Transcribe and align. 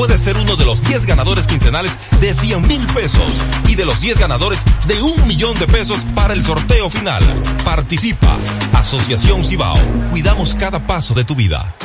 Puedes 0.00 0.22
ser 0.22 0.38
uno 0.38 0.56
de 0.56 0.64
los 0.64 0.80
10 0.80 1.04
ganadores 1.04 1.46
quincenales 1.46 1.92
de 2.22 2.32
100 2.32 2.66
mil 2.66 2.86
pesos 2.86 3.44
y 3.68 3.74
de 3.74 3.84
los 3.84 4.00
10 4.00 4.18
ganadores 4.18 4.58
de 4.86 5.02
un 5.02 5.28
millón 5.28 5.58
de 5.58 5.66
pesos 5.66 5.98
para 6.14 6.32
el 6.32 6.42
sorteo 6.42 6.88
final. 6.88 7.22
Participa. 7.66 8.38
Asociación 8.72 9.44
Cibao. 9.44 9.76
Cuidamos 10.08 10.54
cada 10.54 10.86
paso 10.86 11.12
de 11.12 11.24
tu 11.24 11.34
vida. 11.34 11.76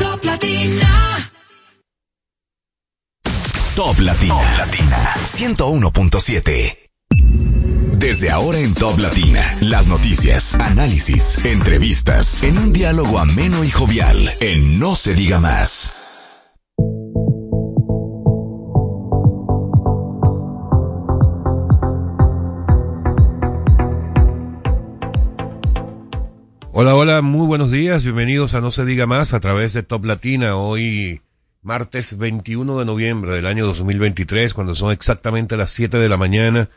Top 0.00 0.24
Latina. 0.24 1.30
Top 3.76 4.00
Latina. 4.00 5.14
101.7. 5.22 6.87
Desde 7.98 8.30
ahora 8.30 8.58
en 8.58 8.72
Top 8.74 8.96
Latina, 9.00 9.58
las 9.60 9.88
noticias, 9.88 10.54
análisis, 10.54 11.44
entrevistas, 11.44 12.44
en 12.44 12.56
un 12.56 12.72
diálogo 12.72 13.18
ameno 13.18 13.64
y 13.64 13.70
jovial, 13.70 14.34
en 14.38 14.78
No 14.78 14.94
se 14.94 15.14
diga 15.14 15.40
más. 15.40 16.54
Hola, 26.70 26.94
hola, 26.94 27.20
muy 27.20 27.48
buenos 27.48 27.72
días, 27.72 28.04
bienvenidos 28.04 28.54
a 28.54 28.60
No 28.60 28.70
se 28.70 28.84
diga 28.84 29.06
más 29.06 29.34
a 29.34 29.40
través 29.40 29.72
de 29.72 29.82
Top 29.82 30.04
Latina, 30.04 30.54
hoy 30.54 31.20
martes 31.62 32.16
21 32.16 32.78
de 32.78 32.84
noviembre 32.84 33.34
del 33.34 33.46
año 33.46 33.66
2023, 33.66 34.54
cuando 34.54 34.76
son 34.76 34.92
exactamente 34.92 35.56
las 35.56 35.72
7 35.72 35.98
de 35.98 36.08
la 36.08 36.16
mañana. 36.16 36.68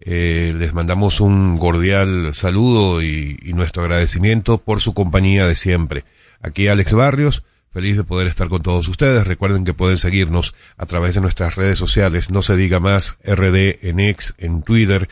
Eh, 0.00 0.54
les 0.56 0.74
mandamos 0.74 1.20
un 1.20 1.58
cordial 1.58 2.34
saludo 2.34 3.02
y, 3.02 3.38
y 3.42 3.52
nuestro 3.54 3.82
agradecimiento 3.82 4.58
por 4.58 4.80
su 4.80 4.94
compañía 4.94 5.46
de 5.46 5.56
siempre. 5.56 6.04
Aquí 6.40 6.68
Alex 6.68 6.92
Barrios, 6.92 7.44
feliz 7.72 7.96
de 7.96 8.04
poder 8.04 8.26
estar 8.26 8.48
con 8.48 8.62
todos 8.62 8.88
ustedes. 8.88 9.26
Recuerden 9.26 9.64
que 9.64 9.74
pueden 9.74 9.98
seguirnos 9.98 10.54
a 10.76 10.86
través 10.86 11.14
de 11.14 11.20
nuestras 11.20 11.56
redes 11.56 11.78
sociales, 11.78 12.30
no 12.30 12.42
se 12.42 12.56
diga 12.56 12.80
más, 12.80 13.18
RD 13.24 13.88
en 13.88 14.00
en 14.38 14.62
Twitter, 14.62 15.08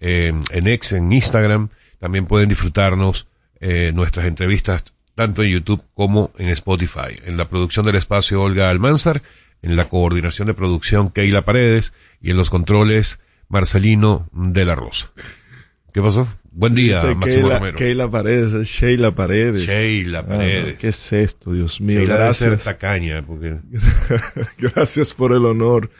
eh, 0.00 0.32
en 0.50 0.66
en 0.66 1.12
Instagram. 1.12 1.70
También 1.98 2.26
pueden 2.26 2.48
disfrutarnos 2.48 3.26
eh, 3.60 3.90
nuestras 3.94 4.26
entrevistas 4.26 4.84
tanto 5.14 5.42
en 5.42 5.50
YouTube 5.50 5.82
como 5.94 6.30
en 6.38 6.48
Spotify. 6.48 7.18
En 7.24 7.36
la 7.36 7.48
producción 7.48 7.86
del 7.86 7.96
espacio 7.96 8.42
Olga 8.42 8.70
Almanzar, 8.70 9.22
en 9.62 9.74
la 9.74 9.88
coordinación 9.88 10.46
de 10.46 10.54
producción 10.54 11.10
Keila 11.10 11.42
Paredes 11.42 11.94
y 12.20 12.30
en 12.30 12.36
los 12.36 12.50
controles 12.50 13.18
Marcelino 13.48 14.28
de 14.32 14.64
la 14.64 14.74
Rosa. 14.74 15.12
¿Qué 15.92 16.00
pasó? 16.02 16.26
Buen 16.52 16.74
día, 16.74 17.00
Este, 17.02 17.14
Máximo 17.14 17.34
Keila, 17.42 17.58
Romero. 17.58 17.76
Keila 17.76 18.10
Paredes, 18.10 18.54
es 18.54 18.68
Sheila 18.68 19.14
Paredes. 19.14 19.66
Sheila 19.66 20.20
Ah, 20.20 20.26
Paredes. 20.26 20.78
¿Qué 20.78 20.88
es 20.88 21.12
esto, 21.12 21.52
Dios 21.52 21.80
mío? 21.80 22.00
Sheila 22.00 22.18
debe 22.18 22.34
ser 22.34 22.50
gracias. 22.50 22.64
tacaña, 22.64 23.22
porque 23.26 23.58
Gracias 24.58 25.12
por 25.14 25.32
el 25.32 25.44
honor 25.44 25.90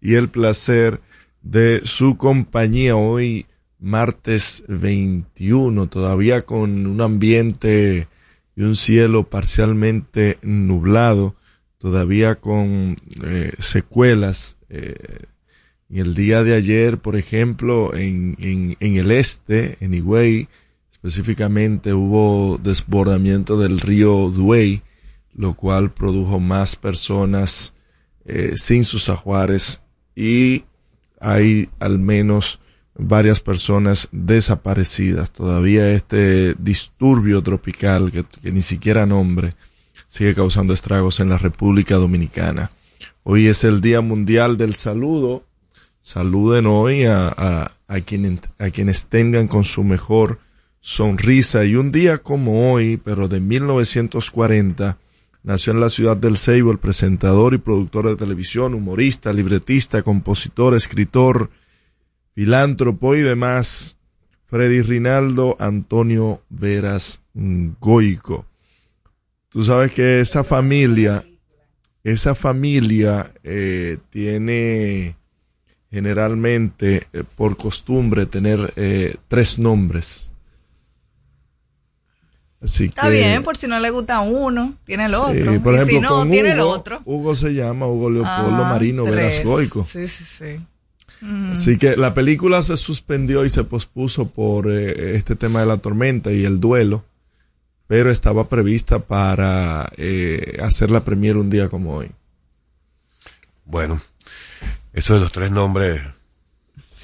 y 0.00 0.14
el 0.14 0.28
placer 0.28 1.00
de 1.42 1.80
su 1.84 2.16
compañía 2.16 2.96
hoy, 2.96 3.46
martes 3.80 4.62
21, 4.68 5.88
todavía 5.88 6.42
con 6.42 6.86
un 6.86 7.00
ambiente 7.00 8.06
y 8.56 8.62
un 8.62 8.76
cielo 8.76 9.24
parcialmente 9.24 10.38
nublado, 10.42 11.34
todavía 11.78 12.36
con 12.36 12.96
eh, 13.24 13.52
secuelas. 13.58 14.58
Eh, 14.68 14.94
y 15.94 16.00
el 16.00 16.16
día 16.16 16.42
de 16.42 16.56
ayer, 16.56 16.98
por 16.98 17.14
ejemplo, 17.14 17.94
en, 17.94 18.36
en, 18.40 18.76
en 18.80 18.96
el 18.96 19.12
este, 19.12 19.76
en 19.78 19.94
Higüey, 19.94 20.48
específicamente 20.90 21.94
hubo 21.94 22.58
desbordamiento 22.58 23.60
del 23.60 23.78
río 23.78 24.28
Duey, 24.30 24.82
lo 25.36 25.54
cual 25.54 25.92
produjo 25.92 26.40
más 26.40 26.74
personas 26.74 27.74
eh, 28.24 28.54
sin 28.56 28.82
sus 28.82 29.08
ajuares 29.08 29.82
y 30.16 30.64
hay 31.20 31.68
al 31.78 32.00
menos 32.00 32.58
varias 32.96 33.38
personas 33.38 34.08
desaparecidas. 34.10 35.30
Todavía 35.30 35.92
este 35.92 36.54
disturbio 36.54 37.40
tropical 37.40 38.10
que 38.10 38.50
ni 38.50 38.62
siquiera 38.62 39.06
nombre 39.06 39.52
sigue 40.08 40.34
causando 40.34 40.74
estragos 40.74 41.20
en 41.20 41.28
la 41.28 41.38
República 41.38 41.94
Dominicana. 41.94 42.72
Hoy 43.22 43.46
es 43.46 43.62
el 43.62 43.80
Día 43.80 44.00
Mundial 44.00 44.56
del 44.56 44.74
Saludo. 44.74 45.44
Saluden 46.04 46.66
hoy 46.66 47.04
a, 47.04 47.28
a, 47.28 47.62
a, 47.62 47.94
a 47.96 48.00
quienes 48.70 49.08
tengan 49.08 49.48
con 49.48 49.64
su 49.64 49.82
mejor 49.84 50.38
sonrisa. 50.78 51.64
Y 51.64 51.76
un 51.76 51.92
día 51.92 52.18
como 52.18 52.70
hoy, 52.70 52.98
pero 52.98 53.26
de 53.26 53.40
1940, 53.40 54.98
nació 55.44 55.72
en 55.72 55.80
la 55.80 55.88
ciudad 55.88 56.14
del 56.14 56.36
Ceibo 56.36 56.70
el 56.72 56.78
presentador 56.78 57.54
y 57.54 57.58
productor 57.58 58.06
de 58.06 58.16
televisión, 58.16 58.74
humorista, 58.74 59.32
libretista, 59.32 60.02
compositor, 60.02 60.74
escritor, 60.74 61.48
filántropo 62.34 63.14
y 63.14 63.22
demás, 63.22 63.96
Freddy 64.44 64.82
Rinaldo 64.82 65.56
Antonio 65.58 66.42
Veras 66.50 67.22
Goico. 67.32 68.44
Tú 69.48 69.64
sabes 69.64 69.90
que 69.92 70.20
esa 70.20 70.44
familia, 70.44 71.22
esa 72.02 72.34
familia 72.34 73.24
eh, 73.42 73.96
tiene 74.10 75.16
generalmente 75.94 77.06
eh, 77.12 77.22
por 77.36 77.56
costumbre 77.56 78.26
tener 78.26 78.72
eh, 78.76 79.14
tres 79.28 79.58
nombres. 79.58 80.32
Así 82.60 82.86
Está 82.86 83.02
que, 83.02 83.10
bien, 83.10 83.42
por 83.42 83.56
si 83.56 83.68
no 83.68 83.78
le 83.78 83.90
gusta 83.90 84.20
uno, 84.20 84.74
tiene 84.84 85.04
el 85.04 85.14
otro. 85.14 85.52
Sí, 85.52 85.58
por 85.60 85.74
y 85.74 85.76
ejemplo, 85.76 85.94
si 85.94 86.00
no, 86.00 86.08
con 86.08 86.30
tiene 86.30 86.52
el 86.52 86.60
Hugo, 86.60 86.68
otro. 86.70 87.00
Hugo 87.04 87.36
se 87.36 87.54
llama 87.54 87.86
Hugo 87.86 88.10
Leopoldo 88.10 88.62
Ajá, 88.62 88.70
Marino. 88.70 89.04
Veras 89.04 89.44
Goico. 89.44 89.84
Sí, 89.84 90.08
sí, 90.08 90.24
sí. 90.24 90.60
Así 91.52 91.78
que 91.78 91.96
la 91.96 92.12
película 92.12 92.62
se 92.62 92.76
suspendió 92.76 93.44
y 93.44 93.50
se 93.50 93.64
pospuso 93.64 94.28
por 94.28 94.70
eh, 94.70 95.14
este 95.14 95.36
tema 95.36 95.60
de 95.60 95.66
la 95.66 95.78
tormenta 95.78 96.32
y 96.32 96.44
el 96.44 96.58
duelo, 96.58 97.04
pero 97.86 98.10
estaba 98.10 98.48
prevista 98.48 98.98
para 98.98 99.90
eh, 99.96 100.58
hacer 100.62 100.90
la 100.90 101.04
premier 101.04 101.36
un 101.36 101.50
día 101.50 101.68
como 101.68 101.94
hoy. 101.94 102.10
Bueno, 103.64 103.98
eso 104.94 105.14
de 105.14 105.20
los 105.20 105.32
tres 105.32 105.50
nombres. 105.50 106.00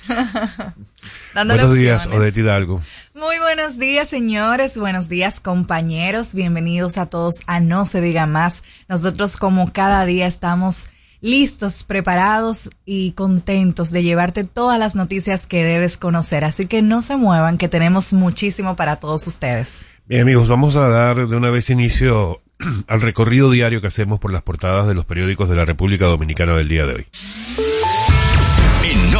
Buenos 1.35 1.75
días, 1.75 2.07
opciones. 2.07 2.21
Odette 2.21 2.39
Hidalgo. 2.39 2.81
Muy 3.15 3.39
buenos 3.39 3.79
días, 3.79 4.09
señores. 4.09 4.79
Buenos 4.79 5.09
días, 5.09 5.41
compañeros. 5.41 6.35
Bienvenidos 6.35 6.99
a 6.99 7.07
todos 7.07 7.41
a 7.47 7.61
No 7.61 7.85
se 7.85 8.01
diga 8.01 8.27
más. 8.27 8.63
Nosotros, 8.89 9.37
como 9.37 9.73
cada 9.73 10.05
día, 10.07 10.27
estamos 10.27 10.89
listos, 11.21 11.83
preparados 11.85 12.71
y 12.87 13.13
contentos 13.13 13.91
de 13.91 14.03
llevarte 14.03 14.45
todas 14.45 14.79
las 14.79 14.95
noticias 14.95 15.47
que 15.47 15.65
debes 15.65 15.99
conocer. 15.99 16.45
Así 16.45 16.67
que 16.67 16.83
no 16.83 17.03
se 17.03 17.17
muevan, 17.17 17.59
que 17.59 17.69
tenemos 17.69 18.13
muchísimo 18.13 18.77
para 18.77 18.97
todos 18.97 19.27
ustedes. 19.27 19.81
Bien 20.07 20.23
amigos, 20.23 20.49
vamos 20.49 20.77
a 20.77 20.89
dar 20.89 21.29
de 21.29 21.37
una 21.37 21.51
vez 21.51 21.71
inicio 21.71 22.41
al 22.87 23.01
recorrido 23.01 23.51
diario 23.51 23.81
que 23.81 23.89
hacemos 23.89 24.19
por 24.19 24.33
las 24.33 24.43
portadas 24.43 24.87
de 24.87 24.95
los 24.95 25.05
periódicos 25.05 25.49
de 25.49 25.57
la 25.57 25.65
República 25.65 26.07
Dominicana 26.07 26.57
del 26.57 26.69
día 26.69 26.87
de 26.87 26.95
hoy. 26.95 27.07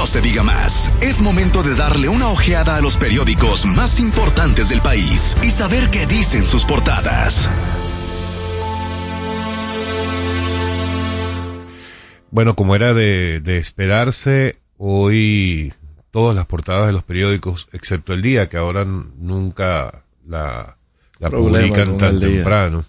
No 0.01 0.07
se 0.07 0.23
diga 0.23 0.43
más, 0.43 0.91
es 1.03 1.21
momento 1.21 1.63
de 1.63 1.75
darle 1.75 2.09
una 2.09 2.29
ojeada 2.29 2.77
a 2.77 2.81
los 2.81 2.97
periódicos 2.97 3.67
más 3.67 4.01
importantes 4.01 4.71
del 4.71 4.81
país 4.81 5.37
y 5.43 5.51
saber 5.51 5.91
qué 5.91 6.07
dicen 6.07 6.47
sus 6.47 6.65
portadas. 6.65 7.51
Bueno, 12.31 12.57
como 12.57 12.75
era 12.75 12.95
de, 12.95 13.41
de 13.41 13.59
esperarse, 13.59 14.57
hoy 14.79 15.75
todas 16.11 16.35
las 16.35 16.47
portadas 16.47 16.87
de 16.87 16.95
los 16.95 17.03
periódicos, 17.03 17.69
excepto 17.73 18.15
el 18.15 18.23
día, 18.23 18.49
que 18.49 18.57
ahora 18.57 18.87
nunca 18.87 20.05
la, 20.27 20.79
la 21.19 21.29
Problema 21.29 21.75
publican 21.75 21.99
tan 21.99 22.15
El 22.15 22.21
Día. 22.21 22.81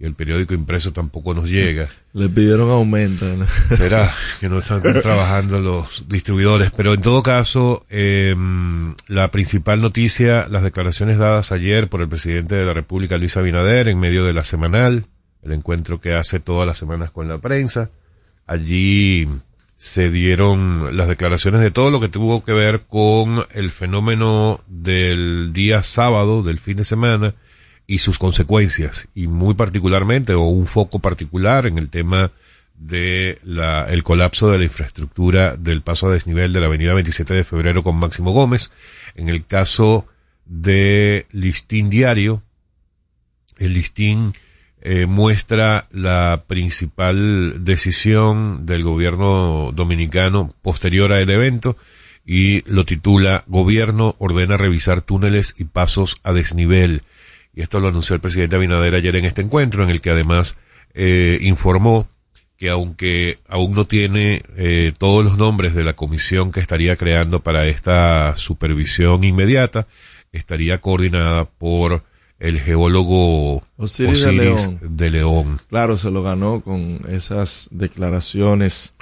Y 0.00 0.06
el 0.06 0.14
periódico 0.14 0.54
impreso 0.54 0.92
tampoco 0.92 1.34
nos 1.34 1.46
llega. 1.48 1.88
Le 2.12 2.28
pidieron 2.28 2.70
aumento. 2.70 3.26
¿no? 3.26 3.46
Será 3.76 4.08
que 4.38 4.48
no 4.48 4.60
están 4.60 4.80
trabajando 5.02 5.58
los 5.58 6.08
distribuidores, 6.08 6.70
pero 6.76 6.94
en 6.94 7.00
todo 7.00 7.22
caso, 7.22 7.84
eh, 7.90 8.36
la 9.08 9.30
principal 9.32 9.80
noticia, 9.80 10.46
las 10.48 10.62
declaraciones 10.62 11.18
dadas 11.18 11.50
ayer 11.50 11.88
por 11.88 12.00
el 12.00 12.08
presidente 12.08 12.54
de 12.54 12.64
la 12.64 12.74
República, 12.74 13.18
Luis 13.18 13.36
Abinader, 13.36 13.88
en 13.88 13.98
medio 13.98 14.24
de 14.24 14.32
la 14.32 14.44
semanal, 14.44 15.06
el 15.42 15.52
encuentro 15.52 16.00
que 16.00 16.14
hace 16.14 16.38
todas 16.38 16.66
las 16.66 16.78
semanas 16.78 17.10
con 17.10 17.28
la 17.28 17.38
prensa. 17.38 17.90
Allí 18.46 19.26
se 19.76 20.10
dieron 20.10 20.96
las 20.96 21.08
declaraciones 21.08 21.60
de 21.60 21.72
todo 21.72 21.90
lo 21.90 22.00
que 22.00 22.08
tuvo 22.08 22.44
que 22.44 22.52
ver 22.52 22.82
con 22.82 23.44
el 23.52 23.70
fenómeno 23.70 24.60
del 24.68 25.52
día 25.52 25.82
sábado, 25.82 26.42
del 26.44 26.58
fin 26.58 26.76
de 26.76 26.84
semana, 26.84 27.34
y 27.88 27.98
sus 27.98 28.18
consecuencias, 28.18 29.08
y 29.14 29.26
muy 29.26 29.54
particularmente, 29.54 30.34
o 30.34 30.42
un 30.42 30.66
foco 30.66 31.00
particular 31.00 31.66
en 31.66 31.78
el 31.78 31.88
tema 31.88 32.30
de 32.76 33.38
la, 33.42 33.86
el 33.88 34.02
colapso 34.02 34.50
de 34.50 34.58
la 34.58 34.64
infraestructura 34.64 35.56
del 35.56 35.80
paso 35.80 36.06
a 36.06 36.12
desnivel 36.12 36.52
de 36.52 36.60
la 36.60 36.66
avenida 36.66 36.94
27 36.94 37.32
de 37.32 37.44
febrero 37.44 37.82
con 37.82 37.96
Máximo 37.96 38.32
Gómez. 38.32 38.70
En 39.16 39.30
el 39.30 39.44
caso 39.46 40.06
de 40.44 41.26
Listín 41.32 41.90
Diario, 41.90 42.42
El 43.56 43.72
listín 43.72 44.32
eh, 44.82 45.06
muestra 45.06 45.88
la 45.90 46.44
principal 46.46 47.64
decisión 47.64 48.66
del 48.66 48.84
gobierno 48.84 49.72
dominicano 49.74 50.54
posterior 50.62 51.12
al 51.12 51.28
evento 51.28 51.76
y 52.24 52.60
lo 52.70 52.84
titula 52.84 53.44
Gobierno 53.46 54.14
ordena 54.18 54.58
revisar 54.58 55.00
túneles 55.00 55.54
y 55.58 55.64
pasos 55.64 56.18
a 56.22 56.34
desnivel. 56.34 57.02
Y 57.58 57.62
esto 57.62 57.80
lo 57.80 57.88
anunció 57.88 58.14
el 58.14 58.20
presidente 58.20 58.54
Abinader 58.54 58.94
ayer 58.94 59.16
en 59.16 59.24
este 59.24 59.42
encuentro, 59.42 59.82
en 59.82 59.90
el 59.90 60.00
que 60.00 60.10
además 60.10 60.56
eh, 60.94 61.38
informó 61.40 62.06
que 62.56 62.70
aunque 62.70 63.40
aún 63.48 63.72
no 63.72 63.84
tiene 63.84 64.42
eh, 64.56 64.92
todos 64.96 65.24
los 65.24 65.38
nombres 65.38 65.74
de 65.74 65.82
la 65.82 65.94
comisión 65.94 66.52
que 66.52 66.60
estaría 66.60 66.94
creando 66.94 67.40
para 67.40 67.66
esta 67.66 68.36
supervisión 68.36 69.24
inmediata, 69.24 69.88
estaría 70.30 70.78
coordinada 70.78 71.46
por 71.46 72.04
el 72.38 72.60
geólogo 72.60 73.64
Osiris, 73.76 74.24
Osiris, 74.24 74.24
de, 74.24 74.32
León. 74.32 74.78
de 74.80 75.10
León. 75.10 75.58
Claro, 75.68 75.96
se 75.96 76.12
lo 76.12 76.22
ganó 76.22 76.60
con 76.60 77.00
esas 77.08 77.66
declaraciones 77.72 78.94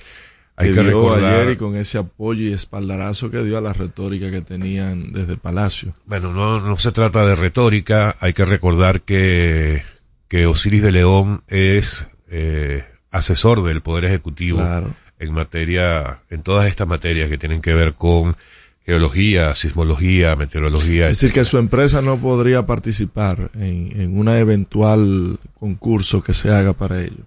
Hay 0.58 0.72
que, 0.72 0.82
recordar- 0.82 1.34
ayer 1.42 1.50
y 1.52 1.56
con 1.56 1.76
ese 1.76 1.98
apoyo 1.98 2.42
y 2.42 2.52
espaldarazo 2.52 3.30
que 3.30 3.42
dio 3.44 3.58
a 3.58 3.60
la 3.60 3.72
retórica 3.74 4.30
que 4.30 4.40
tenían 4.40 5.12
desde 5.12 5.36
Palacio. 5.36 5.92
Bueno, 6.06 6.32
no, 6.32 6.60
no 6.60 6.76
se 6.76 6.92
trata 6.92 7.26
de 7.26 7.34
retórica, 7.36 8.16
hay 8.20 8.32
que 8.32 8.44
recordar 8.46 9.02
que, 9.02 9.82
que 10.28 10.46
Osiris 10.46 10.82
de 10.82 10.92
León 10.92 11.42
es 11.48 12.08
eh, 12.28 12.84
asesor 13.10 13.62
del 13.64 13.82
Poder 13.82 14.06
Ejecutivo 14.06 14.58
Claro. 14.58 14.94
en 15.18 15.32
materia, 15.34 16.22
en 16.30 16.42
todas 16.42 16.66
estas 16.68 16.88
materias 16.88 17.28
que 17.28 17.38
tienen 17.38 17.60
que 17.60 17.74
ver 17.74 17.92
con 17.94 18.34
geología, 18.84 19.54
sismología, 19.54 20.36
meteorología. 20.36 21.10
Es 21.10 21.18
decir, 21.20 21.32
que 21.34 21.44
su 21.44 21.58
empresa 21.58 22.02
no 22.02 22.18
podría 22.18 22.66
participar 22.66 23.50
en, 23.54 23.92
en 24.00 24.16
una 24.18 24.38
eventual 24.38 25.38
concurso 25.58 26.22
que 26.22 26.32
se 26.32 26.50
haga 26.52 26.72
para 26.72 27.02
ello. 27.02 27.24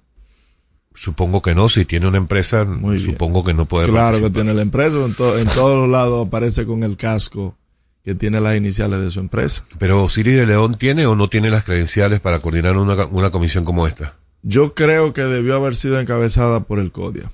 Supongo 1.02 1.42
que 1.42 1.56
no, 1.56 1.70
si 1.70 1.86
tiene 1.86 2.08
una 2.10 2.18
empresa, 2.18 2.66
Muy 2.66 3.00
supongo 3.00 3.42
que 3.46 3.54
no 3.54 3.66
puede 3.66 3.88
Claro 3.88 4.20
que 4.20 4.30
tiene 4.30 4.54
la 4.54 4.62
empresa, 4.62 4.98
en, 5.06 5.14
to- 5.14 5.38
en 5.40 5.48
todos 5.48 5.78
los 5.78 5.90
lados 5.98 6.28
aparece 6.28 6.66
con 6.66 6.84
el 6.84 6.98
casco 6.98 7.56
que 8.04 8.16
tiene 8.16 8.42
las 8.42 8.58
iniciales 8.58 9.00
de 9.00 9.10
su 9.10 9.22
empresa. 9.22 9.64
Pero 9.78 10.04
Osiris 10.04 10.36
de 10.36 10.46
León 10.46 10.74
tiene 10.76 11.06
o 11.06 11.16
no 11.16 11.30
tiene 11.30 11.50
las 11.52 11.64
credenciales 11.64 12.20
para 12.20 12.40
coordinar 12.40 12.76
una, 12.78 13.06
una 13.06 13.30
comisión 13.30 13.64
como 13.64 13.88
esta. 13.88 14.18
Yo 14.42 14.74
creo 14.74 15.14
que 15.14 15.22
debió 15.22 15.56
haber 15.56 15.76
sido 15.78 16.00
encabezada 16.02 16.62
por 16.66 16.80
el 16.80 16.92
CODIA. 16.92 17.32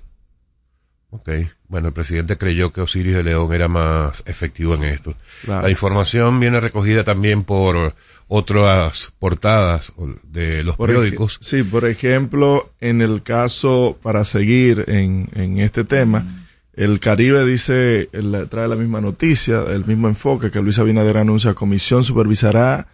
Ok. 1.09 1.29
Bueno, 1.67 1.87
el 1.87 1.93
presidente 1.93 2.37
creyó 2.37 2.71
que 2.71 2.81
Osiris 2.81 3.15
de 3.15 3.23
León 3.23 3.51
era 3.53 3.67
más 3.67 4.23
efectivo 4.27 4.75
en 4.75 4.83
esto. 4.83 5.15
Claro. 5.43 5.63
La 5.63 5.69
información 5.71 6.39
viene 6.39 6.59
recogida 6.59 7.03
también 7.03 7.43
por 7.43 7.95
otras 8.27 9.13
portadas 9.19 9.93
de 10.23 10.63
los 10.63 10.75
Por 10.75 10.89
periódicos. 10.89 11.37
sí, 11.41 11.63
por 11.63 11.85
ejemplo, 11.85 12.71
en 12.79 13.01
el 13.01 13.23
caso, 13.23 13.97
para 14.01 14.23
seguir 14.25 14.85
en, 14.87 15.29
en 15.33 15.59
este 15.59 15.83
tema, 15.83 16.25
el 16.73 16.99
Caribe 16.99 17.45
dice, 17.45 18.09
el- 18.11 18.47
trae 18.49 18.67
la 18.67 18.75
misma 18.75 18.99
noticia, 19.01 19.63
el 19.69 19.85
mismo 19.85 20.07
enfoque 20.07 20.51
que 20.51 20.61
Luis 20.61 20.77
Abinader 20.79 21.17
anuncia, 21.17 21.53
comisión 21.53 22.03
supervisará 22.03 22.87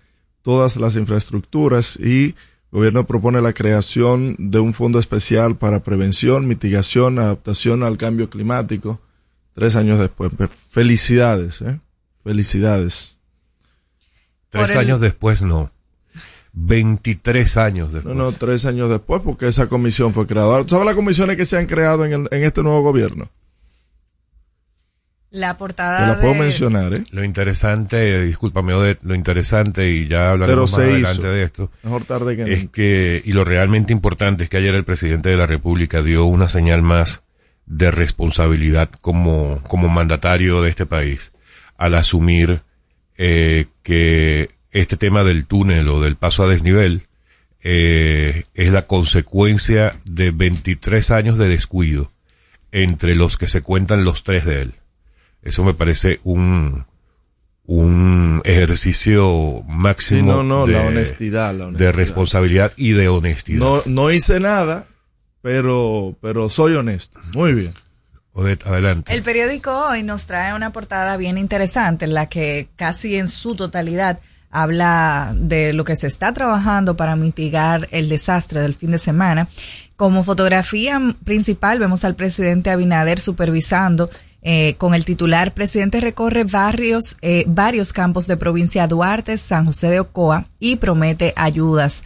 todas 0.43 0.77
las 0.77 0.95
infraestructuras 0.95 1.97
y 1.97 2.35
el 2.71 2.77
gobierno 2.77 3.05
propone 3.05 3.41
la 3.41 3.53
creación 3.53 4.35
de 4.39 4.59
un 4.59 4.73
fondo 4.73 4.97
especial 4.99 5.57
para 5.57 5.83
prevención, 5.83 6.47
mitigación, 6.47 7.19
adaptación 7.19 7.83
al 7.83 7.97
cambio 7.97 8.29
climático, 8.29 9.01
tres 9.53 9.75
años 9.75 9.99
después. 9.99 10.31
Felicidades, 10.69 11.61
¿eh? 11.61 11.79
Felicidades. 12.23 13.17
Tres 14.49 14.71
el- 14.71 14.77
años 14.77 15.01
después 15.01 15.41
no. 15.41 15.71
23 16.53 17.57
años 17.57 17.89
No, 17.89 17.93
después. 17.95 18.15
no, 18.15 18.31
tres 18.33 18.65
años 18.65 18.89
después, 18.89 19.21
porque 19.23 19.47
esa 19.47 19.67
comisión 19.67 20.13
fue 20.13 20.27
creada. 20.27 20.61
¿Tú 20.63 20.69
sabes 20.69 20.85
las 20.85 20.95
comisiones 20.95 21.37
que 21.37 21.45
se 21.45 21.57
han 21.57 21.65
creado 21.65 22.03
en, 22.05 22.13
el- 22.13 22.27
en 22.31 22.43
este 22.43 22.61
nuevo 22.63 22.81
gobierno? 22.81 23.29
La 25.31 25.53
Te 25.53 25.59
portada 25.59 26.07
la 26.07 26.19
puedo 26.19 26.33
de- 26.33 26.39
mencionar, 26.41 26.93
¿eh? 26.93 27.03
Lo 27.11 27.23
interesante, 27.23 28.21
discúlpame, 28.25 28.73
Odette, 28.73 29.01
lo 29.03 29.15
interesante, 29.15 29.89
y 29.89 30.07
ya 30.07 30.31
hablaremos 30.31 30.71
más 30.71 30.79
adelante 30.79 31.11
hizo. 31.21 31.31
de 31.31 31.43
esto, 31.43 31.71
Mejor 31.83 32.03
tarde 32.03 32.35
que 32.35 32.41
es 32.53 32.59
nunca. 32.59 32.71
que, 32.73 33.21
y 33.23 33.31
lo 33.31 33.45
realmente 33.45 33.93
importante 33.93 34.43
es 34.43 34.49
que 34.49 34.57
ayer 34.57 34.75
el 34.75 34.83
presidente 34.83 35.29
de 35.29 35.37
la 35.37 35.47
República 35.47 36.01
dio 36.01 36.25
una 36.25 36.49
señal 36.49 36.81
más 36.81 37.23
de 37.65 37.91
responsabilidad 37.91 38.89
como, 38.99 39.61
como 39.67 39.87
mandatario 39.87 40.61
de 40.61 40.69
este 40.69 40.85
país 40.85 41.31
al 41.77 41.95
asumir 41.95 42.61
eh, 43.17 43.67
que 43.83 44.49
este 44.71 44.97
tema 44.97 45.23
del 45.23 45.45
túnel 45.45 45.87
o 45.87 46.01
del 46.01 46.17
paso 46.17 46.43
a 46.43 46.49
desnivel 46.49 47.07
eh, 47.63 48.43
es 48.53 48.71
la 48.71 48.87
consecuencia 48.87 49.95
de 50.03 50.31
23 50.31 51.11
años 51.11 51.37
de 51.37 51.47
descuido 51.47 52.11
entre 52.73 53.15
los 53.15 53.37
que 53.37 53.47
se 53.47 53.61
cuentan 53.61 54.03
los 54.03 54.23
tres 54.23 54.45
de 54.45 54.63
él. 54.63 54.73
Eso 55.41 55.63
me 55.63 55.73
parece 55.73 56.19
un, 56.23 56.85
un 57.65 58.41
ejercicio 58.45 59.63
Sí, 59.65 59.71
máximo 59.71 60.33
no, 60.33 60.43
no, 60.43 60.65
de, 60.65 60.73
la 60.73 60.81
honestidad, 60.83 61.55
la 61.55 61.71
de 61.71 61.91
responsabilidad 61.91 62.71
y 62.77 62.91
de 62.91 63.07
honestidad. 63.07 63.59
No, 63.59 63.81
no 63.85 64.11
hice 64.11 64.39
nada, 64.39 64.85
pero, 65.41 66.15
pero 66.21 66.49
soy 66.49 66.75
honesto. 66.75 67.19
Muy 67.33 67.53
bien. 67.53 67.73
Odette, 68.33 68.65
adelante. 68.65 69.13
El 69.13 69.23
periódico 69.23 69.87
hoy 69.87 70.03
nos 70.03 70.25
trae 70.25 70.53
una 70.53 70.71
portada 70.71 71.17
bien 71.17 71.37
interesante 71.37 72.05
en 72.05 72.13
la 72.13 72.29
que 72.29 72.69
casi 72.77 73.15
en 73.15 73.27
su 73.27 73.55
totalidad 73.55 74.19
habla 74.49 75.33
de 75.35 75.73
lo 75.73 75.83
que 75.83 75.95
se 75.95 76.07
está 76.07 76.33
trabajando 76.33 76.95
para 76.95 77.15
mitigar 77.15 77.87
el 77.91 78.09
desastre 78.09 78.61
del 78.61 78.75
fin 78.75 78.91
de 78.91 78.99
semana. 78.99 79.49
Como 79.95 80.23
fotografía 80.23 80.99
principal 81.23 81.79
vemos 81.79 82.03
al 82.03 82.15
presidente 82.15 82.69
Abinader 82.69 83.19
supervisando 83.19 84.09
eh, 84.41 84.75
con 84.77 84.93
el 84.93 85.05
titular 85.05 85.53
Presidente 85.53 86.01
recorre 86.01 86.43
barrios, 86.43 87.15
eh, 87.21 87.43
varios 87.47 87.93
campos 87.93 88.27
de 88.27 88.37
provincia 88.37 88.87
Duarte, 88.87 89.37
San 89.37 89.65
José 89.65 89.89
de 89.89 89.99
Ocoa 89.99 90.47
y 90.59 90.77
promete 90.77 91.33
ayudas. 91.35 92.03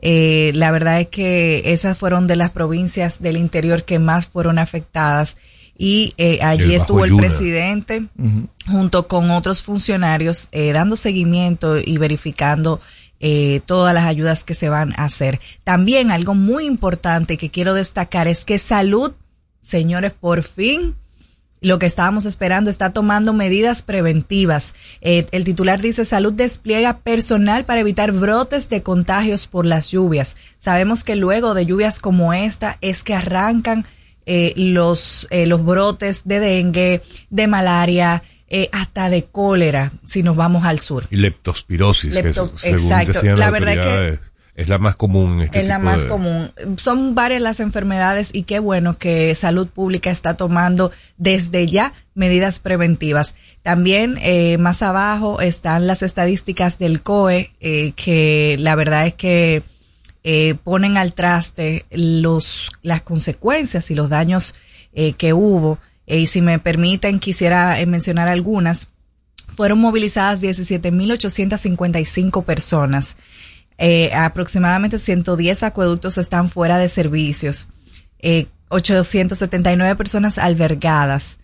Eh, 0.00 0.52
la 0.54 0.70
verdad 0.70 1.00
es 1.00 1.08
que 1.08 1.72
esas 1.72 1.98
fueron 1.98 2.26
de 2.26 2.36
las 2.36 2.50
provincias 2.50 3.20
del 3.20 3.36
interior 3.36 3.84
que 3.84 3.98
más 3.98 4.26
fueron 4.26 4.58
afectadas 4.58 5.36
y 5.78 6.12
eh, 6.18 6.40
allí 6.42 6.64
El 6.64 6.72
estuvo 6.72 7.04
el 7.04 7.10
Yuna. 7.10 7.28
presidente 7.28 8.06
junto 8.66 9.06
con 9.06 9.30
otros 9.30 9.62
funcionarios 9.62 10.48
eh, 10.50 10.72
dando 10.72 10.96
seguimiento 10.96 11.78
y 11.78 11.98
verificando 11.98 12.80
eh, 13.20 13.60
todas 13.64 13.94
las 13.94 14.04
ayudas 14.04 14.44
que 14.44 14.54
se 14.54 14.68
van 14.68 14.92
a 14.96 15.04
hacer. 15.04 15.40
También 15.62 16.10
algo 16.10 16.34
muy 16.34 16.66
importante 16.66 17.36
que 17.36 17.50
quiero 17.50 17.74
destacar 17.74 18.26
es 18.26 18.44
que 18.44 18.58
salud, 18.58 19.12
señores, 19.62 20.12
por 20.12 20.42
fin 20.42 20.96
lo 21.60 21.78
que 21.78 21.86
estábamos 21.86 22.24
esperando 22.24 22.70
está 22.70 22.92
tomando 22.92 23.32
medidas 23.32 23.82
preventivas. 23.82 24.74
Eh, 25.00 25.26
el 25.32 25.44
titular 25.44 25.80
dice 25.82 26.04
salud 26.04 26.32
despliega 26.32 26.98
personal 26.98 27.64
para 27.64 27.80
evitar 27.80 28.12
brotes 28.12 28.68
de 28.68 28.82
contagios 28.82 29.46
por 29.46 29.66
las 29.66 29.90
lluvias. 29.90 30.36
Sabemos 30.58 31.04
que 31.04 31.16
luego 31.16 31.54
de 31.54 31.66
lluvias 31.66 31.98
como 31.98 32.32
esta 32.32 32.78
es 32.80 33.02
que 33.02 33.14
arrancan 33.14 33.86
eh, 34.26 34.52
los, 34.56 35.26
eh, 35.30 35.46
los 35.46 35.64
brotes 35.64 36.22
de 36.26 36.38
dengue, 36.38 37.02
de 37.30 37.46
malaria, 37.46 38.22
eh, 38.50 38.68
hasta 38.72 39.10
de 39.10 39.24
cólera, 39.24 39.92
si 40.04 40.22
nos 40.22 40.36
vamos 40.36 40.64
al 40.64 40.78
sur. 40.78 41.06
Y 41.10 41.16
leptospirosis, 41.16 42.14
Lepto- 42.14 42.52
que 42.52 42.58
según 42.58 42.92
exacto. 42.92 43.12
decían 43.12 43.38
La 43.38 43.50
verdad 43.50 43.74
es 43.74 44.18
que- 44.20 44.37
es 44.60 44.68
la 44.68 44.78
más 44.78 44.96
común. 44.96 45.40
Este 45.42 45.60
es 45.60 45.68
la 45.68 45.78
más 45.78 46.02
de- 46.02 46.08
común. 46.08 46.50
Son 46.76 47.14
varias 47.14 47.40
las 47.40 47.60
enfermedades 47.60 48.30
y 48.32 48.42
qué 48.42 48.58
bueno 48.58 48.94
que 48.98 49.32
Salud 49.34 49.68
Pública 49.68 50.10
está 50.10 50.34
tomando 50.34 50.90
desde 51.16 51.66
ya 51.68 51.92
medidas 52.14 52.58
preventivas. 52.58 53.34
También 53.62 54.18
eh, 54.20 54.58
más 54.58 54.82
abajo 54.82 55.40
están 55.40 55.86
las 55.86 56.02
estadísticas 56.02 56.78
del 56.78 57.02
COE, 57.02 57.52
eh, 57.60 57.92
que 57.94 58.56
la 58.58 58.74
verdad 58.74 59.06
es 59.06 59.14
que 59.14 59.62
eh, 60.24 60.56
ponen 60.64 60.96
al 60.96 61.14
traste 61.14 61.84
los, 61.90 62.72
las 62.82 63.02
consecuencias 63.02 63.90
y 63.90 63.94
los 63.94 64.08
daños 64.08 64.54
eh, 64.92 65.12
que 65.12 65.32
hubo. 65.32 65.78
Y 66.06 66.26
si 66.26 66.40
me 66.40 66.58
permiten, 66.58 67.20
quisiera 67.20 67.80
eh, 67.80 67.86
mencionar 67.86 68.26
algunas. 68.26 68.88
Fueron 69.46 69.78
movilizadas 69.78 70.42
17.855 70.42 72.44
personas. 72.44 73.16
Eh, 73.78 74.10
aproximadamente 74.12 74.98
110 74.98 75.62
acueductos 75.62 76.18
están 76.18 76.50
fuera 76.50 76.78
de 76.78 76.88
servicios. 76.88 77.68
Eh, 78.18 78.48
879 78.68 79.94
personas 79.96 80.38
albergadas. 80.38 81.38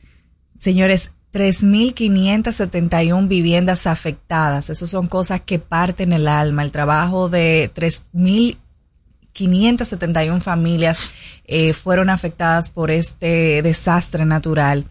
Señores, 0.58 1.12
3.571 1.32 3.28
viviendas 3.28 3.86
afectadas. 3.86 4.68
Esas 4.70 4.88
son 4.90 5.06
cosas 5.08 5.40
que 5.40 5.58
parten 5.58 6.12
el 6.12 6.28
alma. 6.28 6.62
El 6.62 6.70
trabajo 6.70 7.28
de 7.28 7.72
3.571 7.74 10.40
familias 10.40 11.12
eh, 11.46 11.72
fueron 11.72 12.08
afectadas 12.10 12.68
por 12.68 12.92
este 12.92 13.62
desastre 13.62 14.24
natural. 14.24 14.84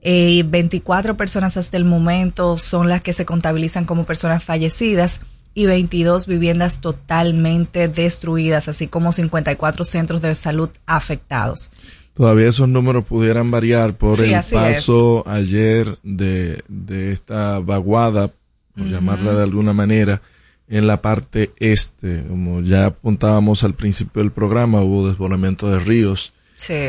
Eh, 0.00 0.42
24 0.46 1.16
personas 1.16 1.56
hasta 1.56 1.76
el 1.76 1.84
momento 1.84 2.58
son 2.58 2.88
las 2.88 3.00
que 3.00 3.12
se 3.12 3.24
contabilizan 3.24 3.84
como 3.84 4.06
personas 4.06 4.42
fallecidas 4.42 5.20
y 5.56 5.64
22 5.64 6.26
viviendas 6.26 6.82
totalmente 6.82 7.88
destruidas, 7.88 8.68
así 8.68 8.88
como 8.88 9.10
54 9.10 9.84
centros 9.86 10.20
de 10.20 10.34
salud 10.34 10.68
afectados. 10.84 11.70
Todavía 12.12 12.48
esos 12.48 12.68
números 12.68 13.06
pudieran 13.06 13.50
variar 13.50 13.94
por 13.96 14.20
el 14.22 14.34
paso 14.52 15.24
ayer 15.26 15.98
de, 16.02 16.62
de, 16.68 17.12
esta 17.12 17.58
vaguada, 17.60 18.30
por 18.76 18.86
llamarla 18.86 19.32
de 19.32 19.42
alguna 19.44 19.72
manera, 19.72 20.20
en 20.68 20.86
la 20.86 21.00
parte 21.00 21.52
este. 21.56 22.22
Como 22.28 22.60
ya 22.60 22.86
apuntábamos 22.86 23.64
al 23.64 23.72
principio 23.72 24.22
del 24.22 24.32
programa, 24.32 24.82
hubo 24.82 25.08
desbordamiento 25.08 25.70
de 25.70 25.80
ríos. 25.80 26.34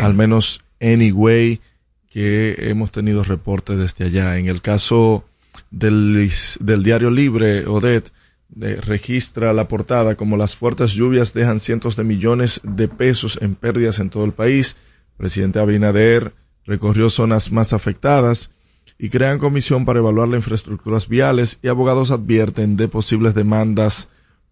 Al 0.02 0.14
menos 0.14 0.62
anyway 0.82 1.62
que 2.10 2.56
hemos 2.70 2.92
tenido 2.92 3.24
reportes 3.24 3.78
desde 3.78 4.06
allá. 4.06 4.38
En 4.38 4.48
el 4.48 4.62
caso 4.62 5.24
del, 5.72 6.30
del 6.60 6.84
diario 6.84 7.10
Libre, 7.10 7.66
Odette, 7.66 8.12
registra 8.56 9.54
la 9.54 9.68
portada 9.68 10.16
como 10.16 10.38
las 10.38 10.56
fuertes 10.56 10.94
lluvias 10.94 11.34
dejan 11.34 11.60
cientos 11.60 11.96
de 11.96 12.04
millones 12.04 12.62
de 12.64 12.88
pesos 12.88 13.38
en 13.42 13.56
pérdidas 13.56 14.00
en 14.00 14.10
todo 14.10 14.26
el 14.26 14.34
país 14.34 14.78
presidente 15.18 15.60
Abinader 15.60 16.34
recorrió 16.66 17.10
zonas 17.10 17.52
más 17.52 17.74
afectadas 17.74 18.52
y 19.00 19.10
crean 19.10 19.40
comisión 19.40 19.86
para 19.86 20.00
evaluar 20.00 20.28
las 20.28 20.38
infraestructuras 20.38 21.08
viales 21.08 21.60
y 21.62 21.68
abogados 21.68 22.12
advierten 22.12 22.78
de 22.78 22.88
posibles 22.88 23.36
demandas 23.36 24.10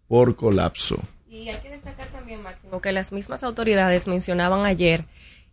por 0.07 0.35
colapso. 0.35 0.99
Y 1.29 1.49
hay 1.49 1.57
que 1.61 1.69
destacar 1.69 2.07
también, 2.09 2.41
Máximo, 2.43 2.81
que 2.81 2.91
las 2.91 3.11
mismas 3.11 3.43
autoridades 3.43 4.07
mencionaban 4.07 4.65
ayer 4.65 5.05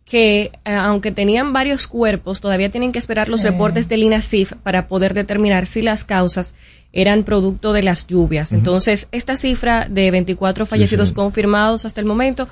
que 0.05 0.51
eh, 0.65 0.73
aunque 0.73 1.11
tenían 1.11 1.53
varios 1.53 1.87
cuerpos, 1.87 2.41
todavía 2.41 2.69
tienen 2.69 2.91
que 2.91 2.99
esperar 2.99 3.29
los 3.29 3.43
reportes 3.43 3.87
del 3.87 4.03
INASIF 4.03 4.53
para 4.61 4.87
poder 4.87 5.13
determinar 5.13 5.65
si 5.65 5.81
las 5.81 6.03
causas 6.03 6.55
eran 6.93 7.23
producto 7.23 7.73
de 7.73 7.83
las 7.83 8.07
lluvias. 8.07 8.53
Entonces, 8.53 9.07
esta 9.11 9.35
cifra 9.35 9.87
de 9.89 10.11
24 10.11 10.65
fallecidos 10.65 11.11
confirmados 11.11 11.85
hasta 11.85 11.99
el 11.99 12.05
momento, 12.05 12.47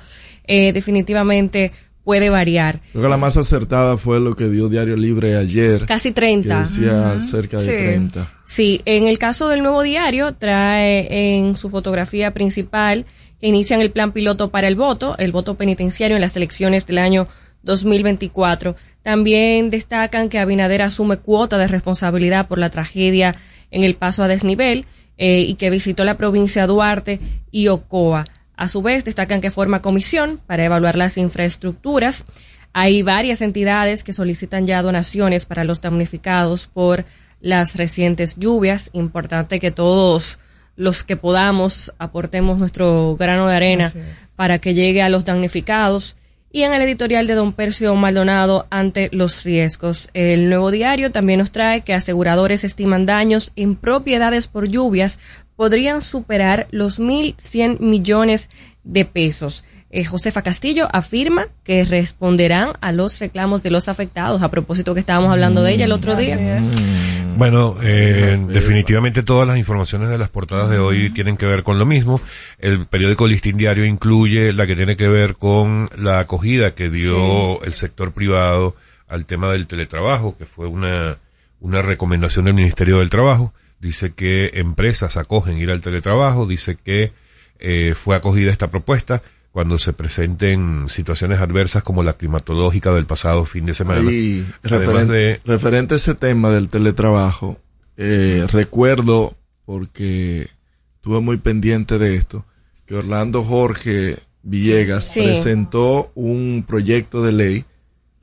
eh, 0.46 0.72
definitivamente 0.72 1.70
puede 2.04 2.30
variar. 2.30 2.80
Creo 2.90 3.04
que 3.04 3.08
la 3.08 3.16
más 3.16 3.36
acertada 3.36 3.96
fue 3.96 4.18
lo 4.18 4.34
que 4.34 4.48
dio 4.48 4.68
Diario 4.68 4.96
Libre 4.96 5.36
ayer. 5.36 5.86
Casi 5.86 6.12
30. 6.12 6.58
decía 6.58 7.20
cerca 7.20 7.58
de 7.60 7.66
30. 7.66 8.32
Sí, 8.44 8.82
en 8.84 9.06
el 9.06 9.18
caso 9.18 9.48
del 9.48 9.62
nuevo 9.62 9.82
diario 9.82 10.34
trae 10.34 11.36
en 11.36 11.54
su 11.54 11.70
fotografía 11.70 12.34
principal 12.34 13.06
que 13.40 13.46
inician 13.46 13.80
el 13.80 13.92
plan 13.92 14.12
piloto 14.12 14.50
para 14.50 14.68
el 14.68 14.74
voto, 14.74 15.16
el 15.18 15.32
voto 15.32 15.56
penitenciario 15.56 16.16
en 16.16 16.20
las 16.20 16.36
elecciones 16.36 16.86
del 16.86 16.98
año 16.98 17.28
2024. 17.62 18.74
También 19.02 19.70
destacan 19.70 20.28
que 20.28 20.38
Abinader 20.38 20.82
asume 20.82 21.18
cuota 21.18 21.58
de 21.58 21.68
responsabilidad 21.68 22.48
por 22.48 22.58
la 22.58 22.70
tragedia 22.70 23.36
en 23.72 23.82
el 23.82 23.96
paso 23.96 24.22
a 24.22 24.28
desnivel 24.28 24.86
eh, 25.18 25.40
y 25.40 25.54
que 25.54 25.70
visitó 25.70 26.04
la 26.04 26.16
provincia 26.16 26.66
Duarte 26.66 27.18
y 27.50 27.68
Ocoa. 27.68 28.24
A 28.56 28.68
su 28.68 28.82
vez, 28.82 29.04
destacan 29.04 29.40
que 29.40 29.50
forma 29.50 29.82
comisión 29.82 30.38
para 30.46 30.64
evaluar 30.64 30.96
las 30.96 31.18
infraestructuras. 31.18 32.24
Hay 32.72 33.02
varias 33.02 33.42
entidades 33.42 34.04
que 34.04 34.12
solicitan 34.12 34.66
ya 34.66 34.82
donaciones 34.82 35.46
para 35.46 35.64
los 35.64 35.80
damnificados 35.80 36.68
por 36.68 37.04
las 37.40 37.76
recientes 37.76 38.36
lluvias. 38.36 38.90
Importante 38.92 39.58
que 39.58 39.72
todos 39.72 40.38
los 40.76 41.04
que 41.04 41.16
podamos 41.16 41.92
aportemos 41.98 42.58
nuestro 42.58 43.16
grano 43.18 43.46
de 43.48 43.56
arena 43.56 43.92
para 44.36 44.58
que 44.58 44.74
llegue 44.74 45.02
a 45.02 45.08
los 45.08 45.24
damnificados. 45.24 46.16
Y 46.54 46.64
en 46.64 46.74
el 46.74 46.82
editorial 46.82 47.26
de 47.26 47.34
Don 47.34 47.54
Percio 47.54 47.94
Maldonado 47.94 48.66
ante 48.68 49.08
los 49.10 49.42
riesgos. 49.42 50.10
El 50.12 50.50
nuevo 50.50 50.70
diario 50.70 51.10
también 51.10 51.38
nos 51.38 51.50
trae 51.50 51.80
que 51.80 51.94
aseguradores 51.94 52.62
estiman 52.62 53.06
daños 53.06 53.52
en 53.56 53.74
propiedades 53.74 54.48
por 54.48 54.68
lluvias 54.68 55.18
podrían 55.56 56.02
superar 56.02 56.68
los 56.70 57.00
1.100 57.00 57.80
millones 57.80 58.50
de 58.84 59.06
pesos. 59.06 59.64
Eh, 59.92 60.04
Josefa 60.04 60.42
Castillo 60.42 60.88
afirma 60.92 61.48
que 61.64 61.84
responderán 61.84 62.72
a 62.80 62.92
los 62.92 63.20
reclamos 63.20 63.62
de 63.62 63.70
los 63.70 63.88
afectados, 63.88 64.42
a 64.42 64.50
propósito 64.50 64.94
que 64.94 65.00
estábamos 65.00 65.30
hablando 65.30 65.62
de 65.62 65.74
ella 65.74 65.84
el 65.84 65.92
otro 65.92 66.16
día. 66.16 66.36
Mm. 66.36 67.36
Bueno, 67.36 67.76
eh, 67.82 68.38
definitivamente 68.48 69.22
todas 69.22 69.46
las 69.46 69.58
informaciones 69.58 70.08
de 70.08 70.18
las 70.18 70.30
portadas 70.30 70.70
de 70.70 70.78
hoy 70.78 71.10
tienen 71.10 71.36
que 71.36 71.46
ver 71.46 71.62
con 71.62 71.78
lo 71.78 71.86
mismo. 71.86 72.20
El 72.58 72.86
periódico 72.86 73.26
Listín 73.26 73.56
Diario 73.56 73.84
incluye 73.84 74.52
la 74.52 74.66
que 74.66 74.76
tiene 74.76 74.96
que 74.96 75.08
ver 75.08 75.34
con 75.34 75.90
la 75.96 76.20
acogida 76.20 76.74
que 76.74 76.90
dio 76.90 77.62
el 77.62 77.74
sector 77.74 78.12
privado 78.12 78.74
al 79.08 79.26
tema 79.26 79.52
del 79.52 79.66
teletrabajo, 79.66 80.36
que 80.36 80.46
fue 80.46 80.68
una, 80.68 81.18
una 81.60 81.82
recomendación 81.82 82.46
del 82.46 82.54
Ministerio 82.54 82.98
del 82.98 83.10
Trabajo 83.10 83.52
dice 83.82 84.12
que 84.14 84.52
empresas 84.54 85.16
acogen 85.16 85.58
ir 85.58 85.70
al 85.70 85.80
teletrabajo, 85.80 86.46
dice 86.46 86.76
que 86.76 87.12
eh, 87.58 87.94
fue 88.00 88.14
acogida 88.14 88.50
esta 88.50 88.70
propuesta 88.70 89.22
cuando 89.52 89.78
se 89.78 89.92
presenten 89.92 90.86
situaciones 90.88 91.40
adversas 91.40 91.82
como 91.82 92.02
la 92.02 92.14
climatológica 92.14 92.92
del 92.92 93.04
pasado 93.04 93.44
fin 93.44 93.66
de 93.66 93.74
semana. 93.74 94.10
Y 94.10 94.46
referente, 94.62 95.40
referente 95.44 95.94
a 95.94 95.96
ese 95.98 96.14
tema 96.14 96.50
del 96.50 96.68
teletrabajo, 96.70 97.60
eh, 97.98 98.46
recuerdo, 98.50 99.36
porque 99.66 100.48
estuve 100.96 101.20
muy 101.20 101.36
pendiente 101.36 101.98
de 101.98 102.16
esto, 102.16 102.46
que 102.86 102.94
Orlando 102.94 103.44
Jorge 103.44 104.16
Villegas 104.42 105.10
presentó 105.14 106.10
un 106.14 106.64
proyecto 106.66 107.22
de 107.22 107.32
ley 107.32 107.64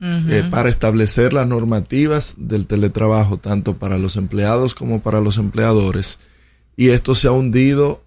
eh, 0.02 0.44
para 0.50 0.68
establecer 0.68 1.32
las 1.32 1.46
normativas 1.46 2.34
del 2.38 2.66
teletrabajo, 2.66 3.36
tanto 3.36 3.76
para 3.76 3.98
los 3.98 4.16
empleados 4.16 4.74
como 4.74 5.00
para 5.00 5.20
los 5.20 5.38
empleadores. 5.38 6.18
Y 6.76 6.88
esto 6.88 7.14
se 7.14 7.28
ha 7.28 7.32
hundido 7.32 8.02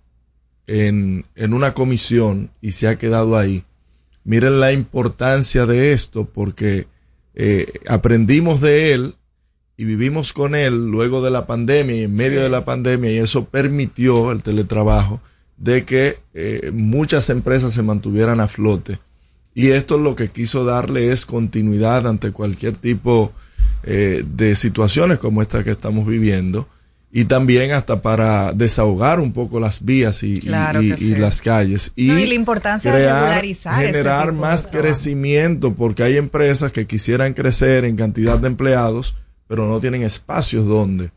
en, 0.67 1.25
en 1.35 1.53
una 1.53 1.73
comisión 1.73 2.49
y 2.61 2.71
se 2.71 2.87
ha 2.87 2.97
quedado 2.97 3.37
ahí. 3.37 3.63
Miren 4.23 4.59
la 4.59 4.71
importancia 4.71 5.65
de 5.65 5.93
esto 5.93 6.25
porque 6.25 6.87
eh, 7.35 7.67
aprendimos 7.87 8.61
de 8.61 8.93
él 8.93 9.15
y 9.75 9.85
vivimos 9.85 10.33
con 10.33 10.55
él 10.55 10.87
luego 10.87 11.21
de 11.23 11.31
la 11.31 11.47
pandemia 11.47 11.95
y 11.95 12.03
en 12.03 12.13
medio 12.13 12.41
de 12.41 12.49
la 12.49 12.63
pandemia 12.63 13.11
y 13.11 13.17
eso 13.17 13.45
permitió 13.45 14.31
el 14.31 14.43
teletrabajo 14.43 15.19
de 15.57 15.83
que 15.83 16.19
eh, 16.33 16.71
muchas 16.73 17.29
empresas 17.29 17.73
se 17.73 17.81
mantuvieran 17.81 18.39
a 18.39 18.47
flote 18.47 18.99
y 19.55 19.71
esto 19.71 19.97
lo 19.97 20.15
que 20.15 20.29
quiso 20.29 20.63
darle 20.63 21.11
es 21.11 21.25
continuidad 21.25 22.07
ante 22.07 22.31
cualquier 22.31 22.75
tipo 22.75 23.33
eh, 23.83 24.23
de 24.25 24.55
situaciones 24.55 25.19
como 25.19 25.41
esta 25.41 25.63
que 25.63 25.71
estamos 25.71 26.05
viviendo 26.05 26.67
y 27.15 27.25
también 27.25 27.73
hasta 27.73 28.01
para 28.01 28.53
desahogar 28.53 29.19
un 29.19 29.33
poco 29.33 29.59
las 29.59 29.85
vías 29.85 30.23
y, 30.23 30.41
las 30.41 31.41
calles. 31.43 31.91
Y, 31.95 32.07
la 32.07 32.33
importancia 32.33 32.91
de 32.91 33.07
regularizar 33.07 33.85
generar 33.85 34.33
más 34.33 34.67
crecimiento 34.67 35.75
porque 35.75 36.01
hay 36.01 36.17
empresas 36.17 36.71
que 36.71 36.87
quisieran 36.87 37.33
crecer 37.33 37.85
en 37.85 37.95
cantidad 37.95 38.39
de 38.39 38.47
empleados 38.47 39.15
pero 39.47 39.67
no 39.67 39.79
tienen 39.79 40.01
espacios 40.01 40.65
donde. 40.65 41.11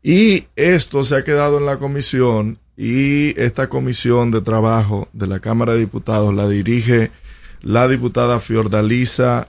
Y 0.00 0.44
esto 0.54 1.02
se 1.02 1.16
ha 1.16 1.24
quedado 1.24 1.58
en 1.58 1.66
la 1.66 1.78
comisión 1.78 2.58
y 2.76 3.38
esta 3.40 3.68
comisión 3.68 4.30
de 4.30 4.42
trabajo 4.42 5.08
de 5.12 5.26
la 5.26 5.40
Cámara 5.40 5.72
de 5.72 5.80
Diputados 5.80 6.32
la 6.32 6.48
dirige 6.48 7.10
la 7.62 7.88
diputada 7.88 8.38
Fiordalisa 8.38 9.48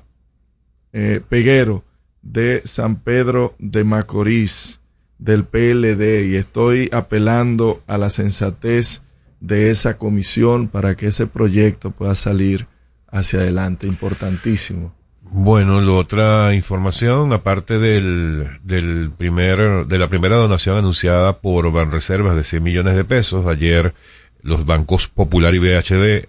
eh, 0.91 1.21
Peguero 1.29 1.83
de 2.23 2.61
San 2.65 2.95
Pedro 2.95 3.53
de 3.59 3.83
Macorís 3.83 4.79
del 5.17 5.45
PLD 5.45 6.25
y 6.27 6.35
estoy 6.35 6.89
apelando 6.91 7.81
a 7.87 7.97
la 7.97 8.09
sensatez 8.09 9.01
de 9.39 9.69
esa 9.69 9.97
comisión 9.97 10.67
para 10.67 10.95
que 10.95 11.07
ese 11.07 11.27
proyecto 11.27 11.91
pueda 11.91 12.15
salir 12.15 12.67
hacia 13.09 13.39
adelante, 13.39 13.87
importantísimo. 13.87 14.93
Bueno, 15.21 15.81
la 15.81 15.93
otra 15.93 16.53
información, 16.53 17.33
aparte 17.33 17.79
del, 17.79 18.47
del 18.63 19.11
primer, 19.17 19.87
de 19.87 19.97
la 19.97 20.07
primera 20.07 20.35
donación 20.35 20.77
anunciada 20.77 21.39
por 21.39 21.71
Banreservas 21.71 22.35
de 22.35 22.43
100 22.43 22.63
millones 22.63 22.95
de 22.95 23.03
pesos, 23.03 23.47
ayer 23.47 23.93
los 24.41 24.65
bancos 24.65 25.07
Popular 25.07 25.55
y 25.55 25.59
BHD 25.59 26.27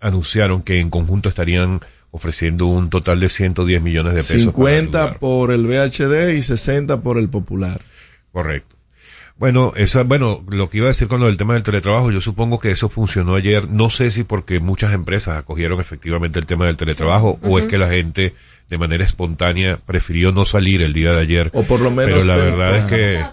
anunciaron 0.00 0.62
que 0.62 0.80
en 0.80 0.90
conjunto 0.90 1.28
estarían 1.28 1.80
ofreciendo 2.10 2.66
un 2.66 2.90
total 2.90 3.20
de 3.20 3.28
110 3.28 3.80
millones 3.80 4.14
de 4.14 4.20
pesos. 4.20 4.42
50 4.42 5.18
por 5.18 5.52
el 5.52 5.66
BHD 5.66 6.34
y 6.36 6.42
60 6.42 7.00
por 7.00 7.18
el 7.18 7.28
Popular. 7.28 7.80
Correcto. 8.32 8.76
Bueno, 9.36 9.72
esa, 9.76 10.04
bueno, 10.04 10.44
lo 10.50 10.70
que 10.70 10.78
iba 10.78 10.86
a 10.86 10.88
decir 10.88 11.08
con 11.08 11.20
lo 11.20 11.26
del 11.26 11.36
tema 11.36 11.54
del 11.54 11.62
teletrabajo, 11.62 12.10
yo 12.12 12.20
supongo 12.20 12.60
que 12.60 12.70
eso 12.70 12.88
funcionó 12.88 13.34
ayer. 13.34 13.68
No 13.68 13.90
sé 13.90 14.10
si 14.10 14.24
porque 14.24 14.60
muchas 14.60 14.92
empresas 14.92 15.36
acogieron 15.36 15.80
efectivamente 15.80 16.38
el 16.38 16.46
tema 16.46 16.66
del 16.66 16.76
teletrabajo 16.76 17.38
o 17.42 17.58
es 17.58 17.66
que 17.66 17.78
la 17.78 17.88
gente 17.88 18.34
de 18.70 18.78
manera 18.78 19.04
espontánea 19.04 19.78
prefirió 19.84 20.32
no 20.32 20.44
salir 20.44 20.80
el 20.80 20.92
día 20.92 21.12
de 21.12 21.20
ayer. 21.20 21.50
O 21.54 21.64
por 21.64 21.80
lo 21.80 21.90
menos. 21.90 22.22
Pero 22.22 22.24
la 22.24 22.36
verdad 22.36 22.78
es 22.78 22.84
que 22.84 23.24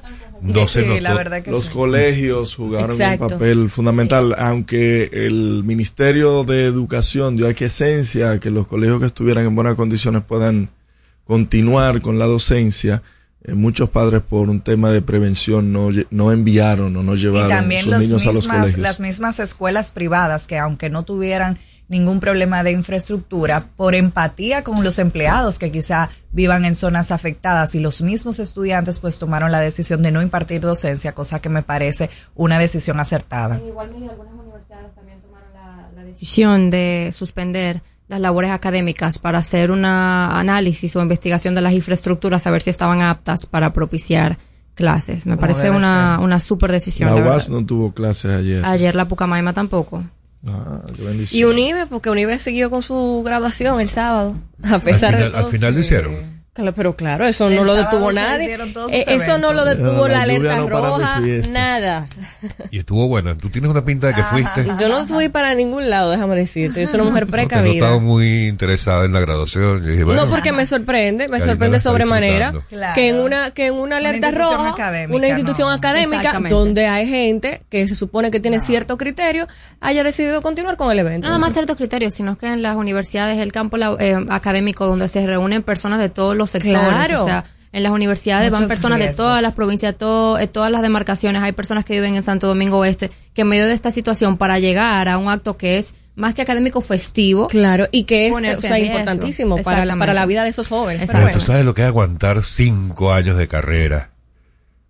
no 0.42 0.68
se 0.68 0.86
notó. 0.86 1.52
Los 1.52 1.70
colegios 1.70 2.56
jugaron 2.56 3.00
un 3.00 3.18
papel 3.18 3.70
fundamental, 3.70 4.36
aunque 4.38 5.10
el 5.14 5.64
Ministerio 5.64 6.44
de 6.44 6.66
Educación 6.66 7.38
dio 7.38 7.48
esencia 7.50 8.32
a 8.32 8.40
que 8.40 8.50
los 8.50 8.68
colegios 8.68 9.00
que 9.00 9.06
estuvieran 9.06 9.46
en 9.46 9.56
buenas 9.56 9.76
condiciones 9.76 10.24
puedan 10.24 10.70
continuar 11.26 12.02
con 12.02 12.18
la 12.18 12.26
docencia 12.26 13.04
eh, 13.44 13.54
muchos 13.54 13.90
padres 13.90 14.22
por 14.22 14.50
un 14.50 14.60
tema 14.62 14.90
de 14.92 15.02
prevención 15.02 15.72
no, 15.72 15.90
no 16.10 16.32
enviaron 16.32 16.96
o 16.98 17.04
no 17.04 17.16
llevaron 17.16 17.48
y 17.48 17.54
también 17.54 17.82
sus 17.84 17.92
los 17.92 18.00
niños 18.02 18.28
a 18.28 18.32
los 18.34 18.44
mismas, 18.44 18.60
colegios. 18.60 18.82
las 18.82 19.00
mismas 19.00 19.40
escuelas 19.40 19.92
privadas 19.94 20.46
que 20.46 20.58
aunque 20.58 20.90
no 20.90 21.04
tuvieran 21.04 21.58
ningún 21.88 22.20
problema 22.20 22.64
de 22.64 22.72
infraestructura, 22.72 23.70
por 23.76 23.96
empatía 23.96 24.64
con 24.64 24.84
los 24.84 25.00
empleados 25.00 25.58
que 25.58 25.72
quizá 25.72 26.10
vivan 26.32 26.66
en 26.66 26.76
zonas 26.76 27.12
afectadas 27.12 27.74
y 27.76 27.80
los 27.80 28.02
mismos 28.02 28.40
estudiantes 28.40 29.00
pues 29.00 29.20
tomaron 29.20 29.52
la 29.52 29.60
decisión 29.60 30.04
de 30.04 30.12
no 30.12 30.22
impartir 30.22 30.62
docencia, 30.62 31.14
cosa 31.14 31.42
que 31.42 31.50
me 31.50 31.64
parece 31.64 32.10
una 32.36 32.60
decisión 32.60 33.00
acertada. 33.00 33.58
En 33.58 33.68
igual 33.68 33.90
medida, 33.90 34.12
algunas 34.12 34.34
universidades 34.34 34.94
también 34.94 35.20
tomaron 35.22 35.52
la, 35.54 35.90
la 35.96 36.04
decisión 36.04 36.70
de 36.70 37.10
suspender 37.12 37.82
las 38.10 38.20
labores 38.20 38.50
académicas 38.52 39.20
para 39.20 39.38
hacer 39.38 39.70
un 39.70 39.86
análisis 39.86 40.96
o 40.96 41.02
investigación 41.02 41.54
de 41.54 41.62
las 41.62 41.74
infraestructuras, 41.74 42.46
a 42.48 42.52
ver 42.52 42.64
si 42.64 42.72
estaban 42.72 43.02
aptas 43.02 43.46
para 43.46 43.72
propiciar 43.72 44.40
clases. 44.74 45.28
Me 45.28 45.38
parece 45.38 45.70
una, 45.70 46.16
ser. 46.16 46.26
una 46.26 46.40
super 46.40 46.72
decisión. 46.72 47.10
La 47.10 47.16
UAS 47.16 47.48
verdad. 47.48 47.48
no 47.50 47.66
tuvo 47.66 47.94
clases 47.94 48.32
ayer. 48.32 48.66
Ayer 48.66 48.96
la 48.96 49.08
Pucamaima 49.08 49.54
tampoco. 49.54 50.04
Ah, 50.48 50.82
qué 50.96 51.28
Y. 51.32 51.44
Unive, 51.44 51.86
porque 51.86 52.10
Unive 52.10 52.40
siguió 52.40 52.72
con 52.72 52.82
su 52.82 53.22
graduación 53.24 53.80
el 53.80 53.90
sábado, 53.90 54.36
a 54.64 54.80
pesar 54.80 55.14
al, 55.14 55.18
final, 55.18 55.24
de 55.24 55.30
todo. 55.30 55.46
al 55.46 55.52
final 55.52 55.74
lo 55.76 55.80
hicieron. 55.80 56.39
Pero 56.76 56.96
claro, 56.96 57.26
eso 57.26 57.48
El 57.48 57.56
no 57.56 57.64
lo 57.64 57.76
detuvo 57.76 58.12
nadie. 58.12 58.56
Eh, 58.92 59.06
eso 59.08 59.38
no 59.38 59.54
lo 59.54 59.66
detuvo 59.66 60.06
Ah, 60.06 60.10
la 60.10 60.22
alerta 60.22 60.58
no 60.58 60.70
roja, 60.70 61.22
nada. 61.52 62.08
Y 62.72 62.80
estuvo 62.80 63.08
buena. 63.08 63.36
Tú 63.36 63.50
tienes 63.50 63.70
una 63.72 63.84
pinta 63.84 64.08
de 64.08 64.14
que 64.16 64.24
fuiste. 64.24 64.66
Yo 64.80 64.90
no 64.90 65.06
fui 65.08 65.30
para 65.30 65.54
ningún 65.54 65.90
lado, 65.90 66.12
déjame 66.12 66.36
decirte. 66.36 66.82
Yo 66.82 66.88
soy 66.88 67.00
una 67.02 67.10
mujer 67.10 67.26
No, 67.26 67.32
precavida. 67.32 67.74
notado 67.74 68.02
muy 68.02 68.48
interesada 68.48 69.06
en 69.06 69.14
la 69.14 69.20
graduación. 69.20 69.84
Yo 69.84 69.90
dije, 69.92 70.04
bueno, 70.04 70.26
no, 70.26 70.32
porque 70.32 70.52
me 70.52 70.66
sorprende, 70.66 71.28
me 71.28 71.42
sorprende 71.42 71.80
sobremanera. 71.80 72.54
Claro. 72.70 72.94
que 72.96 73.10
en 73.10 73.18
una 73.20 73.52
que 73.52 73.68
en 73.68 73.74
una 73.76 73.98
alerta 73.98 74.32
roja, 74.32 74.70
académica, 74.70 75.16
una 75.18 75.28
institución 75.28 75.70
no. 75.70 75.74
académica 75.74 76.40
donde 76.50 76.88
hay 76.88 77.08
gente 77.08 77.62
que 77.70 77.88
se 77.88 77.96
supone 77.96 78.32
que 78.32 78.40
tiene 78.40 78.60
cierto 78.60 78.98
criterio, 78.98 79.48
haya 79.80 80.04
decidido 80.04 80.42
continuar 80.42 80.78
con 80.78 80.92
el 80.92 81.00
evento. 81.00 81.26
No 81.28 81.30
nada 81.34 81.40
más 81.40 81.54
ciertos 81.54 81.78
criterios, 81.78 82.14
sino 82.14 82.38
que 82.38 82.48
en 82.48 82.62
las 82.62 82.76
universidades, 82.76 83.38
el 83.40 83.52
campo 83.52 83.78
la- 83.78 83.96
eh, 84.00 84.16
académico 84.30 84.86
donde 84.88 85.08
se 85.08 85.26
reúnen 85.26 85.64
personas 85.64 86.00
de 86.00 86.10
todos 86.10 86.36
los 86.36 86.49
sectores. 86.50 86.80
Claro. 86.80 87.22
O 87.24 87.26
sea, 87.26 87.44
en 87.72 87.84
las 87.84 87.92
universidades 87.92 88.50
van 88.52 88.68
personas 88.68 88.98
de 89.00 89.10
todas 89.10 89.42
las 89.44 89.54
provincias, 89.56 89.96
todo, 89.98 90.40
todas 90.48 90.72
las 90.72 90.82
demarcaciones. 90.82 91.42
Hay 91.44 91.52
personas 91.52 91.86
que 91.86 91.94
viven 91.94 92.16
en 92.16 92.24
Santo 92.24 92.48
Domingo 92.48 92.80
Oeste 92.80 93.12
que 93.34 93.42
en 93.42 93.48
medio 93.48 93.68
de 93.68 93.74
esta 93.74 93.92
situación 93.92 94.38
para 94.38 94.58
llegar 94.60 95.08
a 95.08 95.18
un 95.20 95.30
acto 95.30 95.56
que 95.58 95.78
es 95.78 95.96
más 96.16 96.34
que 96.34 96.42
académico 96.42 96.82
festivo. 96.82 97.48
Claro, 97.48 97.88
y 97.92 98.04
que 98.04 98.28
es 98.28 98.34
o 98.36 98.40
sea, 98.62 98.80
importantísimo 98.80 99.58
para, 99.62 99.86
la- 99.86 99.96
para 99.96 100.14
la 100.14 100.26
vida 100.26 100.44
de 100.44 100.50
esos 100.50 100.68
jóvenes. 100.68 101.10
Pero 101.12 101.30
tú 101.32 101.40
sabes 101.42 101.64
lo 101.64 101.74
que 101.74 101.84
es 101.84 101.88
aguantar 101.88 102.44
cinco 102.44 103.14
años 103.14 103.38
de 103.38 103.48
carrera 103.48 104.10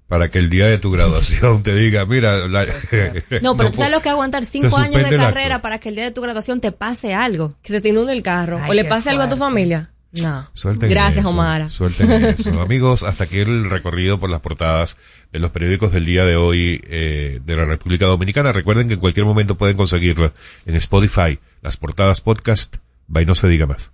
para 0.07 0.29
que 0.31 0.39
el 0.39 0.49
día 0.49 0.65
de 0.65 0.79
tu 0.79 0.89
graduación 0.91 1.61
te 1.61 1.75
diga, 1.75 2.05
mira, 2.05 2.47
la- 2.47 2.65
No, 3.41 3.55
pero 3.57 3.69
tú 3.71 3.77
sabes 3.77 3.91
lo 3.91 4.01
que 4.01 4.09
es 4.09 4.13
aguantar 4.13 4.45
cinco 4.45 4.77
años 4.77 5.07
de 5.09 5.17
carrera 5.17 5.61
para 5.61 5.77
que 5.79 5.89
el 5.89 5.95
día 5.95 6.05
de 6.05 6.11
tu 6.11 6.21
graduación 6.21 6.61
te 6.61 6.71
pase 6.71 7.13
algo. 7.13 7.53
que 7.61 7.73
se 7.73 7.81
te 7.81 7.89
inunde 7.89 8.13
el 8.13 8.23
carro 8.23 8.59
Ay, 8.63 8.71
o 8.71 8.73
le 8.73 8.85
pase 8.85 9.09
algo 9.09 9.21
a 9.23 9.29
tu 9.29 9.35
familia. 9.37 9.91
No. 10.11 10.47
Suelten 10.53 10.89
Gracias, 10.89 11.23
eso, 11.23 11.29
Omara. 11.29 11.69
Suelten 11.69 12.11
eso. 12.11 12.59
Amigos, 12.61 13.03
hasta 13.03 13.25
aquí 13.25 13.37
el 13.39 13.69
recorrido 13.69 14.19
por 14.19 14.29
las 14.29 14.41
portadas 14.41 14.97
de 15.31 15.39
los 15.39 15.51
periódicos 15.51 15.91
del 15.91 16.05
día 16.05 16.25
de 16.25 16.35
hoy 16.35 16.81
eh, 16.85 17.39
de 17.45 17.55
la 17.55 17.65
República 17.65 18.07
Dominicana. 18.07 18.51
Recuerden 18.51 18.87
que 18.87 18.95
en 18.95 18.99
cualquier 18.99 19.25
momento 19.25 19.55
pueden 19.55 19.77
conseguirlo 19.77 20.33
en 20.65 20.75
Spotify, 20.75 21.39
las 21.61 21.77
portadas 21.77 22.21
podcast, 22.21 22.77
by 23.07 23.25
no 23.25 23.35
se 23.35 23.47
diga 23.47 23.67
más. 23.67 23.91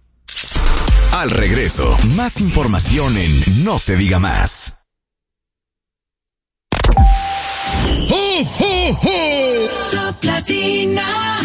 Al 1.12 1.31
regreso, 1.31 1.98
más 2.15 2.39
información 2.41 3.17
en 3.17 3.63
No 3.63 3.79
se 3.79 3.95
diga 3.95 4.19
más. 4.19 4.86
Top 9.91 10.24
Latina. 10.24 11.45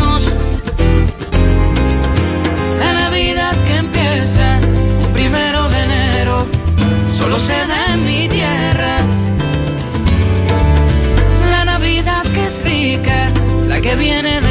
Solo 7.31 7.39
se 7.39 7.67
da 7.67 7.93
en 7.93 8.05
mi 8.05 8.27
tierra. 8.27 8.97
La 11.49 11.65
Navidad 11.65 12.23
que 12.33 12.45
es 12.45 12.61
rica, 12.63 13.31
la 13.67 13.79
que 13.79 13.95
viene 13.95 14.41
del 14.41 14.50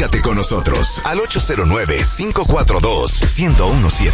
Comunícate 0.00 0.22
con 0.22 0.36
nosotros 0.36 1.02
al 1.04 1.18
809-542-1017. 1.18 4.12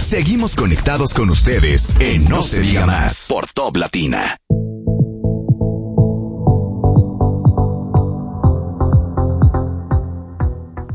Seguimos 0.00 0.56
conectados 0.56 1.14
con 1.14 1.30
ustedes 1.30 1.94
en 2.00 2.24
No, 2.24 2.42
se 2.42 2.60
diga 2.60 2.86
más 2.86 3.26
por 3.28 3.46
Top 3.46 3.76
Latina. 3.76 4.36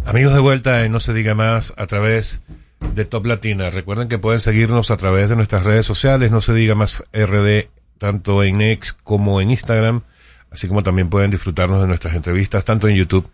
Amigos 0.05 0.33
de 0.33 0.41
vuelta 0.41 0.83
en 0.83 0.91
No 0.91 0.99
se 0.99 1.13
diga 1.13 1.33
más 1.33 1.73
a 1.77 1.87
través 1.87 2.41
de 2.93 3.05
Top 3.05 3.25
Latina. 3.25 3.69
Recuerden 3.69 4.09
que 4.09 4.17
pueden 4.17 4.41
seguirnos 4.41 4.91
a 4.91 4.97
través 4.97 5.29
de 5.29 5.37
nuestras 5.37 5.63
redes 5.63 5.85
sociales, 5.85 6.31
No 6.31 6.41
se 6.41 6.53
diga 6.53 6.75
más 6.75 7.05
RD, 7.13 7.69
tanto 7.97 8.43
en 8.43 8.59
X 8.59 8.91
como 8.91 9.39
en 9.39 9.51
Instagram, 9.51 10.01
así 10.51 10.67
como 10.67 10.83
también 10.83 11.09
pueden 11.09 11.31
disfrutarnos 11.31 11.79
de 11.79 11.87
nuestras 11.87 12.13
entrevistas 12.13 12.65
tanto 12.65 12.89
en 12.89 12.97
YouTube 12.97 13.25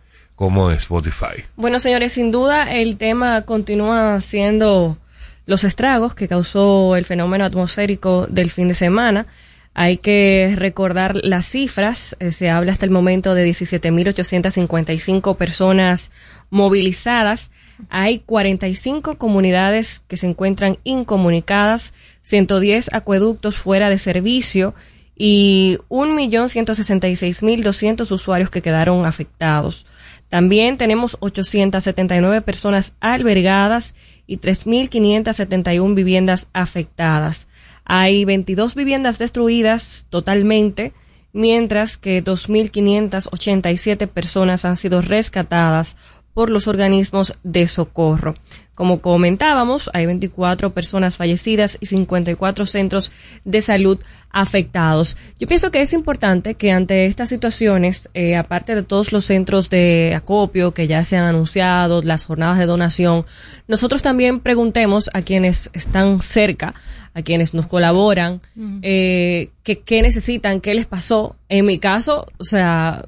como 0.42 0.72
Spotify. 0.72 1.44
Bueno, 1.54 1.78
señores, 1.78 2.14
sin 2.14 2.32
duda 2.32 2.64
el 2.64 2.96
tema 2.96 3.42
continúa 3.42 4.20
siendo 4.20 4.98
los 5.46 5.62
estragos 5.62 6.16
que 6.16 6.26
causó 6.26 6.96
el 6.96 7.04
fenómeno 7.04 7.44
atmosférico 7.44 8.26
del 8.26 8.50
fin 8.50 8.66
de 8.66 8.74
semana. 8.74 9.28
Hay 9.72 9.98
que 9.98 10.54
recordar 10.56 11.14
las 11.22 11.46
cifras. 11.46 12.16
Eh, 12.18 12.32
se 12.32 12.50
habla 12.50 12.72
hasta 12.72 12.84
el 12.84 12.90
momento 12.90 13.34
de 13.34 13.48
17.855 13.48 15.36
personas 15.36 16.10
movilizadas. 16.50 17.52
Hay 17.88 18.18
45 18.18 19.18
comunidades 19.18 20.02
que 20.08 20.16
se 20.16 20.26
encuentran 20.26 20.76
incomunicadas, 20.82 21.94
110 22.22 22.92
acueductos 22.92 23.58
fuera 23.58 23.90
de 23.90 23.98
servicio 23.98 24.74
y 25.16 25.78
1.166.200 25.88 28.10
usuarios 28.10 28.50
que 28.50 28.60
quedaron 28.60 29.06
afectados. 29.06 29.86
También 30.32 30.78
tenemos 30.78 31.18
879 31.20 32.40
personas 32.40 32.94
albergadas 33.00 33.94
y 34.26 34.38
3.571 34.38 35.94
viviendas 35.94 36.48
afectadas. 36.54 37.48
Hay 37.84 38.24
22 38.24 38.74
viviendas 38.74 39.18
destruidas 39.18 40.06
totalmente, 40.08 40.94
mientras 41.34 41.98
que 41.98 42.24
2.587 42.24 44.08
personas 44.08 44.64
han 44.64 44.78
sido 44.78 45.02
rescatadas 45.02 45.98
por 46.32 46.48
los 46.48 46.66
organismos 46.66 47.34
de 47.42 47.66
socorro. 47.66 48.32
Como 48.74 49.02
comentábamos, 49.02 49.90
hay 49.92 50.06
24 50.06 50.72
personas 50.72 51.18
fallecidas 51.18 51.76
y 51.80 51.86
54 51.86 52.64
centros 52.64 53.12
de 53.44 53.60
salud 53.60 53.98
afectados. 54.30 55.18
Yo 55.38 55.46
pienso 55.46 55.70
que 55.70 55.82
es 55.82 55.92
importante 55.92 56.54
que 56.54 56.72
ante 56.72 57.04
estas 57.04 57.28
situaciones, 57.28 58.08
eh, 58.14 58.34
aparte 58.34 58.74
de 58.74 58.82
todos 58.82 59.12
los 59.12 59.26
centros 59.26 59.68
de 59.68 60.14
acopio 60.16 60.72
que 60.72 60.86
ya 60.86 61.04
se 61.04 61.18
han 61.18 61.24
anunciado, 61.24 62.02
las 62.02 62.24
jornadas 62.24 62.58
de 62.58 62.64
donación, 62.64 63.26
nosotros 63.68 64.00
también 64.00 64.40
preguntemos 64.40 65.10
a 65.12 65.20
quienes 65.20 65.70
están 65.74 66.22
cerca, 66.22 66.74
a 67.12 67.20
quienes 67.20 67.52
nos 67.52 67.66
colaboran, 67.66 68.40
eh, 68.80 69.50
que, 69.62 69.80
qué 69.80 70.00
necesitan, 70.00 70.62
qué 70.62 70.72
les 70.74 70.86
pasó. 70.86 71.36
En 71.50 71.66
mi 71.66 71.78
caso, 71.78 72.26
o 72.38 72.44
sea, 72.44 73.04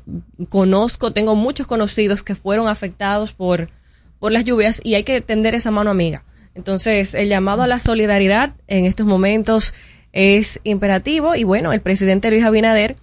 conozco, 0.51 1.15
tengo 1.15 1.35
muchos 1.35 1.67
conocidos 1.67 2.23
que 2.23 2.35
fueron 2.35 2.69
afectados 2.69 3.33
por, 3.33 3.71
por 4.19 4.33
las 4.33 4.45
lluvias 4.45 4.81
y 4.85 4.95
hay 4.95 5.05
que 5.05 5.21
tender 5.21 5.55
esa 5.55 5.71
mano 5.71 5.91
amiga. 5.91 6.25
Entonces, 6.55 7.15
el 7.15 7.29
llamado 7.29 7.63
a 7.63 7.67
la 7.67 7.79
solidaridad 7.79 8.55
en 8.69 8.85
estos 8.85 9.07
momentos 9.07 9.75
es 10.13 10.61
imperativo 10.65 11.35
y 11.35 11.45
bueno, 11.45 11.73
el 11.73 11.81
presidente 11.81 12.31
Luis 12.31 12.45
Abinader 12.45 12.97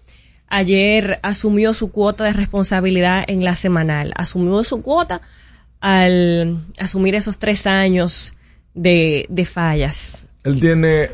ayer 0.47 1.19
asumió 1.23 1.73
su 1.73 1.91
cuota 1.91 2.23
de 2.23 2.33
responsabilidad 2.33 3.23
en 3.27 3.43
la 3.43 3.55
semanal, 3.55 4.13
asumió 4.15 4.63
su 4.63 4.81
cuota 4.81 5.21
al 5.79 6.65
asumir 6.77 7.15
esos 7.15 7.39
tres 7.39 7.65
años 7.65 8.35
de, 8.73 9.25
de 9.29 9.45
fallas. 9.45 10.27
Él 10.43 10.59
tiene... 10.59 11.09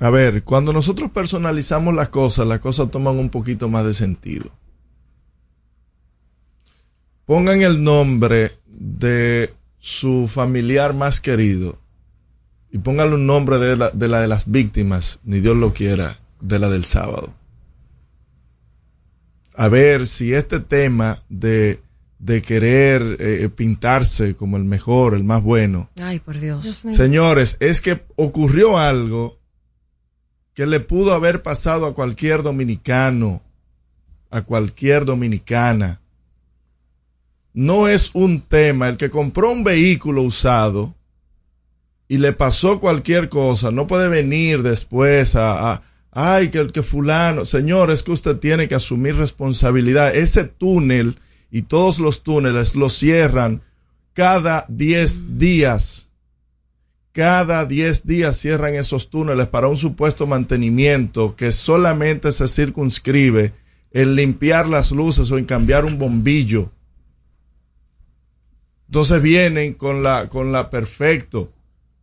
A 0.00 0.10
ver, 0.10 0.44
cuando 0.44 0.72
nosotros 0.72 1.10
personalizamos 1.10 1.92
las 1.92 2.08
cosas, 2.08 2.46
las 2.46 2.60
cosas 2.60 2.90
toman 2.90 3.18
un 3.18 3.30
poquito 3.30 3.68
más 3.68 3.84
de 3.84 3.94
sentido. 3.94 4.50
Pongan 7.28 7.60
el 7.60 7.84
nombre 7.84 8.50
de 8.66 9.52
su 9.78 10.28
familiar 10.28 10.94
más 10.94 11.20
querido 11.20 11.78
y 12.72 12.78
póngale 12.78 13.16
un 13.16 13.26
nombre 13.26 13.58
de 13.58 13.76
la, 13.76 13.90
de 13.90 14.08
la 14.08 14.22
de 14.22 14.28
las 14.28 14.50
víctimas, 14.50 15.20
ni 15.24 15.40
Dios 15.40 15.54
lo 15.54 15.74
quiera, 15.74 16.16
de 16.40 16.58
la 16.58 16.70
del 16.70 16.86
sábado. 16.86 17.34
A 19.54 19.68
ver 19.68 20.06
si 20.06 20.32
este 20.32 20.58
tema 20.60 21.18
de, 21.28 21.82
de 22.18 22.40
querer 22.40 23.18
eh, 23.20 23.50
pintarse 23.54 24.34
como 24.34 24.56
el 24.56 24.64
mejor, 24.64 25.12
el 25.12 25.24
más 25.24 25.42
bueno. 25.42 25.90
Ay, 26.00 26.20
por 26.20 26.40
Dios. 26.40 26.64
Señores, 26.90 27.58
es 27.60 27.82
que 27.82 28.06
ocurrió 28.16 28.78
algo 28.78 29.36
que 30.54 30.64
le 30.64 30.80
pudo 30.80 31.12
haber 31.12 31.42
pasado 31.42 31.84
a 31.84 31.94
cualquier 31.94 32.42
dominicano, 32.42 33.42
a 34.30 34.40
cualquier 34.40 35.04
dominicana. 35.04 36.00
No 37.58 37.88
es 37.88 38.12
un 38.14 38.42
tema, 38.42 38.88
el 38.88 38.96
que 38.96 39.10
compró 39.10 39.50
un 39.50 39.64
vehículo 39.64 40.22
usado, 40.22 40.94
y 42.06 42.18
le 42.18 42.32
pasó 42.32 42.78
cualquier 42.78 43.28
cosa, 43.28 43.72
no 43.72 43.88
puede 43.88 44.08
venir 44.08 44.62
después 44.62 45.34
a, 45.34 45.82
ay, 46.12 46.50
que 46.50 46.58
el 46.58 46.70
que 46.70 46.84
fulano, 46.84 47.44
señor, 47.44 47.90
es 47.90 48.04
que 48.04 48.12
usted 48.12 48.36
tiene 48.36 48.68
que 48.68 48.76
asumir 48.76 49.16
responsabilidad. 49.16 50.14
Ese 50.14 50.44
túnel 50.44 51.18
y 51.50 51.62
todos 51.62 51.98
los 51.98 52.22
túneles 52.22 52.76
lo 52.76 52.88
cierran 52.88 53.62
cada 54.12 54.64
10 54.68 55.36
días. 55.36 56.10
Cada 57.10 57.66
10 57.66 58.06
días 58.06 58.36
cierran 58.36 58.76
esos 58.76 59.10
túneles 59.10 59.48
para 59.48 59.66
un 59.66 59.76
supuesto 59.76 60.28
mantenimiento 60.28 61.34
que 61.34 61.50
solamente 61.50 62.30
se 62.30 62.46
circunscribe 62.46 63.52
en 63.90 64.14
limpiar 64.14 64.68
las 64.68 64.92
luces 64.92 65.28
o 65.32 65.38
en 65.38 65.44
cambiar 65.44 65.84
un 65.84 65.98
bombillo. 65.98 66.70
Entonces 68.88 69.22
vienen 69.22 69.74
con 69.74 70.02
la, 70.02 70.28
con 70.28 70.50
la 70.50 70.70
perfecto 70.70 71.52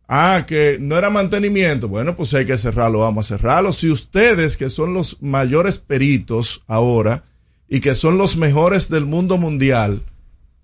Ah, 0.08 0.44
que 0.46 0.78
no 0.80 0.96
era 0.96 1.10
mantenimiento. 1.10 1.88
Bueno, 1.88 2.14
pues 2.14 2.32
hay 2.34 2.44
que 2.44 2.56
cerrarlo, 2.56 3.00
vamos 3.00 3.30
a 3.30 3.36
cerrarlo. 3.36 3.72
Si 3.72 3.90
ustedes, 3.90 4.56
que 4.56 4.68
son 4.68 4.94
los 4.94 5.20
mayores 5.20 5.78
peritos 5.78 6.62
ahora 6.68 7.24
y 7.68 7.80
que 7.80 7.94
son 7.94 8.16
los 8.16 8.36
mejores 8.36 8.88
del 8.88 9.04
mundo 9.04 9.36
mundial, 9.36 10.02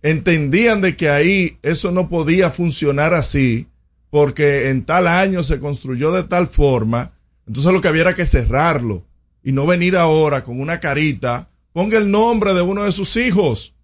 entendían 0.02 0.80
de 0.80 0.96
que 0.96 1.10
ahí 1.10 1.58
eso 1.62 1.90
no 1.90 2.08
podía 2.08 2.50
funcionar 2.50 3.14
así, 3.14 3.66
porque 4.10 4.68
en 4.68 4.84
tal 4.84 5.08
año 5.08 5.42
se 5.42 5.58
construyó 5.58 6.12
de 6.12 6.22
tal 6.22 6.46
forma, 6.46 7.12
entonces 7.46 7.72
lo 7.72 7.80
que 7.80 7.88
había 7.88 8.02
era 8.02 8.14
que 8.14 8.26
cerrarlo 8.26 9.04
y 9.42 9.50
no 9.50 9.66
venir 9.66 9.96
ahora 9.96 10.44
con 10.44 10.60
una 10.60 10.78
carita. 10.78 11.48
Ponga 11.72 11.98
el 11.98 12.10
nombre 12.10 12.54
de 12.54 12.62
uno 12.62 12.84
de 12.84 12.92
sus 12.92 13.16
hijos. 13.16 13.74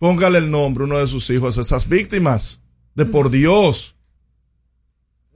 Póngale 0.00 0.38
el 0.38 0.50
nombre 0.50 0.84
uno 0.84 0.96
de 0.96 1.06
sus 1.06 1.28
hijos 1.28 1.58
a 1.58 1.60
esas 1.60 1.86
víctimas. 1.86 2.62
De 2.94 3.04
por 3.04 3.30
Dios. 3.30 3.94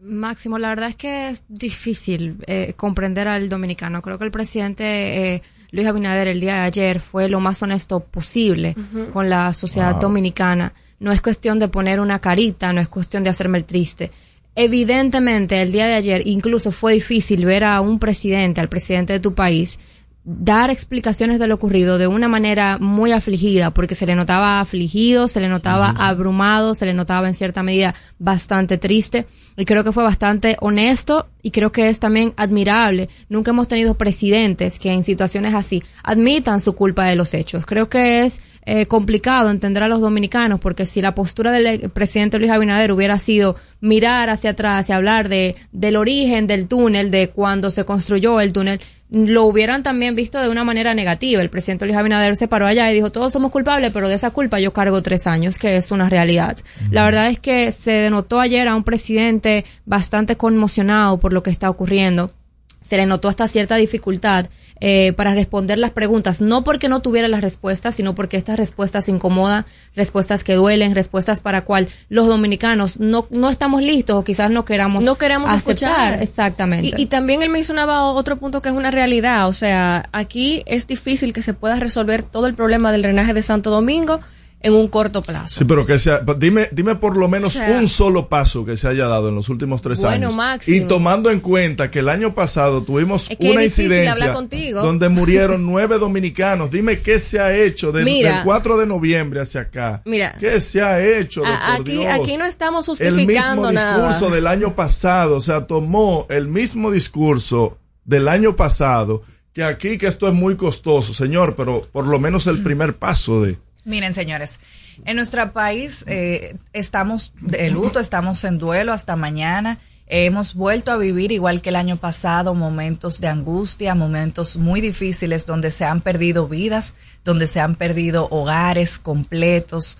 Máximo, 0.00 0.58
la 0.58 0.70
verdad 0.70 0.88
es 0.88 0.96
que 0.96 1.28
es 1.28 1.44
difícil 1.48 2.38
eh, 2.46 2.72
comprender 2.74 3.28
al 3.28 3.50
dominicano. 3.50 4.00
Creo 4.00 4.18
que 4.18 4.24
el 4.24 4.30
presidente 4.30 5.34
eh, 5.34 5.42
Luis 5.70 5.86
Abinader 5.86 6.28
el 6.28 6.40
día 6.40 6.54
de 6.54 6.60
ayer 6.60 7.00
fue 7.00 7.28
lo 7.28 7.40
más 7.40 7.62
honesto 7.62 8.00
posible 8.00 8.74
con 9.12 9.28
la 9.28 9.52
sociedad 9.52 9.96
dominicana. 10.00 10.72
No 10.98 11.12
es 11.12 11.20
cuestión 11.20 11.58
de 11.58 11.68
poner 11.68 12.00
una 12.00 12.20
carita, 12.20 12.72
no 12.72 12.80
es 12.80 12.88
cuestión 12.88 13.22
de 13.22 13.30
hacerme 13.30 13.58
el 13.58 13.64
triste. 13.64 14.10
Evidentemente, 14.54 15.60
el 15.60 15.72
día 15.72 15.86
de 15.86 15.94
ayer 15.94 16.22
incluso 16.26 16.70
fue 16.70 16.94
difícil 16.94 17.44
ver 17.44 17.64
a 17.64 17.82
un 17.82 17.98
presidente, 17.98 18.62
al 18.62 18.70
presidente 18.70 19.12
de 19.12 19.20
tu 19.20 19.34
país, 19.34 19.78
dar 20.24 20.70
explicaciones 20.70 21.38
de 21.38 21.46
lo 21.46 21.54
ocurrido 21.54 21.98
de 21.98 22.06
una 22.06 22.28
manera 22.28 22.78
muy 22.80 23.12
afligida, 23.12 23.72
porque 23.72 23.94
se 23.94 24.06
le 24.06 24.14
notaba 24.14 24.60
afligido, 24.60 25.28
se 25.28 25.40
le 25.40 25.48
notaba 25.48 25.90
abrumado, 25.90 26.74
se 26.74 26.86
le 26.86 26.94
notaba 26.94 27.28
en 27.28 27.34
cierta 27.34 27.62
medida 27.62 27.94
bastante 28.18 28.78
triste 28.78 29.26
y 29.56 29.66
creo 29.66 29.84
que 29.84 29.92
fue 29.92 30.02
bastante 30.02 30.56
honesto 30.60 31.28
y 31.42 31.50
creo 31.50 31.70
que 31.72 31.88
es 31.88 32.00
también 32.00 32.32
admirable. 32.36 33.08
Nunca 33.28 33.50
hemos 33.50 33.68
tenido 33.68 33.94
presidentes 33.94 34.78
que 34.78 34.92
en 34.92 35.04
situaciones 35.04 35.54
así 35.54 35.82
admitan 36.02 36.60
su 36.60 36.74
culpa 36.74 37.04
de 37.04 37.16
los 37.16 37.34
hechos. 37.34 37.66
Creo 37.66 37.88
que 37.88 38.24
es 38.24 38.42
eh, 38.66 38.86
complicado 38.86 39.50
entender 39.50 39.82
a 39.82 39.88
los 39.88 40.00
dominicanos 40.00 40.58
porque 40.58 40.86
si 40.86 41.02
la 41.02 41.14
postura 41.14 41.50
del 41.50 41.90
presidente 41.90 42.38
Luis 42.38 42.50
Abinader 42.50 42.92
hubiera 42.92 43.18
sido 43.18 43.56
mirar 43.80 44.30
hacia 44.30 44.50
atrás 44.50 44.88
y 44.88 44.92
hablar 44.92 45.28
de 45.28 45.54
del 45.70 45.96
origen 45.96 46.46
del 46.46 46.66
túnel, 46.66 47.10
de 47.10 47.28
cuando 47.28 47.70
se 47.70 47.84
construyó 47.84 48.40
el 48.40 48.54
túnel, 48.54 48.80
lo 49.14 49.44
hubieran 49.44 49.82
también 49.82 50.14
visto 50.14 50.40
de 50.40 50.48
una 50.48 50.64
manera 50.64 50.92
negativa. 50.92 51.40
El 51.40 51.50
presidente 51.50 51.86
Luis 51.86 51.96
Abinader 51.96 52.36
se 52.36 52.48
paró 52.48 52.66
allá 52.66 52.90
y 52.90 52.94
dijo, 52.94 53.12
todos 53.12 53.32
somos 53.32 53.52
culpables, 53.52 53.92
pero 53.92 54.08
de 54.08 54.16
esa 54.16 54.30
culpa 54.30 54.60
yo 54.60 54.72
cargo 54.72 55.02
tres 55.02 55.26
años, 55.26 55.58
que 55.58 55.76
es 55.76 55.90
una 55.90 56.08
realidad. 56.08 56.56
La 56.90 57.04
verdad 57.04 57.28
es 57.28 57.38
que 57.38 57.72
se 57.72 57.92
denotó 57.92 58.40
ayer 58.40 58.66
a 58.68 58.74
un 58.74 58.84
presidente 58.84 59.64
bastante 59.86 60.36
conmocionado 60.36 61.18
por 61.18 61.32
lo 61.32 61.42
que 61.42 61.50
está 61.50 61.70
ocurriendo. 61.70 62.32
Se 62.80 62.96
le 62.96 63.06
notó 63.06 63.28
hasta 63.28 63.48
cierta 63.48 63.76
dificultad 63.76 64.46
eh, 64.80 65.12
para 65.12 65.34
responder 65.34 65.78
las 65.78 65.90
preguntas, 65.90 66.40
no 66.40 66.64
porque 66.64 66.88
no 66.88 67.00
tuviera 67.00 67.28
las 67.28 67.42
respuestas, 67.42 67.94
sino 67.94 68.14
porque 68.14 68.36
estas 68.36 68.58
respuestas 68.58 69.08
incomodan, 69.08 69.64
respuestas 69.94 70.44
que 70.44 70.54
duelen, 70.54 70.94
respuestas 70.94 71.40
para 71.40 71.64
cual 71.64 71.88
los 72.08 72.26
dominicanos 72.26 72.98
no, 72.98 73.26
no 73.30 73.50
estamos 73.50 73.82
listos 73.82 74.16
o 74.16 74.24
quizás 74.24 74.50
no 74.50 74.64
queramos 74.64 75.04
no 75.04 75.14
queremos 75.16 75.50
aceptar. 75.50 76.14
escuchar. 76.14 76.22
Exactamente. 76.22 76.94
Y, 76.96 77.02
y 77.02 77.06
también 77.06 77.42
él 77.42 77.50
mencionaba 77.50 78.04
otro 78.04 78.36
punto 78.36 78.62
que 78.62 78.68
es 78.68 78.74
una 78.74 78.90
realidad, 78.90 79.48
o 79.48 79.52
sea, 79.52 80.08
aquí 80.12 80.62
es 80.66 80.86
difícil 80.86 81.32
que 81.32 81.42
se 81.42 81.54
pueda 81.54 81.76
resolver 81.76 82.22
todo 82.22 82.46
el 82.46 82.54
problema 82.54 82.90
del 82.92 83.02
drenaje 83.02 83.32
de 83.32 83.42
Santo 83.42 83.70
Domingo 83.70 84.20
en 84.64 84.72
un 84.72 84.88
corto 84.88 85.22
plazo. 85.22 85.58
Sí, 85.60 85.64
pero 85.64 85.84
que 85.86 85.98
sea, 85.98 86.22
dime, 86.38 86.68
dime 86.72 86.94
por 86.96 87.16
lo 87.16 87.28
menos 87.28 87.54
O 87.54 87.58
sea, 87.58 87.78
un 87.78 87.86
solo 87.88 88.28
paso 88.28 88.64
que 88.64 88.76
se 88.76 88.88
haya 88.88 89.06
dado 89.06 89.28
en 89.28 89.34
los 89.36 89.48
últimos 89.50 89.82
tres 89.82 90.00
Bueno, 90.00 90.14
años. 90.28 90.36
máximo. 90.36 90.76
Y 90.76 90.80
tomando 90.88 91.30
en 91.30 91.40
cuenta 91.40 91.90
que 91.90 91.98
el 92.00 92.08
año 92.08 92.34
pasado 92.34 92.82
tuvimos 92.82 93.30
Es 93.30 93.38
que 93.38 93.50
una 93.50 93.62
incidencia 93.62 94.32
donde 94.32 95.08
murieron 95.08 95.64
nueve 95.66 95.98
dominicanos. 95.98 96.70
Dime 96.70 96.98
qué 97.00 97.20
se 97.20 97.38
ha 97.38 97.54
hecho 97.56 97.92
del, 97.92 98.04
Mira. 98.04 98.36
del 98.36 98.44
4 98.44 98.78
de 98.78 98.86
noviembre 98.86 99.40
hacia 99.40 99.60
acá. 99.60 100.02
Mira. 100.04 100.34
¿Qué 100.40 100.58
se 100.60 100.80
ha 100.80 101.00
hecho? 101.04 101.42
de 101.42 101.48
A- 101.48 101.74
aquí, 101.74 101.92
Dios? 101.92 102.06
aquí 102.08 102.36
no 102.36 102.44
estamos 102.46 102.88
el 102.88 103.10
justificando 103.14 103.62
mismo 103.68 103.72
nada. 103.72 104.08
discurso 104.08 104.34
del 104.34 104.46
año 104.46 104.74
pasado, 104.74 105.36
o 105.36 105.40
sea, 105.40 105.66
tomó 105.66 106.26
el 106.30 106.48
mismo 106.48 106.90
discurso 106.90 107.78
del 108.04 108.28
año 108.28 108.56
pasado, 108.56 109.22
que 109.52 109.62
aquí 109.62 109.98
que 109.98 110.06
esto 110.06 110.26
es 110.26 110.34
muy 110.34 110.56
costoso, 110.56 111.14
señor, 111.14 111.54
pero 111.54 111.82
por 111.92 112.06
lo 112.06 112.18
menos 112.18 112.46
el 112.46 112.62
primer 112.62 112.96
paso 112.96 113.42
de... 113.42 113.58
Miren, 113.84 114.14
señores, 114.14 114.60
en 115.04 115.16
nuestro 115.16 115.52
país 115.52 116.04
eh, 116.08 116.56
estamos 116.72 117.32
de 117.40 117.68
luto, 117.70 118.00
estamos 118.00 118.42
en 118.44 118.58
duelo 118.58 118.92
hasta 118.92 119.14
mañana. 119.14 119.78
Hemos 120.06 120.54
vuelto 120.54 120.90
a 120.90 120.96
vivir, 120.96 121.32
igual 121.32 121.60
que 121.60 121.70
el 121.70 121.76
año 121.76 121.96
pasado, 121.96 122.54
momentos 122.54 123.20
de 123.20 123.28
angustia, 123.28 123.94
momentos 123.94 124.56
muy 124.56 124.80
difíciles 124.80 125.46
donde 125.46 125.70
se 125.70 125.84
han 125.84 126.00
perdido 126.00 126.46
vidas, 126.48 126.94
donde 127.24 127.46
se 127.46 127.60
han 127.60 127.74
perdido 127.74 128.28
hogares 128.30 128.98
completos. 128.98 129.98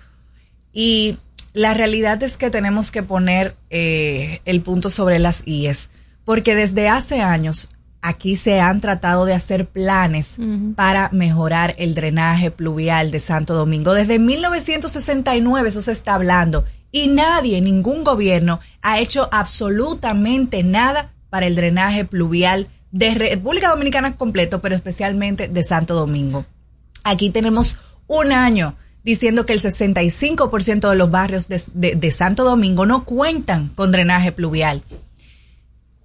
Y 0.72 1.18
la 1.52 1.74
realidad 1.74 2.22
es 2.22 2.36
que 2.36 2.50
tenemos 2.50 2.90
que 2.90 3.02
poner 3.02 3.56
eh, 3.70 4.40
el 4.44 4.60
punto 4.62 4.90
sobre 4.90 5.18
las 5.18 5.46
IES, 5.46 5.88
porque 6.24 6.54
desde 6.54 6.88
hace 6.88 7.20
años 7.20 7.70
aquí 8.06 8.36
se 8.36 8.60
han 8.60 8.80
tratado 8.82 9.24
de 9.24 9.32
hacer 9.34 9.66
planes 9.66 10.36
para 10.76 11.08
mejorar 11.12 11.74
el 11.78 11.94
drenaje 11.94 12.50
pluvial 12.50 13.10
de 13.10 13.18
Santo 13.18 13.54
Domingo. 13.54 13.94
Desde 13.94 14.18
1969 14.18 15.68
eso 15.68 15.80
se 15.82 15.92
está 15.92 16.14
hablando 16.14 16.64
y 16.92 17.08
nadie, 17.08 17.60
ningún 17.60 18.04
gobierno 18.04 18.60
ha 18.82 19.00
hecho 19.00 19.28
absolutamente 19.32 20.62
nada 20.62 21.12
para 21.30 21.46
el 21.46 21.56
drenaje 21.56 22.04
pluvial 22.04 22.68
de 22.92 23.14
República 23.14 23.70
Dominicana 23.70 24.16
completo, 24.16 24.60
pero 24.60 24.74
especialmente 24.76 25.48
de 25.48 25.62
Santo 25.62 25.94
Domingo. 25.94 26.44
Aquí 27.02 27.30
tenemos 27.30 27.76
un 28.06 28.30
año 28.32 28.76
diciendo 29.02 29.44
que 29.44 29.52
el 29.54 29.60
65% 29.62 30.88
de 30.90 30.94
los 30.96 31.10
barrios 31.10 31.48
de, 31.48 31.60
de- 31.74 31.94
de 31.96 32.10
Santo 32.10 32.44
Domingo 32.44 32.86
no 32.86 33.04
cuentan 33.04 33.68
con 33.74 33.90
drenaje 33.92 34.30
pluvial. 34.32 34.82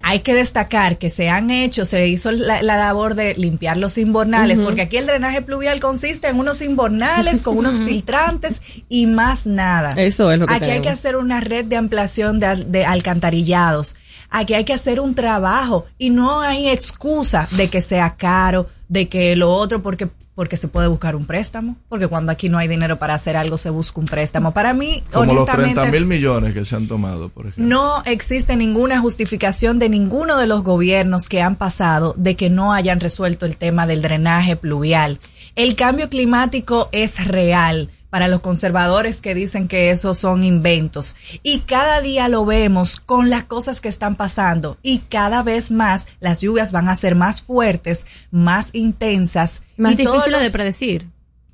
Hay 0.02 0.22
que 0.22 0.34
destacar 0.34 0.98
que 0.98 1.10
se 1.10 1.30
han 1.30 1.52
hecho, 1.52 1.86
se 1.86 2.08
hizo 2.08 2.32
la, 2.32 2.62
la 2.62 2.78
labor 2.78 3.16
de 3.16 3.36
limpiar 3.36 3.78
los 3.78 3.98
inbornales, 3.98 4.62
porque 4.62 4.84
aquí 4.84 4.98
el 4.98 5.06
drenaje 5.06 5.42
pluvial 5.42 5.80
consiste 5.80 6.30
en 6.30 6.40
unos 6.40 6.62
inbornales 6.62 7.44
con 7.44 7.58
unos 7.58 7.84
filtrantes 7.86 8.62
y 8.88 9.08
más 9.08 9.46
nada. 9.46 9.94
Eso 9.98 10.32
es 10.32 10.40
lo 10.40 10.48
que 10.48 10.54
Aquí 10.54 10.70
hay 10.70 10.82
que 10.82 10.90
hacer 10.90 11.16
una 11.16 11.42
red 11.42 11.66
de 11.66 11.76
ampliación 11.76 12.40
de, 12.40 12.64
de 12.66 12.86
alcantarillados. 12.86 13.96
Aquí 14.30 14.54
hay 14.54 14.64
que 14.64 14.74
hacer 14.74 15.00
un 15.00 15.16
trabajo 15.16 15.86
y 15.98 16.12
no 16.12 16.42
hay 16.42 16.70
excusa 16.70 17.48
de 17.52 17.68
que 17.68 17.82
sea 17.82 18.16
caro, 18.16 18.68
de 18.88 19.10
que 19.10 19.36
lo 19.36 19.52
otro, 19.52 19.82
porque 19.82 20.10
porque 20.39 20.56
se 20.56 20.69
puede 20.69 20.88
buscar 20.88 21.17
un 21.17 21.25
préstamo, 21.25 21.75
porque 21.89 22.08
cuando 22.08 22.32
aquí 22.32 22.47
no 22.47 22.58
hay 22.58 22.69
dinero 22.69 22.97
para 22.97 23.13
hacer 23.13 23.36
algo 23.36 23.58
se 23.58 23.71
busca 23.71 23.99
un 23.99 24.06
préstamo. 24.06 24.54
Para 24.54 24.73
mí, 24.73 25.04
Como 25.12 25.34
los 25.34 25.43
honestamente, 25.43 25.73
30 25.73 25.91
mil 25.91 26.06
millones 26.06 26.54
que 26.54 26.63
se 26.63 26.78
han 26.78 26.88
tomado, 26.88 27.28
por 27.28 27.47
ejemplo. 27.47 27.65
no 27.65 28.02
existe 28.06 28.56
ninguna 28.56 29.02
justificación 29.02 29.80
de 29.80 29.89
ninguno 29.89 30.38
de 30.38 30.47
los 30.47 30.63
gobiernos 30.63 31.28
que 31.28 31.41
han 31.41 31.58
pasado 31.58 32.13
de 32.15 32.38
que 32.38 32.49
no 32.49 32.71
hayan 32.71 33.02
resuelto 33.02 33.45
el 33.45 33.58
tema 33.58 33.86
del 33.86 34.02
drenaje 34.02 34.56
pluvial. 34.56 35.19
El 35.58 35.75
cambio 35.75 36.08
climático 36.08 36.88
es 36.93 37.28
real 37.28 37.91
para 38.10 38.28
los 38.28 38.41
conservadores 38.41 39.22
que 39.22 39.36
dicen 39.36 39.67
que 39.67 39.91
esos 39.91 40.17
son 40.17 40.43
inventos. 40.43 41.15
Y 41.43 41.62
cada 41.62 42.02
día 42.02 42.28
lo 42.28 42.45
vemos 42.45 42.95
con 42.95 43.30
las 43.30 43.43
cosas 43.43 43.82
que 43.82 43.89
están 43.89 44.15
pasando. 44.15 44.78
Y 44.82 45.00
cada 45.00 45.43
vez 45.43 45.72
más 45.72 46.08
las 46.19 46.41
lluvias 46.41 46.72
van 46.72 46.89
a 46.89 46.95
ser 46.95 47.15
más 47.15 47.41
fuertes, 47.41 48.06
más 48.32 48.69
intensas. 48.74 49.62
Más 49.78 49.95
difíciles 49.98 50.41
de 50.41 50.52
predecir. 50.52 51.08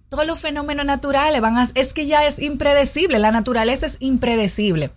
todos 0.09 0.25
los 0.25 0.39
fenómenos 0.39 0.85
naturales 0.85 1.41
van 1.41 1.57
a, 1.57 1.69
es 1.75 1.93
que 1.93 2.07
ya 2.07 2.25
es 2.25 2.39
impredecible, 2.39 3.19
la 3.19 3.31
naturaleza 3.31 3.85
es 3.85 3.97
impredecible. 3.99 4.91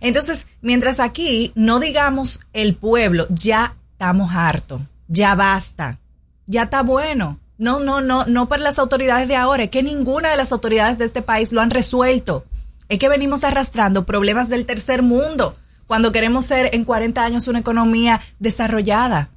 Entonces, 0.00 0.46
mientras 0.60 1.00
aquí 1.00 1.52
no 1.54 1.80
digamos 1.80 2.40
el 2.52 2.74
pueblo, 2.74 3.26
ya 3.30 3.76
estamos 3.92 4.34
hartos, 4.34 4.82
ya 5.08 5.34
basta, 5.34 6.00
ya 6.46 6.64
está 6.64 6.82
bueno. 6.82 7.40
No, 7.58 7.80
no, 7.80 8.00
no, 8.00 8.26
no 8.26 8.48
para 8.48 8.62
las 8.62 8.78
autoridades 8.78 9.28
de 9.28 9.36
ahora, 9.36 9.64
es 9.64 9.70
que 9.70 9.82
ninguna 9.82 10.30
de 10.30 10.36
las 10.36 10.52
autoridades 10.52 10.98
de 10.98 11.04
este 11.04 11.22
país 11.22 11.52
lo 11.52 11.60
han 11.60 11.70
resuelto. 11.70 12.44
Es 12.88 12.98
que 12.98 13.08
venimos 13.08 13.44
arrastrando 13.44 14.04
problemas 14.04 14.48
del 14.48 14.66
tercer 14.66 15.02
mundo 15.02 15.56
cuando 15.86 16.12
queremos 16.12 16.46
ser 16.46 16.74
en 16.74 16.84
40 16.84 17.24
años 17.24 17.48
una 17.48 17.60
economía 17.60 18.20
desarrollada. 18.38 19.30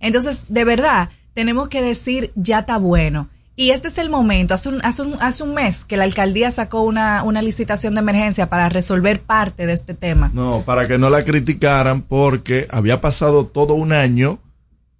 Entonces, 0.00 0.46
de 0.48 0.64
verdad, 0.64 1.10
tenemos 1.34 1.68
que 1.68 1.82
decir, 1.82 2.32
ya 2.34 2.60
está 2.60 2.78
bueno. 2.78 3.28
Y 3.54 3.70
este 3.70 3.88
es 3.88 3.98
el 3.98 4.08
momento. 4.08 4.54
Hace 4.54 4.70
un, 4.70 4.84
hace 4.84 5.02
un, 5.02 5.14
hace 5.20 5.42
un 5.42 5.54
mes 5.54 5.84
que 5.84 5.96
la 5.96 6.04
alcaldía 6.04 6.50
sacó 6.50 6.82
una, 6.82 7.22
una 7.22 7.42
licitación 7.42 7.94
de 7.94 8.00
emergencia 8.00 8.48
para 8.48 8.68
resolver 8.68 9.20
parte 9.20 9.66
de 9.66 9.74
este 9.74 9.94
tema. 9.94 10.30
No, 10.32 10.62
para 10.64 10.88
que 10.88 10.98
no 10.98 11.10
la 11.10 11.24
criticaran 11.24 12.00
porque 12.02 12.66
había 12.70 13.00
pasado 13.00 13.46
todo 13.46 13.74
un 13.74 13.92
año 13.92 14.40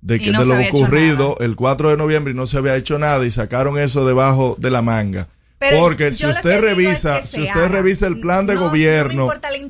de 0.03 0.19
que 0.19 0.31
no 0.31 0.41
de 0.45 0.47
lo 0.47 0.61
ocurrido 0.69 1.37
el 1.41 1.57
4 1.57 1.91
de 1.91 1.97
noviembre 1.97 2.33
y 2.33 2.37
no 2.37 2.47
se 2.47 2.59
había 2.59 2.77
hecho 2.77 2.99
nada 2.99 3.25
y 3.25 3.31
sacaron 3.31 3.79
eso 3.79 4.05
debajo 4.05 4.57
de 4.59 4.71
la 4.71 4.83
manga. 4.83 5.29
Pero 5.59 5.79
porque 5.79 6.11
si 6.11 6.27
usted 6.27 6.61
revisa, 6.61 7.19
es 7.19 7.23
que 7.23 7.37
si 7.37 7.41
usted 7.43 7.53
haga. 7.65 7.69
revisa 7.69 8.09
el 8.09 8.19
plan 8.21 8.47
de 8.47 8.57
No, 8.57 8.63
gobierno 8.63 9.29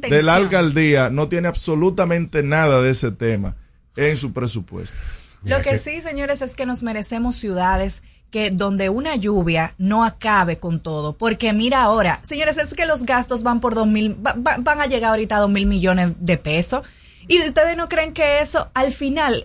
de 0.09 0.23
la 0.23 0.35
alcaldía, 0.37 1.11
no 1.11 1.29
tiene 1.29 1.49
absolutamente 1.49 2.43
nada 2.43 2.81
de 2.81 2.91
ese 2.91 3.13
tema 3.13 3.57
en 3.97 4.17
su 4.17 4.33
presupuesto. 4.33 4.97
Lo 5.45 5.61
que 5.61 5.77
sí, 5.77 6.01
señores, 6.01 6.41
es 6.41 6.55
que 6.55 6.65
nos 6.67 6.83
merecemos 6.83 7.37
ciudades 7.37 8.03
que 8.31 8.51
donde 8.51 8.89
una 8.89 9.17
lluvia 9.17 9.75
no 9.77 10.05
acabe 10.05 10.59
con 10.59 10.81
todo. 10.81 11.19
Porque 11.19 11.53
mira 11.53 11.83
ahora, 11.83 12.21
señores, 12.23 12.57
es 12.57 12.73
que 12.73 12.87
los 12.87 13.05
gastos 13.05 13.43
van 13.43 13.61
por 13.61 13.75
dos 13.75 13.87
mil, 13.87 14.17
va- 14.27 14.33
va- 14.35 14.57
van 14.61 14.81
a 14.81 14.87
llegar 14.87 15.11
ahorita 15.11 15.37
a 15.37 15.41
dos 15.41 15.51
mil 15.51 15.67
millones 15.67 16.13
de 16.19 16.39
pesos. 16.39 16.83
Y 17.29 17.39
ustedes 17.47 17.77
no 17.77 17.89
creen 17.89 18.13
que 18.13 18.41
eso 18.41 18.71
al 18.75 18.93
final, 18.93 19.43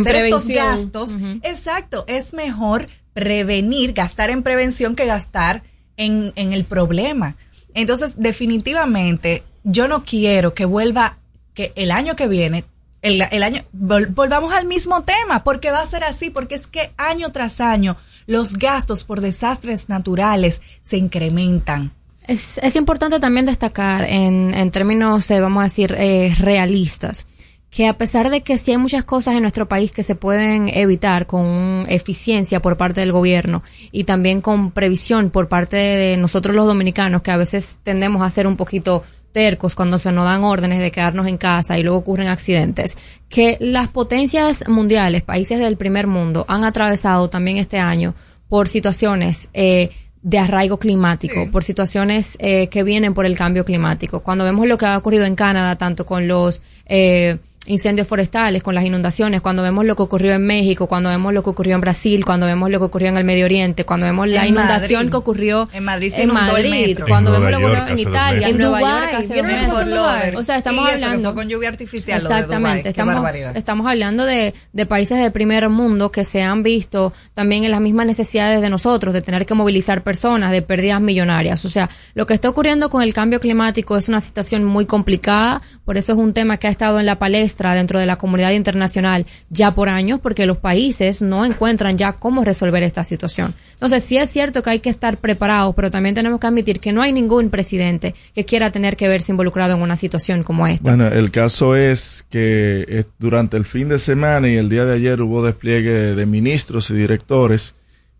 hacer 0.00 0.14
estos 0.26 0.44
gastos, 0.64 1.16
exacto, 1.42 2.04
es 2.06 2.32
mejor 2.34 2.86
prevenir, 3.12 3.92
gastar 3.92 4.30
en 4.30 4.42
prevención 4.42 4.94
que 4.96 5.06
gastar 5.06 5.62
en, 5.96 6.32
en 6.36 6.52
el 6.52 6.64
problema. 6.64 7.36
Entonces, 7.74 8.14
definitivamente, 8.16 9.42
yo 9.64 9.88
no 9.88 10.04
quiero 10.04 10.54
que 10.54 10.64
vuelva, 10.64 11.18
que 11.54 11.72
el 11.76 11.90
año 11.90 12.16
que 12.16 12.28
viene, 12.28 12.64
el, 13.02 13.22
el 13.30 13.42
año, 13.42 13.62
vol- 13.76 14.12
volvamos 14.14 14.52
al 14.54 14.66
mismo 14.66 15.02
tema, 15.04 15.44
porque 15.44 15.70
va 15.70 15.80
a 15.80 15.86
ser 15.86 16.04
así, 16.04 16.30
porque 16.30 16.54
es 16.54 16.66
que 16.66 16.92
año 16.96 17.30
tras 17.32 17.60
año 17.60 17.96
los 18.26 18.54
gastos 18.58 19.04
por 19.04 19.20
desastres 19.20 19.88
naturales 19.88 20.62
se 20.82 20.96
incrementan. 20.96 21.92
Es, 22.26 22.58
es 22.58 22.74
importante 22.76 23.20
también 23.20 23.46
destacar 23.46 24.04
en, 24.04 24.54
en 24.54 24.70
términos, 24.70 25.30
eh, 25.30 25.40
vamos 25.40 25.60
a 25.60 25.64
decir, 25.64 25.94
eh, 25.98 26.34
realistas, 26.38 27.26
que 27.70 27.86
a 27.86 27.98
pesar 27.98 28.30
de 28.30 28.42
que 28.42 28.56
sí 28.56 28.70
hay 28.70 28.78
muchas 28.78 29.04
cosas 29.04 29.34
en 29.34 29.42
nuestro 29.42 29.68
país 29.68 29.92
que 29.92 30.02
se 30.02 30.14
pueden 30.14 30.68
evitar 30.68 31.26
con 31.26 31.84
eficiencia 31.88 32.60
por 32.60 32.76
parte 32.76 33.00
del 33.00 33.12
gobierno 33.12 33.62
y 33.90 34.04
también 34.04 34.40
con 34.40 34.70
previsión 34.70 35.30
por 35.30 35.48
parte 35.48 35.76
de 35.76 36.16
nosotros 36.16 36.56
los 36.56 36.66
dominicanos, 36.66 37.20
que 37.22 37.30
a 37.30 37.36
veces 37.36 37.80
tendemos 37.82 38.22
a 38.22 38.30
ser 38.30 38.46
un 38.46 38.56
poquito 38.56 39.02
tercos 39.32 39.74
cuando 39.74 39.98
se 39.98 40.12
nos 40.12 40.24
dan 40.24 40.44
órdenes 40.44 40.78
de 40.78 40.92
quedarnos 40.92 41.26
en 41.26 41.36
casa 41.36 41.76
y 41.76 41.82
luego 41.82 41.98
ocurren 41.98 42.28
accidentes, 42.28 42.96
que 43.28 43.58
las 43.60 43.88
potencias 43.88 44.66
mundiales, 44.68 45.22
países 45.22 45.58
del 45.58 45.76
primer 45.76 46.06
mundo, 46.06 46.46
han 46.48 46.64
atravesado 46.64 47.28
también 47.28 47.58
este 47.58 47.80
año 47.80 48.14
por 48.48 48.68
situaciones 48.68 49.50
eh, 49.52 49.90
de 50.24 50.38
arraigo 50.38 50.78
climático, 50.78 51.50
por 51.50 51.62
situaciones 51.62 52.38
eh, 52.40 52.68
que 52.68 52.82
vienen 52.82 53.12
por 53.12 53.26
el 53.26 53.36
cambio 53.36 53.62
climático. 53.66 54.20
Cuando 54.20 54.42
vemos 54.42 54.66
lo 54.66 54.78
que 54.78 54.86
ha 54.86 54.96
ocurrido 54.96 55.26
en 55.26 55.36
Canadá, 55.36 55.76
tanto 55.76 56.06
con 56.06 56.26
los 56.26 56.62
eh, 56.86 57.36
incendios 57.66 58.06
forestales, 58.06 58.62
con 58.62 58.74
las 58.74 58.84
inundaciones, 58.84 59.40
cuando 59.40 59.62
vemos 59.62 59.84
lo 59.84 59.96
que 59.96 60.02
ocurrió 60.02 60.32
en 60.34 60.44
México, 60.46 60.86
cuando 60.86 61.08
vemos 61.10 61.32
lo 61.32 61.42
que 61.42 61.50
ocurrió 61.50 61.74
en 61.74 61.80
Brasil, 61.80 62.24
cuando 62.24 62.46
vemos 62.46 62.70
lo 62.70 62.78
que 62.78 62.84
ocurrió 62.84 63.08
en 63.08 63.16
el 63.16 63.24
Medio 63.24 63.44
Oriente, 63.46 63.84
cuando 63.84 64.06
vemos 64.06 64.28
la 64.28 64.42
En 64.42 64.48
inundación 64.54 64.98
Madrid. 65.00 65.10
que 65.10 65.16
ocurrió 65.16 65.66
En 65.72 65.84
Madrid 65.84 66.10
se 66.10 66.22
en 66.22 66.30
inundó 66.30 66.56
el 66.58 66.68
Madrid, 66.68 66.86
metro. 66.88 67.06
cuando 67.08 67.34
En 67.34 67.40
vemos 67.42 67.50
lo 67.52 67.58
que 67.58 67.64
ocurrió 67.64 67.92
en 67.92 67.98
Italia, 67.98 68.48
en 68.48 68.58
Nueva 68.58 68.78
Dubái, 68.78 69.00
York 69.12 69.14
hace 69.14 69.32
¿vieron 69.34 69.50
dos 69.50 69.80
el 69.80 69.86
meses. 69.94 70.22
Fort 70.24 70.36
O 70.36 70.42
sea, 70.42 70.56
estamos 70.58 70.84
Y 70.84 70.88
eso 70.88 70.98
que 70.98 71.04
hablando 71.04 71.28
fue 71.30 71.34
con 71.42 71.48
lluvia 71.48 71.68
artificial. 71.70 72.22
lo 72.22 72.28
de 72.28 72.34
Exactamente, 72.34 72.88
estamos, 72.90 73.14
barbaridad. 73.14 73.56
estamos 73.56 73.86
hablando 73.86 74.24
de, 74.26 74.54
de 74.72 74.86
países 74.86 75.18
del 75.18 75.32
primer 75.32 75.68
mundo 75.70 76.10
que 76.12 76.24
se 76.24 76.42
han 76.42 76.62
visto 76.62 77.12
también 77.32 77.64
en 77.64 77.70
las 77.70 77.80
mismas 77.80 78.06
necesidades 78.06 78.60
de 78.60 78.68
nosotros, 78.70 79.14
de 79.14 79.22
tener 79.22 79.46
que 79.46 79.54
movilizar 79.54 80.02
personas, 80.02 80.50
de 80.52 80.60
pérdidas 80.62 81.00
millonarias. 81.00 81.64
O 81.64 81.68
sea, 81.70 81.88
lo 82.14 82.26
que 82.26 82.34
está 82.34 82.48
ocurriendo 82.50 82.90
con 82.90 83.02
el 83.02 83.14
cambio 83.14 83.40
climático 83.40 83.96
es 83.96 84.08
una 84.08 84.20
situación 84.20 84.64
muy 84.64 84.84
complicada, 84.86 85.62
por 85.86 85.96
eso 85.96 86.12
es 86.12 86.18
un 86.18 86.32
tema 86.34 86.58
que 86.58 86.66
ha 86.66 86.70
estado 86.70 87.00
en 87.00 87.06
la 87.06 87.18
palestra 87.18 87.53
dentro 87.56 87.98
de 87.98 88.06
la 88.06 88.16
comunidad 88.16 88.50
internacional 88.50 89.26
ya 89.48 89.74
por 89.74 89.88
años, 89.88 90.20
porque 90.20 90.46
los 90.46 90.58
países 90.58 91.22
no 91.22 91.44
encuentran 91.44 91.96
ya 91.96 92.12
cómo 92.12 92.44
resolver 92.44 92.82
esta 92.82 93.04
situación. 93.04 93.54
Entonces, 93.72 94.02
sí 94.02 94.18
es 94.18 94.30
cierto 94.30 94.62
que 94.62 94.70
hay 94.70 94.80
que 94.80 94.90
estar 94.90 95.18
preparados, 95.18 95.74
pero 95.74 95.90
también 95.90 96.14
tenemos 96.14 96.40
que 96.40 96.46
admitir 96.46 96.80
que 96.80 96.92
no 96.92 97.02
hay 97.02 97.12
ningún 97.12 97.50
presidente 97.50 98.14
que 98.34 98.44
quiera 98.44 98.70
tener 98.70 98.96
que 98.96 99.08
verse 99.08 99.32
involucrado 99.32 99.74
en 99.74 99.82
una 99.82 99.96
situación 99.96 100.42
como 100.42 100.66
esta. 100.66 100.90
Bueno, 100.90 101.08
el 101.08 101.30
caso 101.30 101.76
es 101.76 102.26
que 102.28 102.84
eh, 102.88 103.04
durante 103.18 103.56
el 103.56 103.64
fin 103.64 103.88
de 103.88 103.98
semana 103.98 104.48
y 104.48 104.56
el 104.56 104.68
día 104.68 104.84
de 104.84 104.94
ayer 104.94 105.22
hubo 105.22 105.44
despliegue 105.44 106.14
de 106.14 106.26
ministros 106.26 106.90
y 106.90 106.94
directores 106.94 107.76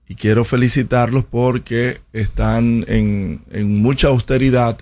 y 0.09 0.17
quiero 0.17 0.45
felicitarlos 0.45 1.25
porque 1.25 2.01
están 2.13 2.85
en, 2.89 3.43
en 3.51 3.81
mucha 3.81 4.09
austeridad 4.09 4.79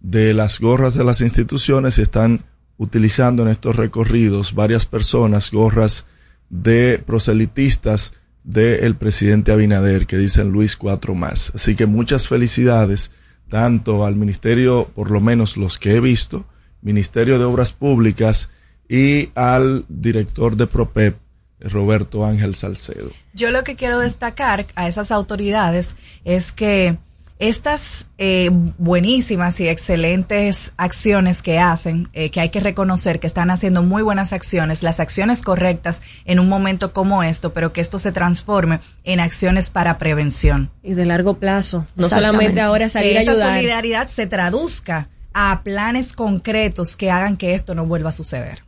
de 0.00 0.32
las 0.32 0.60
gorras 0.60 0.94
de 0.94 1.04
las 1.04 1.20
instituciones 1.20 1.98
y 1.98 2.02
están 2.02 2.44
utilizando 2.80 3.42
en 3.42 3.50
estos 3.50 3.76
recorridos 3.76 4.54
varias 4.54 4.86
personas 4.86 5.50
gorras 5.50 6.06
de 6.48 6.98
proselitistas 7.06 8.14
del 8.42 8.96
presidente 8.96 9.52
Abinader 9.52 10.06
que 10.06 10.16
dicen 10.16 10.50
Luis 10.50 10.76
cuatro 10.76 11.14
más. 11.14 11.52
Así 11.54 11.76
que 11.76 11.84
muchas 11.84 12.26
felicidades 12.26 13.10
tanto 13.50 14.06
al 14.06 14.16
ministerio, 14.16 14.90
por 14.94 15.10
lo 15.10 15.20
menos 15.20 15.58
los 15.58 15.78
que 15.78 15.96
he 15.96 16.00
visto, 16.00 16.46
Ministerio 16.80 17.38
de 17.38 17.44
Obras 17.44 17.74
Públicas 17.74 18.48
y 18.88 19.28
al 19.34 19.84
director 19.90 20.56
de 20.56 20.66
PROPEP, 20.66 21.18
Roberto 21.60 22.24
Ángel 22.24 22.54
Salcedo. 22.54 23.10
Yo 23.34 23.50
lo 23.50 23.62
que 23.62 23.76
quiero 23.76 23.98
destacar 23.98 24.64
a 24.74 24.88
esas 24.88 25.12
autoridades 25.12 25.96
es 26.24 26.50
que 26.50 26.96
estas 27.40 28.06
eh, 28.18 28.50
buenísimas 28.76 29.58
y 29.60 29.68
excelentes 29.68 30.72
acciones 30.76 31.42
que 31.42 31.58
hacen, 31.58 32.10
eh, 32.12 32.30
que 32.30 32.40
hay 32.40 32.50
que 32.50 32.60
reconocer 32.60 33.18
que 33.18 33.26
están 33.26 33.50
haciendo 33.50 33.82
muy 33.82 34.02
buenas 34.02 34.34
acciones, 34.34 34.82
las 34.82 35.00
acciones 35.00 35.42
correctas 35.42 36.02
en 36.26 36.38
un 36.38 36.50
momento 36.50 36.92
como 36.92 37.22
esto, 37.22 37.54
pero 37.54 37.72
que 37.72 37.80
esto 37.80 37.98
se 37.98 38.12
transforme 38.12 38.80
en 39.04 39.20
acciones 39.20 39.70
para 39.70 39.96
prevención. 39.96 40.70
Y 40.82 40.92
de 40.92 41.06
largo 41.06 41.38
plazo. 41.38 41.86
No 41.96 42.10
solamente 42.10 42.60
ahora 42.60 42.90
salir 42.90 43.12
que 43.12 43.18
a 43.18 43.22
esa 43.22 43.30
ayudar. 43.32 43.56
solidaridad 43.56 44.08
se 44.08 44.26
traduzca 44.26 45.08
a 45.32 45.62
planes 45.62 46.12
concretos 46.12 46.96
que 46.96 47.10
hagan 47.10 47.36
que 47.36 47.54
esto 47.54 47.74
no 47.74 47.86
vuelva 47.86 48.10
a 48.10 48.12
suceder. 48.12 48.62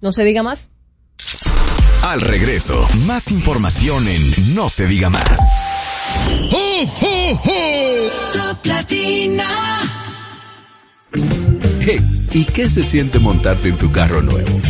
No 0.00 0.12
se 0.12 0.24
diga 0.24 0.42
más. 0.42 0.70
Al 2.02 2.22
regreso, 2.22 2.88
más 3.06 3.30
información 3.30 4.08
en 4.08 4.54
No 4.54 4.70
se 4.70 4.86
diga 4.86 5.10
más. 5.10 5.77
Top 8.32 8.64
Latina. 8.64 9.44
Hey, 11.80 12.00
¿y 12.32 12.44
qué 12.44 12.70
se 12.70 12.82
siente 12.82 13.18
montarte 13.18 13.68
en 13.68 13.76
tu 13.76 13.90
carro 13.90 14.22
nuevo? 14.22 14.60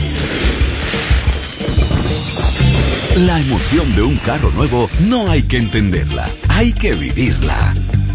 La 3.16 3.40
emoción 3.40 3.94
de 3.96 4.02
un 4.02 4.16
carro 4.18 4.50
nuevo 4.52 4.88
no 5.08 5.28
hay 5.28 5.42
que 5.42 5.56
entenderla, 5.58 6.28
hay 6.48 6.72
que 6.72 6.94
vivirla. 6.94 7.74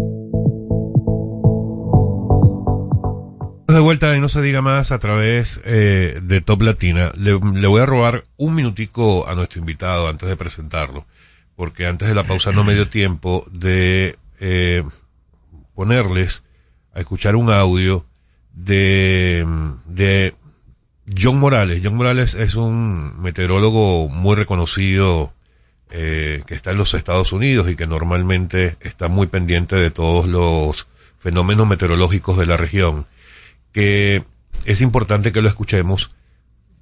De 3.68 3.80
vuelta 3.80 4.16
y 4.16 4.22
no 4.22 4.30
se 4.30 4.42
diga 4.42 4.62
más 4.62 4.92
a 4.92 5.00
través 5.00 5.62
eh, 5.66 6.20
de 6.22 6.42
Top 6.42 6.62
Latina. 6.62 7.12
Le, 7.18 7.40
le, 7.40 7.68
voy 7.68 7.82
a 7.82 7.86
robar 7.86 8.24
un 8.38 8.56
minutico 8.56 9.28
a 9.28 9.36
nuestro 9.36 9.60
invitado 9.60 10.08
antes 10.08 10.30
de 10.30 10.38
presentarlo, 10.38 11.06
porque 11.56 11.88
antes 11.88 12.08
de 12.08 12.16
la 12.16 12.24
pausa 12.24 12.52
no 12.52 12.64
me 12.64 12.74
dio 12.74 12.88
tiempo 12.88 13.46
de 13.52 14.18
eh, 14.40 14.84
ponerles 15.74 16.44
a 16.94 17.00
escuchar 17.00 17.36
un 17.36 17.52
audio 17.52 18.06
de, 18.54 19.46
de 19.88 20.36
John 21.18 21.40
Morales. 21.40 21.82
John 21.84 21.96
Morales 21.96 22.36
es 22.36 22.56
un 22.56 23.22
meteorólogo 23.22 24.10
muy 24.10 24.36
reconocido 24.36 25.34
eh, 25.90 26.44
que 26.46 26.54
está 26.54 26.72
en 26.72 26.78
los 26.78 26.94
Estados 26.94 27.34
Unidos 27.34 27.70
y 27.70 27.76
que 27.76 27.88
normalmente 27.88 28.78
está 28.82 29.08
muy 29.08 29.28
pendiente 29.28 29.76
de 29.76 29.92
todos 29.92 30.28
los 30.28 30.88
fenómenos 31.20 31.68
meteorológicos 31.68 32.38
de 32.38 32.46
la 32.46 32.58
región 32.58 33.06
que 33.72 34.24
es 34.66 34.82
importante 34.82 35.32
que 35.32 35.42
lo 35.42 35.48
escuchemos 35.48 36.12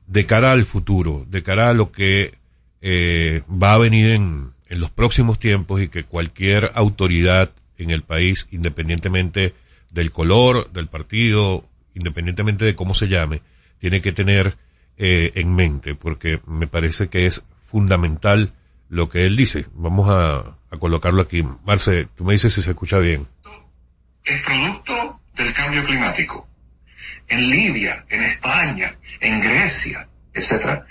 de 0.07 0.25
cara 0.25 0.51
al 0.51 0.63
futuro, 0.63 1.25
de 1.29 1.43
cara 1.43 1.69
a 1.69 1.73
lo 1.73 1.91
que 1.91 2.33
eh, 2.81 3.43
va 3.49 3.73
a 3.73 3.77
venir 3.77 4.09
en, 4.09 4.51
en 4.67 4.79
los 4.79 4.89
próximos 4.89 5.39
tiempos 5.39 5.81
y 5.81 5.87
que 5.87 6.03
cualquier 6.03 6.71
autoridad 6.75 7.51
en 7.77 7.91
el 7.91 8.01
país, 8.03 8.47
independientemente 8.51 9.53
del 9.91 10.11
color 10.11 10.71
del 10.71 10.87
partido, 10.87 11.65
independientemente 11.93 12.65
de 12.65 12.75
cómo 12.75 12.93
se 12.93 13.07
llame, 13.07 13.41
tiene 13.79 14.01
que 14.01 14.11
tener 14.11 14.57
eh, 14.97 15.31
en 15.35 15.55
mente, 15.55 15.95
porque 15.95 16.41
me 16.45 16.67
parece 16.67 17.07
que 17.07 17.25
es 17.25 17.43
fundamental 17.61 18.53
lo 18.89 19.09
que 19.09 19.25
él 19.25 19.35
dice. 19.35 19.65
Vamos 19.73 20.09
a, 20.09 20.57
colocarlo 20.79 21.21
aquí. 21.21 21.43
Marce, 21.65 22.07
tú 22.15 22.23
me 22.23 22.33
dices 22.33 22.53
si 22.53 22.61
se 22.61 22.71
escucha 22.71 22.99
bien. 22.99 23.27
Es 24.23 24.41
producto 24.45 25.21
del 25.35 25.53
cambio 25.53 25.83
climático 25.83 26.47
en 27.27 27.49
Libia, 27.49 28.05
en 28.09 28.23
España, 28.23 28.91
en 29.19 29.39
Grecia, 29.39 30.07
etc., 30.33 30.83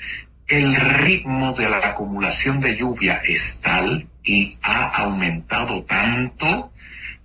el 0.47 0.75
ritmo 0.75 1.53
de 1.53 1.69
la 1.69 1.77
acumulación 1.77 2.61
de 2.61 2.75
lluvia 2.75 3.21
es 3.23 3.61
tal 3.61 4.09
y 4.25 4.57
ha 4.63 4.87
aumentado 5.03 5.85
tanto 5.85 6.73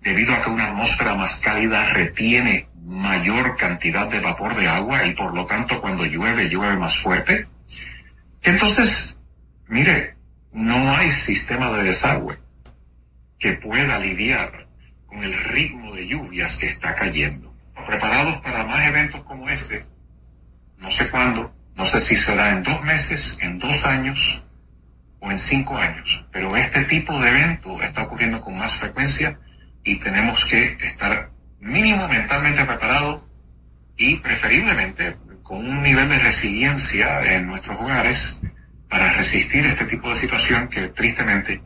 debido 0.02 0.34
a 0.34 0.42
que 0.42 0.50
una 0.50 0.68
atmósfera 0.68 1.16
más 1.16 1.36
cálida 1.36 1.94
retiene 1.94 2.68
mayor 2.86 3.56
cantidad 3.56 4.10
de 4.10 4.20
vapor 4.20 4.56
de 4.56 4.68
agua 4.68 5.06
y 5.06 5.14
por 5.14 5.34
lo 5.34 5.46
tanto 5.46 5.80
cuando 5.80 6.06
llueve 6.06 6.50
llueve 6.50 6.78
más 6.78 6.98
fuerte. 6.98 7.48
Entonces, 8.42 9.20
mire, 9.68 10.16
no 10.52 10.92
hay 10.96 11.10
sistema 11.10 11.72
de 11.72 11.84
desagüe 11.84 12.38
que 13.40 13.54
pueda 13.54 14.00
lidiar 14.00 14.68
con 15.06 15.24
el 15.24 15.34
ritmo 15.34 15.96
de 15.96 16.08
lluvias 16.08 16.58
que 16.58 16.68
está 16.68 16.94
cayendo 16.96 17.54
preparados 17.86 18.38
para 18.42 18.64
más 18.64 18.88
eventos 18.88 19.24
como 19.24 19.50
este. 19.50 19.86
No 20.78 20.90
sé 20.90 21.10
cuándo, 21.10 21.54
no 21.76 21.86
sé 21.86 22.00
si 22.00 22.16
será 22.16 22.50
en 22.50 22.64
dos 22.64 22.82
meses, 22.84 23.38
en 23.42 23.60
dos 23.60 23.86
años 23.86 24.44
o 25.20 25.32
en 25.32 25.38
cinco 25.38 25.78
años, 25.78 26.26
pero 26.32 26.56
este 26.56 26.84
tipo 26.86 27.20
de 27.20 27.30
evento 27.30 27.82
está 27.82 28.04
ocurriendo 28.04 28.42
con 28.42 28.58
más 28.58 28.76
frecuencia 28.76 29.40
y 29.84 29.98
tenemos 29.98 30.46
que 30.46 30.78
estar 30.82 31.33
mínimo 31.64 32.08
mentalmente 32.08 32.66
preparados 32.66 33.22
y 33.98 34.18
preferiblemente 34.18 35.18
con 35.42 35.66
un 35.66 35.82
nivel 35.82 36.10
de 36.10 36.20
resiliencia 36.20 37.36
en 37.36 37.48
nuestros 37.48 37.80
hogares 37.80 38.42
para 38.90 39.14
resistir 39.14 39.66
este 39.66 39.86
tipo 39.86 40.10
de 40.10 40.16
situación 40.16 40.68
que 40.68 40.90
tristemente 40.90 41.62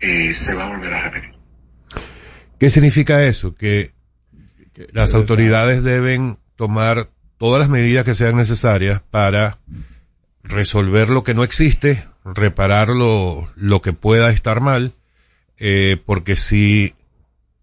eh, 0.00 0.32
se 0.34 0.54
va 0.54 0.66
a 0.66 0.68
volver 0.68 0.92
a 0.92 1.02
repetir. 1.02 1.34
¿Qué 2.58 2.70
significa 2.70 3.24
eso? 3.24 3.54
Que 3.54 3.92
las 4.92 5.14
autoridades 5.14 5.82
deben 5.82 6.38
tomar 6.56 7.08
todas 7.38 7.60
las 7.60 7.68
medidas 7.68 8.04
que 8.04 8.14
sean 8.14 8.36
necesarias 8.36 9.02
para 9.10 9.58
resolver 10.42 11.08
lo 11.08 11.24
que 11.24 11.34
no 11.34 11.44
existe, 11.44 12.04
reparar 12.24 12.88
lo, 12.88 13.48
lo 13.56 13.80
que 13.80 13.92
pueda 13.92 14.30
estar 14.30 14.60
mal, 14.60 14.92
eh, 15.58 16.00
porque 16.04 16.36
si 16.36 16.94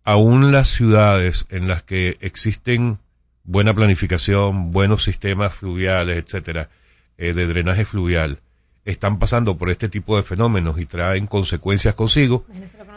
aún 0.05 0.51
las 0.51 0.69
ciudades 0.69 1.47
en 1.49 1.67
las 1.67 1.83
que 1.83 2.17
existen 2.21 2.99
buena 3.43 3.73
planificación, 3.73 4.71
buenos 4.71 5.03
sistemas 5.03 5.53
fluviales, 5.53 6.23
etcétera, 6.23 6.69
eh, 7.17 7.33
de 7.33 7.47
drenaje 7.47 7.85
fluvial, 7.85 8.39
están 8.85 9.17
pasando 9.17 9.57
por 9.57 9.71
este 9.71 9.89
tipo 9.89 10.15
de 10.15 10.23
fenómenos 10.23 10.79
y 10.79 10.85
traen 10.85 11.25
consecuencias 11.25 11.95
consigo, 11.95 12.45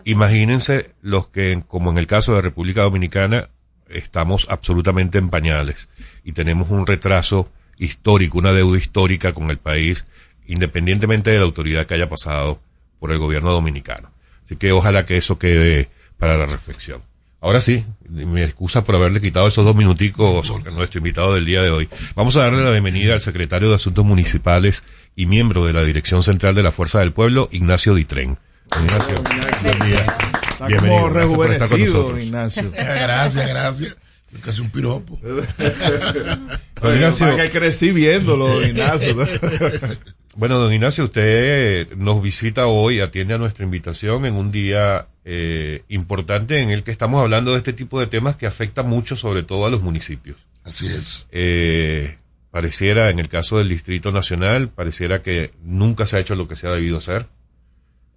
imagínense 0.04 0.92
los 1.00 1.28
que, 1.28 1.62
como 1.66 1.90
en 1.90 1.98
el 1.98 2.06
caso 2.06 2.34
de 2.34 2.42
República 2.42 2.82
Dominicana, 2.82 3.48
estamos 3.88 4.46
absolutamente 4.50 5.16
en 5.16 5.30
pañales 5.30 5.88
y 6.24 6.32
tenemos 6.32 6.68
un 6.68 6.86
retraso 6.86 7.50
histórico, 7.78 8.38
una 8.38 8.52
deuda 8.52 8.76
histórica 8.76 9.32
con 9.32 9.50
el 9.50 9.56
país, 9.56 10.06
independientemente 10.46 11.30
de 11.30 11.38
la 11.38 11.44
autoridad 11.44 11.86
que 11.86 11.94
haya 11.94 12.08
pasado 12.08 12.60
por 13.00 13.12
el 13.12 13.18
gobierno 13.18 13.50
dominicano. 13.50 14.10
Así 14.44 14.56
que 14.56 14.72
ojalá 14.72 15.06
que 15.06 15.16
eso 15.16 15.38
quede 15.38 15.88
para 16.18 16.36
la 16.36 16.46
reflexión. 16.46 17.02
Ahora 17.40 17.60
sí, 17.60 17.84
me 18.08 18.42
excusa 18.42 18.82
por 18.82 18.96
haberle 18.96 19.20
quitado 19.20 19.46
esos 19.46 19.64
dos 19.64 19.76
minuticos 19.76 20.50
a 20.50 20.70
nuestro 20.70 20.98
invitado 20.98 21.34
del 21.34 21.44
día 21.44 21.62
de 21.62 21.70
hoy. 21.70 21.88
Vamos 22.16 22.36
a 22.36 22.40
darle 22.40 22.64
la 22.64 22.72
bienvenida 22.72 23.14
al 23.14 23.20
secretario 23.20 23.68
de 23.68 23.76
Asuntos 23.76 24.04
Municipales 24.04 24.82
y 25.14 25.26
miembro 25.26 25.64
de 25.64 25.72
la 25.72 25.84
Dirección 25.84 26.24
Central 26.24 26.56
de 26.56 26.64
la 26.64 26.72
Fuerza 26.72 26.98
del 26.98 27.12
Pueblo, 27.12 27.48
Ignacio 27.52 27.94
Ditren. 27.94 28.38
Ignacio, 28.76 29.22
buen 29.22 29.90
día. 29.90 30.06
Está 30.50 30.66
Bienvenido. 30.66 31.02
como 31.02 31.14
rejuvenecido, 31.14 32.18
Ignacio. 32.18 32.70
gracias, 32.72 33.48
gracias. 33.48 33.96
Casi 34.44 34.60
un 34.60 34.70
piropo. 34.70 35.18
don 36.82 36.94
Ignacio. 36.94 37.36
Que 37.36 37.50
crecí 37.50 37.92
viéndolo, 37.92 38.48
don 38.48 38.64
Ignacio. 38.64 39.16
bueno, 40.36 40.58
don 40.58 40.72
Ignacio, 40.72 41.04
usted 41.04 41.94
nos 41.96 42.20
visita 42.20 42.66
hoy, 42.66 43.00
atiende 43.00 43.34
a 43.34 43.38
nuestra 43.38 43.64
invitación 43.64 44.26
en 44.26 44.34
un 44.34 44.50
día 44.50 45.06
eh, 45.30 45.82
importante 45.90 46.62
en 46.62 46.70
el 46.70 46.82
que 46.82 46.90
estamos 46.90 47.20
hablando 47.20 47.52
de 47.52 47.58
este 47.58 47.74
tipo 47.74 48.00
de 48.00 48.06
temas 48.06 48.36
que 48.36 48.46
afecta 48.46 48.82
mucho, 48.82 49.14
sobre 49.14 49.42
todo 49.42 49.66
a 49.66 49.70
los 49.70 49.82
municipios. 49.82 50.38
Así 50.64 50.86
es. 50.86 51.28
Eh, 51.32 52.16
pareciera, 52.50 53.10
en 53.10 53.18
el 53.18 53.28
caso 53.28 53.58
del 53.58 53.68
Distrito 53.68 54.10
Nacional, 54.10 54.70
pareciera 54.70 55.20
que 55.20 55.50
nunca 55.62 56.06
se 56.06 56.16
ha 56.16 56.20
hecho 56.20 56.34
lo 56.34 56.48
que 56.48 56.56
se 56.56 56.66
ha 56.66 56.70
debido 56.70 56.96
hacer. 56.96 57.26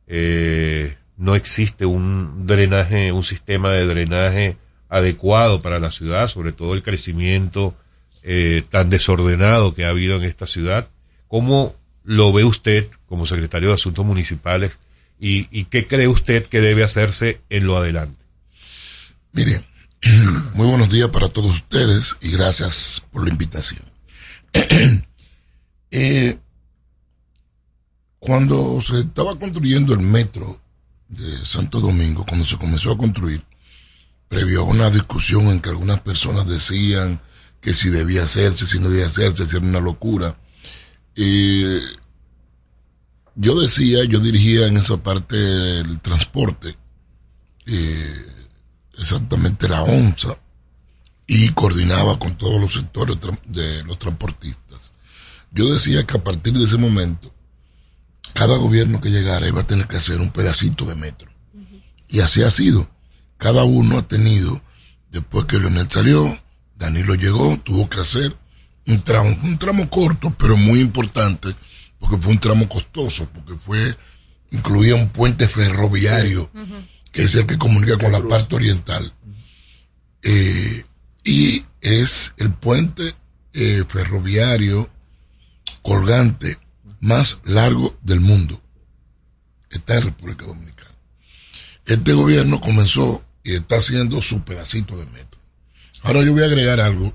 Eh, 0.07 0.95
no 1.17 1.35
existe 1.35 1.85
un 1.85 2.47
drenaje, 2.47 3.11
un 3.11 3.25
sistema 3.25 3.71
de 3.71 3.87
drenaje 3.87 4.55
adecuado 4.87 5.61
para 5.61 5.79
la 5.79 5.91
ciudad, 5.91 6.29
sobre 6.29 6.53
todo 6.53 6.75
el 6.75 6.81
crecimiento 6.81 7.75
tan 8.69 8.89
desordenado 8.89 9.73
que 9.73 9.83
ha 9.83 9.89
habido 9.89 10.15
en 10.15 10.23
esta 10.23 10.47
ciudad. 10.47 10.87
¿Cómo 11.27 11.75
lo 12.05 12.31
ve 12.31 12.45
usted 12.45 12.87
como 13.05 13.25
secretario 13.25 13.67
de 13.67 13.75
Asuntos 13.75 14.05
Municipales 14.05 14.79
y, 15.23 15.65
qué 15.65 15.85
cree 15.85 16.07
usted 16.07 16.47
que 16.47 16.61
debe 16.61 16.83
hacerse 16.83 17.41
en 17.49 17.67
lo 17.67 17.77
adelante? 17.77 18.25
Mire, 19.33 19.63
muy 20.55 20.65
buenos 20.65 20.89
días 20.89 21.09
para 21.09 21.29
todos 21.29 21.51
ustedes 21.51 22.17
y 22.21 22.31
gracias 22.31 23.05
por 23.11 23.23
la 23.23 23.29
invitación. 23.29 23.83
eh, 25.91 26.39
cuando 28.17 28.81
se 28.81 29.01
estaba 29.01 29.37
construyendo 29.37 29.93
el 29.93 29.99
metro 29.99 30.59
de 31.07 31.45
Santo 31.45 31.79
Domingo, 31.79 32.25
cuando 32.25 32.47
se 32.47 32.57
comenzó 32.57 32.91
a 32.91 32.97
construir, 32.97 33.43
previo 34.27 34.61
a 34.61 34.63
una 34.63 34.89
discusión 34.89 35.49
en 35.49 35.61
que 35.61 35.69
algunas 35.69 35.99
personas 35.99 36.47
decían 36.47 37.21
que 37.61 37.73
si 37.73 37.89
debía 37.89 38.23
hacerse, 38.23 38.65
si 38.65 38.79
no 38.79 38.89
debía 38.89 39.05
hacerse, 39.05 39.45
si 39.45 39.57
era 39.57 39.65
una 39.67 39.79
locura. 39.79 40.35
Yo 43.41 43.59
decía, 43.59 44.03
yo 44.05 44.19
dirigía 44.19 44.67
en 44.67 44.77
esa 44.77 44.97
parte 44.97 45.79
el 45.79 45.99
transporte, 45.99 46.77
exactamente 48.97 49.67
la 49.67 49.81
ONSA, 49.81 50.37
y 51.25 51.49
coordinaba 51.49 52.19
con 52.19 52.37
todos 52.37 52.61
los 52.61 52.73
sectores 52.75 53.17
de 53.47 53.83
los 53.83 53.97
transportistas. 53.97 54.91
Yo 55.51 55.73
decía 55.73 56.05
que 56.05 56.17
a 56.17 56.23
partir 56.23 56.53
de 56.53 56.65
ese 56.65 56.77
momento, 56.77 57.33
cada 58.33 58.57
gobierno 58.57 59.01
que 59.01 59.09
llegara 59.09 59.47
iba 59.47 59.61
a 59.61 59.67
tener 59.67 59.87
que 59.87 59.97
hacer 59.97 60.21
un 60.21 60.31
pedacito 60.31 60.85
de 60.85 60.95
metro. 60.95 61.31
Y 62.09 62.19
así 62.19 62.43
ha 62.43 62.51
sido. 62.51 62.89
Cada 63.37 63.63
uno 63.63 63.97
ha 63.97 64.07
tenido, 64.07 64.61
después 65.09 65.45
que 65.45 65.57
Leonel 65.57 65.89
salió, 65.89 66.39
Danilo 66.77 67.15
llegó, 67.15 67.57
tuvo 67.57 67.89
que 67.89 68.01
hacer 68.01 68.37
un 68.85 69.01
tramo, 69.01 69.35
un 69.43 69.57
tramo 69.57 69.89
corto, 69.89 70.31
pero 70.37 70.55
muy 70.57 70.79
importante, 70.79 71.55
porque 72.01 72.17
fue 72.17 72.33
un 72.33 72.39
tramo 72.39 72.67
costoso, 72.67 73.29
porque 73.29 73.53
fue, 73.63 73.95
incluía 74.49 74.95
un 74.95 75.09
puente 75.09 75.47
ferroviario, 75.47 76.49
que 77.11 77.21
es 77.21 77.35
el 77.35 77.45
que 77.45 77.59
comunica 77.59 77.97
con 77.97 78.11
la 78.11 78.27
parte 78.27 78.55
oriental. 78.55 79.13
Eh, 80.23 80.83
y 81.23 81.63
es 81.79 82.33
el 82.37 82.51
puente 82.53 83.15
eh, 83.53 83.83
ferroviario 83.87 84.89
colgante 85.83 86.57
más 86.99 87.39
largo 87.45 87.95
del 88.01 88.19
mundo. 88.19 88.59
Está 89.69 89.95
en 89.95 90.01
República 90.01 90.47
Dominicana. 90.47 90.95
Este 91.85 92.13
gobierno 92.13 92.59
comenzó 92.59 93.23
y 93.43 93.53
está 93.53 93.77
haciendo 93.77 94.21
su 94.23 94.43
pedacito 94.43 94.97
de 94.97 95.05
metro. 95.05 95.39
Ahora 96.01 96.23
yo 96.23 96.33
voy 96.33 96.41
a 96.41 96.47
agregar 96.47 96.79
algo. 96.79 97.13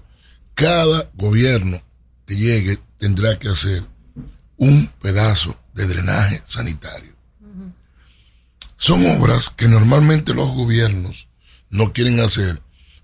Cada 0.55 1.11
gobierno 1.15 1.83
que 2.25 2.37
llegue 2.37 2.79
tendrá 2.99 3.37
que 3.39 3.49
hacer 3.49 3.85
un 4.57 4.89
pedazo 5.01 5.57
de 5.75 5.87
drenaje 5.87 6.43
sanitario. 6.47 7.13
Son 8.77 9.05
obras 9.07 9.51
que 9.51 9.69
normalmente 9.69 10.35
los 10.35 10.51
gobiernos 10.51 11.29
no 11.71 11.93
quieren 11.93 12.21
hacer 12.21 12.61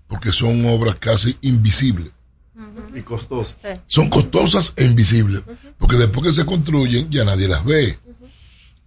porque 0.07 0.31
son 0.31 0.65
obras 0.67 0.97
casi 0.99 1.37
invisibles. 1.41 2.11
Y 2.95 3.01
costosas. 3.01 3.57
Son 3.87 4.09
costosas 4.09 4.73
e 4.75 4.85
invisibles, 4.85 5.41
porque 5.79 5.97
después 5.97 6.27
que 6.27 6.33
se 6.33 6.45
construyen 6.45 7.09
ya 7.09 7.23
nadie 7.23 7.47
las 7.47 7.65
ve. 7.65 7.97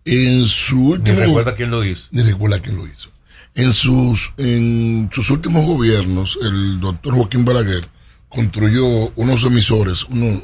En 0.04 0.44
su 0.44 0.76
Ni 0.76 0.92
último 0.92 1.20
recuerda 1.20 1.54
quién 1.56 1.70
lo 1.72 1.84
hizo. 1.84 2.06
ni 2.12 2.22
recuerda 2.22 2.60
quién 2.60 2.76
lo 2.76 2.86
hizo. 2.86 3.10
En 3.56 3.72
sus, 3.72 4.32
en 4.36 5.08
sus 5.12 5.30
últimos 5.30 5.66
gobiernos, 5.66 6.38
el 6.42 6.78
doctor 6.78 7.14
Joaquín 7.14 7.44
Balaguer 7.44 7.88
construyó 8.28 8.86
unos 9.16 9.44
emisores, 9.44 10.04
unos 10.04 10.42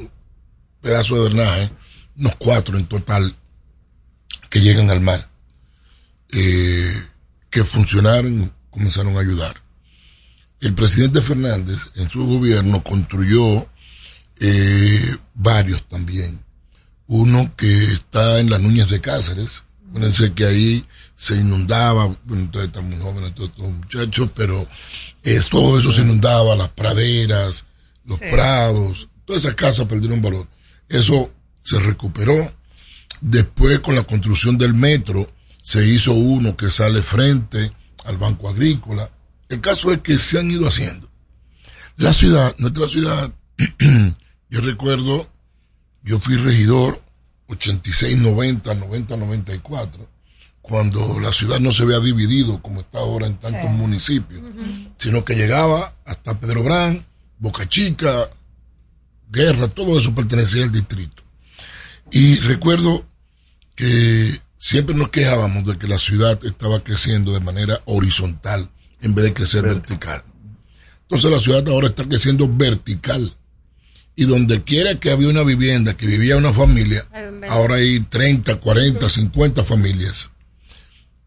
pedazos 0.81 1.19
de 1.19 1.23
drenaje, 1.29 1.71
unos 2.17 2.35
cuatro 2.37 2.77
en 2.77 2.85
total, 2.85 3.35
que 4.49 4.61
llegan 4.61 4.89
al 4.89 5.01
mar, 5.01 5.29
eh, 6.31 6.93
que 7.49 7.63
funcionaron, 7.63 8.51
comenzaron 8.69 9.17
a 9.17 9.21
ayudar. 9.21 9.55
El 10.59 10.73
presidente 10.73 11.21
Fernández, 11.21 11.77
en 11.95 12.09
su 12.09 12.25
gobierno, 12.25 12.83
construyó 12.83 13.67
eh, 14.39 15.15
varios 15.33 15.87
también. 15.87 16.43
Uno 17.07 17.53
que 17.57 17.85
está 17.85 18.39
en 18.39 18.49
las 18.49 18.61
Nuñas 18.61 18.89
de 18.89 19.01
Cáceres. 19.01 19.63
Acuérdense 19.89 20.33
que 20.33 20.45
ahí 20.45 20.85
se 21.15 21.35
inundaba, 21.35 22.15
bueno, 22.23 22.45
ustedes 22.45 22.67
están 22.67 22.89
muy 22.89 22.99
jóvenes, 22.99 23.35
todos 23.35 23.49
estos 23.49 23.69
muchachos, 23.69 24.29
pero 24.35 24.67
es, 25.21 25.49
todo 25.49 25.77
eso 25.79 25.91
se 25.91 26.01
inundaba, 26.01 26.55
las 26.55 26.69
praderas, 26.69 27.65
los 28.05 28.19
Sí. 28.19 28.25
prados, 28.31 29.09
todas 29.25 29.43
esas 29.43 29.55
casas 29.55 29.87
perdieron 29.87 30.21
valor. 30.21 30.47
Eso 30.89 31.31
se 31.63 31.79
recuperó. 31.79 32.53
Después, 33.21 33.79
con 33.79 33.95
la 33.95 34.03
construcción 34.03 34.57
del 34.57 34.73
metro, 34.73 35.31
se 35.61 35.87
hizo 35.87 36.13
uno 36.13 36.55
que 36.57 36.69
sale 36.69 37.01
frente 37.01 37.71
al 38.05 38.17
Banco 38.17 38.49
Agrícola. 38.49 39.09
El 39.49 39.61
caso 39.61 39.91
es 39.93 40.01
que 40.01 40.17
se 40.17 40.39
han 40.39 40.51
ido 40.51 40.67
haciendo. 40.67 41.09
La 41.97 42.11
ciudad, 42.11 42.53
nuestra 42.57 42.87
ciudad, 42.87 43.31
yo 44.49 44.61
recuerdo, 44.61 45.29
yo 46.03 46.19
fui 46.19 46.35
regidor 46.35 47.01
86, 47.47 48.17
90, 48.17 48.73
90, 48.73 49.15
94, 49.15 50.09
cuando 50.61 51.19
la 51.19 51.31
ciudad 51.31 51.59
no 51.59 51.71
se 51.71 51.83
había 51.83 51.99
dividido 51.99 52.61
como 52.61 52.81
está 52.81 52.99
ahora 52.99 53.27
en 53.27 53.37
tantos 53.37 53.61
Sí. 53.61 53.67
municipios, 53.77 54.41
sino 54.97 55.23
que 55.23 55.35
llegaba 55.35 55.95
hasta 56.05 56.39
Pedro 56.39 56.63
Brán, 56.63 57.05
Boca 57.37 57.67
Chica, 57.67 58.29
Guerra, 59.29 59.67
todo 59.67 59.97
eso 59.97 60.13
pertenecía 60.15 60.63
al 60.63 60.71
distrito. 60.71 61.22
Y 62.11 62.35
recuerdo 62.37 63.05
que 63.75 64.39
siempre 64.57 64.95
nos 64.95 65.09
quejábamos 65.09 65.65
de 65.65 65.77
que 65.77 65.87
la 65.87 65.97
ciudad 65.97 66.39
estaba 66.45 66.83
creciendo 66.83 67.33
de 67.33 67.39
manera 67.39 67.81
horizontal 67.85 68.69
en 69.01 69.15
vez 69.15 69.25
de 69.25 69.33
crecer 69.33 69.63
vertical. 69.63 70.23
Entonces 71.01 71.31
la 71.31 71.39
ciudad 71.39 71.67
ahora 71.67 71.87
está 71.87 72.05
creciendo 72.05 72.47
vertical. 72.47 73.33
Y 74.15 74.25
donde 74.25 74.63
quiera 74.63 74.99
que 74.99 75.09
había 75.09 75.29
una 75.29 75.43
vivienda, 75.43 75.97
que 75.97 76.05
vivía 76.05 76.37
una 76.37 76.53
familia, 76.53 77.05
ahora 77.49 77.75
hay 77.75 77.99
30, 77.99 78.57
40, 78.57 79.09
50 79.09 79.63
familias. 79.63 80.29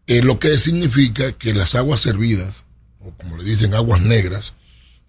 Eh, 0.07 0.21
lo 0.23 0.39
que 0.39 0.57
significa 0.57 1.33
que 1.33 1.53
las 1.53 1.75
aguas 1.75 1.99
servidas, 1.99 2.65
o 2.99 3.11
como 3.11 3.37
le 3.37 3.43
dicen 3.43 3.73
aguas 3.75 4.01
negras, 4.01 4.55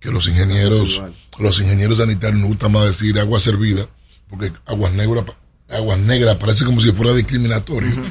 que 0.00 0.10
los 0.10 0.28
ingenieros, 0.28 1.00
los 1.38 1.60
ingenieros 1.60 1.98
sanitarios 1.98 2.40
nos 2.40 2.48
gusta 2.48 2.68
más 2.68 2.86
decir 2.86 3.18
agua 3.18 3.38
servida, 3.38 3.88
porque 4.28 4.52
aguas 4.66 4.92
negras, 4.92 5.24
aguas 5.68 5.98
negras 5.98 6.36
parece 6.36 6.64
como 6.64 6.80
si 6.80 6.92
fuera 6.92 7.14
discriminatorio. 7.14 7.90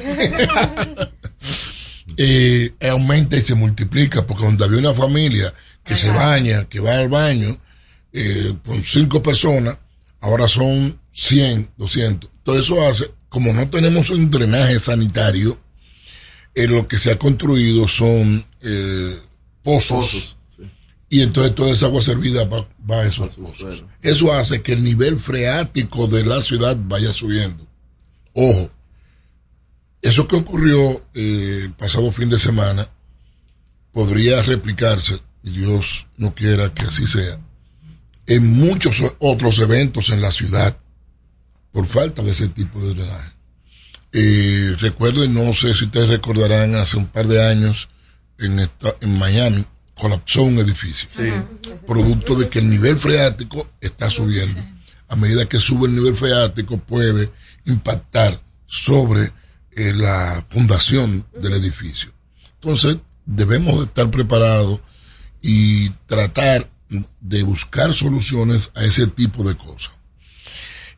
eh, 2.18 2.74
aumenta 2.90 3.38
y 3.38 3.42
se 3.42 3.56
multiplica, 3.56 4.26
porque 4.26 4.46
donde 4.46 4.66
había 4.66 4.80
una 4.80 4.94
familia 4.94 5.54
que 5.84 5.96
se 5.96 6.12
baña, 6.12 6.66
que 6.66 6.80
va 6.80 6.98
al 6.98 7.10
baño, 7.10 7.58
eh, 8.12 8.56
con 8.66 8.84
cinco 8.84 9.24
personas, 9.24 9.78
ahora 10.20 10.48
son 10.48 11.00
100, 11.12 11.72
200. 11.78 12.30
Todo 12.44 12.60
eso 12.60 12.88
hace, 12.88 13.12
como 13.30 13.54
no 13.54 13.70
tenemos 13.70 14.10
un 14.10 14.30
drenaje 14.30 14.80
sanitario, 14.80 15.60
eh, 16.54 16.68
lo 16.68 16.88
que 16.88 16.98
se 16.98 17.12
ha 17.12 17.20
construido 17.20 17.88
son 17.88 18.46
eh, 18.62 19.20
pozos. 19.64 20.37
Y 21.10 21.22
entonces 21.22 21.56
toda 21.56 21.72
esa 21.72 21.86
agua 21.86 22.02
servida 22.02 22.44
va, 22.46 22.68
va 22.90 23.02
a 23.02 23.08
esos 23.08 23.36
pozos. 23.36 23.84
Eso 24.02 24.34
hace 24.34 24.62
que 24.62 24.74
el 24.74 24.84
nivel 24.84 25.20
freático 25.20 26.08
de 26.08 26.26
la 26.26 26.42
ciudad 26.42 26.78
vaya 26.80 27.14
subiendo. 27.14 27.66
Ojo, 28.34 28.70
eso 30.02 30.28
que 30.28 30.36
ocurrió 30.36 31.06
eh, 31.14 31.62
el 31.64 31.74
pasado 31.74 32.12
fin 32.12 32.30
de 32.30 32.40
semana 32.40 32.88
podría 33.92 34.42
replicarse, 34.42 35.20
y 35.44 35.52
Dios 35.52 36.08
no 36.18 36.36
quiera 36.36 36.74
que 36.74 36.84
así 36.84 37.08
sea, 37.08 37.40
en 38.26 38.46
muchos 38.46 39.02
otros 39.20 39.60
eventos 39.60 40.10
en 40.10 40.22
la 40.22 40.32
ciudad 40.32 40.78
por 41.72 41.86
falta 41.86 42.22
de 42.22 42.32
ese 42.32 42.50
tipo 42.50 42.80
de 42.82 42.94
drenaje. 42.94 43.32
Eh, 44.12 44.76
recuerden, 44.80 45.34
no 45.34 45.54
sé 45.54 45.74
si 45.74 45.86
ustedes 45.86 46.10
recordarán, 46.10 46.76
hace 46.76 46.98
un 46.98 47.08
par 47.08 47.28
de 47.28 47.44
años 47.46 47.90
en, 48.38 48.60
esta, 48.60 48.96
en 49.02 49.18
Miami 49.18 49.66
colapsó 50.00 50.44
un 50.44 50.60
edificio. 50.60 51.08
Producto 51.86 52.36
de 52.36 52.50
que 52.50 52.60
el 52.60 52.70
nivel 52.70 52.98
freático 52.98 53.68
está 53.82 54.10
subiendo. 54.10 54.62
A 55.10 55.16
medida 55.16 55.48
que 55.48 55.60
sube 55.60 55.88
el 55.88 55.96
nivel 55.96 56.16
freático 56.16 56.78
puede 56.78 57.32
impactar 57.66 58.42
sobre 58.66 59.32
eh, 59.72 59.94
la 59.94 60.46
fundación 60.50 61.26
del 61.40 61.54
edificio. 61.54 62.12
Entonces, 62.56 62.98
debemos 63.26 63.80
de 63.80 63.86
estar 63.86 64.10
preparados 64.10 64.80
y 65.42 65.90
tratar 66.08 66.70
de 67.20 67.44
buscar 67.44 67.94
soluciones 67.94 68.72
a 68.76 68.84
ese 68.84 69.08
tipo 69.08 69.44
de 69.44 69.56
cosas. 69.56 69.94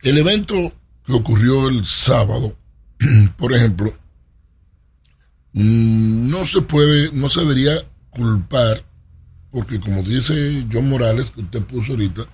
El 0.02 0.18
evento 0.18 0.72
que 1.04 1.12
ocurrió 1.12 1.68
el 1.68 1.84
sábado, 1.84 2.56
por 3.36 3.54
ejemplo, 3.54 3.94
mm, 5.52 6.30
no 6.30 6.44
se 6.44 6.62
puede, 6.62 7.10
no 7.12 7.28
se 7.28 7.40
debería 7.40 7.84
culpar, 8.10 8.84
porque 9.50 9.80
como 9.80 10.02
dice 10.02 10.66
John 10.72 10.88
Morales, 10.88 11.30
que 11.30 11.40
usted 11.40 11.62
puso 11.62 11.92
ahorita, 11.92 12.26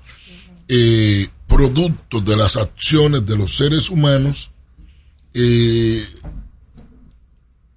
eh, 0.68 1.28
producto 1.46 2.20
de 2.20 2.36
las 2.36 2.56
acciones 2.56 3.24
de 3.24 3.36
los 3.36 3.56
seres 3.56 3.90
humanos, 3.90 4.50
eh, 5.34 6.04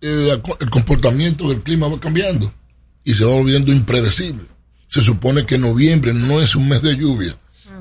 el, 0.02 0.30
el 0.60 0.70
comportamiento 0.70 1.50
del 1.50 1.62
clima 1.62 1.88
va 1.88 2.00
cambiando 2.00 2.54
y 3.04 3.14
se 3.14 3.26
va 3.26 3.34
volviendo 3.34 3.72
impredecible. 3.72 4.44
Se 4.88 5.02
supone 5.02 5.46
que 5.46 5.58
noviembre 5.58 6.14
no 6.14 6.40
es 6.42 6.56
un 6.56 6.68
mes 6.68 6.82
de 6.82 6.96
lluvia. 6.96 7.38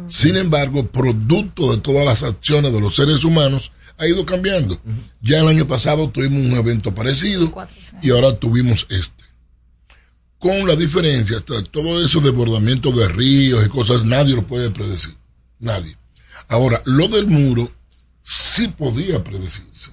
Sin 0.09 0.37
embargo, 0.37 0.87
producto 0.87 1.71
de 1.71 1.79
todas 1.79 2.05
las 2.05 2.23
acciones 2.23 2.73
de 2.73 2.81
los 2.81 2.97
seres 2.97 3.25
humanos, 3.25 3.73
ha 3.99 4.07
ido 4.07 4.25
cambiando. 4.25 4.81
Ya 5.21 5.41
el 5.41 5.49
año 5.49 5.67
pasado 5.67 6.09
tuvimos 6.09 6.41
un 6.41 6.53
evento 6.53 6.95
parecido 6.95 7.53
y 8.01 8.11
ahora 8.11 8.37
tuvimos 8.37 8.87
este. 8.91 9.18
Con 10.39 10.69
la 10.69 10.77
diferencia, 10.77 11.37
hasta 11.37 11.63
todo 11.65 12.03
eso 12.03 12.21
desbordamiento 12.21 12.93
de 12.93 13.09
ríos 13.09 13.67
y 13.67 13.69
cosas, 13.69 14.05
nadie 14.05 14.37
lo 14.37 14.47
puede 14.47 14.71
predecir. 14.71 15.15
Nadie. 15.59 15.97
Ahora, 16.47 16.81
lo 16.85 17.09
del 17.09 17.27
muro 17.27 17.71
sí 18.23 18.69
podía 18.69 19.23
predecirse. 19.25 19.91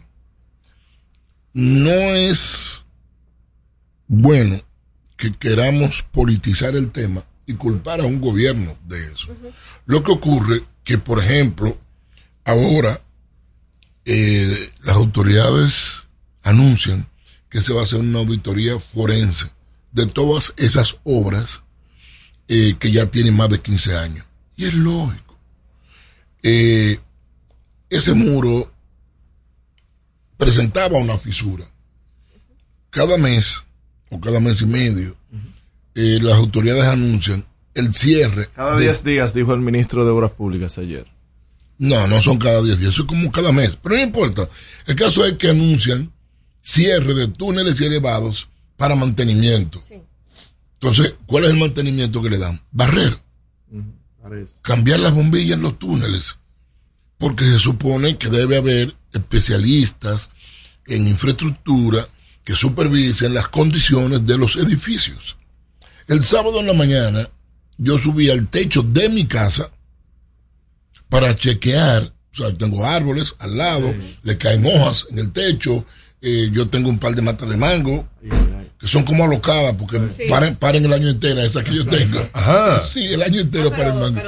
No 1.54 1.92
es 1.92 2.86
bueno 4.08 4.62
que 5.18 5.34
queramos 5.34 6.04
politizar 6.04 6.76
el 6.76 6.92
tema 6.92 7.24
y 7.48 7.56
culpar 7.56 8.02
a 8.02 8.06
un 8.06 8.22
gobierno 8.22 8.78
de 8.88 9.04
eso. 9.12 9.36
Lo 9.88 10.04
que 10.04 10.12
ocurre 10.12 10.64
que, 10.84 11.00
por 11.00 11.20
ejemplo, 11.20 11.78
ahora 12.44 13.02
eh, 14.04 14.70
las 14.84 14.96
autoridades 14.98 16.04
anuncian 16.44 17.10
que 17.50 17.62
se 17.62 17.74
va 17.74 17.80
a 17.80 17.84
hacer 17.84 18.00
una 18.00 18.20
auditoría 18.20 18.80
forense 18.80 19.55
de 19.96 20.06
todas 20.08 20.54
esas 20.58 20.98
obras 21.06 21.64
eh, 22.48 22.76
que 22.80 22.92
ya 22.92 23.06
tienen 23.08 23.36
más 23.36 23.50
de 23.50 23.62
15 23.62 23.96
años. 23.98 24.26
Y 24.58 24.66
es 24.66 24.74
lógico. 24.74 25.38
Eh, 26.44 27.00
ese 27.90 28.14
muro 28.14 28.72
presentaba 30.38 30.98
una 30.98 31.18
fisura. 31.18 31.66
Cada 32.90 33.18
mes 33.18 33.64
o 34.10 34.20
cada 34.20 34.40
mes 34.40 34.62
y 34.62 34.66
medio, 34.66 35.16
eh, 35.96 36.20
las 36.22 36.38
autoridades 36.38 36.84
anuncian 36.86 37.46
el 37.74 37.94
cierre. 37.94 38.48
Cada 38.56 38.76
de- 38.78 38.84
10 38.84 39.04
días, 39.04 39.34
dijo 39.34 39.54
el 39.54 39.62
ministro 39.62 40.06
de 40.06 40.12
Obras 40.12 40.32
Públicas 40.32 40.78
ayer. 40.78 41.08
No, 41.78 42.08
no 42.08 42.22
son 42.22 42.38
cada 42.38 42.62
10 42.62 42.80
días, 42.80 42.92
eso 42.92 43.02
es 43.04 43.08
como 43.08 43.32
cada 43.32 43.52
mes. 43.52 43.78
Pero 43.82 43.96
no 43.96 44.02
importa. 44.02 44.48
El 44.86 44.96
caso 44.96 45.26
es 45.26 45.38
que 45.38 45.50
anuncian 45.50 46.12
cierre 46.62 47.14
de 47.14 47.28
túneles 47.28 47.80
y 47.82 47.86
elevados 47.86 48.48
para 48.78 48.96
mantenimiento. 48.96 49.82
Entonces, 50.74 51.16
¿cuál 51.26 51.46
es 51.46 51.52
el 51.52 51.58
mantenimiento 51.58 52.22
que 52.22 52.30
le 52.30 52.38
dan? 52.38 52.62
Barrer. 52.72 53.20
Cambiar 54.62 55.00
las 55.00 55.14
bombillas 55.14 55.58
en 55.58 55.64
los 55.64 55.80
túneles. 55.80 56.38
Porque 57.18 57.44
se 57.44 57.60
supone 57.60 58.18
que 58.18 58.30
debe 58.30 58.58
haber 58.58 58.96
especialistas 59.14 60.30
en 60.86 61.08
infraestructura 61.08 62.08
que 62.44 62.54
supervisen 62.54 63.34
las 63.34 63.48
condiciones 63.48 64.26
de 64.26 64.38
los 64.38 64.56
edificios. 64.58 65.38
El 66.08 66.24
sábado 66.24 66.60
en 66.60 66.68
la 66.68 66.74
mañana 66.74 67.30
yo 67.78 67.98
subí 67.98 68.30
al 68.30 68.48
techo 68.48 68.84
de 68.84 69.10
mi 69.10 69.26
casa 69.26 69.72
para 71.10 71.36
chequear, 71.36 72.14
o 72.34 72.36
sea, 72.36 72.54
tengo 72.54 72.86
árboles 72.86 73.36
al 73.40 73.58
lado, 73.58 73.94
le 74.24 74.38
caen 74.38 74.66
hojas 74.66 75.08
en 75.10 75.20
el 75.20 75.32
techo, 75.32 75.86
eh, 76.22 76.50
yo 76.52 76.70
tengo 76.70 76.90
un 76.90 77.00
par 77.00 77.16
de 77.16 77.22
matas 77.22 77.50
de 77.50 77.58
mango, 77.58 78.08
que 78.86 78.92
son 78.92 79.04
como 79.04 79.24
alocadas, 79.24 79.74
porque 79.80 79.98
paren, 80.30 80.56
paren 80.58 80.86
el 80.86 80.94
año 80.94 81.10
entero, 81.10 81.42
esa 81.42 81.64
que 81.64 81.74
yo 81.74 81.86
tengo. 81.88 82.20
Ajá. 82.34 82.80
Sí, 82.84 83.04
el 83.14 83.24
año 83.24 83.42
entero 83.42 83.72
para 83.72 83.88
el 83.92 83.96
mango. 83.96 84.22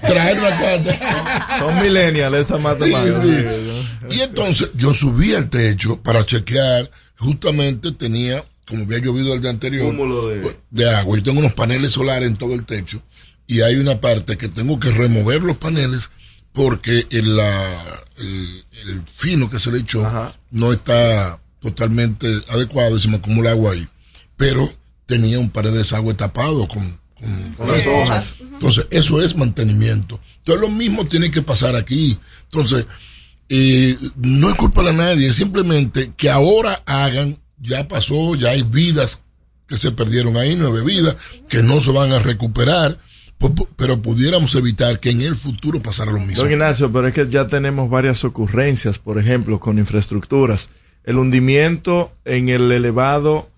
Traer 0.00 0.38
una 0.40 0.58
cuanta. 0.60 1.58
Son 1.60 1.80
millennials 1.80 2.36
esas. 2.40 2.60
Sí, 2.84 2.92
sí. 3.22 4.16
Y 4.16 4.20
entonces 4.22 4.70
yo 4.74 4.92
subí 4.92 5.34
al 5.34 5.48
techo 5.48 6.02
para 6.02 6.24
chequear, 6.26 6.90
justamente 7.16 7.92
tenía, 7.92 8.44
como 8.68 8.82
había 8.82 8.98
llovido 8.98 9.34
el 9.34 9.40
día 9.40 9.50
anterior, 9.50 9.86
de- 10.28 10.56
de 10.70 10.90
agua. 10.90 11.16
Yo 11.18 11.22
tengo 11.22 11.38
unos 11.38 11.52
paneles 11.52 11.92
solares 11.92 12.28
en 12.28 12.36
todo 12.36 12.54
el 12.54 12.64
techo 12.64 13.00
y 13.46 13.60
hay 13.60 13.76
una 13.76 14.00
parte 14.00 14.36
que 14.36 14.48
tengo 14.48 14.80
que 14.80 14.90
remover 14.90 15.42
los 15.42 15.58
paneles 15.58 16.10
porque 16.52 17.06
el, 17.10 17.36
la- 17.36 18.02
el, 18.18 18.64
el 18.88 19.02
fino 19.14 19.48
que 19.48 19.60
se 19.60 19.70
le 19.70 19.78
echó 19.78 20.04
no 20.50 20.72
está 20.72 21.38
totalmente 21.60 22.26
adecuado 22.48 22.96
y 22.96 23.00
se 23.00 23.08
me 23.08 23.16
acumula 23.16 23.50
agua 23.50 23.72
ahí. 23.72 23.86
Pero 24.36 24.70
tenía 25.06 25.38
un 25.38 25.50
pared 25.50 25.72
de 25.72 25.78
desagüe 25.78 26.14
tapado 26.14 26.66
con, 26.68 26.98
con, 27.18 27.52
Con 27.54 27.68
las 27.68 27.86
hojas. 27.86 28.38
Entonces, 28.40 28.86
eso 28.90 29.20
es 29.22 29.36
mantenimiento. 29.36 30.20
Entonces, 30.38 30.60
lo 30.60 30.68
mismo 30.68 31.06
tiene 31.06 31.30
que 31.30 31.42
pasar 31.42 31.76
aquí. 31.76 32.18
Entonces, 32.44 32.86
eh, 33.52 33.98
no 34.16 34.48
es 34.48 34.54
culpa 34.54 34.84
de 34.84 34.92
nadie, 34.92 35.26
es 35.26 35.34
simplemente 35.34 36.12
que 36.16 36.30
ahora 36.30 36.82
hagan, 36.86 37.38
ya 37.58 37.88
pasó, 37.88 38.36
ya 38.36 38.50
hay 38.50 38.62
vidas 38.62 39.24
que 39.66 39.76
se 39.76 39.90
perdieron 39.90 40.36
ahí, 40.36 40.54
nueve 40.56 40.82
vidas, 40.82 41.16
que 41.48 41.60
no 41.60 41.80
se 41.80 41.90
van 41.90 42.12
a 42.12 42.20
recuperar, 42.20 42.98
pero 43.76 44.02
pudiéramos 44.02 44.54
evitar 44.54 45.00
que 45.00 45.10
en 45.10 45.22
el 45.22 45.34
futuro 45.34 45.82
pasara 45.82 46.12
lo 46.12 46.20
mismo. 46.20 46.42
Don 46.42 46.52
Ignacio, 46.52 46.92
pero 46.92 47.08
es 47.08 47.14
que 47.14 47.28
ya 47.28 47.48
tenemos 47.48 47.90
varias 47.90 48.22
ocurrencias, 48.24 49.00
por 49.00 49.18
ejemplo, 49.18 49.58
con 49.58 49.78
infraestructuras. 49.78 50.70
El 51.04 51.18
hundimiento 51.18 52.12
en 52.24 52.48
el 52.48 52.70
elevado 52.72 53.48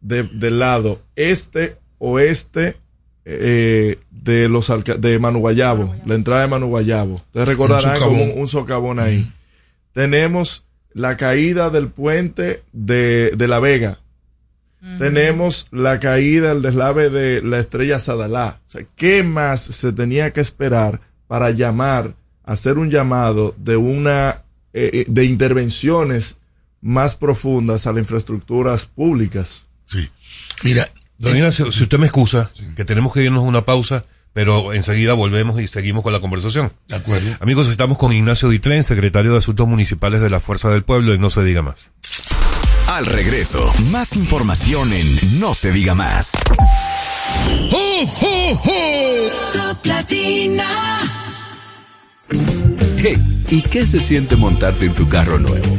de- 0.00 0.24
del 0.24 0.58
lado 0.58 1.00
este, 1.16 1.76
oeste 1.98 2.76
eh, 3.24 3.98
de 4.10 4.48
los 4.48 4.70
alca- 4.70 4.96
de 4.96 5.18
Manu 5.18 5.40
Guayabo, 5.40 5.94
la 6.04 6.14
entrada 6.14 6.42
de 6.42 6.48
Manu 6.48 6.68
Guayabo. 6.68 7.14
Ustedes 7.16 7.46
recordarán 7.48 7.96
Un 7.96 8.02
como 8.02 8.24
un, 8.24 8.40
un 8.40 8.48
socavón 8.48 8.98
ahí. 8.98 9.30
Tenemos 9.92 10.64
la 10.92 11.16
caída 11.16 11.70
del 11.70 11.88
puente 11.88 12.62
de, 12.72 13.32
de 13.36 13.48
La 13.48 13.60
Vega. 13.60 13.98
Tenemos 14.98 15.68
la 15.72 16.00
caída, 16.00 16.52
el 16.52 16.62
deslave 16.62 17.10
de 17.10 17.42
la 17.42 17.58
estrella 17.58 18.00
Sadalá. 18.00 18.60
O 18.66 18.70
sea, 18.70 18.86
¿qué 18.96 19.22
más 19.22 19.60
se 19.60 19.92
tenía 19.92 20.32
que 20.32 20.40
esperar 20.40 21.02
para 21.26 21.50
llamar, 21.50 22.14
hacer 22.44 22.78
un 22.78 22.88
llamado 22.90 23.54
de 23.58 23.76
una, 23.76 24.42
eh, 24.72 24.90
eh, 24.94 25.04
de 25.06 25.24
intervenciones 25.26 26.39
más 26.80 27.14
profundas 27.16 27.86
a 27.86 27.92
las 27.92 28.00
infraestructuras 28.00 28.86
públicas? 28.86 29.66
Sí. 29.86 30.08
Mira. 30.62 30.88
Don 31.18 31.36
Ignacio, 31.36 31.70
si 31.70 31.82
usted 31.82 31.98
me 31.98 32.06
excusa, 32.06 32.50
que 32.76 32.84
tenemos 32.86 33.12
que 33.12 33.22
irnos 33.22 33.44
a 33.44 33.46
una 33.46 33.66
pausa, 33.66 34.00
pero 34.32 34.72
enseguida 34.72 35.12
volvemos 35.12 35.60
y 35.60 35.66
seguimos 35.66 36.02
con 36.02 36.14
la 36.14 36.20
conversación. 36.20 36.72
De 36.88 36.96
acuerdo. 36.96 37.36
Amigos, 37.40 37.68
estamos 37.68 37.98
con 37.98 38.12
Ignacio 38.12 38.48
Ditren, 38.48 38.84
secretario 38.84 39.32
de 39.32 39.38
Asuntos 39.38 39.68
Municipales 39.68 40.20
de 40.20 40.30
la 40.30 40.40
Fuerza 40.40 40.70
del 40.70 40.82
Pueblo, 40.82 41.12
y 41.12 41.18
no 41.18 41.30
se 41.30 41.42
diga 41.44 41.60
más. 41.60 41.92
Al 42.86 43.06
regreso, 43.06 43.72
más 43.90 44.16
información 44.16 44.92
en 44.92 45.38
No 45.38 45.54
se 45.54 45.72
diga 45.72 45.94
más. 45.94 46.32
Hey, 53.02 53.44
¿y 53.48 53.62
qué 53.62 53.86
se 53.86 54.00
siente 54.00 54.36
montarte 54.36 54.86
en 54.86 54.94
tu 54.94 55.08
carro 55.08 55.38
nuevo? 55.38 55.78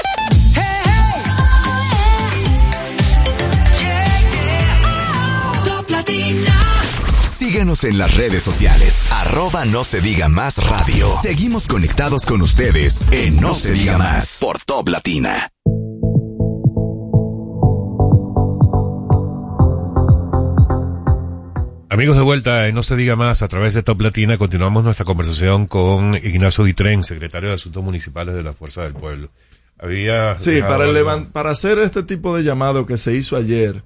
Síguenos 7.51 7.83
en 7.83 7.97
las 7.97 8.15
redes 8.15 8.43
sociales. 8.43 9.11
Arroba 9.11 9.65
no 9.65 9.83
se 9.83 9.99
diga 9.99 10.29
más 10.29 10.57
radio. 10.69 11.11
Seguimos 11.21 11.67
conectados 11.67 12.25
con 12.25 12.41
ustedes 12.41 13.05
en 13.11 13.41
No, 13.41 13.53
se 13.53 13.73
diga 13.73 13.97
más 13.97 14.37
por 14.39 14.57
Top 14.59 14.87
Latina. 14.87 15.49
Amigos 21.89 22.15
de 22.15 22.23
vuelta, 22.23 22.67
en 22.67 22.75
No 22.75 22.83
se 22.83 22.95
diga 22.95 23.17
más, 23.17 23.41
a 23.41 23.49
través 23.49 23.73
de 23.73 23.83
Top 23.83 23.99
Latina 23.99 24.37
continuamos 24.37 24.85
nuestra 24.85 25.03
conversación 25.05 25.65
con 25.67 26.15
Ignacio 26.15 26.63
Ditren, 26.63 27.03
secretario 27.03 27.49
de 27.49 27.55
Asuntos 27.55 27.83
Municipales 27.83 28.33
de 28.33 28.43
la 28.43 28.53
Fuerza 28.53 28.83
del 28.83 28.93
Pueblo. 28.93 29.29
Había 29.77 30.37
Sí, 30.37 30.51
levan- 30.61 31.25
para 31.31 31.49
hacer 31.51 31.79
este 31.79 32.03
tipo 32.03 32.35
de 32.37 32.43
llamado 32.43 32.85
que 32.85 32.95
se 32.95 33.13
hizo 33.13 33.35
ayer, 33.35 33.83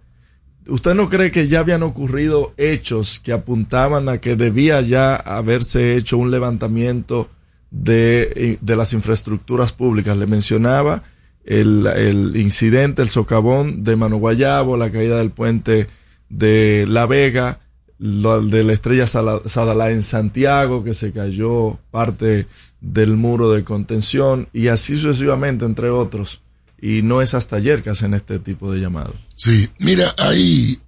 ¿Usted 0.67 0.95
no 0.95 1.09
cree 1.09 1.31
que 1.31 1.47
ya 1.47 1.59
habían 1.59 1.83
ocurrido 1.83 2.53
hechos 2.57 3.19
que 3.19 3.33
apuntaban 3.33 4.09
a 4.09 4.19
que 4.19 4.35
debía 4.35 4.81
ya 4.81 5.15
haberse 5.15 5.95
hecho 5.95 6.17
un 6.17 6.31
levantamiento 6.31 7.29
de, 7.69 8.57
de 8.59 8.75
las 8.75 8.93
infraestructuras 8.93 9.73
públicas? 9.73 10.17
Le 10.17 10.25
mencionaba 10.25 11.03
el, 11.45 12.31
incidente, 12.35 13.01
el 13.01 13.09
socavón 13.09 13.83
de 13.83 13.95
Mano 13.95 14.17
Guayabo, 14.17 14.77
la 14.77 14.91
caída 14.91 15.17
del 15.17 15.31
puente 15.31 15.87
de 16.29 16.85
La 16.87 17.05
Vega, 17.05 17.59
de 17.99 18.63
la 18.63 18.73
estrella 18.73 19.07
Sadalá 19.07 19.91
en 19.91 20.01
Santiago, 20.01 20.83
que 20.83 20.93
se 20.93 21.11
cayó 21.11 21.77
parte 21.91 22.47
del 22.81 23.15
muro 23.15 23.51
de 23.51 23.63
contención, 23.63 24.49
y 24.51 24.67
así 24.67 24.97
sucesivamente, 24.97 25.65
entre 25.65 25.89
otros. 25.89 26.41
Y 26.85 27.01
no 27.01 27.23
es 27.23 27.33
hasta 27.33 27.55
ayer 27.55 27.81
que 27.81 27.89
hacen 27.89 28.13
este 28.13 28.37
tipo 28.37 28.71
de 28.71 28.79
llamados. 28.79 29.15
Sí, 29.33 29.67
mira, 29.79 30.13
hay, 30.19 30.79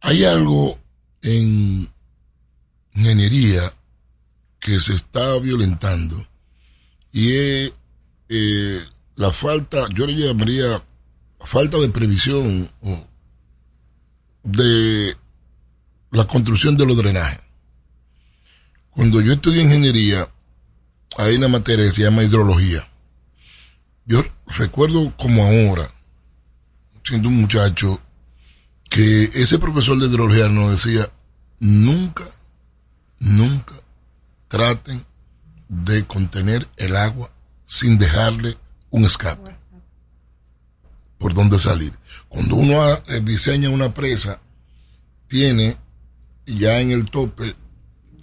hay 0.00 0.24
algo 0.24 0.78
en 1.22 1.88
ingeniería 2.94 3.62
que 4.60 4.78
se 4.78 4.94
está 4.94 5.36
violentando 5.40 6.24
y 7.10 7.32
es 7.32 7.72
eh, 8.28 8.80
la 9.16 9.32
falta, 9.32 9.88
yo 9.92 10.06
le 10.06 10.14
llamaría 10.14 10.84
falta 11.40 11.78
de 11.78 11.88
previsión 11.88 12.70
de 14.44 15.16
la 16.12 16.28
construcción 16.28 16.76
de 16.76 16.86
los 16.86 16.96
drenajes. 16.96 17.40
Cuando 18.90 19.20
yo 19.20 19.32
estudié 19.32 19.62
ingeniería, 19.62 20.30
hay 21.16 21.34
una 21.34 21.48
materia 21.48 21.86
que 21.86 21.92
se 21.92 22.02
llama 22.02 22.22
hidrología. 22.22 22.88
Yo 24.08 24.24
recuerdo 24.46 25.14
como 25.18 25.44
ahora, 25.44 25.86
siendo 27.04 27.28
un 27.28 27.42
muchacho, 27.42 28.00
que 28.88 29.24
ese 29.34 29.58
profesor 29.58 29.98
de 29.98 30.06
hidrología 30.06 30.48
nos 30.48 30.70
decía, 30.70 31.10
nunca, 31.60 32.24
nunca 33.18 33.74
traten 34.48 35.04
de 35.68 36.06
contener 36.06 36.66
el 36.78 36.96
agua 36.96 37.30
sin 37.66 37.98
dejarle 37.98 38.56
un 38.88 39.04
escape 39.04 39.54
por 41.18 41.34
donde 41.34 41.58
salir. 41.58 41.92
Cuando 42.30 42.56
uno 42.56 42.82
ah, 42.82 43.02
eh, 43.08 43.20
diseña 43.22 43.68
una 43.68 43.92
presa, 43.92 44.40
tiene 45.26 45.76
ya 46.46 46.80
en 46.80 46.92
el 46.92 47.10
tope 47.10 47.54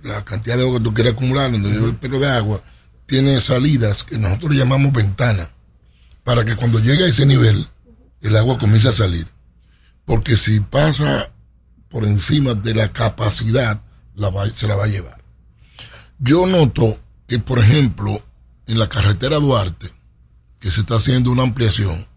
la 0.02 0.26
cantidad 0.26 0.58
de 0.58 0.64
agua 0.64 0.80
que 0.80 0.84
tú 0.84 0.94
quieres 0.96 1.14
acumular, 1.14 1.52
donde 1.52 1.70
lleva 1.70 1.86
el 1.86 1.96
pelo 1.96 2.20
de 2.20 2.32
agua, 2.32 2.64
tiene 3.06 3.40
salidas 3.40 4.04
que 4.04 4.18
nosotros 4.18 4.56
llamamos 4.56 4.92
ventanas, 4.92 5.52
para 6.26 6.43
que 6.43 6.57
cuando 6.57 6.80
llegue 6.80 7.05
a 7.05 7.07
ese 7.07 7.26
nivel, 7.26 7.65
el 8.19 8.36
agua 8.36 8.57
comience 8.57 8.89
a 8.89 8.91
salir. 8.91 9.28
Porque 10.03 10.36
si 10.36 10.59
pasa 10.59 11.32
por 11.88 12.03
encima 12.05 12.53
de 12.55 12.73
la 12.73 12.88
capacidad, 12.89 13.82
la 14.15 14.30
va- 14.30 14.49
se 14.49 14.67
la 14.67 14.76
va 14.76 14.84
a 14.84 14.88
llevar. 14.88 15.23
Yo 16.19 16.45
noto 16.45 16.99
que, 17.28 17.39
por 17.39 17.59
ejemplo, 17.59 18.21
en 18.67 18.80
la 18.80 18.89
carretera 18.89 19.38
Duarte, 19.38 19.88
que 20.59 20.69
se 20.71 20.82
está 20.82 20.95
haciendo 20.95 21.32
una 21.32 21.43
ampliación, 21.43 22.07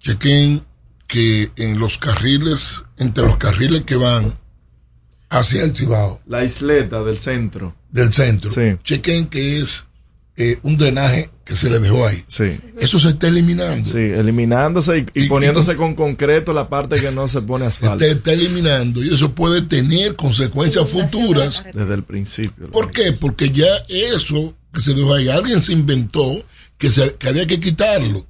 chequen 0.00 0.64
que 1.06 1.52
en 1.56 1.78
los 1.78 1.98
carriles, 1.98 2.84
entre 2.96 3.24
los 3.24 3.36
carriles 3.36 3.82
que 3.82 3.96
van 3.96 4.38
hacia 5.28 5.62
el 5.64 5.74
Cibao, 5.76 6.20
La 6.26 6.44
isleta 6.44 7.02
del 7.02 7.18
centro. 7.18 7.74
del 7.90 8.12
centro, 8.12 8.50
Sí. 8.50 8.78
chequen 8.82 9.26
que 9.28 9.60
es 9.60 9.86
eh, 10.36 10.58
un 10.62 10.76
drenaje 10.76 11.30
que 11.44 11.54
se 11.54 11.70
le 11.70 11.78
dejó 11.78 12.06
ahí. 12.06 12.24
Sí. 12.26 12.58
Eso 12.78 12.98
se 12.98 13.10
está 13.10 13.28
eliminando. 13.28 13.88
Sí, 13.88 13.98
eliminándose 13.98 15.06
y, 15.14 15.24
y 15.24 15.28
poniéndose 15.28 15.76
con 15.76 15.94
concreto 15.94 16.52
la 16.52 16.68
parte 16.68 17.00
que 17.00 17.12
no 17.12 17.28
se 17.28 17.42
pone 17.42 17.66
asfalto. 17.66 18.04
Se 18.04 18.12
está 18.12 18.32
eliminando 18.32 19.04
y 19.04 19.14
eso 19.14 19.32
puede 19.32 19.62
tener 19.62 20.16
consecuencias 20.16 20.88
futuras. 20.88 21.62
Desde 21.72 21.94
el 21.94 22.02
principio. 22.02 22.70
¿Por 22.70 22.90
qué? 22.90 23.12
Porque 23.12 23.50
ya 23.50 23.68
eso 23.88 24.54
que 24.72 24.80
se 24.80 24.94
dejó 24.94 25.14
ahí, 25.14 25.28
alguien 25.28 25.60
se 25.60 25.72
inventó 25.72 26.42
que, 26.78 26.88
se, 26.88 27.14
que 27.14 27.28
había 27.28 27.46
que 27.46 27.60
quitarlo. 27.60 28.26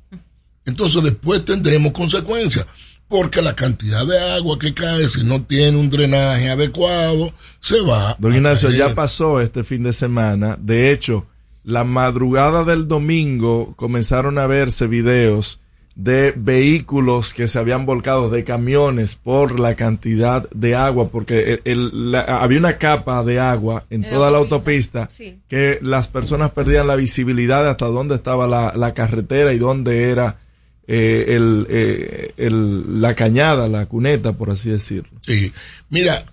Entonces 0.66 1.02
después 1.02 1.44
tendremos 1.44 1.92
consecuencias. 1.92 2.66
Porque 3.06 3.42
la 3.42 3.54
cantidad 3.54 4.06
de 4.06 4.18
agua 4.18 4.58
que 4.58 4.72
cae, 4.72 5.06
si 5.06 5.24
no 5.24 5.42
tiene 5.42 5.76
un 5.76 5.88
drenaje 5.90 6.50
adecuado, 6.50 7.32
se 7.60 7.80
va. 7.82 8.16
Don 8.18 8.32
a 8.32 8.36
Ignacio, 8.36 8.68
caer. 8.70 8.80
ya 8.80 8.94
pasó 8.94 9.40
este 9.40 9.62
fin 9.62 9.82
de 9.82 9.92
semana. 9.92 10.56
De 10.60 10.90
hecho, 10.90 11.26
la 11.64 11.84
madrugada 11.84 12.64
del 12.64 12.86
domingo 12.88 13.72
comenzaron 13.76 14.38
a 14.38 14.46
verse 14.46 14.86
videos 14.86 15.60
de 15.96 16.32
vehículos 16.36 17.32
que 17.34 17.46
se 17.46 17.58
habían 17.58 17.86
volcado, 17.86 18.28
de 18.28 18.42
camiones, 18.42 19.14
por 19.14 19.60
la 19.60 19.76
cantidad 19.76 20.48
de 20.50 20.74
agua, 20.74 21.08
porque 21.08 21.52
el- 21.54 21.60
el- 21.64 22.10
la- 22.10 22.22
había 22.42 22.58
una 22.58 22.78
capa 22.78 23.22
de 23.22 23.38
agua 23.38 23.84
en 23.90 24.02
En 24.04 24.10
toda 24.10 24.32
la 24.32 24.38
autopista, 24.38 25.02
autopista 25.02 25.08
sí. 25.24 25.40
que 25.48 25.78
las 25.82 26.08
personas 26.08 26.50
perdían 26.50 26.88
la 26.88 26.96
visibilidad 26.96 27.62
de 27.62 27.70
hasta 27.70 27.86
dónde 27.86 28.16
estaba 28.16 28.48
la, 28.48 28.72
la 28.76 28.92
carretera 28.92 29.52
y 29.52 29.58
dónde 29.58 30.10
era 30.10 30.38
eh, 30.86 31.26
el, 31.36 31.66
eh, 31.70 32.34
el- 32.38 33.00
la 33.00 33.14
cañada, 33.14 33.68
la 33.68 33.86
cuneta, 33.86 34.32
por 34.34 34.50
así 34.50 34.68
decirlo. 34.70 35.18
Sí. 35.24 35.50
Mira, 35.88 36.24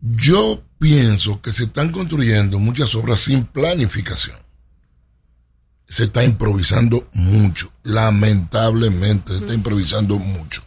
yo 0.00 0.62
pienso 0.78 1.40
que 1.40 1.52
se 1.52 1.64
están 1.64 1.90
construyendo 1.92 2.58
muchas 2.58 2.94
obras 2.94 3.20
sin 3.20 3.44
planificación. 3.44 4.36
Se 5.88 6.04
está 6.04 6.22
improvisando 6.22 7.08
mucho. 7.14 7.72
Lamentablemente 7.82 9.32
se 9.32 9.38
está 9.40 9.54
improvisando 9.54 10.16
mucho. 10.18 10.62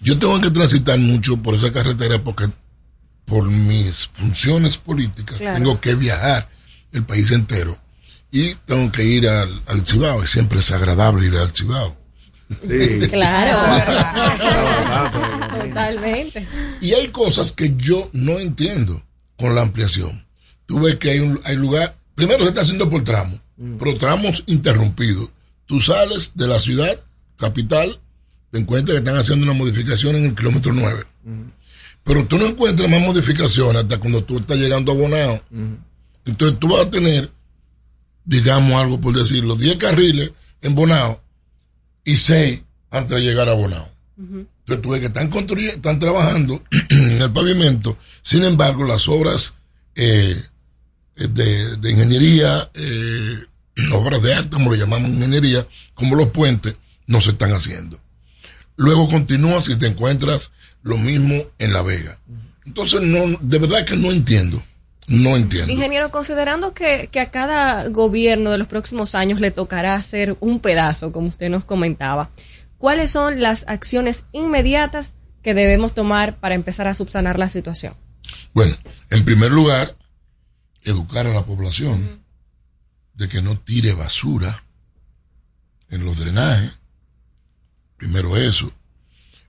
Yo 0.00 0.18
tengo 0.18 0.40
que 0.40 0.50
transitar 0.50 0.98
mucho 0.98 1.36
por 1.38 1.54
esa 1.54 1.72
carretera 1.72 2.22
porque 2.22 2.50
por 3.24 3.44
mis 3.48 4.06
funciones 4.08 4.76
políticas 4.76 5.38
Claro. 5.38 5.56
tengo 5.56 5.80
que 5.80 5.94
viajar 5.94 6.48
el 6.92 7.04
país 7.04 7.30
entero 7.30 7.78
y 8.30 8.54
tengo 8.66 8.92
que 8.92 9.04
ir 9.04 9.26
al, 9.28 9.48
al 9.66 9.86
Cibao 9.86 10.22
y 10.22 10.26
siempre 10.26 10.58
es 10.58 10.70
agradable 10.72 11.26
ir 11.26 11.36
al 11.36 11.52
Cibao. 11.52 11.96
Claro. 13.10 13.58
Totalmente. 15.62 16.46
Y 16.80 16.92
hay 16.92 17.08
cosas 17.08 17.52
que 17.52 17.74
yo 17.76 18.10
no 18.12 18.38
entiendo 18.38 19.02
con 19.36 19.54
la 19.54 19.62
ampliación. 19.62 20.24
Tú 20.66 20.80
ves 20.80 20.96
que 20.96 21.10
hay, 21.10 21.20
un, 21.20 21.40
hay 21.44 21.56
lugar, 21.56 21.96
primero 22.14 22.42
se 22.42 22.50
está 22.50 22.62
haciendo 22.62 22.88
por 22.88 23.04
tramos, 23.04 23.40
pero 23.78 23.96
tramos 23.96 24.44
interrumpidos. 24.46 25.30
Tú 25.66 25.80
sales 25.80 26.32
de 26.34 26.46
la 26.46 26.58
ciudad, 26.58 26.98
capital, 27.36 28.00
te 28.50 28.58
encuentras 28.58 28.94
que 28.94 28.98
están 28.98 29.16
haciendo 29.16 29.44
una 29.44 29.52
modificación 29.52 30.16
en 30.16 30.26
el 30.26 30.34
kilómetro 30.34 30.72
9. 30.72 31.04
Pero 32.04 32.26
tú 32.26 32.38
no 32.38 32.46
encuentras 32.46 32.88
más 32.90 33.00
modificaciones 33.00 33.82
hasta 33.82 33.98
cuando 33.98 34.22
tú 34.24 34.36
estás 34.38 34.58
llegando 34.58 34.92
a 34.92 34.94
Bonao. 34.94 35.42
Entonces 36.24 36.58
tú 36.58 36.68
vas 36.68 36.86
a 36.86 36.90
tener, 36.90 37.30
digamos 38.24 38.80
algo 38.80 39.00
por 39.00 39.14
decirlo, 39.14 39.56
10 39.56 39.76
carriles 39.76 40.32
en 40.62 40.74
Bonao 40.74 41.20
y 42.04 42.16
6 42.16 42.62
antes 42.90 43.16
de 43.16 43.22
llegar 43.22 43.48
a 43.48 43.54
Bonao. 43.54 43.88
Entonces 44.66 44.82
tú 44.82 44.90
que 44.92 45.06
están 45.06 45.28
construyendo, 45.28 45.76
están 45.76 45.98
trabajando 45.98 46.62
en 46.88 47.22
el 47.22 47.32
pavimento, 47.32 47.98
sin 48.22 48.44
embargo 48.44 48.84
las 48.84 49.08
obras 49.08 49.54
eh, 49.94 50.40
de, 51.16 51.76
de 51.76 51.90
ingeniería, 51.90 52.70
eh, 52.74 53.44
obras 53.92 54.22
de 54.22 54.34
arte, 54.34 54.50
como 54.50 54.72
le 54.72 54.78
llamamos 54.78 55.10
ingeniería, 55.10 55.66
como 55.94 56.16
los 56.16 56.28
puentes, 56.28 56.76
no 57.06 57.20
se 57.20 57.32
están 57.32 57.52
haciendo. 57.52 58.00
Luego 58.76 59.08
continúas 59.08 59.68
y 59.68 59.76
te 59.76 59.86
encuentras 59.86 60.50
lo 60.82 60.96
mismo 60.96 61.34
en 61.58 61.72
La 61.72 61.82
Vega. 61.82 62.18
Entonces, 62.66 63.02
no, 63.02 63.38
de 63.40 63.58
verdad 63.58 63.84
que 63.84 63.96
no 63.96 64.10
entiendo. 64.10 64.62
No 65.06 65.36
entiendo. 65.36 65.70
Ingeniero, 65.70 66.10
considerando 66.10 66.72
que, 66.72 67.10
que 67.12 67.20
a 67.20 67.30
cada 67.30 67.88
gobierno 67.88 68.50
de 68.50 68.56
los 68.56 68.66
próximos 68.66 69.14
años 69.14 69.38
le 69.38 69.50
tocará 69.50 69.94
hacer 69.96 70.34
un 70.40 70.60
pedazo, 70.60 71.12
como 71.12 71.28
usted 71.28 71.50
nos 71.50 71.66
comentaba, 71.66 72.30
¿cuáles 72.78 73.10
son 73.10 73.40
las 73.40 73.64
acciones 73.68 74.26
inmediatas 74.32 75.14
que 75.42 75.54
debemos 75.54 75.94
tomar 75.94 76.38
para 76.38 76.54
empezar 76.54 76.86
a 76.86 76.94
subsanar 76.94 77.38
la 77.38 77.48
situación? 77.48 77.94
Bueno, 78.52 78.74
en 79.10 79.24
primer 79.24 79.50
lugar, 79.50 79.96
educar 80.82 81.26
a 81.26 81.34
la 81.34 81.44
población 81.44 82.24
de 83.14 83.28
que 83.28 83.42
no 83.42 83.58
tire 83.58 83.94
basura 83.94 84.64
en 85.90 86.04
los 86.04 86.18
drenajes. 86.18 86.72
Primero 87.96 88.36
eso. 88.36 88.72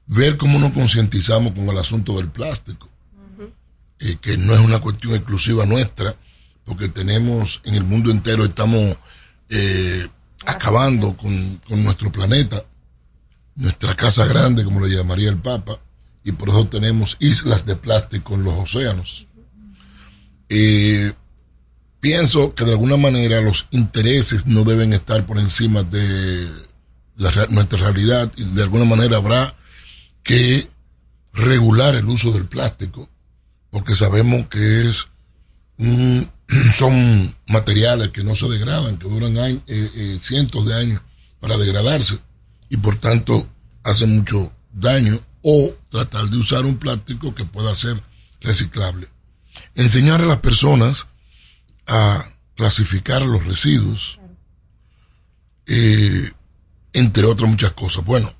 Ver 0.08 0.38
cómo 0.38 0.60
nos 0.60 0.72
concientizamos 0.72 1.54
con 1.54 1.68
el 1.68 1.78
asunto 1.78 2.18
del 2.18 2.30
plástico, 2.30 2.90
eh, 4.00 4.18
que 4.22 4.38
no 4.38 4.54
es 4.54 4.60
una 4.60 4.80
cuestión 4.80 5.16
exclusiva 5.16 5.66
nuestra, 5.66 6.16
porque 6.64 6.90
tenemos 6.90 7.62
en 7.64 7.76
el 7.76 7.84
mundo 7.84 8.12
entero, 8.12 8.46
estamos 8.46 8.98
eh, 9.50 10.08
acabando 10.46 11.18
con, 11.18 11.60
con 11.68 11.84
nuestro 11.84 12.12
planeta, 12.12 12.64
nuestra 13.56 13.96
casa 13.96 14.26
grande, 14.26 14.64
como 14.64 14.86
le 14.86 14.96
llamaría 14.96 15.30
el 15.30 15.38
Papa, 15.38 15.80
y 16.24 16.32
por 16.32 16.50
eso 16.50 16.68
tenemos 16.68 17.18
islas 17.20 17.66
de 17.66 17.76
plástico 17.76 18.36
en 18.36 18.44
los 18.44 18.54
océanos. 18.56 19.28
Eh, 20.50 21.14
pienso 22.00 22.54
que 22.54 22.66
de 22.66 22.72
alguna 22.72 22.98
manera 22.98 23.42
los 23.42 23.68
intereses 23.72 24.46
no 24.46 24.64
deben 24.64 24.94
estar 24.94 25.26
por 25.26 25.40
encima 25.40 25.84
de 25.84 26.50
la 27.16 27.32
nuestra 27.50 27.80
realidad 27.80 28.32
y 28.36 28.44
de 28.44 28.64
alguna 28.64 28.86
manera 28.86 29.18
habrá 29.18 29.56
que 30.22 30.70
regular 31.34 31.96
el 31.96 32.06
uso 32.06 32.32
del 32.32 32.46
plástico 32.46 33.10
porque 33.70 33.96
sabemos 33.96 34.48
que 34.48 34.90
es 34.90 35.08
son 36.76 37.36
materiales 37.48 38.10
que 38.10 38.24
no 38.24 38.36
se 38.36 38.48
degradan, 38.48 38.98
que 38.98 39.10
duran 39.10 39.36
eh, 39.38 39.62
eh, 39.68 40.18
cientos 40.22 40.66
de 40.66 40.76
años 40.76 41.02
para 41.40 41.58
degradarse 41.58 42.20
y 42.70 42.78
por 42.78 42.98
tanto 42.98 43.48
hacen 43.84 44.18
mucho 44.18 44.52
daño 44.74 45.20
o 45.42 45.74
tratar 45.90 46.26
de 46.26 46.38
usar 46.38 46.66
un 46.66 46.78
plástico 46.78 47.36
que 47.36 47.46
pueda 47.46 47.74
ser 47.76 48.02
reciclable. 48.42 49.08
Enseñar 49.76 50.22
a 50.22 50.26
las 50.26 50.40
personas 50.40 51.08
a 51.88 52.26
clasificar 52.56 53.22
los 53.22 53.46
residuos, 53.46 54.20
eh, 55.68 56.32
entre 56.94 57.26
otras 57.26 57.50
muchas 57.50 57.72
cosas. 57.72 58.04
Bueno, 58.06 58.34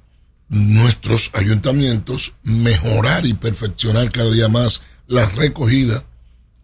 nuestros 0.50 1.32
ayuntamientos 1.34 2.34
mejorar 2.44 3.26
y 3.26 3.34
perfeccionar 3.34 4.12
cada 4.12 4.32
día 4.32 4.48
más 4.48 4.84
la 5.08 5.26
recogida 5.26 6.04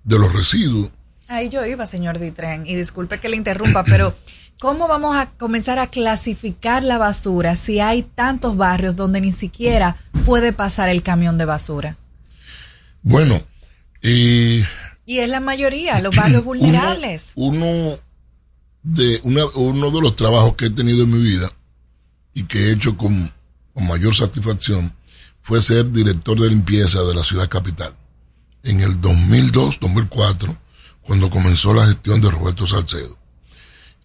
de 0.03 0.19
los 0.19 0.33
residuos. 0.33 0.91
Ahí 1.27 1.49
yo 1.49 1.65
iba, 1.65 1.85
señor 1.85 2.19
Ditren, 2.19 2.65
y 2.67 2.75
disculpe 2.75 3.19
que 3.19 3.29
le 3.29 3.37
interrumpa, 3.37 3.83
pero 3.83 4.15
¿cómo 4.61 4.87
vamos 4.87 5.17
a 5.17 5.31
comenzar 5.31 5.79
a 5.79 5.87
clasificar 5.87 6.83
la 6.83 6.99
basura 6.99 7.55
si 7.55 7.79
hay 7.79 8.03
tantos 8.03 8.55
barrios 8.55 8.95
donde 8.95 9.19
ni 9.19 9.31
siquiera 9.31 9.97
puede 10.23 10.53
pasar 10.53 10.87
el 10.89 11.01
camión 11.01 11.39
de 11.39 11.45
basura? 11.45 11.97
Bueno, 13.01 13.41
eh, 14.03 14.63
Y 15.07 15.17
es 15.17 15.27
la 15.29 15.39
mayoría, 15.39 15.99
los 15.99 16.15
barrios 16.15 16.43
vulnerables. 16.45 17.31
uno 17.35 17.97
de 18.83 19.19
una- 19.23 19.45
uno 19.55 19.89
de 19.91 20.01
los 20.01 20.15
trabajos 20.15 20.55
que 20.55 20.65
he 20.67 20.69
tenido 20.69 21.03
en 21.05 21.11
mi 21.11 21.19
vida 21.19 21.51
y 22.33 22.43
que 22.43 22.67
he 22.67 22.71
hecho 22.73 22.95
con, 22.97 23.31
con 23.73 23.87
mayor 23.87 24.13
satisfacción 24.15 24.93
fue 25.41 25.59
ser 25.61 25.91
director 25.91 26.39
de 26.39 26.49
limpieza 26.49 27.01
de 27.01 27.15
la 27.15 27.23
ciudad 27.23 27.49
capital 27.49 27.93
en 28.63 28.79
el 28.79 29.01
2002 29.01 29.79
2004 29.79 30.55
cuando 31.01 31.29
comenzó 31.31 31.73
la 31.73 31.85
gestión 31.87 32.21
de 32.21 32.29
Roberto 32.29 32.67
Salcedo 32.67 33.17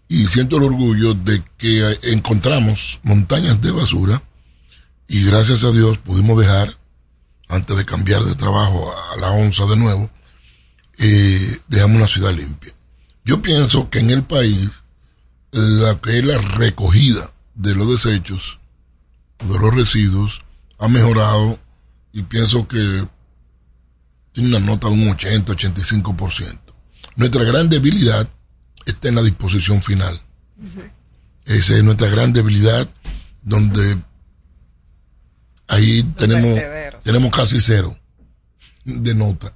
y 0.09 0.27
siento 0.27 0.57
el 0.57 0.65
orgullo 0.65 1.15
de 1.15 1.43
que 1.57 1.91
eh, 1.91 1.99
encontramos 2.03 3.01
montañas 3.03 3.61
de 3.61 3.71
basura 3.71 4.23
y 5.09 5.25
gracias 5.25 5.65
a 5.65 5.73
Dios 5.73 5.99
pudimos 5.99 6.39
dejar 6.39 6.77
antes 7.49 7.77
de 7.77 7.85
cambiar 7.85 8.23
de 8.25 8.35
trabajo 8.35 8.93
a 9.13 9.17
la 9.17 9.31
onza 9.31 9.67
de 9.67 9.77
nuevo 9.77 10.11
eh, 10.99 11.59
dejamos 11.69 11.99
una 11.99 12.09
ciudad 12.09 12.35
limpia. 12.35 12.73
Yo 13.25 13.43
pienso 13.43 13.91
que 13.91 13.99
en 13.99 14.11
el 14.11 14.23
país 14.23 14.83
la 15.51 15.99
que 16.01 16.19
es 16.19 16.25
la 16.25 16.39
recogida 16.39 17.33
de 17.55 17.75
los 17.75 17.89
desechos, 17.89 18.59
de 19.39 19.59
los 19.59 19.75
residuos, 19.75 20.43
ha 20.79 20.89
mejorado 20.89 21.59
y 22.13 22.23
pienso 22.23 22.69
que 22.69 23.07
tiene 24.33 24.51
una 24.51 24.61
nota 24.61 24.89
de 24.89 24.95
un 24.95 25.09
80-85%. 25.09 26.59
Nuestra 27.17 27.45
gran 27.45 27.69
debilidad 27.69 28.29
está 28.87 29.09
en 29.09 29.17
la 29.17 29.23
disposición 29.23 29.83
final. 29.83 30.19
Esa 31.45 31.77
es 31.77 31.85
nuestra 31.85 32.09
gran 32.09 32.33
debilidad 32.33 32.89
donde 33.43 33.99
ahí 35.69 36.03
tenemos, 36.17 36.59
tenemos 37.03 37.31
casi 37.31 37.61
cero 37.61 37.97
de 38.85 39.15
nota. 39.15 39.53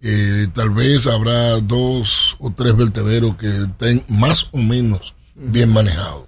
Eh, 0.00 0.48
tal 0.52 0.70
vez 0.70 1.06
habrá 1.06 1.60
dos 1.60 2.36
o 2.40 2.52
tres 2.52 2.76
vertederos 2.76 3.36
que 3.36 3.64
estén 3.64 4.04
más 4.08 4.48
o 4.50 4.58
menos 4.58 5.14
bien 5.34 5.72
manejados. 5.72 6.26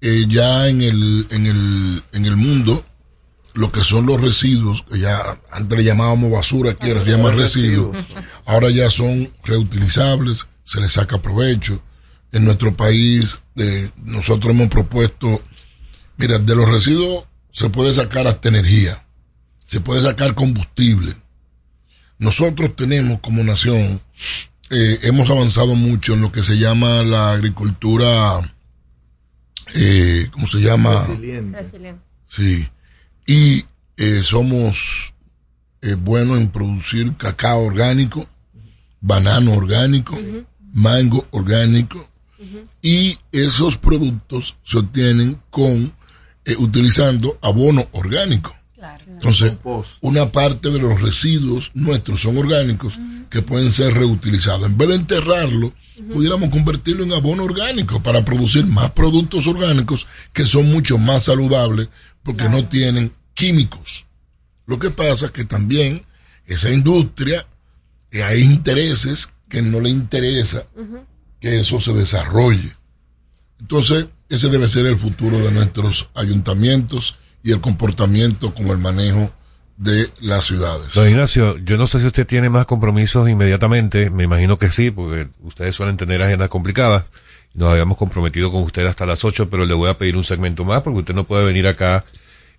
Eh, 0.00 0.26
ya 0.28 0.68
en 0.68 0.82
el, 0.82 1.26
en 1.30 1.46
el, 1.46 2.02
en 2.12 2.24
el 2.24 2.36
mundo, 2.36 2.84
lo 3.54 3.70
que 3.70 3.82
son 3.82 4.06
los 4.06 4.20
residuos, 4.20 4.84
que 4.90 4.98
ya 4.98 5.38
antes 5.52 5.78
le 5.78 5.84
llamábamos 5.84 6.32
basura, 6.32 6.72
aquí 6.72 6.90
ahora 6.90 7.04
se 7.04 7.10
llama 7.10 7.30
residuos, 7.30 7.96
ahora 8.44 8.70
ya 8.70 8.90
son 8.90 9.30
reutilizables, 9.44 10.48
se 10.64 10.80
les 10.80 10.92
saca 10.92 11.20
provecho. 11.20 11.82
En 12.32 12.44
nuestro 12.44 12.76
país, 12.76 13.40
eh, 13.56 13.90
nosotros 14.04 14.54
hemos 14.54 14.68
propuesto, 14.68 15.42
mira, 16.16 16.38
de 16.38 16.56
los 16.56 16.68
residuos 16.68 17.24
se 17.50 17.68
puede 17.68 17.92
sacar 17.92 18.26
hasta 18.26 18.48
energía, 18.48 19.04
se 19.64 19.80
puede 19.80 20.02
sacar 20.02 20.34
combustible. 20.34 21.14
Nosotros 22.18 22.74
tenemos 22.76 23.20
como 23.20 23.42
nación, 23.42 24.00
eh, 24.70 25.00
hemos 25.02 25.28
avanzado 25.28 25.74
mucho 25.74 26.14
en 26.14 26.22
lo 26.22 26.32
que 26.32 26.42
se 26.42 26.56
llama 26.56 27.02
la 27.02 27.32
agricultura, 27.32 28.40
eh, 29.74 30.28
¿cómo 30.32 30.46
se 30.46 30.60
llama? 30.60 31.06
Sí. 32.26 32.66
Y 33.26 33.64
eh, 33.96 34.22
somos 34.22 35.12
eh, 35.82 35.94
buenos 35.94 36.38
en 36.38 36.50
producir 36.50 37.16
cacao 37.16 37.62
orgánico, 37.64 38.26
banano 39.00 39.52
orgánico, 39.52 40.18
mango 40.72 41.26
orgánico. 41.30 42.08
Y 42.80 43.16
esos 43.30 43.76
productos 43.76 44.56
se 44.64 44.78
obtienen 44.78 45.40
con 45.50 45.92
eh, 46.44 46.56
utilizando 46.58 47.38
abono 47.40 47.86
orgánico. 47.92 48.54
Entonces, 49.06 49.56
una 50.00 50.32
parte 50.32 50.70
de 50.70 50.80
los 50.80 51.00
residuos 51.00 51.70
nuestros 51.74 52.22
son 52.22 52.36
orgánicos 52.36 52.98
que 53.30 53.40
pueden 53.40 53.70
ser 53.70 53.94
reutilizados. 53.94 54.66
En 54.66 54.76
vez 54.76 54.88
de 54.88 54.94
enterrarlo, 54.96 55.72
pudiéramos 56.12 56.48
convertirlo 56.50 57.04
en 57.04 57.12
abono 57.12 57.44
orgánico 57.44 58.02
para 58.02 58.24
producir 58.24 58.66
más 58.66 58.90
productos 58.90 59.46
orgánicos 59.46 60.08
que 60.32 60.44
son 60.44 60.70
mucho 60.72 60.98
más 60.98 61.24
saludables 61.24 61.88
porque 62.24 62.48
no 62.48 62.64
tienen 62.66 63.12
químicos. 63.34 64.06
Lo 64.66 64.80
que 64.80 64.90
pasa 64.90 65.26
es 65.26 65.32
que 65.32 65.44
también 65.44 66.04
esa 66.46 66.70
industria, 66.70 67.46
eh, 68.10 68.24
hay 68.24 68.42
intereses 68.42 69.28
que 69.52 69.60
no 69.60 69.80
le 69.80 69.90
interesa 69.90 70.64
que 71.38 71.60
eso 71.60 71.78
se 71.78 71.92
desarrolle. 71.92 72.72
Entonces, 73.60 74.06
ese 74.30 74.48
debe 74.48 74.66
ser 74.66 74.86
el 74.86 74.98
futuro 74.98 75.38
de 75.40 75.52
nuestros 75.52 76.08
ayuntamientos 76.14 77.18
y 77.44 77.52
el 77.52 77.60
comportamiento 77.60 78.54
con 78.54 78.68
el 78.68 78.78
manejo 78.78 79.30
de 79.76 80.08
las 80.22 80.44
ciudades. 80.44 80.94
Don 80.94 81.06
Ignacio, 81.06 81.58
yo 81.58 81.76
no 81.76 81.86
sé 81.86 82.00
si 82.00 82.06
usted 82.06 82.26
tiene 82.26 82.48
más 82.48 82.64
compromisos 82.64 83.28
inmediatamente, 83.28 84.08
me 84.08 84.24
imagino 84.24 84.58
que 84.58 84.70
sí, 84.70 84.90
porque 84.90 85.28
ustedes 85.42 85.76
suelen 85.76 85.98
tener 85.98 86.22
agendas 86.22 86.48
complicadas. 86.48 87.04
Nos 87.52 87.68
habíamos 87.68 87.98
comprometido 87.98 88.50
con 88.50 88.62
usted 88.62 88.86
hasta 88.86 89.04
las 89.04 89.22
8, 89.22 89.50
pero 89.50 89.66
le 89.66 89.74
voy 89.74 89.90
a 89.90 89.98
pedir 89.98 90.16
un 90.16 90.24
segmento 90.24 90.64
más 90.64 90.80
porque 90.80 91.00
usted 91.00 91.14
no 91.14 91.24
puede 91.24 91.44
venir 91.44 91.66
acá 91.66 92.02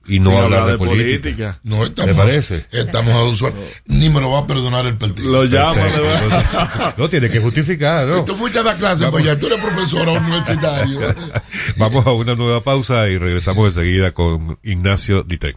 y 0.05 0.19
no 0.19 0.31
hablar 0.31 0.43
hablar 0.43 0.65
de, 0.65 0.71
de 0.73 0.77
política. 0.77 1.21
política. 1.21 1.59
No, 1.63 1.83
estamos, 1.85 2.11
¿Le 2.11 2.21
parece? 2.21 2.65
Estamos 2.71 3.13
a 3.13 3.23
usual. 3.23 3.53
Ni 3.85 4.09
me 4.09 4.19
lo 4.19 4.31
va 4.31 4.39
a 4.39 4.47
perdonar 4.47 4.85
el 4.85 4.97
partido. 4.97 5.31
Lo 5.31 5.45
llama, 5.45 5.75
Entonces, 5.75 6.43
no 6.97 7.09
tiene 7.09 7.29
que 7.29 7.39
justificar, 7.39 8.07
¿no? 8.07 8.25
Tú 8.25 8.35
fuiste 8.35 8.59
a 8.59 8.63
la 8.63 8.75
clase, 8.75 9.07
pues 9.09 9.25
ya 9.25 9.37
tú 9.37 9.47
eres 9.47 9.59
profesor 9.59 10.07
universitario. 10.07 10.99
Vamos 11.77 12.05
a 12.05 12.11
una 12.11 12.35
nueva 12.35 12.61
pausa 12.61 13.07
y 13.07 13.17
regresamos 13.17 13.67
enseguida 13.67 14.11
con 14.11 14.59
Ignacio 14.63 15.23
Ditren. 15.23 15.55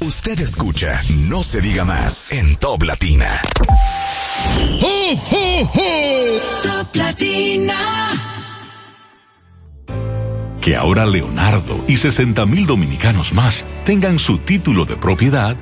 Usted 0.00 0.38
escucha 0.40 1.02
No 1.08 1.42
se 1.42 1.60
diga 1.60 1.84
más 1.84 2.32
en 2.32 2.56
Top 2.56 2.82
Latina. 2.82 3.40
Top 6.62 6.94
Latina. 6.94 8.33
Que 10.64 10.76
ahora 10.76 11.04
Leonardo 11.04 11.84
y 11.86 11.98
60 11.98 12.46
mil 12.46 12.64
dominicanos 12.64 13.34
más 13.34 13.66
tengan 13.84 14.18
su 14.18 14.38
título 14.38 14.86
de 14.86 14.96
propiedad, 14.96 15.58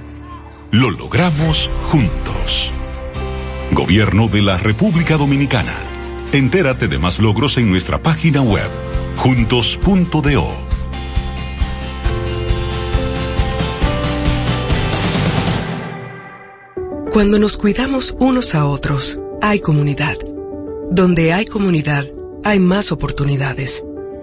lo 0.70 0.92
logramos 0.92 1.72
juntos. 1.88 2.70
Gobierno 3.72 4.28
de 4.28 4.42
la 4.42 4.59
República 4.59 5.16
Dominicana. 5.16 5.74
Entérate 6.30 6.86
de 6.86 7.00
más 7.00 7.18
logros 7.18 7.59
en 7.59 7.68
nuestra 7.68 8.00
página 8.00 8.42
web, 8.42 8.70
juntos.do. 9.16 10.46
Cuando 17.11 17.40
nos 17.40 17.57
cuidamos 17.57 18.14
unos 18.20 18.55
a 18.55 18.66
otros, 18.66 19.18
hay 19.42 19.59
comunidad. 19.59 20.16
Donde 20.92 21.32
hay 21.32 21.46
comunidad, 21.46 22.07
hay 22.44 22.61
más 22.61 22.92
oportunidades. 22.92 23.84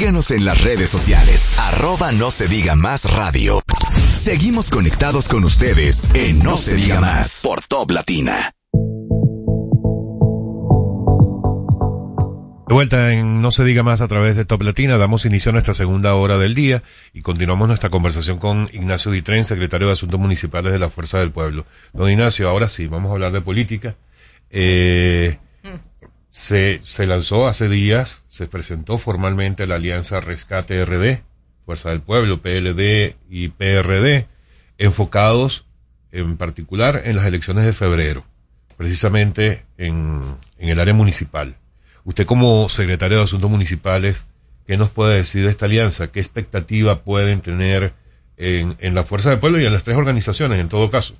Síguenos 0.00 0.30
en 0.30 0.46
las 0.46 0.64
redes 0.64 0.88
sociales. 0.88 1.58
Arroba 1.58 2.10
no 2.10 2.30
se 2.30 2.48
diga 2.48 2.74
más 2.74 3.04
radio. 3.12 3.60
Seguimos 4.14 4.70
conectados 4.70 5.28
con 5.28 5.44
ustedes 5.44 6.08
en 6.14 6.38
No 6.38 6.56
se 6.56 6.74
diga 6.74 7.02
más 7.02 7.42
por 7.44 7.60
Top 7.60 7.90
Latina. 7.90 8.54
De 12.66 12.74
vuelta 12.74 13.12
en 13.12 13.42
No 13.42 13.50
se 13.50 13.62
diga 13.62 13.82
más 13.82 14.00
a 14.00 14.08
través 14.08 14.36
de 14.36 14.46
Top 14.46 14.62
Latina, 14.62 14.96
damos 14.96 15.26
inicio 15.26 15.50
a 15.50 15.52
nuestra 15.52 15.74
segunda 15.74 16.14
hora 16.14 16.38
del 16.38 16.54
día 16.54 16.82
y 17.12 17.20
continuamos 17.20 17.68
nuestra 17.68 17.90
conversación 17.90 18.38
con 18.38 18.70
Ignacio 18.72 19.12
Ditren, 19.12 19.44
secretario 19.44 19.88
de 19.88 19.92
Asuntos 19.92 20.18
Municipales 20.18 20.72
de 20.72 20.78
la 20.78 20.88
Fuerza 20.88 21.18
del 21.18 21.30
Pueblo. 21.30 21.66
Don 21.92 22.08
Ignacio, 22.08 22.48
ahora 22.48 22.70
sí, 22.70 22.86
vamos 22.86 23.10
a 23.10 23.12
hablar 23.12 23.32
de 23.32 23.42
política. 23.42 23.96
Eh, 24.48 25.36
se, 26.30 26.80
se 26.82 27.06
lanzó 27.06 27.48
hace 27.48 27.68
días, 27.68 28.24
se 28.28 28.46
presentó 28.46 28.98
formalmente 28.98 29.66
la 29.66 29.76
alianza 29.76 30.20
Rescate 30.20 30.84
RD, 30.84 31.22
Fuerza 31.64 31.90
del 31.90 32.00
Pueblo, 32.00 32.40
PLD 32.40 33.16
y 33.28 33.48
PRD, 33.48 34.26
enfocados 34.78 35.66
en 36.12 36.36
particular 36.36 37.02
en 37.04 37.16
las 37.16 37.26
elecciones 37.26 37.64
de 37.64 37.72
febrero, 37.72 38.24
precisamente 38.76 39.64
en, 39.78 40.22
en 40.58 40.68
el 40.68 40.80
área 40.80 40.94
municipal. 40.94 41.56
Usted 42.04 42.26
como 42.26 42.68
secretario 42.68 43.18
de 43.18 43.24
Asuntos 43.24 43.50
Municipales, 43.50 44.24
¿qué 44.66 44.76
nos 44.76 44.90
puede 44.90 45.16
decir 45.16 45.44
de 45.44 45.50
esta 45.50 45.66
alianza? 45.66 46.10
¿Qué 46.10 46.20
expectativa 46.20 47.02
pueden 47.02 47.40
tener 47.40 47.92
en, 48.36 48.76
en 48.80 48.94
la 48.94 49.04
Fuerza 49.04 49.30
del 49.30 49.38
Pueblo 49.38 49.60
y 49.60 49.66
en 49.66 49.72
las 49.72 49.82
tres 49.82 49.96
organizaciones 49.96 50.60
en 50.60 50.68
todo 50.68 50.90
caso? 50.90 51.14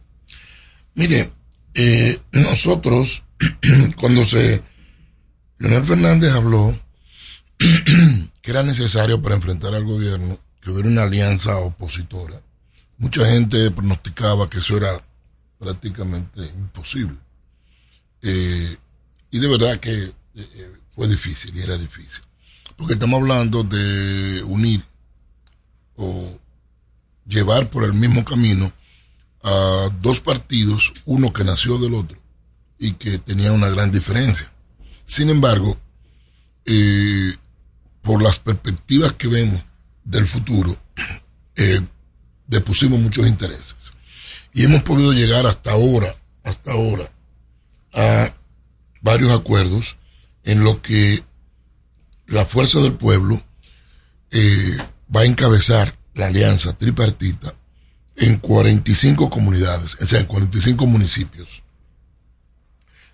Mire, 0.95 1.31
eh, 1.75 2.19
nosotros, 2.33 3.25
cuando 3.97 4.25
se... 4.25 4.63
Leonel 5.61 5.85
Fernández 5.85 6.33
habló 6.33 6.75
que 7.59 8.51
era 8.51 8.63
necesario 8.63 9.21
para 9.21 9.35
enfrentar 9.35 9.75
al 9.75 9.85
gobierno 9.85 10.39
que 10.59 10.71
hubiera 10.71 10.89
una 10.89 11.03
alianza 11.03 11.59
opositora. 11.59 12.41
Mucha 12.97 13.27
gente 13.27 13.71
pronosticaba 13.71 14.49
que 14.49 14.57
eso 14.57 14.79
era 14.79 15.05
prácticamente 15.59 16.41
imposible. 16.47 17.17
Eh, 18.23 18.75
y 19.31 19.39
de 19.39 19.49
verdad 19.49 19.79
que 19.79 20.15
eh, 20.35 20.73
fue 20.95 21.07
difícil 21.09 21.55
y 21.55 21.61
era 21.61 21.77
difícil. 21.77 22.25
Porque 22.75 22.95
estamos 22.95 23.21
hablando 23.21 23.63
de 23.63 24.43
unir 24.45 24.83
o 25.97 26.39
llevar 27.27 27.69
por 27.69 27.85
el 27.85 27.93
mismo 27.93 28.25
camino 28.25 28.73
a 29.43 29.91
dos 30.01 30.21
partidos, 30.21 30.91
uno 31.05 31.31
que 31.35 31.45
nació 31.45 31.77
del 31.77 31.93
otro 31.93 32.19
y 32.79 32.93
que 32.93 33.19
tenía 33.19 33.53
una 33.53 33.69
gran 33.69 33.91
diferencia. 33.91 34.51
Sin 35.11 35.29
embargo, 35.29 35.77
eh, 36.65 37.35
por 38.01 38.23
las 38.23 38.39
perspectivas 38.39 39.15
que 39.15 39.27
vemos 39.27 39.61
del 40.05 40.25
futuro, 40.25 40.77
eh, 41.57 41.81
depusimos 42.47 43.01
muchos 43.01 43.27
intereses. 43.27 43.93
Y 44.55 44.63
hemos 44.63 44.85
podido 44.85 45.13
llegar 45.13 45.49
hasta 45.49 45.73
ahora, 45.73 46.15
hasta 46.45 46.71
ahora, 46.71 47.11
a 47.93 48.33
varios 49.01 49.33
acuerdos 49.33 49.97
en 50.45 50.63
lo 50.63 50.81
que 50.81 51.25
la 52.29 52.47
fuerza 52.47 52.79
del 52.79 52.93
pueblo 52.93 53.43
eh, 54.31 54.79
va 55.15 55.23
a 55.23 55.25
encabezar 55.25 55.99
la 56.15 56.27
alianza 56.29 56.79
tripartita 56.79 57.53
en 58.15 58.37
45 58.37 59.29
comunidades, 59.29 59.97
o 60.01 60.07
sea, 60.07 60.21
en 60.21 60.27
45 60.27 60.87
municipios 60.87 61.65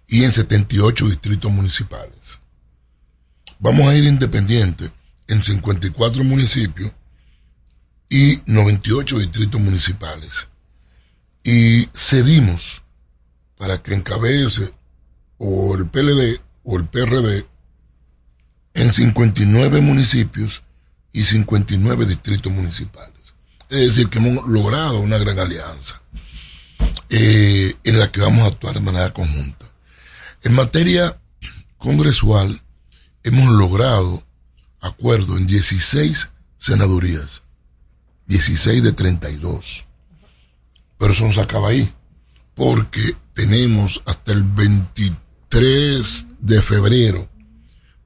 y 0.08 0.24
en 0.24 0.32
78 0.32 1.06
distritos 1.06 1.50
municipales. 1.50 2.40
Vamos 3.58 3.88
a 3.88 3.96
ir 3.96 4.04
independientes 4.04 4.90
en 5.28 5.42
54 5.42 6.22
municipios 6.24 6.92
y 8.08 8.40
98 8.46 9.18
distritos 9.18 9.60
municipales. 9.60 10.48
Y 11.42 11.88
cedimos 11.94 12.82
para 13.56 13.82
que 13.82 13.94
encabece 13.94 14.72
o 15.38 15.74
el 15.74 15.86
PLD 15.86 16.40
o 16.64 16.76
el 16.76 16.86
PRD 16.86 17.46
en 18.74 18.92
59 18.92 19.80
municipios 19.80 20.62
y 21.12 21.24
59 21.24 22.04
distritos 22.04 22.52
municipales. 22.52 23.16
Es 23.68 23.80
decir, 23.80 24.08
que 24.08 24.18
hemos 24.18 24.46
logrado 24.46 25.00
una 25.00 25.18
gran 25.18 25.38
alianza 25.38 26.00
eh, 27.08 27.74
en 27.84 27.98
la 27.98 28.10
que 28.12 28.20
vamos 28.20 28.44
a 28.44 28.48
actuar 28.48 28.74
de 28.74 28.80
manera 28.80 29.12
conjunta. 29.12 29.65
En 30.46 30.54
materia 30.54 31.20
congresual, 31.76 32.62
hemos 33.24 33.52
logrado 33.52 34.22
acuerdo 34.80 35.36
en 35.36 35.44
16 35.44 36.30
senadurías, 36.56 37.42
16 38.28 38.80
de 38.80 38.92
32. 38.92 39.86
Pero 40.98 41.12
eso 41.12 41.26
no 41.26 41.32
se 41.32 41.40
acaba 41.40 41.70
ahí, 41.70 41.92
porque 42.54 43.16
tenemos 43.32 44.04
hasta 44.06 44.30
el 44.30 44.44
23 44.44 46.26
de 46.38 46.62
febrero 46.62 47.28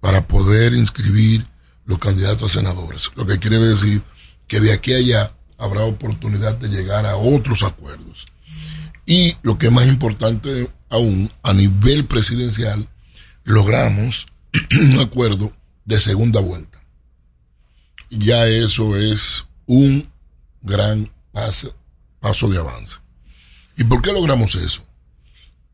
para 0.00 0.26
poder 0.26 0.72
inscribir 0.72 1.46
los 1.84 1.98
candidatos 1.98 2.56
a 2.56 2.60
senadores. 2.60 3.10
Lo 3.16 3.26
que 3.26 3.38
quiere 3.38 3.58
decir 3.58 4.02
que 4.48 4.60
de 4.60 4.72
aquí 4.72 4.94
a 4.94 4.96
allá 4.96 5.34
habrá 5.58 5.82
oportunidad 5.82 6.56
de 6.56 6.70
llegar 6.70 7.04
a 7.04 7.16
otros 7.16 7.64
acuerdos. 7.64 8.24
Y 9.04 9.36
lo 9.42 9.58
que 9.58 9.66
es 9.66 9.72
más 9.72 9.86
importante 9.86 10.70
aún, 10.90 11.30
a 11.42 11.52
nivel 11.52 12.04
presidencial, 12.04 12.88
logramos 13.44 14.26
un 14.80 15.00
acuerdo 15.00 15.52
de 15.84 15.98
segunda 15.98 16.40
vuelta. 16.40 16.82
Ya 18.10 18.46
eso 18.46 18.96
es 18.96 19.46
un 19.66 20.10
gran 20.62 21.10
paso, 21.32 21.74
de 22.48 22.58
avance. 22.58 22.98
¿Y 23.76 23.84
por 23.84 24.02
qué 24.02 24.12
logramos 24.12 24.56
eso? 24.56 24.84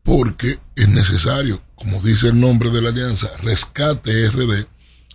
Porque 0.03 0.61
es 0.77 0.89
necesario, 0.89 1.63
como 1.75 2.01
dice 2.01 2.29
el 2.29 2.39
nombre 2.39 2.71
de 2.71 2.83
la 2.83 2.91
alianza, 2.91 3.29
Rescate 3.39 4.29
RD, 4.31 4.67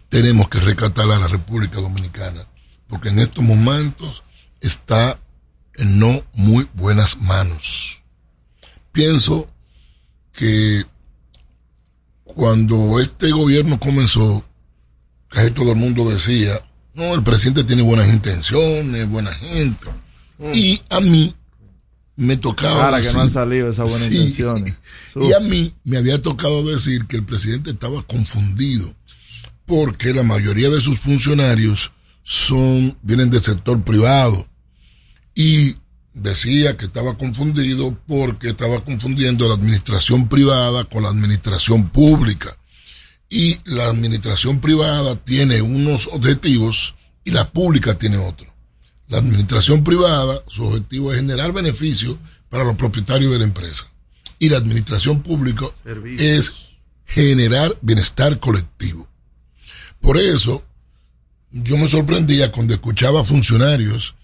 tenemos 0.10 0.50
que 0.50 0.60
rescatar 0.60 1.10
a 1.10 1.20
la 1.20 1.28
República 1.28 1.80
Dominicana, 1.80 2.46
porque 2.88 3.10
en 3.10 3.20
estos 3.20 3.44
momentos 3.44 4.24
está 4.60 5.20
en 5.78 6.00
no 6.00 6.24
muy 6.34 6.68
buenas 6.74 7.22
manos. 7.22 8.02
Pienso 8.92 9.50
que 10.34 10.86
cuando 12.24 13.00
este 13.00 13.32
gobierno 13.32 13.80
comenzó, 13.80 14.44
casi 15.30 15.52
todo 15.52 15.72
el 15.72 15.78
mundo 15.78 16.10
decía, 16.10 16.62
no, 16.94 17.14
el 17.14 17.24
presidente 17.24 17.64
tiene 17.64 17.82
buenas 17.82 18.08
intenciones, 18.10 19.10
buena 19.10 19.34
gente. 19.34 19.88
Mm. 20.38 20.52
Y 20.54 20.82
a 20.90 21.00
mí 21.02 21.36
me 22.16 22.38
tocaba 22.38 22.90
que 22.92 22.96
decir- 22.98 23.16
no 23.16 23.22
han 23.22 23.30
salido 23.30 23.70
esas 23.70 23.90
buenas 23.90 24.08
Sí. 24.08 24.16
intenciones. 24.18 24.76
Y 25.16 25.34
a 25.34 25.40
mí 25.42 25.74
me 25.84 25.98
había 25.98 26.22
tocado 26.22 26.64
decir 26.64 27.06
que 27.06 27.18
el 27.18 27.26
presidente 27.26 27.72
estaba 27.72 28.02
confundido 28.04 28.94
porque 29.66 30.14
la 30.14 30.24
mayoría 30.24 30.70
de 30.70 30.80
sus 30.80 31.00
funcionarios 31.00 31.92
son 32.24 32.98
vienen 33.02 33.30
del 33.30 33.42
sector 33.42 33.82
privado 33.84 34.48
y 35.36 35.76
decía 36.14 36.78
que 36.78 36.86
estaba 36.86 37.18
confundido 37.18 37.98
porque 38.08 38.50
estaba 38.50 38.84
confundiendo 38.84 39.48
la 39.48 39.56
administración 39.56 40.28
privada 40.28 40.86
con 40.86 41.04
la 41.04 41.10
administración 41.10 41.90
pública. 41.90 42.58
Y 43.30 43.60
la 43.64 43.86
administración 43.86 44.60
privada 44.60 45.16
tiene 45.16 45.62
unos 45.62 46.08
objetivos 46.12 46.96
y 47.24 47.32
la 47.32 47.50
pública 47.50 47.98
tiene 47.98 48.18
otros. 48.18 48.52
La 49.08 49.20
administración 49.20 49.84
privada, 49.84 50.42
su 50.48 50.66
objetivo 50.66 51.12
es 51.12 51.20
generar 51.20 51.52
beneficios 51.54 52.18
para 52.50 52.64
los 52.64 52.76
propietarios 52.76 53.32
de 53.32 53.40
la 53.40 53.46
empresa. 53.46 53.90
Y 54.40 54.50
la 54.50 54.58
administración 54.58 55.22
pública 55.22 55.66
es 56.18 56.78
generar 57.06 57.78
bienestar 57.82 58.40
colectivo. 58.40 59.08
Por 60.02 60.18
eso, 60.18 60.64
yo 61.52 61.78
me 61.78 61.88
sorprendía 61.88 62.52
cuando 62.52 62.74
escuchaba 62.74 63.24
funcionarios 63.24 64.16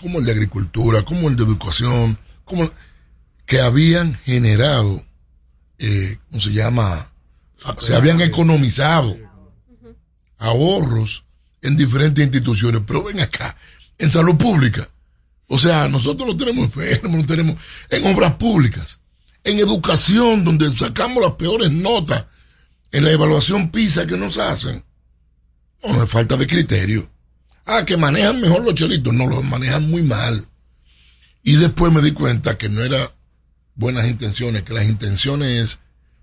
como 0.00 0.18
el 0.18 0.24
de 0.24 0.32
agricultura, 0.32 1.04
como 1.04 1.28
el 1.28 1.36
de 1.36 1.44
educación, 1.44 2.18
como 2.44 2.70
que 3.46 3.60
habían 3.60 4.14
generado, 4.14 5.02
eh, 5.78 6.18
¿cómo 6.30 6.40
se 6.40 6.52
llama? 6.52 7.10
Se 7.78 7.94
habían 7.94 8.20
economizado 8.20 9.16
ahorros 10.38 11.24
en 11.62 11.76
diferentes 11.76 12.22
instituciones. 12.24 12.82
Pero 12.86 13.04
ven 13.04 13.20
acá, 13.20 13.56
en 13.98 14.10
salud 14.10 14.36
pública. 14.36 14.88
O 15.48 15.58
sea, 15.58 15.88
nosotros 15.88 16.28
no 16.28 16.36
tenemos 16.36 16.64
enfermos, 16.64 17.20
no 17.20 17.26
tenemos 17.26 17.56
en 17.90 18.06
obras 18.06 18.34
públicas, 18.34 19.00
en 19.44 19.58
educación, 19.58 20.44
donde 20.44 20.76
sacamos 20.76 21.22
las 21.22 21.34
peores 21.34 21.70
notas 21.70 22.24
en 22.90 23.04
la 23.04 23.10
evaluación 23.10 23.70
PISA 23.70 24.06
que 24.06 24.16
nos 24.16 24.38
hacen. 24.38 24.84
No, 25.84 26.02
es 26.02 26.10
falta 26.10 26.36
de 26.36 26.46
criterio. 26.46 27.08
Ah, 27.66 27.84
que 27.84 27.96
manejan 27.96 28.40
mejor 28.40 28.64
los 28.64 28.74
chelitos. 28.74 29.12
No, 29.12 29.26
los 29.26 29.44
manejan 29.44 29.90
muy 29.90 30.02
mal. 30.02 30.46
Y 31.42 31.56
después 31.56 31.92
me 31.92 32.00
di 32.00 32.12
cuenta 32.12 32.56
que 32.56 32.68
no 32.68 32.82
era 32.82 33.12
buenas 33.74 34.06
intenciones, 34.06 34.62
que 34.62 34.72
las 34.72 34.84
intenciones 34.84 35.80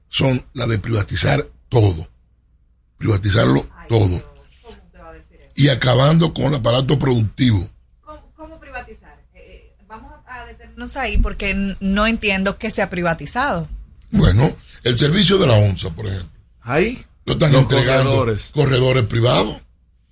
son 0.08 0.46
las 0.54 0.70
de 0.70 0.80
privatizar 0.80 1.48
todo. 1.70 2.08
Privatizarlo 2.98 3.68
todo. 3.90 4.22
Y 5.56 5.68
acabando 5.68 6.34
con 6.34 6.46
el 6.46 6.56
aparato 6.56 6.98
productivo. 6.98 7.70
¿Cómo, 8.36 8.60
privatizar? 8.60 9.22
Eh, 9.36 9.76
vamos 9.88 10.14
a 10.26 10.46
detenernos 10.46 10.96
ahí 10.98 11.18
porque 11.18 11.76
no 11.80 12.08
entiendo 12.08 12.58
qué 12.58 12.72
se 12.72 12.82
ha 12.82 12.90
privatizado. 12.90 13.68
Bueno, 14.12 14.56
el 14.84 14.98
servicio 14.98 15.38
de 15.38 15.48
la 15.48 15.54
ONSA, 15.54 15.90
por 15.90 16.08
ejemplo. 16.08 16.30
Ahí. 16.62 17.04
Lo 17.26 17.34
están 17.34 17.54
entregando 17.54 18.12
corredores. 18.12 18.52
corredores 18.54 19.06
privados. 19.06 19.63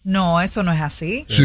No, 0.03 0.41
eso 0.41 0.63
no 0.63 0.73
es 0.73 0.81
así. 0.81 1.25
Sí. 1.29 1.43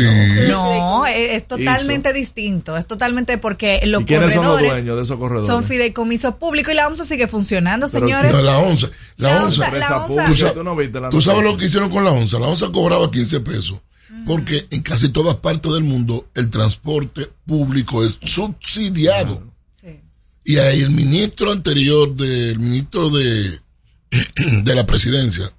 No, 0.49 1.05
es, 1.07 1.33
es 1.35 1.47
totalmente 1.47 2.13
distinto. 2.15 2.77
Es 2.79 2.87
totalmente 2.87 3.37
porque 3.37 3.83
los 3.85 4.03
¿Y 4.03 4.05
quiénes 4.07 4.33
son 4.33 4.45
los 4.45 4.53
corredores 4.55 4.77
dueños 4.85 4.97
de 4.97 5.03
esos 5.03 5.19
corredores? 5.19 5.47
son 5.47 5.63
fideicomisos 5.65 6.35
públicos 6.37 6.73
y 6.73 6.77
la 6.77 6.89
ONSA 6.89 7.05
sigue 7.05 7.29
funcionando, 7.29 7.87
señores. 7.89 8.33
No, 8.33 8.41
la 8.43 8.59
onza. 8.59 8.89
La, 9.19 9.35
La 9.35 9.45
onza, 9.45 9.71
la 9.71 10.05
onza. 10.07 10.27
¿Tú, 10.27 10.37
sa- 10.37 10.55
Tú 10.55 10.65
no 10.65 10.75
viste 10.75 10.99
la 11.01 11.11
tú 11.11 11.21
sabes 11.21 11.45
lo 11.45 11.57
que 11.59 11.67
hicieron 11.67 11.91
con 11.91 12.03
la 12.05 12.13
onza. 12.13 12.39
La 12.39 12.49
onza 12.49 12.73
cobraba 12.73 13.11
15 13.11 13.41
pesos. 13.41 13.79
Porque 14.25 14.67
en 14.71 14.81
casi 14.83 15.11
todas 15.11 15.37
partes 15.37 15.71
del 15.73 15.85
mundo 15.85 16.27
el 16.35 16.49
transporte 16.51 17.31
público 17.47 18.05
es 18.05 18.19
subsidiado. 18.23 19.43
Y 20.45 20.57
ahí 20.59 20.81
el 20.81 20.91
ministro 20.91 21.51
anterior 21.53 22.15
del 22.15 22.59
ministro 22.59 23.11
de, 23.11 23.61
de 24.63 24.75
la 24.75 24.87
presidencia, 24.87 25.53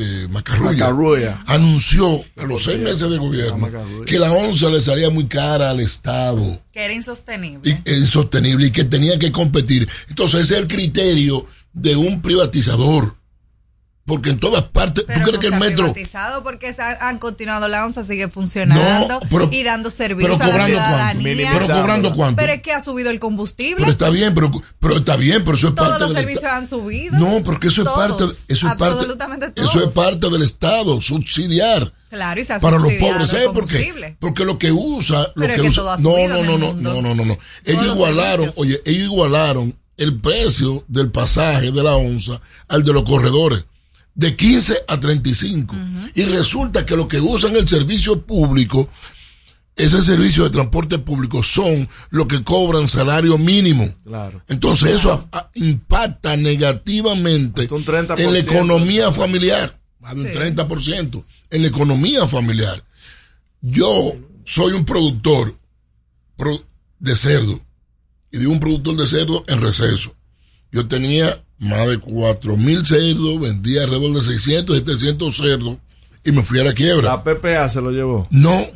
eh, 0.00 0.26
Macarrulla, 0.30 0.70
Macarrulla. 0.72 1.42
anunció 1.46 2.22
a 2.36 2.44
los 2.44 2.64
seis 2.64 2.78
meses 2.78 3.10
de 3.10 3.18
gobierno 3.18 3.68
que 4.06 4.18
la 4.18 4.32
onza 4.32 4.68
le 4.70 4.80
salía 4.80 5.10
muy 5.10 5.26
cara 5.26 5.70
al 5.70 5.80
Estado 5.80 6.62
Que 6.72 6.84
era 6.84 6.94
insostenible. 6.94 7.82
y, 7.84 7.92
insostenible 7.92 8.66
y 8.66 8.70
que 8.70 8.84
tenía 8.84 9.18
que 9.18 9.32
competir. 9.32 9.88
Entonces 10.08 10.42
ese 10.42 10.54
es 10.54 10.60
el 10.60 10.68
criterio 10.68 11.46
de 11.72 11.96
un 11.96 12.22
privatizador. 12.22 13.14
Porque 14.08 14.30
en 14.30 14.40
todas 14.40 14.64
partes, 14.64 15.04
Pero 15.06 15.18
¿tú 15.20 15.24
crees 15.26 15.34
no 15.34 15.40
que 15.40 15.46
el 15.48 15.60
metro, 15.60 15.92
privatizado 15.92 16.42
porque 16.42 16.74
han 17.00 17.18
continuado 17.18 17.68
la 17.68 17.84
ONSA 17.84 18.04
sigue 18.04 18.26
funcionando 18.28 19.06
No, 19.06 19.20
pero- 19.30 19.48
y 19.52 19.62
dando 19.62 19.90
servicios 19.90 20.38
pero 20.38 20.42
a 20.44 20.48
la 20.48 20.54
cuánto? 20.56 20.76
ciudadanía. 20.78 21.50
Pero 21.52 21.66
cobrando 21.78 22.14
cuánto? 22.16 22.40
Pero 22.40 22.52
es 22.54 22.62
que 22.62 22.72
ha 22.72 22.80
subido 22.82 23.10
el 23.10 23.20
combustible. 23.20 23.76
pero 23.76 23.90
está 23.92 24.08
bien, 24.10 24.34
pero, 24.34 24.50
pero 24.80 24.96
está 24.96 25.16
bien, 25.16 25.44
pero 25.44 25.56
eso 25.56 25.68
es 25.68 25.74
Todos 25.74 25.90
parte 25.90 26.04
los 26.04 26.14
del 26.14 26.24
servicios 26.24 26.50
han 26.52 26.66
subido. 26.66 27.18
No, 27.18 27.44
porque 27.44 27.68
eso 27.68 27.82
es 27.82 27.86
Todos, 27.86 27.98
parte, 28.08 28.24
eso 28.48 28.66
es 28.66 28.74
parte, 28.76 28.84
absolutamente 28.94 29.50
todos. 29.50 29.70
eso 29.70 29.84
es 29.84 29.88
parte 29.92 30.30
del 30.30 30.42
Estado, 30.42 31.00
subsidiar. 31.00 31.92
Claro, 32.08 32.40
y 32.40 32.44
se 32.46 32.54
ha 32.54 32.58
para 32.60 32.78
los 32.78 32.90
pobres, 32.94 33.28
¿sabes 33.28 33.48
por 33.48 33.66
qué? 33.66 34.16
Porque 34.18 34.46
lo 34.46 34.58
que 34.58 34.72
usa, 34.72 35.20
lo 35.34 35.42
Pero 35.42 35.52
es 35.52 35.56
que 35.56 35.62
que 35.64 35.68
usa, 35.68 35.82
todo 35.82 35.90
ha 35.90 35.96
no, 35.98 36.28
no, 36.28 36.42
no, 36.42 36.58
no, 36.58 36.72
no, 36.72 37.02
no, 37.02 37.14
no, 37.14 37.24
no. 37.26 37.38
Ellos 37.66 37.84
los 37.86 37.94
igualaron, 37.94 38.50
servicios. 38.52 38.56
oye, 38.58 38.80
ellos 38.86 39.04
igualaron 39.04 39.78
el 39.98 40.18
precio 40.18 40.84
del 40.88 41.10
pasaje 41.10 41.70
de 41.72 41.82
la 41.82 41.96
onza 41.96 42.40
al 42.68 42.84
de 42.84 42.92
los 42.94 43.02
corredores 43.04 43.66
de 44.18 44.34
15 44.34 44.78
a 44.88 44.98
35. 44.98 45.74
Y 46.16 46.24
resulta 46.24 46.84
que 46.84 46.96
lo 46.96 47.06
que 47.06 47.20
usan 47.20 47.54
el 47.56 47.68
servicio 47.68 48.20
público, 48.20 48.88
ese 49.76 50.02
servicio 50.02 50.42
de 50.42 50.50
transporte 50.50 50.98
público 50.98 51.40
son 51.44 51.88
los 52.10 52.26
que 52.26 52.42
cobran 52.42 52.88
salario 52.88 53.38
mínimo. 53.38 53.88
Claro. 54.04 54.42
Entonces 54.48 54.96
eso 54.96 55.12
a- 55.12 55.38
a- 55.38 55.50
impacta 55.54 56.36
negativamente 56.36 57.68
un 57.72 57.84
30%. 57.84 58.18
en 58.20 58.32
la 58.32 58.38
economía 58.40 59.12
familiar, 59.12 59.78
más 60.00 60.16
de 60.16 60.22
un 60.22 60.26
30%, 60.32 61.24
en 61.50 61.62
la 61.62 61.68
economía 61.68 62.26
familiar. 62.26 62.82
Yo 63.60 64.16
soy 64.44 64.72
un 64.72 64.84
productor 64.84 65.54
pro- 66.36 66.64
de 66.98 67.14
cerdo, 67.14 67.60
y 68.32 68.38
digo 68.38 68.50
un 68.50 68.58
productor 68.60 68.96
de 68.96 69.06
cerdo 69.06 69.44
en 69.46 69.60
receso. 69.60 70.12
Yo 70.72 70.88
tenía 70.88 71.44
más 71.58 71.88
de 71.88 71.98
cuatro 71.98 72.56
mil 72.56 72.86
cerdos, 72.86 73.40
vendía 73.40 73.82
alrededor 73.82 74.14
de 74.14 74.22
600, 74.22 74.76
700 74.76 75.36
cerdos, 75.36 75.76
y 76.24 76.32
me 76.32 76.44
fui 76.44 76.60
a 76.60 76.64
la 76.64 76.72
quiebra. 76.72 77.10
La 77.10 77.24
PPA 77.24 77.68
se 77.68 77.80
lo 77.80 77.90
llevó. 77.90 78.28
No, 78.30 78.66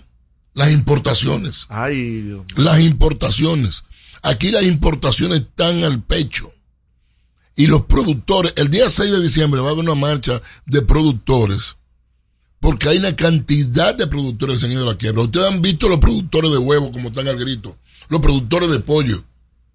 las 0.55 0.71
importaciones. 0.71 1.67
Ay, 1.69 2.23
Dios. 2.23 2.45
Las 2.57 2.81
importaciones. 2.81 3.85
Aquí 4.23 4.51
las 4.51 4.65
importaciones 4.65 5.41
están 5.41 5.85
al 5.85 6.03
pecho. 6.03 6.53
Y 7.55 7.67
los 7.67 7.83
productores, 7.83 8.55
el 8.57 8.71
día 8.71 8.89
6 8.89 9.11
de 9.11 9.23
diciembre 9.23 9.61
va 9.61 9.69
a 9.69 9.73
haber 9.73 9.85
una 9.85 9.95
marcha 9.95 10.41
de 10.67 10.83
productores. 10.83 11.77
Porque 12.61 12.89
hay 12.89 12.99
una 12.99 13.15
cantidad 13.17 13.95
de 13.95 14.07
productores 14.07 14.55
que 14.55 14.61
se 14.61 14.67
han 14.67 14.73
ido 14.73 14.89
a 14.89 14.93
la 14.93 14.99
quiebra. 14.99 15.23
Ustedes 15.23 15.51
han 15.51 15.61
visto 15.61 15.89
los 15.89 15.99
productores 15.99 16.51
de 16.53 16.59
huevo 16.59 16.93
como 16.93 17.09
están 17.09 17.29
al 17.29 17.39
grito. 17.39 17.77
Los 18.09 18.21
productores 18.21 18.71
de 18.71 18.81
pollo. 18.81 19.25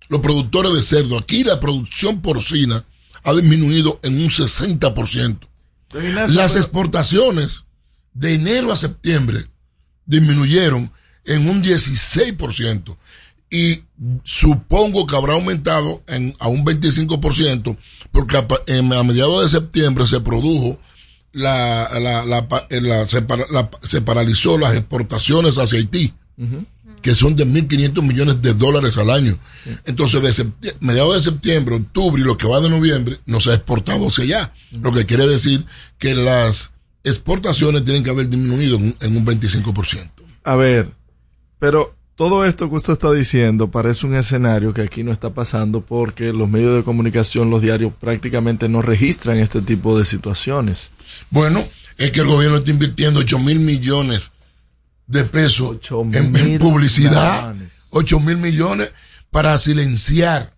Los 0.07 0.21
productores 0.21 0.73
de 0.73 0.81
cerdo. 0.81 1.17
Aquí 1.17 1.43
la 1.43 1.59
producción 1.59 2.21
porcina 2.21 2.83
ha 3.23 3.33
disminuido 3.33 3.99
en 4.03 4.15
un 4.21 4.29
60%. 4.29 5.39
Ignacio, 5.93 6.35
Las 6.41 6.55
exportaciones 6.55 7.65
de 8.13 8.33
enero 8.33 8.71
a 8.71 8.75
septiembre 8.75 9.45
disminuyeron 10.05 10.91
en 11.25 11.47
un 11.49 11.61
16% 11.63 12.95
y 13.49 13.83
supongo 14.23 15.07
que 15.07 15.15
habrá 15.15 15.33
aumentado 15.33 16.03
en, 16.07 16.35
a 16.39 16.47
un 16.49 16.65
25% 16.65 17.77
porque 18.11 18.37
a, 18.37 18.47
en- 18.67 18.91
a 18.93 19.03
mediados 19.03 19.41
de 19.43 19.59
septiembre 19.59 20.05
se 20.05 20.19
produjo 20.19 20.79
la, 21.31 21.89
la, 21.99 22.25
la, 22.25 22.47
eh, 22.69 22.81
la- 22.81 23.05
se, 23.05 23.21
para- 23.21 23.45
la- 23.49 23.69
se 23.83 24.01
paralizó 24.01 24.57
las 24.57 24.75
exportaciones 24.75 25.57
hacia 25.57 25.79
Haití 25.79 26.13
que 27.07 27.15
son 27.15 27.37
de 27.37 27.47
1.500 27.47 28.01
millones 28.05 28.41
de 28.41 28.53
dólares 28.53 28.97
al 28.97 29.09
año. 29.09 29.33
Entonces, 29.85 30.21
de 30.59 30.75
mediados 30.81 31.13
de 31.13 31.31
septiembre, 31.31 31.75
octubre 31.75 32.21
y 32.21 32.25
lo 32.25 32.35
que 32.35 32.49
va 32.49 32.59
de 32.59 32.69
noviembre, 32.69 33.17
no 33.25 33.39
se 33.39 33.51
ha 33.51 33.53
exportado 33.53 34.07
hacia 34.09 34.25
allá. 34.25 34.53
Lo 34.81 34.91
que 34.91 35.05
quiere 35.05 35.25
decir 35.25 35.65
que 35.99 36.15
las 36.15 36.71
exportaciones 37.05 37.85
tienen 37.85 38.03
que 38.03 38.09
haber 38.09 38.27
disminuido 38.27 38.75
en, 38.75 38.83
un- 38.87 38.95
en 38.99 39.15
un 39.15 39.25
25%. 39.25 40.09
A 40.43 40.55
ver, 40.57 40.91
pero 41.59 41.95
todo 42.17 42.43
esto 42.43 42.69
que 42.69 42.75
usted 42.75 42.91
está 42.91 43.09
diciendo 43.13 43.71
parece 43.71 44.05
un 44.05 44.15
escenario 44.15 44.73
que 44.73 44.81
aquí 44.81 45.01
no 45.05 45.13
está 45.13 45.29
pasando 45.33 45.79
porque 45.79 46.33
los 46.33 46.49
medios 46.49 46.75
de 46.75 46.83
comunicación, 46.83 47.49
los 47.49 47.61
diarios 47.61 47.93
prácticamente 47.97 48.67
no 48.67 48.81
registran 48.81 49.37
este 49.37 49.61
tipo 49.61 49.97
de 49.97 50.03
situaciones. 50.03 50.91
Bueno, 51.29 51.63
es 51.97 52.11
que 52.11 52.19
el 52.19 52.27
gobierno 52.27 52.57
está 52.57 52.71
invirtiendo 52.71 53.21
8 53.21 53.39
mil 53.39 53.59
millones 53.61 54.31
de 55.07 55.23
pesos 55.23 55.77
en, 56.13 56.59
publicidad, 56.59 57.53
millones. 57.53 57.87
8 57.91 58.19
mil 58.19 58.37
millones 58.37 58.91
para 59.31 59.57
silenciar 59.57 60.53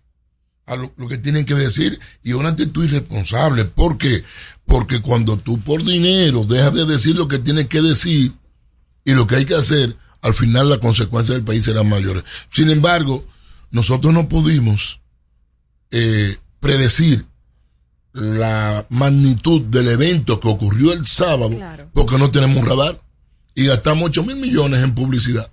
a 0.66 0.76
lo, 0.76 0.92
lo 0.96 1.08
que 1.08 1.18
tienen 1.18 1.44
que 1.44 1.54
decir 1.54 1.98
y 2.22 2.32
una 2.32 2.50
actitud 2.50 2.84
irresponsable. 2.84 3.64
¿Por 3.64 3.96
qué? 3.96 4.22
Porque 4.66 5.00
cuando 5.00 5.36
tú 5.36 5.60
por 5.60 5.84
dinero 5.84 6.44
dejas 6.44 6.74
de 6.74 6.86
decir 6.86 7.16
lo 7.16 7.28
que 7.28 7.38
tienes 7.38 7.68
que 7.68 7.80
decir 7.80 8.32
y 9.04 9.12
lo 9.12 9.26
que 9.26 9.36
hay 9.36 9.44
que 9.44 9.54
hacer, 9.54 9.96
al 10.22 10.34
final 10.34 10.68
las 10.68 10.78
consecuencias 10.78 11.36
del 11.36 11.44
país 11.44 11.64
serán 11.64 11.88
mayores. 11.88 12.24
Sin 12.52 12.70
embargo, 12.70 13.24
nosotros 13.70 14.12
no 14.12 14.28
pudimos 14.28 15.00
eh, 15.90 16.36
predecir 16.60 17.26
la 18.12 18.86
magnitud 18.90 19.62
del 19.62 19.88
evento 19.88 20.40
que 20.40 20.48
ocurrió 20.48 20.92
el 20.92 21.06
sábado 21.06 21.50
porque 21.92 22.18
no 22.18 22.30
tenemos 22.30 22.58
un 22.58 22.66
radar 22.66 23.00
y 23.54 23.66
gastamos 23.66 24.10
8 24.10 24.24
mil 24.24 24.36
millones 24.36 24.82
en 24.82 24.94
publicidad. 24.94 25.50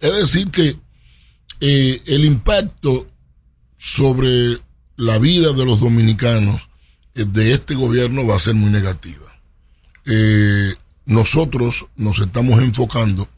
Es 0.00 0.14
decir 0.14 0.50
que 0.50 0.78
eh, 1.60 2.02
el 2.06 2.24
impacto 2.24 3.06
sobre 3.76 4.58
la 4.96 5.18
vida 5.18 5.52
de 5.52 5.64
los 5.64 5.80
dominicanos 5.80 6.68
eh, 7.14 7.24
de 7.26 7.52
este 7.52 7.74
gobierno 7.74 8.26
va 8.26 8.36
a 8.36 8.40
ser 8.40 8.54
muy 8.54 8.70
negativa. 8.70 9.26
Eh, 10.04 10.74
nosotros 11.06 11.86
nos 11.96 12.18
estamos 12.18 12.60
enfocando 12.60 13.28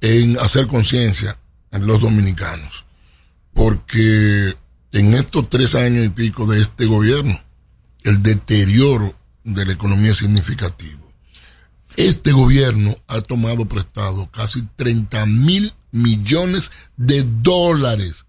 en 0.00 0.38
hacer 0.38 0.66
conciencia 0.66 1.38
en 1.70 1.86
los 1.86 2.00
dominicanos, 2.00 2.84
porque 3.52 4.54
en 4.92 5.14
estos 5.14 5.48
tres 5.48 5.74
años 5.74 6.04
y 6.04 6.10
pico 6.10 6.46
de 6.46 6.60
este 6.60 6.86
gobierno, 6.86 7.38
el 8.02 8.22
deterioro 8.22 9.14
de 9.44 9.64
la 9.64 9.72
economía 9.72 10.10
es 10.10 10.18
significativo. 10.18 11.03
Este 11.96 12.32
gobierno 12.32 12.94
ha 13.06 13.20
tomado 13.20 13.66
prestado 13.66 14.28
casi 14.30 14.66
30 14.76 15.26
mil 15.26 15.72
millones 15.92 16.72
de 16.96 17.24
dólares 17.42 18.26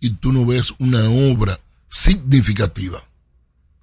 y 0.00 0.10
tú 0.10 0.32
no 0.32 0.46
ves 0.46 0.74
una 0.78 1.08
obra 1.10 1.58
significativa. 1.88 3.02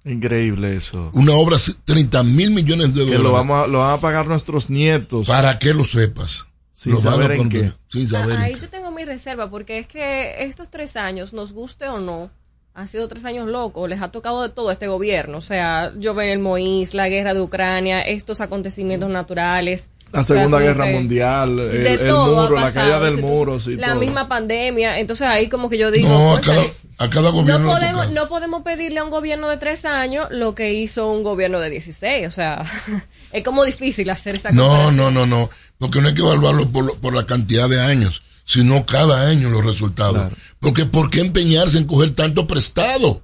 Increíble 0.04 0.76
eso. 0.76 1.10
Una 1.14 1.34
obra, 1.34 1.56
30 1.84 2.22
mil 2.22 2.50
millones 2.50 2.94
de 2.94 3.00
dólares. 3.00 3.18
Que 3.18 3.22
lo, 3.22 3.32
vamos 3.32 3.64
a, 3.64 3.66
lo 3.66 3.80
van 3.80 3.94
a 3.94 4.00
pagar 4.00 4.26
nuestros 4.26 4.70
nietos. 4.70 5.26
Para 5.26 5.58
que 5.58 5.74
lo 5.74 5.84
sepas. 5.84 6.46
Sin 6.72 6.92
Lo 6.92 6.98
saber 6.98 7.32
en 7.32 7.48
qué. 7.48 7.72
Sin 7.88 8.06
saber 8.06 8.36
en 8.36 8.42
Ahí 8.42 8.54
yo 8.60 8.68
tengo 8.68 8.90
mi 8.92 9.04
reserva 9.04 9.50
porque 9.50 9.78
es 9.78 9.86
que 9.86 10.44
estos 10.44 10.70
tres 10.70 10.94
años, 10.96 11.32
nos 11.32 11.52
guste 11.52 11.88
o 11.88 11.98
no, 11.98 12.30
han 12.76 12.88
sido 12.88 13.08
tres 13.08 13.24
años 13.24 13.48
locos, 13.48 13.88
les 13.88 14.02
ha 14.02 14.08
tocado 14.10 14.42
de 14.42 14.50
todo 14.50 14.70
este 14.70 14.86
gobierno, 14.86 15.38
o 15.38 15.40
sea, 15.40 15.92
yo 15.98 16.12
ven 16.14 16.28
el 16.28 16.38
Moïse, 16.40 16.92
la 16.92 17.08
guerra 17.08 17.32
de 17.32 17.40
Ucrania, 17.40 18.02
estos 18.02 18.40
acontecimientos 18.42 19.08
naturales. 19.08 19.88
La 20.12 20.22
Segunda 20.22 20.60
Guerra 20.60 20.86
Mundial, 20.86 21.58
el, 21.58 22.04
muro, 22.12 22.50
la 22.54 22.70
caída 22.72 23.00
del 23.00 23.18
muro, 23.18 23.58
sí, 23.58 23.76
la 23.76 23.88
todo. 23.88 24.00
misma 24.00 24.28
pandemia, 24.28 24.98
entonces 25.00 25.26
ahí 25.26 25.48
como 25.48 25.68
que 25.70 25.78
yo 25.78 25.90
digo, 25.90 26.08
No, 26.08 26.32
a 26.32 26.34
"Cónchale, 26.36 26.70
cada, 26.98 27.08
a 27.08 27.10
cada 27.10 27.30
gobierno 27.30 27.66
no 27.66 28.28
podemos, 28.28 28.48
no 28.50 28.62
pedirle 28.62 29.00
a 29.00 29.04
un 29.04 29.10
gobierno 29.10 29.48
de 29.48 29.56
tres 29.56 29.84
años 29.86 30.26
lo 30.30 30.54
que 30.54 30.74
hizo 30.74 31.10
un 31.10 31.22
gobierno 31.22 31.58
de 31.60 31.70
16. 31.70 32.26
O 32.26 32.30
sea, 32.30 32.62
es 33.32 33.42
como 33.42 33.64
difícil 33.64 34.08
hacer 34.10 34.34
esa 34.36 34.52
No, 34.52 34.68
comparación. 34.68 34.96
no, 34.96 35.10
no, 35.10 35.26
no. 35.26 35.50
Porque 35.78 36.00
no 36.00 36.08
hay 36.08 36.14
que 36.14 36.20
evaluarlo 36.22 36.68
por, 36.68 36.84
lo- 36.84 36.94
por 36.94 37.14
la 37.14 37.26
cantidad 37.26 37.68
de 37.68 37.80
años, 37.80 38.22
sino 38.46 38.86
cada 38.86 39.28
año 39.28 39.50
los 39.50 39.64
resultados. 39.64 40.32
Porque 40.60 40.86
¿por 40.86 41.10
qué 41.10 41.20
empeñarse 41.20 41.76
en 41.76 41.84
coger 41.84 42.12
tanto 42.12 42.46
prestado? 42.46 43.22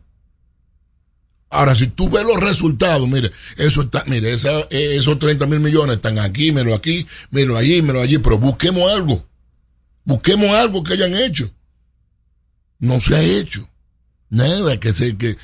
Ahora, 1.48 1.74
si 1.74 1.86
tú 1.86 2.10
ves 2.10 2.24
los 2.24 2.40
resultados, 2.40 3.08
mire, 3.08 3.30
eso 3.56 3.82
está, 3.82 4.04
mire, 4.06 4.32
esa, 4.32 4.60
eh, 4.70 4.96
esos 4.96 5.18
30 5.18 5.46
mil 5.46 5.60
millones 5.60 5.96
están 5.96 6.18
aquí, 6.18 6.50
miro 6.50 6.74
aquí, 6.74 7.06
miro 7.30 7.56
allí, 7.56 7.82
miro 7.82 8.00
allí, 8.00 8.18
pero 8.18 8.38
busquemos 8.38 8.90
algo. 8.90 9.24
Busquemos 10.04 10.50
algo 10.50 10.82
que 10.82 10.94
hayan 10.94 11.14
hecho. 11.14 11.50
No 12.78 12.98
se 13.00 13.14
ha 13.14 13.22
hecho. 13.22 13.68
Nada 14.28 14.80
que 14.80 14.92
se, 14.92 15.16
que, 15.16 15.36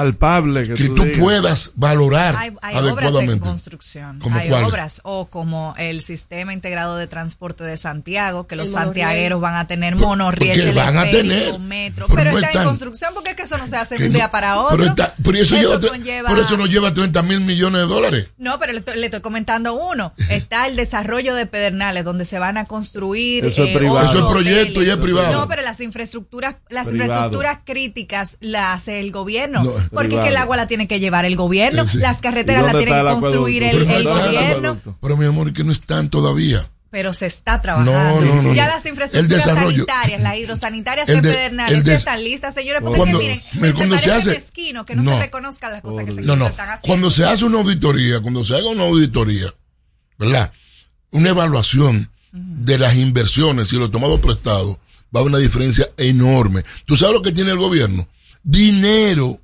palpable 0.00 0.66
que, 0.68 0.74
que 0.74 0.84
tú 0.88 1.02
digas. 1.04 1.18
puedas 1.18 1.70
valorar 1.74 2.36
Hay, 2.36 2.52
hay 2.62 2.76
obras 2.88 3.14
en 3.14 3.38
construcción. 3.38 4.18
¿Cómo 4.20 4.36
hay 4.38 4.48
cuáles? 4.48 4.68
obras 4.68 5.00
o 5.04 5.26
como 5.26 5.74
el 5.78 6.02
sistema 6.02 6.52
integrado 6.52 6.96
de 6.96 7.06
transporte 7.06 7.64
de 7.64 7.78
Santiago, 7.78 8.46
que 8.46 8.56
los 8.56 8.68
El 8.68 8.74
santiagueros 8.74 9.40
van 9.40 9.54
a 9.56 9.66
tener 9.66 9.96
monorriel, 9.96 10.72
van 10.74 10.98
a 10.98 11.10
tener, 11.10 11.58
metro, 11.60 12.06
pero 12.08 12.18
pero, 12.18 12.32
no 12.32 12.38
está 12.38 12.50
en 12.50 12.56
están. 12.58 12.64
construcción 12.66 13.14
porque 13.14 13.30
es 13.30 13.36
que 13.36 13.42
eso 13.42 13.56
no 13.58 13.66
se 13.66 13.76
hace 13.76 13.96
de 13.98 14.06
un 14.06 14.12
no- 14.12 14.16
día 14.18 14.30
para 14.30 14.58
otro. 14.58 14.76
Pero, 14.76 14.88
está- 14.90 15.14
pero 15.22 15.38
eso, 15.38 15.56
lleva, 15.56 15.80
tre- 15.80 15.88
conlleva- 15.90 16.28
por 16.28 16.38
eso 16.38 16.56
no 16.56 16.66
lleva 16.66 16.92
30 16.92 17.22
mil 17.22 17.40
millones 17.40 17.80
de 17.82 17.86
dólares. 17.86 18.30
No, 18.38 18.58
pero 18.58 18.72
le 18.72 18.80
estoy, 18.80 18.98
le 18.98 19.06
estoy 19.06 19.20
comentando 19.20 19.74
uno. 19.74 20.12
Está 20.28 20.66
el 20.66 20.76
desarrollo 20.76 21.34
de 21.34 21.46
Pedernales, 21.46 22.04
donde 22.04 22.24
se 22.24 22.38
van 22.38 22.58
a 22.58 22.66
construir. 22.66 23.44
Eso 23.46 23.64
es 23.64 23.70
eh, 23.70 23.74
privado. 23.78 24.06
Eso 24.06 24.18
es 24.26 24.32
proyecto 24.32 24.82
y 24.82 24.90
es 24.90 24.96
privado. 24.96 25.32
No, 25.32 25.48
pero 25.48 25.62
las 25.62 25.80
infraestructuras, 25.80 26.56
las 26.68 26.86
Privado. 26.86 27.12
infraestructuras 27.12 27.58
críticas 27.64 28.36
las 28.40 28.74
hace 28.76 29.00
el 29.00 29.12
gobierno. 29.12 29.62
No, 29.64 29.72
porque 29.90 30.16
es 30.16 30.22
que 30.22 30.28
el 30.28 30.36
agua 30.36 30.56
la 30.56 30.66
tiene 30.66 30.88
que 30.88 31.00
llevar 31.00 31.24
el 31.24 31.36
gobierno, 31.36 31.86
sí. 31.86 31.98
las 31.98 32.20
carreteras 32.20 32.62
¿Y 32.62 32.64
las 32.64 32.72
dónde 32.72 32.86
tiene 32.86 33.00
que 33.02 33.08
construir 33.08 33.62
el, 33.62 34.04
gobierno. 34.04 34.80
Pero 35.00 35.16
mi 35.16 35.26
amor, 35.26 35.52
que 35.52 35.64
no 35.64 35.72
están 35.72 36.10
todavía. 36.10 36.64
Pero 36.90 37.12
se 37.12 37.26
está 37.26 37.60
trabajando. 37.60 37.92
No, 37.92 38.20
no, 38.36 38.42
no, 38.42 38.54
ya 38.54 38.68
las 38.68 38.86
infraestructuras 38.86 39.42
sanitarias, 39.44 40.22
las 40.22 40.38
hidrosanitarias 40.38 41.08
El 41.08 41.20
de 41.20 41.28
de- 41.28 41.34
Pedernales 41.34 41.84
ya 41.84 41.94
están 41.94 42.24
listas, 42.24 42.54
señores. 42.54 42.80
Porque 42.80 42.96
Cuando- 42.96 43.18
miren, 43.18 43.38
me 43.60 43.72
cuando 43.74 43.98
se 43.98 44.12
hace- 44.12 44.30
mezquino 44.30 44.86
que 44.86 44.94
no, 44.94 45.02
No. 45.02 45.12
se 45.12 45.18
reconozcan 45.18 45.72
las 45.72 45.82
cosas 45.82 46.04
que 46.04 46.12
se 46.12 46.20
están 46.20 46.40
haciendo. 46.42 46.78
Cuando 46.82 47.10
se 47.10 47.24
hace 47.24 47.44
una 47.44 47.58
auditoría, 47.58 48.20
cuando 48.20 48.44
se 48.44 48.54
haga 48.56 48.68
una 48.68 48.84
auditoría, 48.84 49.52
¿verdad? 50.18 50.52
Una 51.10 51.30
evaluación 51.30 52.10
de 52.32 52.78
las 52.78 52.94
inversiones 52.94 53.72
y 53.72 53.76
lo 53.76 53.90
tomado 53.90 54.20
prestado, 54.20 54.78
va 55.14 55.18
a 55.18 55.22
haber 55.22 55.32
una 55.32 55.38
diferencia 55.38 55.88
enorme. 55.98 56.62
¿Tú 56.86 56.96
sabes 56.96 57.14
lo 57.14 57.22
que 57.22 57.32
tiene 57.32 57.50
el 57.50 57.58
gobierno? 57.58 58.08
Dinero 58.42 59.40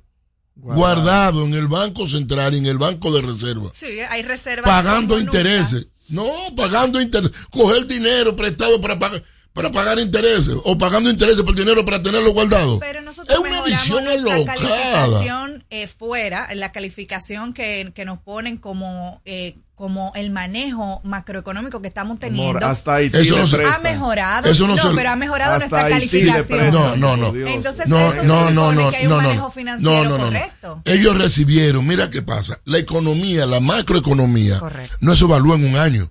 guardado, 0.55 1.45
en 1.45 1.53
el 1.53 1.67
Banco 1.67 2.07
Central 2.07 2.53
y 2.53 2.59
en 2.59 2.65
el 2.65 2.77
Banco 2.77 3.11
de 3.11 3.21
Reserva. 3.21 3.71
Sí, 3.73 3.99
hay 4.09 4.21
reservas. 4.21 4.65
Pagando 4.65 5.17
nunca. 5.17 5.37
intereses. 5.37 5.87
No, 6.09 6.29
pagando 6.55 7.01
intereses. 7.01 7.35
Coger 7.49 7.87
dinero 7.87 8.35
prestado 8.35 8.79
para 8.81 8.99
pagar, 8.99 9.23
para 9.53 9.71
pagar 9.71 9.99
intereses. 9.99 10.55
O 10.63 10.77
pagando 10.77 11.09
intereses 11.09 11.41
por 11.43 11.55
dinero 11.55 11.85
para 11.85 12.01
tenerlo 12.01 12.33
guardado. 12.33 12.79
Pero 12.79 13.01
nosotros 13.01 13.33
es 13.35 13.39
una 13.39 13.49
mejoramos 13.61 13.81
visión 13.81 14.07
alocada. 14.07 14.57
calificación 14.57 15.65
eh, 15.69 15.87
fuera, 15.87 16.49
la 16.55 16.71
calificación 16.71 17.53
que, 17.53 17.91
que 17.93 18.05
nos 18.05 18.19
ponen 18.19 18.57
como 18.57 19.21
eh, 19.25 19.55
como 19.75 20.11
el 20.15 20.29
manejo 20.29 21.01
macroeconómico 21.03 21.81
que 21.81 21.87
estamos 21.87 22.17
teniendo. 22.19 22.65
hasta 22.65 22.95
Haití 22.95 23.17
Eso 23.17 23.37
no 23.37 23.47
se- 23.47 23.63
ha 23.65 23.79
mejorado, 23.79 24.49
Eso 24.49 24.67
no 24.67 24.75
no, 24.75 24.89
se- 24.89 24.95
pero 24.95 25.09
ha 25.09 25.15
mejorado 25.15 25.53
Hasta 25.55 25.67
nuestra 25.67 25.89
calificación. 25.89 26.71
No, 26.99 27.17
no, 27.17 27.17
no. 27.33 27.47
Entonces, 27.47 27.87
no, 27.87 27.99
eso 28.11 28.21
se 28.21 28.27
no, 28.27 28.49
no, 28.51 28.71
no, 28.71 28.89
que 28.91 28.97
hay 28.97 29.03
un 29.05 29.09
no, 29.09 29.17
manejo 29.17 29.41
no. 29.45 29.51
financiero 29.51 29.93
No, 29.95 30.03
no, 30.03 30.09
no, 30.09 30.17
no. 30.17 30.23
correcto. 30.25 30.81
Ellos 30.85 31.17
recibieron, 31.17 31.85
mira 31.87 32.09
qué 32.09 32.21
pasa. 32.21 32.59
La 32.65 32.77
economía, 32.77 33.45
la 33.47 33.59
macroeconomía, 33.59 34.59
Correcto. 34.59 34.95
no 35.01 35.15
se 35.15 35.25
evalúa 35.25 35.55
en 35.55 35.65
un 35.65 35.75
año. 35.75 36.09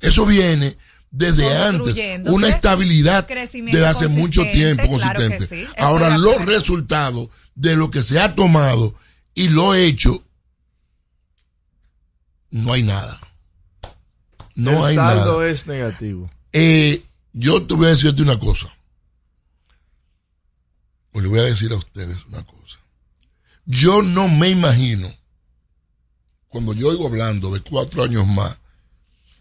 Eso 0.00 0.26
viene 0.26 0.76
desde 1.10 1.56
antes. 1.56 1.96
Una 2.26 2.48
estabilidad 2.48 3.26
Crecimiento 3.26 3.78
de 3.78 3.86
hace 3.86 4.08
mucho 4.08 4.40
consistente, 4.40 4.82
tiempo 4.84 4.98
claro 4.98 5.20
que 5.20 5.28
consistente. 5.28 5.66
sí. 5.66 5.72
Ahora, 5.78 6.18
los 6.18 6.32
acuerdo. 6.34 6.52
resultados 6.52 7.28
de 7.54 7.76
lo 7.76 7.90
que 7.90 8.02
se 8.02 8.20
ha 8.20 8.34
tomado 8.34 8.94
y 9.34 9.48
lo 9.48 9.74
hecho, 9.74 10.24
no 12.50 12.72
hay 12.72 12.82
nada. 12.82 13.20
No 14.54 14.72
el 14.72 14.84
hay 14.84 14.94
saldo 14.96 15.38
nada. 15.38 15.48
es 15.48 15.66
negativo. 15.66 16.30
Eh, 16.52 17.02
yo 17.32 17.64
te 17.64 17.74
voy 17.74 17.86
a 17.86 17.90
decirte 17.90 18.22
una 18.22 18.38
cosa. 18.38 18.68
O 21.12 21.20
le 21.20 21.28
voy 21.28 21.38
a 21.38 21.44
decir 21.44 21.72
a 21.72 21.76
ustedes 21.76 22.24
una 22.26 22.44
cosa. 22.44 22.78
Yo 23.64 24.02
no 24.02 24.28
me 24.28 24.48
imagino, 24.48 25.12
cuando 26.48 26.72
yo 26.72 26.88
oigo 26.88 27.06
hablando 27.06 27.52
de 27.52 27.60
cuatro 27.60 28.02
años 28.02 28.26
más, 28.26 28.58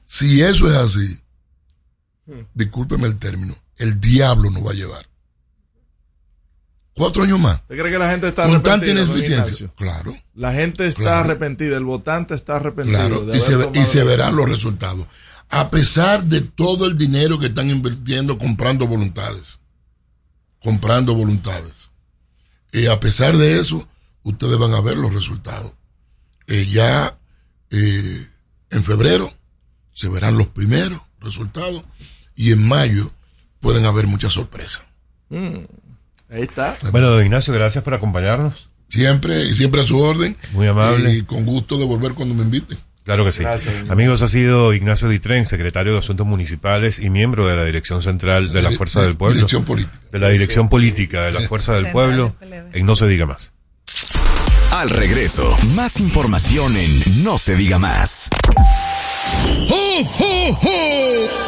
si 0.05 0.41
eso 0.41 0.69
es 0.69 0.75
así, 0.75 1.19
discúlpeme 2.53 3.07
el 3.07 3.17
término, 3.17 3.55
el 3.77 3.99
diablo 3.99 4.49
nos 4.51 4.65
va 4.65 4.71
a 4.71 4.75
llevar. 4.75 5.07
Cuatro 6.93 7.23
años 7.23 7.39
más. 7.39 7.61
¿Usted 7.61 7.77
cree 7.77 7.91
que 7.91 7.99
la 7.99 8.09
gente 8.09 8.27
está 8.27 8.47
Con 8.47 8.63
tanta 8.63 8.87
ineficiencia. 8.87 9.71
Claro. 9.75 10.17
La 10.33 10.51
gente 10.53 10.87
está 10.87 11.01
Claro. 11.03 11.19
arrepentida, 11.19 11.77
el 11.77 11.83
votante 11.83 12.33
está 12.33 12.55
arrepentido. 12.55 12.97
Claro, 12.97 13.25
de 13.25 13.37
y 13.37 13.39
se, 13.39 13.55
y 13.75 13.85
se 13.85 14.03
verán 14.03 14.35
los 14.35 14.49
resultados. 14.49 15.05
A 15.49 15.69
pesar 15.69 16.23
de 16.23 16.41
todo 16.41 16.87
el 16.87 16.97
dinero 16.97 17.37
que 17.37 17.45
están 17.47 17.69
invirtiendo 17.69 18.39
comprando 18.39 18.87
voluntades. 18.87 19.59
Comprando 20.59 21.13
voluntades. 21.13 21.91
Y 22.71 22.87
a 22.87 22.99
pesar 22.99 23.37
de 23.37 23.59
eso, 23.59 23.87
ustedes 24.23 24.57
van 24.57 24.73
a 24.73 24.81
ver 24.81 24.97
los 24.97 25.13
resultados. 25.13 25.73
Eh, 26.47 26.65
ya 26.65 27.15
eh, 27.69 28.27
en 28.71 28.83
febrero 28.83 29.31
se 29.93 30.09
verán 30.09 30.35
los 30.37 30.47
primeros 30.47 30.99
resultados 31.19 31.83
y 32.37 32.53
en 32.53 32.65
mayo 32.65 33.11
pueden 33.59 33.85
haber 33.85 34.07
muchas 34.07 34.31
sorpresas. 34.31 34.83
Mm, 35.29 35.65
ahí 36.29 36.43
está. 36.43 36.77
Bueno, 36.91 37.09
don 37.09 37.21
Ignacio, 37.21 37.53
gracias 37.53 37.83
por 37.83 37.93
acompañarnos. 37.93 38.69
Siempre 38.87 39.43
y 39.43 39.53
siempre 39.53 39.81
a 39.81 39.83
su 39.83 39.99
orden. 39.99 40.37
Muy 40.53 40.67
amable. 40.67 41.11
Y 41.11 41.23
con 41.23 41.43
gusto 41.45 41.77
de 41.77 41.83
volver 41.83 42.13
cuando 42.13 42.35
me 42.35 42.43
inviten. 42.43 42.77
Claro 43.03 43.25
que 43.25 43.31
sí. 43.31 43.43
Gracias. 43.43 43.89
Amigos, 43.89 44.21
ha 44.21 44.27
sido 44.27 44.73
Ignacio 44.73 45.09
Ditren, 45.09 45.45
secretario 45.45 45.93
de 45.93 45.99
Asuntos 45.99 46.27
Municipales 46.27 46.99
y 46.99 47.09
miembro 47.09 47.47
de 47.47 47.55
la 47.55 47.65
Dirección 47.65 48.01
Central 48.01 48.53
de 48.53 48.61
la 48.61 48.71
Fuerza 48.71 49.01
del 49.01 49.17
Pueblo. 49.17 49.35
Dirección 49.35 49.65
Política. 49.65 49.99
De 50.11 50.19
la 50.19 50.29
Dirección 50.29 50.69
Política 50.69 51.25
de 51.25 51.31
la 51.31 51.41
Fuerza 51.41 51.73
del 51.73 51.85
Central 51.85 51.93
Pueblo. 51.93 52.35
En 52.73 52.85
No 52.85 52.95
se 52.95 53.07
diga 53.07 53.25
más. 53.25 53.53
Al 54.71 54.89
regreso, 54.89 55.57
más 55.73 55.99
información 55.99 56.77
en 56.77 57.23
No 57.23 57.37
se 57.37 57.55
diga 57.55 57.79
más. 57.79 58.29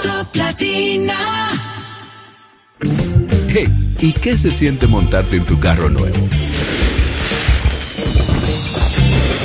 Top 0.04 0.36
Latina. 0.36 1.16
Hey, 3.48 3.68
¿y 4.00 4.14
qué 4.14 4.38
se 4.38 4.52
siente 4.52 4.88
montarte 4.88 5.38
en 5.38 5.46
tu 5.46 5.60
carro 5.60 5.90
nuevo? 5.90 6.18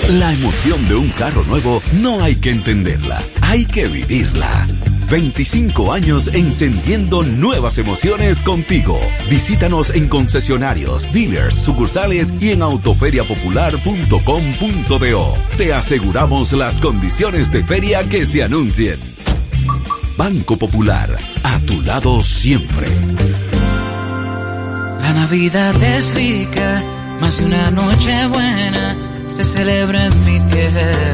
La 0.09 0.33
emoción 0.33 0.87
de 0.89 0.95
un 0.97 1.09
carro 1.11 1.45
nuevo 1.45 1.83
no 2.01 2.23
hay 2.23 2.37
que 2.37 2.51
entenderla, 2.51 3.23
hay 3.41 3.65
que 3.65 3.89
vivirla. 3.89 4.67
25 5.09 5.93
años 5.93 6.29
encendiendo 6.33 7.23
nuevas 7.23 7.77
emociones 7.79 8.43
contigo. 8.43 9.01
Visítanos 9.31 9.91
en 9.91 10.09
concesionarios, 10.09 11.07
dealers, 11.13 11.55
sucursales 11.55 12.33
y 12.41 12.51
en 12.53 12.63
autoferiapopular.com.do. 12.63 15.35
Te 15.57 15.75
aseguramos 15.75 16.53
las 16.53 16.81
condiciones 16.81 17.53
de 17.53 17.63
feria 17.65 18.09
que 18.09 18.27
se 18.27 18.43
anuncien. 18.43 18.99
Banco 20.17 20.57
Popular, 20.57 21.11
a 21.43 21.59
tu 21.61 21.83
lado 21.83 22.25
siempre. 22.25 22.89
La 25.01 25.13
Navidad 25.13 25.75
es 25.83 26.15
rica, 26.15 26.83
más 27.21 27.39
de 27.39 27.47
una 27.47 27.71
noche 27.71 28.27
buena 28.29 28.97
se 29.35 29.45
celebra 29.45 30.07
en 30.07 30.25
mi 30.25 30.41
tierra. 30.53 31.14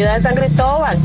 de 0.00 0.20
San 0.20 0.34
Cristóbal. 0.34 0.98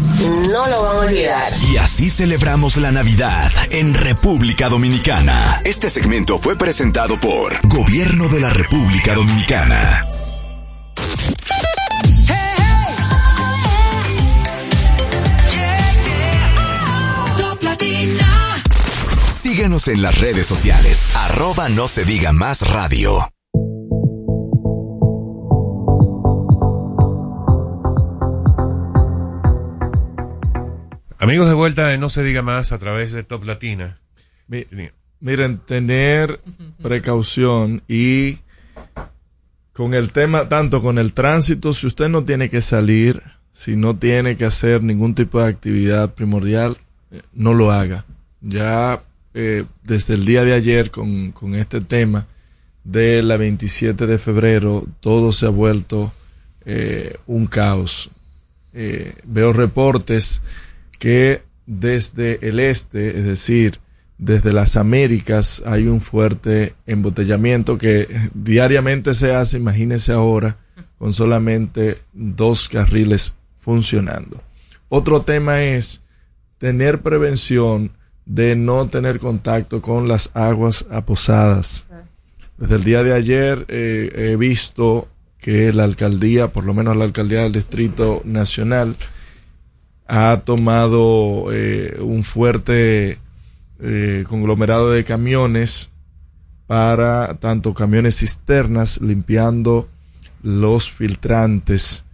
No 0.49 0.68
lo 0.68 0.84
van 0.84 0.95
a 0.95 0.99
olvidar. 0.99 1.53
Y 1.72 1.77
así 1.77 2.09
celebramos 2.09 2.77
la 2.77 2.91
Navidad 2.91 3.51
en 3.72 3.93
República 3.93 4.69
Dominicana. 4.69 5.61
Este 5.65 5.89
segmento 5.89 6.39
fue 6.39 6.55
presentado 6.55 7.19
por 7.19 7.59
Gobierno 7.68 8.30
de 8.30 8.39
la 8.39 8.49
República 8.49 9.14
Dominicana. 9.14 10.05
Síguenos 19.27 19.88
en 19.88 20.01
las 20.01 20.19
redes 20.19 20.47
sociales. 20.47 21.15
Arroba 21.15 21.69
no 21.69 21.88
se 21.88 22.05
diga 22.05 22.31
más 22.31 22.61
radio. 22.61 23.27
Amigos 31.19 31.48
de 31.48 31.53
vuelta 31.53 31.95
No 31.98 32.10
se 32.10 32.23
diga 32.23 32.41
más 32.41 32.72
a 32.72 32.77
través 32.77 33.11
de 33.11 33.23
Top 33.23 33.44
Latina. 33.44 33.99
Miren, 35.19 35.57
tener 35.60 36.39
precaución 36.81 37.81
y 37.88 38.38
con 39.73 39.94
el 39.94 40.11
tema, 40.11 40.49
tanto 40.49 40.81
con 40.81 40.98
el 40.98 41.14
tránsito, 41.14 41.73
si 41.73 41.88
usted 41.88 42.10
no 42.10 42.23
tiene 42.23 42.49
que 42.49 42.61
salir, 42.61 43.22
si 43.52 43.76
no 43.76 43.95
tiene 43.95 44.38
que 44.38 44.45
hacer 44.45 44.84
ningún 44.84 45.15
tipo 45.15 45.41
de 45.41 45.48
actividad 45.48 46.14
primordial, 46.14 46.77
eh, 47.11 47.22
no 47.34 47.53
lo 47.53 47.72
haga. 47.72 48.06
Ya 48.41 49.03
eh, 49.34 49.65
desde 49.84 50.15
el 50.15 50.26
día 50.26 50.44
de 50.44 50.53
ayer 50.53 50.91
con, 50.91 51.31
con 51.31 51.56
este 51.56 51.81
tema 51.81 52.27
de 52.84 53.22
la 53.22 53.38
27 53.38 54.07
de 54.07 54.18
febrero, 54.18 54.85
todo 54.99 55.31
se 55.31 55.45
ha 55.45 55.49
vuelto 55.49 56.11
eh, 56.65 57.15
un 57.27 57.48
caos. 57.48 58.10
Eh, 58.73 59.14
veo 59.23 59.53
reportes 59.53 60.41
que 60.99 61.41
desde 61.65 62.48
el 62.48 62.60
este, 62.60 63.18
es 63.18 63.24
decir, 63.26 63.80
desde 64.18 64.52
las 64.52 64.78
Américas, 64.78 65.61
hay 65.65 65.88
un 65.88 66.02
fuerte 66.02 66.74
embotellamiento 66.88 67.78
que 67.78 68.07
diariamente 68.34 69.14
se 69.14 69.36
hace, 69.36 69.57
imagínense 69.57 70.11
ahora, 70.11 70.57
con 70.98 71.14
solamente 71.14 71.98
dos 72.14 72.68
carriles 72.68 73.36
funcionando. 73.60 74.41
Otro 74.90 75.22
tema 75.22 75.61
es 75.61 76.02
tener 76.57 77.02
prevención 77.02 77.91
de 78.26 78.56
no 78.56 78.88
tener 78.88 79.19
contacto 79.19 79.82
con 79.82 80.07
las 80.07 80.32
aguas 80.34 80.86
aposadas. 80.90 81.88
Desde 82.57 82.76
el 82.76 82.84
día 82.84 83.03
de 83.03 83.14
ayer 83.14 83.65
eh, 83.68 84.32
he 84.32 84.36
visto 84.36 85.07
que 85.40 85.72
la 85.72 85.84
alcaldía, 85.84 86.52
por 86.52 86.65
lo 86.65 86.74
menos 86.74 86.98
la 86.98 87.06
alcaldía 87.06 87.44
del 87.44 87.52
Distrito 87.52 88.22
Nacional, 88.26 88.95
ha 90.07 90.41
tomado 90.45 91.51
eh, 91.51 91.97
un 92.01 92.23
fuerte 92.23 93.19
eh, 93.79 94.23
conglomerado 94.27 94.91
de 94.91 95.03
camiones 95.03 95.91
para 96.65 97.35
tanto 97.35 97.73
camiones 97.73 98.19
cisternas 98.19 99.01
limpiando 99.01 99.88
los 100.41 100.91
filtrantes 100.91 102.05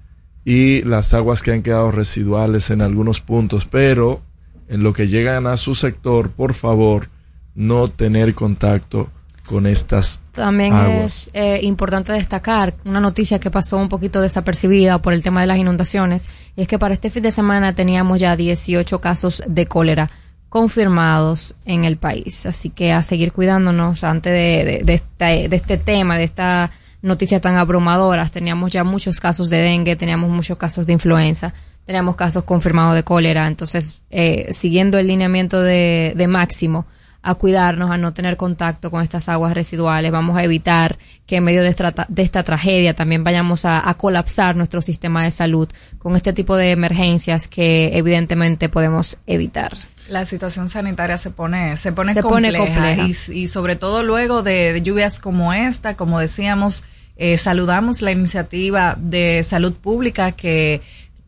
y 0.46 0.82
las 0.84 1.14
aguas 1.14 1.42
que 1.42 1.52
han 1.52 1.62
quedado 1.62 1.92
residuales 1.92 2.70
en 2.70 2.82
algunos 2.82 3.22
puntos, 3.22 3.66
pero 3.66 4.22
en 4.68 4.84
lo 4.84 4.94
que 4.94 5.08
llegan 5.08 5.48
a 5.48 5.58
su 5.58 5.76
sector, 5.76 6.32
por 6.32 6.54
favor, 6.54 7.10
no 7.56 7.90
tener 7.90 8.34
contacto 8.34 9.10
con 9.46 9.68
estas 9.68 10.22
También 10.32 10.74
aguas. 10.74 11.28
es 11.28 11.30
eh, 11.34 11.60
importante 11.64 12.14
destacar 12.14 12.74
una 12.86 13.00
noticia 13.00 13.40
que 13.40 13.52
pasó 13.52 13.78
un 13.78 13.90
poquito 13.90 14.22
desapercibida 14.22 15.02
por 15.02 15.14
el 15.14 15.22
tema 15.22 15.42
de 15.42 15.48
las 15.48 15.58
inundaciones, 15.58 16.30
y 16.56 16.62
es 16.62 16.68
que 16.68 16.80
para 16.80 16.94
este 16.94 17.10
fin 17.10 17.24
de 17.24 17.32
semana 17.32 17.74
teníamos 17.74 18.20
ya 18.20 18.36
18 18.36 19.02
casos 19.02 19.44
de 19.48 19.66
cólera 19.66 20.10
confirmados 20.50 21.56
en 21.66 21.84
el 21.84 21.98
país. 21.98 22.46
Así 22.46 22.70
que 22.70 22.92
a 22.92 23.02
seguir 23.02 23.32
cuidándonos 23.32 24.04
antes 24.04 24.32
de, 24.32 24.64
de, 24.64 24.84
de 24.84 24.94
este, 24.94 25.50
de 25.50 25.56
este 25.56 25.78
tema, 25.78 26.16
de 26.16 26.26
esta 26.26 26.70
noticia 27.02 27.42
tan 27.42 27.56
abrumadora. 27.56 28.28
Teníamos 28.30 28.72
ya 28.72 28.84
muchos 28.84 29.20
casos 29.20 29.50
de 29.50 29.58
dengue, 29.58 29.96
teníamos 29.96 30.30
muchos 30.30 30.58
casos 30.58 30.86
de 30.86 30.94
influenza, 30.94 31.54
teníamos 31.86 32.16
casos 32.16 32.44
confirmados 32.44 32.96
de 32.96 33.04
cólera. 33.04 33.48
Entonces, 33.48 33.98
eh, 34.10 34.52
siguiendo 34.54 34.98
el 35.00 35.08
lineamiento 35.08 35.60
de, 35.62 36.14
de 36.16 36.28
máximo, 36.28 36.86
a 37.24 37.36
cuidarnos, 37.36 37.90
a 37.90 37.98
no 37.98 38.14
tener 38.14 38.36
contacto 38.38 38.92
con 38.92 39.02
estas 39.02 39.30
aguas 39.30 39.54
residuales. 39.54 40.12
Vamos 40.12 40.38
a 40.38 40.44
evitar 40.44 40.98
que 41.26 41.38
en 41.38 41.46
medio 41.46 41.64
de 41.64 41.70
esta, 41.70 41.94
de 42.08 42.22
esta 42.22 42.44
tragedia 42.44 42.94
también 42.94 43.24
vayamos 43.24 43.64
a, 43.64 43.90
a, 43.90 43.94
colapsar 43.96 44.58
nuestro 44.58 44.82
sistema 44.82 45.24
de 45.24 45.32
salud 45.32 45.70
con 45.98 46.16
este 46.18 46.34
tipo 46.34 46.58
de 46.58 46.72
emergencias 46.72 47.48
que 47.48 47.98
evidentemente 47.98 48.68
podemos 48.68 49.18
evitar. 49.26 49.72
La 50.10 50.26
situación 50.26 50.68
sanitaria 50.68 51.18
se 51.18 51.30
pone, 51.30 51.78
se 51.78 51.94
pone, 51.94 52.14
se 52.14 52.22
compleja, 52.22 52.58
pone 52.60 52.74
compleja. 52.74 53.08
Y, 53.08 53.44
y, 53.44 53.48
sobre 53.48 53.78
todo 53.78 54.04
luego 54.04 54.44
de, 54.44 54.74
de, 54.74 54.82
lluvias 54.82 55.20
como 55.22 55.54
esta, 55.54 55.96
como 55.96 56.20
decíamos, 56.20 56.84
eh, 57.16 57.38
saludamos 57.38 58.02
la 58.02 58.12
iniciativa 58.12 58.98
de 59.00 59.46
salud 59.46 59.74
pública 59.74 60.34
que 60.34 60.82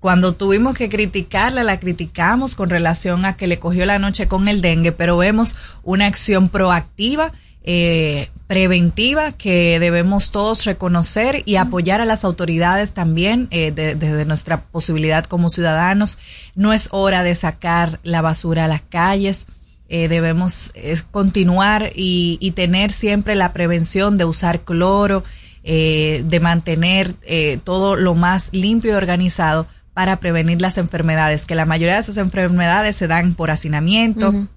cuando 0.05 0.35
tuvimos 0.35 0.75
que 0.77 0.87
criticarla, 0.87 1.63
la 1.63 1.79
criticamos 1.79 2.53
con 2.53 2.69
relación 2.69 3.25
a 3.25 3.35
que 3.35 3.47
le 3.47 3.57
cogió 3.57 3.87
la 3.87 3.97
noche 3.97 4.27
con 4.27 4.47
el 4.47 4.61
dengue, 4.61 4.91
pero 4.91 5.17
vemos 5.17 5.55
una 5.81 6.05
acción 6.05 6.49
proactiva 6.49 7.33
eh, 7.63 8.29
preventiva 8.45 9.31
que 9.31 9.79
debemos 9.79 10.29
todos 10.29 10.65
reconocer 10.65 11.41
y 11.47 11.55
apoyar 11.55 12.01
a 12.01 12.05
las 12.05 12.23
autoridades 12.23 12.93
también 12.93 13.47
eh, 13.49 13.71
desde 13.71 13.95
de, 13.95 14.25
nuestra 14.25 14.61
posibilidad 14.61 15.25
como 15.25 15.49
ciudadanos. 15.49 16.19
No 16.53 16.71
es 16.71 16.89
hora 16.91 17.23
de 17.23 17.33
sacar 17.33 17.99
la 18.03 18.21
basura 18.21 18.65
a 18.65 18.67
las 18.67 18.81
calles. 18.81 19.47
Eh, 19.89 20.07
debemos 20.07 20.71
continuar 21.09 21.93
y, 21.95 22.37
y, 22.39 22.51
tener 22.51 22.91
siempre 22.91 23.33
la 23.33 23.53
prevención 23.53 24.19
de 24.19 24.25
usar 24.25 24.61
cloro, 24.61 25.23
eh, 25.67 26.23
de 26.27 26.39
mantener 26.39 27.15
eh, 27.23 27.59
todo 27.63 27.95
lo 27.95 28.13
más 28.13 28.53
limpio 28.53 28.91
y 28.91 28.93
organizado 28.93 29.65
para 29.95 30.17
prevenir 30.17 30.61
las 30.61 30.77
enfermedades, 30.77 31.45
que 31.45 31.55
la 31.55 31.65
mayoría 31.65 31.95
de 31.95 32.01
esas 32.01 32.17
enfermedades 32.17 32.97
se 32.97 33.07
dan 33.07 33.33
por 33.33 33.49
hacinamiento, 33.49 34.29
uh 34.29 34.33
-huh. 34.33 34.47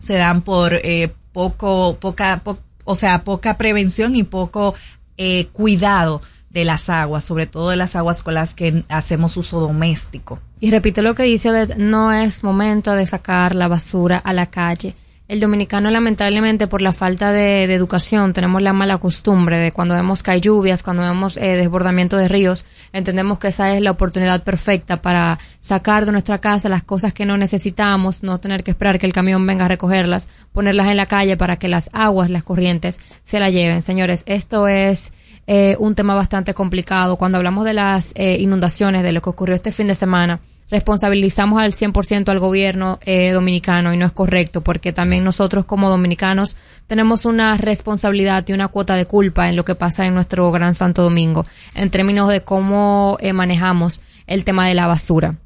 se 0.00 0.14
dan 0.14 0.40
por 0.40 0.72
eh, 0.72 1.12
poco, 1.32 1.98
poca, 2.00 2.40
po 2.44 2.58
o 2.84 2.94
sea, 2.94 3.24
poca 3.24 3.58
prevención 3.58 4.14
y 4.14 4.22
poco 4.22 4.74
eh, 5.18 5.48
cuidado 5.52 6.20
de 6.48 6.64
las 6.64 6.88
aguas, 6.88 7.24
sobre 7.24 7.46
todo 7.46 7.70
de 7.70 7.76
las 7.76 7.96
aguas 7.96 8.22
con 8.22 8.34
las 8.34 8.54
que 8.54 8.84
hacemos 8.88 9.36
uso 9.36 9.58
doméstico. 9.58 10.38
Y 10.60 10.70
repito 10.70 11.02
lo 11.02 11.16
que 11.16 11.24
dice, 11.24 11.50
no 11.76 12.12
es 12.12 12.44
momento 12.44 12.92
de 12.92 13.06
sacar 13.06 13.56
la 13.56 13.66
basura 13.66 14.18
a 14.18 14.32
la 14.32 14.46
calle 14.46 14.94
el 15.34 15.40
dominicano 15.40 15.90
lamentablemente 15.90 16.68
por 16.68 16.80
la 16.80 16.92
falta 16.92 17.32
de, 17.32 17.64
educación 17.64 18.32
tenemos 18.32 18.62
la 18.62 18.72
mala 18.72 18.98
costumbre 18.98 19.58
de 19.58 19.72
cuando 19.72 19.96
vemos 19.96 20.22
que 20.22 20.30
hay 20.30 20.40
lluvias, 20.40 20.84
cuando 20.84 21.02
vemos 21.02 21.36
eh, 21.38 21.56
desbordamiento 21.56 22.16
de 22.16 22.28
ríos, 22.28 22.64
entendemos 22.92 23.40
que 23.40 23.48
esa 23.48 23.74
es 23.74 23.82
la 23.82 23.90
oportunidad 23.90 24.44
perfecta 24.44 25.02
para 25.02 25.40
sacar 25.58 26.06
de 26.06 26.12
nuestra 26.12 26.38
casa 26.38 26.68
las 26.68 26.84
cosas 26.84 27.12
que 27.12 27.26
no 27.26 27.36
necesitamos, 27.36 28.22
no 28.22 28.38
tener 28.38 28.62
que 28.62 28.70
esperar 28.70 29.00
que 29.00 29.06
el 29.06 29.12
camión 29.12 29.44
venga 29.44 29.64
a 29.64 29.68
recogerlas, 29.68 30.30
ponerlas 30.52 30.86
en 30.86 30.96
la 30.96 31.06
calle 31.06 31.36
para 31.36 31.56
que 31.56 31.66
las 31.66 31.90
aguas, 31.92 32.30
las 32.30 32.44
corrientes 32.44 33.00
se 33.24 33.40
la 33.40 33.50
lleven. 33.50 33.82
Señores, 33.82 34.22
esto 34.26 34.68
es 34.68 35.12
eh, 35.48 35.74
un 35.80 35.96
tema 35.96 36.14
bastante 36.14 36.54
complicado. 36.54 37.16
Cuando 37.16 37.38
hablamos 37.38 37.64
de 37.64 37.74
las 37.74 38.12
eh, 38.14 38.36
inundaciones, 38.38 39.02
de 39.02 39.10
lo 39.10 39.20
que 39.20 39.30
ocurrió 39.30 39.56
este 39.56 39.72
fin 39.72 39.88
de 39.88 39.96
semana, 39.96 40.40
responsabilizamos 40.70 41.60
al 41.60 41.72
100% 41.72 42.28
al 42.28 42.40
gobierno 42.40 42.98
eh, 43.04 43.30
dominicano 43.30 43.92
y 43.92 43.96
no 43.96 44.06
es 44.06 44.12
correcto 44.12 44.62
porque 44.62 44.92
también 44.92 45.24
nosotros 45.24 45.64
como 45.64 45.90
dominicanos 45.90 46.56
tenemos 46.86 47.26
una 47.26 47.56
responsabilidad 47.56 48.44
y 48.48 48.52
una 48.52 48.68
cuota 48.68 48.96
de 48.96 49.06
culpa 49.06 49.48
en 49.48 49.56
lo 49.56 49.64
que 49.64 49.74
pasa 49.74 50.06
en 50.06 50.14
nuestro 50.14 50.50
Gran 50.52 50.74
Santo 50.74 51.02
Domingo 51.02 51.44
en 51.74 51.90
términos 51.90 52.28
de 52.28 52.40
cómo 52.40 53.16
eh, 53.20 53.32
manejamos 53.32 54.02
el 54.26 54.44
tema 54.44 54.66
de 54.66 54.74
la 54.74 54.86
basura. 54.86 55.36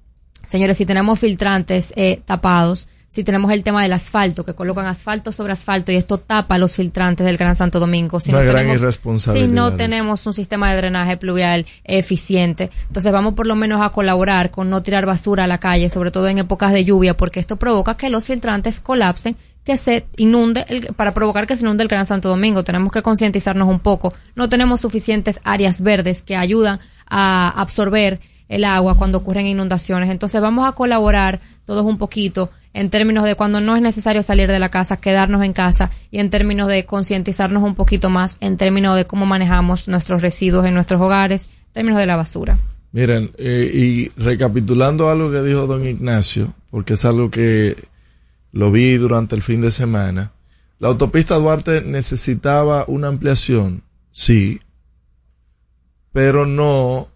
Señores, 0.46 0.78
si 0.78 0.86
tenemos 0.86 1.18
filtrantes 1.18 1.92
eh, 1.96 2.22
tapados, 2.24 2.88
si 3.08 3.24
tenemos 3.24 3.50
el 3.52 3.62
tema 3.62 3.82
del 3.82 3.94
asfalto, 3.94 4.44
que 4.44 4.54
colocan 4.54 4.84
asfalto 4.84 5.32
sobre 5.32 5.54
asfalto 5.54 5.90
y 5.90 5.96
esto 5.96 6.18
tapa 6.18 6.58
los 6.58 6.76
filtrantes 6.76 7.26
del 7.26 7.38
Gran 7.38 7.56
Santo 7.56 7.80
Domingo. 7.80 8.20
Si 8.20 8.30
Una 8.30 8.42
no 8.42 8.50
gran 8.50 8.66
tenemos, 8.66 9.22
si 9.22 9.46
no 9.46 9.72
tenemos 9.76 10.26
un 10.26 10.34
sistema 10.34 10.70
de 10.70 10.76
drenaje 10.76 11.16
pluvial 11.16 11.64
eficiente, 11.84 12.70
entonces 12.86 13.10
vamos 13.10 13.32
por 13.32 13.46
lo 13.46 13.56
menos 13.56 13.80
a 13.80 13.90
colaborar 13.90 14.50
con 14.50 14.68
no 14.68 14.82
tirar 14.82 15.06
basura 15.06 15.44
a 15.44 15.46
la 15.46 15.58
calle, 15.58 15.88
sobre 15.88 16.10
todo 16.10 16.28
en 16.28 16.38
épocas 16.38 16.72
de 16.72 16.84
lluvia, 16.84 17.16
porque 17.16 17.40
esto 17.40 17.56
provoca 17.56 17.96
que 17.96 18.10
los 18.10 18.26
filtrantes 18.26 18.80
colapsen 18.80 19.36
que 19.64 19.78
se 19.78 20.06
inunde, 20.16 20.64
el, 20.68 20.94
para 20.94 21.12
provocar 21.12 21.46
que 21.46 21.56
se 21.56 21.62
inunde 21.62 21.82
el 21.82 21.88
Gran 21.88 22.06
Santo 22.06 22.28
Domingo. 22.28 22.62
Tenemos 22.62 22.92
que 22.92 23.02
concientizarnos 23.02 23.68
un 23.68 23.80
poco. 23.80 24.14
No 24.34 24.48
tenemos 24.48 24.80
suficientes 24.80 25.40
áreas 25.44 25.82
verdes 25.82 26.22
que 26.22 26.36
ayudan 26.36 26.78
a 27.06 27.48
absorber 27.56 28.20
el 28.48 28.64
agua 28.64 28.96
cuando 28.96 29.18
ocurren 29.18 29.46
inundaciones. 29.46 30.10
Entonces 30.10 30.40
vamos 30.40 30.68
a 30.68 30.72
colaborar 30.72 31.40
todos 31.64 31.84
un 31.84 31.98
poquito 31.98 32.50
en 32.74 32.90
términos 32.90 33.24
de 33.24 33.34
cuando 33.34 33.60
no 33.60 33.76
es 33.76 33.82
necesario 33.82 34.22
salir 34.22 34.48
de 34.48 34.58
la 34.58 34.70
casa, 34.70 34.96
quedarnos 34.96 35.44
en 35.44 35.52
casa 35.52 35.90
y 36.10 36.18
en 36.18 36.30
términos 36.30 36.68
de 36.68 36.84
concientizarnos 36.84 37.62
un 37.62 37.74
poquito 37.74 38.10
más 38.10 38.38
en 38.40 38.56
términos 38.56 38.96
de 38.96 39.04
cómo 39.04 39.26
manejamos 39.26 39.88
nuestros 39.88 40.22
residuos 40.22 40.66
en 40.66 40.74
nuestros 40.74 41.00
hogares, 41.00 41.50
en 41.68 41.72
términos 41.72 41.98
de 41.98 42.06
la 42.06 42.16
basura. 42.16 42.58
Miren, 42.92 43.32
eh, 43.36 43.70
y 43.72 44.08
recapitulando 44.20 45.10
algo 45.10 45.30
que 45.30 45.42
dijo 45.42 45.66
don 45.66 45.86
Ignacio, 45.86 46.54
porque 46.70 46.94
es 46.94 47.04
algo 47.04 47.30
que 47.30 47.76
lo 48.52 48.70
vi 48.72 48.96
durante 48.96 49.36
el 49.36 49.42
fin 49.42 49.60
de 49.60 49.70
semana, 49.70 50.32
la 50.78 50.88
autopista 50.88 51.34
Duarte 51.36 51.82
necesitaba 51.82 52.84
una 52.86 53.08
ampliación, 53.08 53.82
sí, 54.12 54.60
pero 56.12 56.46
no 56.46 57.06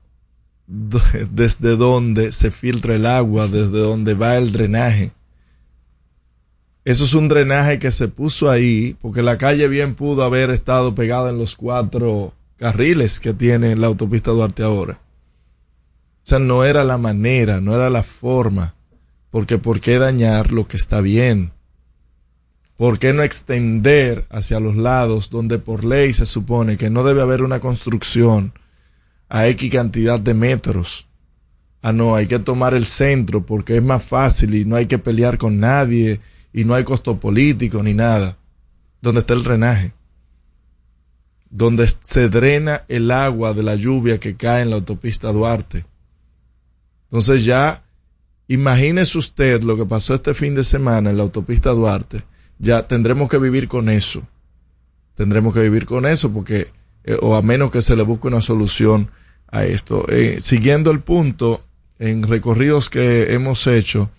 desde 0.67 1.77
donde 1.77 2.33
se 2.33 2.51
filtra 2.51 2.95
el 2.95 3.07
agua, 3.07 3.47
desde 3.47 3.79
donde 3.79 4.15
va 4.15 4.37
el 4.37 4.53
drenaje. 4.53 5.13
Eso 6.85 7.05
es 7.05 7.15
un 7.15 7.29
drenaje 7.29 7.79
que 7.79 7.93
se 7.93 8.09
puso 8.09 8.51
ahí 8.51 8.97
porque 9.01 9.23
la 9.23 9.39
calle 9.39 9.69
bien 9.69 9.95
pudo 9.95 10.25
haber 10.25 10.51
estado 10.51 10.95
pegada 10.95 11.31
en 11.31 11.39
los 11.39 11.55
cuatro 11.55 12.35
carriles 12.57 13.21
que 13.21 13.33
tiene 13.33 13.77
la 13.77 13.87
autopista 13.87 14.33
Duarte 14.33 14.65
ahora. 14.65 14.95
O 14.95 16.25
sea, 16.25 16.41
no 16.41 16.65
era 16.65 16.83
la 16.83 16.99
manera, 16.99 17.61
no 17.61 17.75
era 17.75 17.89
la 17.89 18.03
forma. 18.03 18.75
Porque 19.31 19.59
¿por 19.59 19.81
qué 19.81 19.99
dañar 19.99 20.53
lo 20.53 20.67
que 20.67 20.77
está 20.77 21.01
bien? 21.01 21.53
¿Por 22.77 22.99
qué 22.99 23.13
no 23.13 23.23
extender 23.23 24.25
hacia 24.31 24.59
los 24.59 24.77
lados 24.77 25.31
donde 25.31 25.59
por 25.59 25.85
ley 25.85 26.13
se 26.13 26.27
supone 26.27 26.77
que 26.77 26.91
no 26.91 27.05
debe 27.05 27.23
haber 27.23 27.43
una 27.43 27.61
construcción 27.61 28.53
a 29.29 29.47
X 29.47 29.71
cantidad 29.71 30.19
de 30.19 30.35
metros? 30.35 31.07
Ah, 31.81 31.93
no, 31.93 32.17
hay 32.17 32.27
que 32.27 32.41
tomar 32.41 32.75
el 32.75 32.85
centro 32.85 33.47
porque 33.47 33.77
es 33.77 33.83
más 33.83 34.03
fácil 34.03 34.55
y 34.55 34.65
no 34.65 34.77
hay 34.77 34.87
que 34.87 34.99
pelear 34.99 35.39
con 35.39 35.61
nadie 35.61 36.21
y 36.53 36.65
no 36.65 36.75
hay 36.75 36.85
costo 36.85 37.19
político 37.19 37.83
ni 37.83 37.95
nada. 37.95 38.37
Donde 39.01 39.21
está 39.21 39.35
el 39.35 39.43
drenaje. 39.43 39.93
Donde 41.51 41.87
se 42.03 42.29
drena 42.29 42.85
el 42.89 43.11
agua 43.11 43.53
de 43.53 43.63
la 43.63 43.75
lluvia 43.75 44.19
que 44.19 44.37
cae 44.37 44.63
en 44.63 44.71
la 44.71 44.77
autopista 44.77 45.33
Duarte. 45.33 45.85
Entonces 47.05 47.45
ya, 47.45 47.85
imagínese 48.49 49.19
usted 49.19 49.63
lo 49.63 49.77
que 49.77 49.85
pasó 49.85 50.15
este 50.15 50.35
fin 50.35 50.55
de 50.55 50.65
semana 50.65 51.11
en 51.11 51.17
la 51.17 51.25
autopista 51.25 51.71
Duarte. 51.71 52.23
Ya 52.59 52.87
tendremos 52.87 53.29
que 53.29 53.39
vivir 53.39 53.69
con 53.69 53.89
eso. 53.89 54.27
Tendremos 55.15 55.53
que 55.53 55.61
vivir 55.61 55.85
con 55.85 56.07
eso 56.07 56.33
porque, 56.33 56.69
eh, 57.05 57.19
o 57.21 57.35
a 57.35 57.43
menos 57.43 57.71
que 57.71 57.83
se 57.83 57.97
le 57.97 58.03
busque 58.03 58.29
una 58.29 58.41
solución 58.41 59.11
a 59.49 59.65
esto. 59.65 60.07
Eh, 60.09 60.39
siguiendo 60.41 60.91
el 60.91 61.01
punto, 61.01 61.63
en 61.99 62.23
recorridos 62.23 62.91
que 62.91 63.33
hemos 63.33 63.67
hecho, 63.67 64.11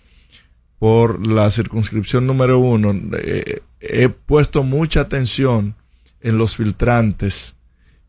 por 0.84 1.26
la 1.26 1.50
circunscripción 1.50 2.26
número 2.26 2.58
uno, 2.58 2.94
eh, 3.16 3.62
he 3.80 4.10
puesto 4.10 4.64
mucha 4.64 5.00
atención 5.00 5.76
en 6.20 6.36
los 6.36 6.56
filtrantes 6.56 7.56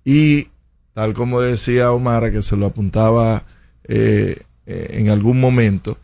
y 0.04 0.50
tal 0.94 1.14
como 1.14 1.40
decía 1.40 1.94
Omar, 1.94 2.34
que 2.34 2.42
se 2.42 2.58
lo 2.58 2.66
apuntaba 2.66 3.46
eh, 3.86 4.42
eh, 4.66 4.88
en 4.90 5.08
algún 5.08 5.40
momento, 5.40 5.98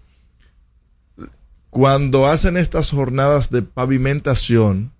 cuando 1.70 2.28
hacen 2.28 2.56
estas 2.56 2.92
jornadas 2.92 3.52
de 3.52 3.64
pavimentación, 3.64 4.94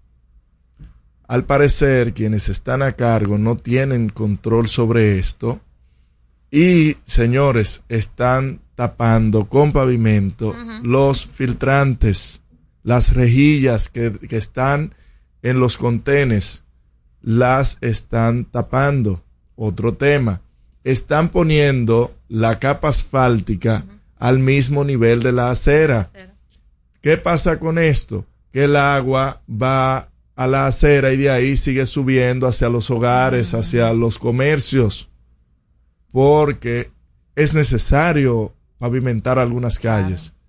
al 1.26 1.46
parecer 1.46 2.14
quienes 2.14 2.50
están 2.50 2.82
a 2.82 2.92
cargo 2.98 3.38
no 3.38 3.56
tienen 3.56 4.10
control 4.10 4.68
sobre 4.68 5.20
esto 5.20 5.62
y 6.52 6.98
señores 7.06 7.84
están 7.88 8.60
tapando 8.82 9.46
con 9.46 9.72
pavimento 9.72 10.48
uh 10.48 10.54
-huh. 10.56 10.82
los 10.82 11.28
filtrantes, 11.28 12.42
las 12.82 13.14
rejillas 13.14 13.90
que, 13.90 14.12
que, 14.28 14.38
están 14.38 14.96
en 15.44 15.60
los 15.60 15.78
contenes, 15.78 16.64
las 17.22 17.78
están 17.82 18.46
tapando. 18.46 19.24
Otro 19.56 19.94
tema, 19.94 20.42
están 20.84 21.30
poniendo 21.30 22.10
la 22.28 22.58
capa 22.58 22.90
asfáltica 22.90 23.84
uh 23.86 23.88
-huh. 23.88 24.00
al 24.18 24.40
mismo 24.40 24.84
nivel 24.84 25.22
de 25.22 25.32
la 25.32 25.52
acera. 25.52 26.10
¿Qué 27.02 27.18
pasa 27.18 27.60
con 27.60 27.78
esto? 27.78 28.26
Que 28.52 28.64
el 28.64 28.78
agua 28.78 29.44
va 29.48 30.10
a 30.36 30.48
la 30.48 30.66
acera 30.66 31.14
y 31.14 31.18
de 31.18 31.30
ahí 31.30 31.56
sigue 31.56 31.86
subiendo 31.86 32.48
hacia 32.48 32.68
los 32.68 32.90
hogares, 32.90 33.54
uh 33.54 33.58
-huh. 33.58 33.60
hacia 33.60 33.94
los 33.94 34.18
comercios, 34.18 35.08
porque 36.12 36.90
es 37.36 37.54
necesario 37.54 38.56
pavimentar 38.82 39.38
algunas 39.38 39.80
calles. 39.80 40.32
Claro. 40.32 40.42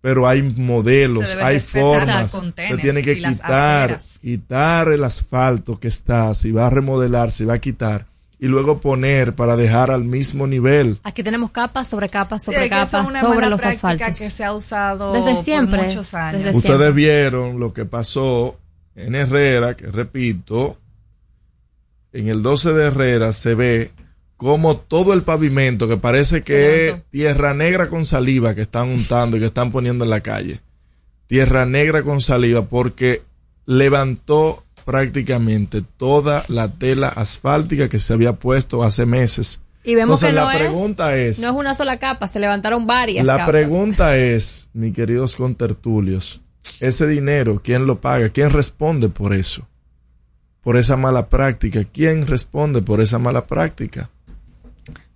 pero 0.00 0.28
hay 0.28 0.42
modelos, 0.42 1.34
hay 1.36 1.60
formas. 1.60 2.32
Se 2.56 2.76
tiene 2.78 3.02
que 3.02 3.16
quitar, 3.20 4.00
quitar 4.20 4.88
el 4.88 5.02
asfalto 5.04 5.78
que 5.78 5.88
está, 5.88 6.34
si 6.34 6.50
va 6.52 6.66
a 6.66 6.70
remodelar, 6.70 7.30
si 7.30 7.44
va 7.44 7.54
a 7.54 7.58
quitar, 7.58 8.06
y 8.38 8.46
luego 8.46 8.80
poner 8.80 9.34
para 9.34 9.56
dejar 9.56 9.90
al 9.90 10.04
mismo 10.04 10.46
nivel. 10.46 10.98
Aquí 11.02 11.22
tenemos 11.22 11.50
capas 11.50 11.88
sobre 11.88 12.08
capas 12.08 12.44
sobre 12.44 12.64
es 12.64 12.70
capas 12.70 13.08
una 13.08 13.20
sobre 13.20 13.36
mala 13.36 13.50
los 13.50 13.64
asfaltos. 13.64 14.18
que 14.18 14.30
se 14.30 14.44
ha 14.44 14.52
usado 14.52 15.12
Desde 15.12 15.34
por 15.34 15.44
siempre, 15.44 15.82
muchos 15.84 16.14
años. 16.14 16.42
desde 16.44 16.56
Ustedes 16.56 16.76
siempre. 16.78 16.92
vieron 16.92 17.58
lo 17.60 17.72
que 17.72 17.84
pasó 17.84 18.56
en 18.94 19.14
Herrera, 19.14 19.76
que 19.76 19.86
repito, 19.86 20.78
en 22.12 22.28
el 22.28 22.42
12 22.42 22.72
de 22.72 22.86
Herrera 22.86 23.32
se 23.32 23.54
ve 23.54 23.90
como 24.38 24.76
todo 24.76 25.14
el 25.14 25.22
pavimento, 25.22 25.88
que 25.88 25.96
parece 25.96 26.42
que 26.42 26.88
es 26.88 26.96
tierra 27.10 27.54
negra 27.54 27.88
con 27.88 28.04
saliva 28.04 28.54
que 28.54 28.62
están 28.62 28.88
untando 28.88 29.36
y 29.36 29.40
que 29.40 29.46
están 29.46 29.72
poniendo 29.72 30.04
en 30.04 30.10
la 30.10 30.20
calle. 30.20 30.60
Tierra 31.26 31.66
negra 31.66 32.04
con 32.04 32.20
saliva 32.20 32.62
porque 32.62 33.22
levantó 33.66 34.64
prácticamente 34.84 35.82
toda 35.82 36.44
la 36.46 36.68
tela 36.68 37.08
asfáltica 37.08 37.88
que 37.88 37.98
se 37.98 38.12
había 38.12 38.34
puesto 38.34 38.84
hace 38.84 39.06
meses. 39.06 39.60
Y 39.82 39.96
vemos 39.96 40.22
Entonces 40.22 40.28
que 40.28 40.34
no 40.36 40.52
la 40.52 40.58
pregunta 40.58 41.16
es, 41.16 41.40
no 41.40 41.48
es 41.48 41.54
una 41.54 41.74
sola 41.74 41.98
capa, 41.98 42.28
se 42.28 42.38
levantaron 42.38 42.86
varias 42.86 43.26
la 43.26 43.38
capas. 43.38 43.48
pregunta 43.50 44.16
es, 44.16 44.70
mis 44.72 44.94
queridos 44.94 45.34
contertulios, 45.34 46.42
ese 46.78 47.08
dinero, 47.08 47.60
¿quién 47.62 47.88
lo 47.88 48.00
paga? 48.00 48.28
¿Quién 48.28 48.50
responde 48.50 49.08
por 49.08 49.34
eso? 49.34 49.66
Por 50.62 50.76
esa 50.76 50.96
mala 50.96 51.28
práctica. 51.28 51.82
¿Quién 51.82 52.24
responde 52.24 52.82
por 52.82 53.00
esa 53.00 53.18
mala 53.18 53.48
práctica? 53.48 54.10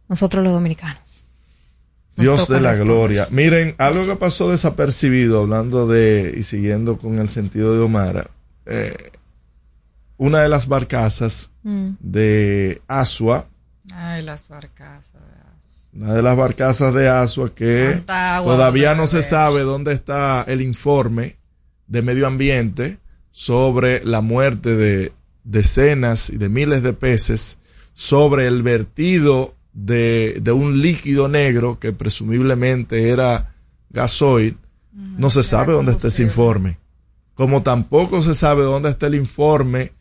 Nosotros 0.08 0.42
los 0.44 0.52
dominicanos. 0.52 1.24
Dios 2.16 2.46
de 2.48 2.60
la 2.60 2.74
gloria. 2.76 3.26
Miren, 3.30 3.74
algo 3.78 4.04
que 4.04 4.16
pasó 4.16 4.50
desapercibido, 4.50 5.40
hablando 5.40 5.86
de, 5.86 6.34
y 6.36 6.42
siguiendo 6.42 6.98
con 6.98 7.18
el 7.18 7.28
sentido 7.30 7.72
de 7.74 7.80
Omara, 7.80 8.26
eh, 8.66 9.12
una 10.18 10.40
de 10.40 10.48
las 10.48 10.68
barcazas 10.68 11.50
Mm. 11.62 11.90
de 12.00 12.82
Asua, 12.88 13.46
Ay, 13.94 14.22
las 14.22 14.48
barcazas. 14.48 15.14
una 15.94 16.12
de 16.14 16.22
las 16.22 16.36
barcazas 16.36 16.92
de 16.94 17.08
Asua 17.08 17.54
que 17.54 18.02
todavía 18.06 18.94
no 18.94 19.06
se 19.06 19.22
sabe 19.22 19.62
dónde 19.62 19.92
está 19.92 20.42
el 20.46 20.60
informe 20.60 21.36
de 21.86 22.02
medio 22.02 22.26
ambiente 22.26 22.98
sobre 23.30 24.04
la 24.04 24.20
muerte 24.20 24.76
de 24.76 25.12
decenas 25.44 26.30
y 26.30 26.36
de 26.36 26.48
miles 26.48 26.82
de 26.82 26.92
peces, 26.92 27.58
sobre 27.94 28.46
el 28.46 28.62
vertido 28.62 29.54
de, 29.72 30.38
de 30.42 30.52
un 30.52 30.80
líquido 30.80 31.28
negro 31.28 31.78
que 31.78 31.92
presumiblemente 31.92 33.08
era 33.08 33.54
gasoil. 33.90 34.58
No 34.92 35.30
se 35.30 35.42
sabe 35.42 35.72
dónde 35.72 35.92
está 35.92 36.08
ese 36.08 36.22
informe. 36.22 36.78
Como 37.34 37.62
tampoco 37.62 38.22
se 38.22 38.34
sabe 38.34 38.62
dónde 38.62 38.90
está 38.90 39.06
el 39.06 39.14
informe, 39.14 39.92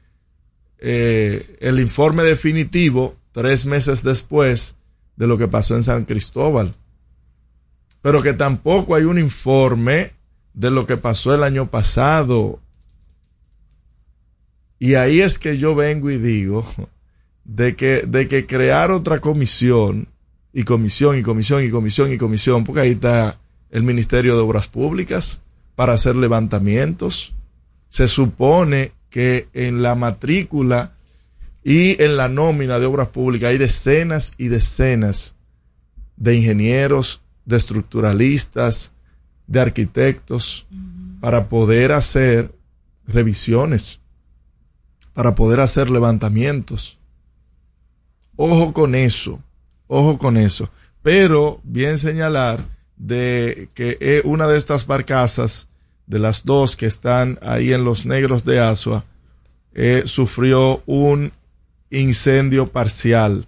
eh, 0.79 1.57
el 1.61 1.79
informe 1.79 2.23
definitivo 2.23 3.15
tres 3.31 3.65
meses 3.65 4.03
después 4.03 4.75
de 5.15 5.27
lo 5.27 5.37
que 5.37 5.47
pasó 5.47 5.75
en 5.75 5.83
San 5.83 6.03
Cristóbal. 6.03 6.73
Pero 8.01 8.21
que 8.21 8.33
tampoco 8.33 8.95
hay 8.95 9.03
un 9.03 9.19
informe 9.19 10.11
de 10.53 10.71
lo 10.71 10.85
que 10.85 10.97
pasó 10.97 11.33
el 11.33 11.43
año 11.43 11.67
pasado. 11.67 12.59
Y 14.79 14.95
ahí 14.95 15.21
es 15.21 15.39
que 15.39 15.57
yo 15.57 15.75
vengo 15.75 16.09
y 16.09 16.17
digo 16.17 16.65
de 17.55 17.75
que, 17.75 18.03
de 18.07 18.27
que 18.27 18.45
crear 18.45 18.91
otra 18.91 19.19
comisión 19.19 20.07
y 20.53 20.63
comisión 20.63 21.17
y 21.17 21.21
comisión 21.21 21.63
y 21.63 21.69
comisión 21.69 22.13
y 22.13 22.17
comisión, 22.17 22.63
porque 22.63 22.81
ahí 22.81 22.91
está 22.91 23.39
el 23.69 23.83
Ministerio 23.83 24.35
de 24.35 24.41
Obras 24.41 24.67
Públicas 24.67 25.41
para 25.75 25.93
hacer 25.93 26.15
levantamientos. 26.15 27.35
Se 27.89 28.07
supone 28.07 28.93
que 29.09 29.49
en 29.53 29.81
la 29.81 29.95
matrícula 29.95 30.93
y 31.63 32.01
en 32.01 32.15
la 32.15 32.29
nómina 32.29 32.79
de 32.79 32.85
obras 32.85 33.09
públicas 33.09 33.49
hay 33.49 33.57
decenas 33.57 34.33
y 34.37 34.47
decenas 34.47 35.35
de 36.15 36.35
ingenieros, 36.35 37.21
de 37.45 37.57
estructuralistas, 37.57 38.93
de 39.47 39.59
arquitectos, 39.59 40.67
para 41.19 41.49
poder 41.49 41.91
hacer 41.91 42.55
revisiones, 43.05 43.99
para 45.13 45.35
poder 45.35 45.59
hacer 45.59 45.89
levantamientos. 45.89 47.00
Ojo 48.35 48.73
con 48.73 48.95
eso, 48.95 49.41
ojo 49.87 50.17
con 50.17 50.37
eso. 50.37 50.69
Pero 51.01 51.59
bien 51.63 51.97
señalar 51.97 52.59
de 52.95 53.69
que 53.73 53.97
eh, 53.99 54.21
una 54.23 54.47
de 54.47 54.57
estas 54.57 54.85
barcazas, 54.85 55.69
de 56.05 56.19
las 56.19 56.45
dos 56.45 56.75
que 56.75 56.85
están 56.85 57.39
ahí 57.41 57.73
en 57.73 57.85
los 57.85 58.05
negros 58.05 58.43
de 58.43 58.59
Asua, 58.59 59.05
eh, 59.73 60.03
sufrió 60.05 60.83
un 60.85 61.31
incendio 61.89 62.67
parcial. 62.67 63.47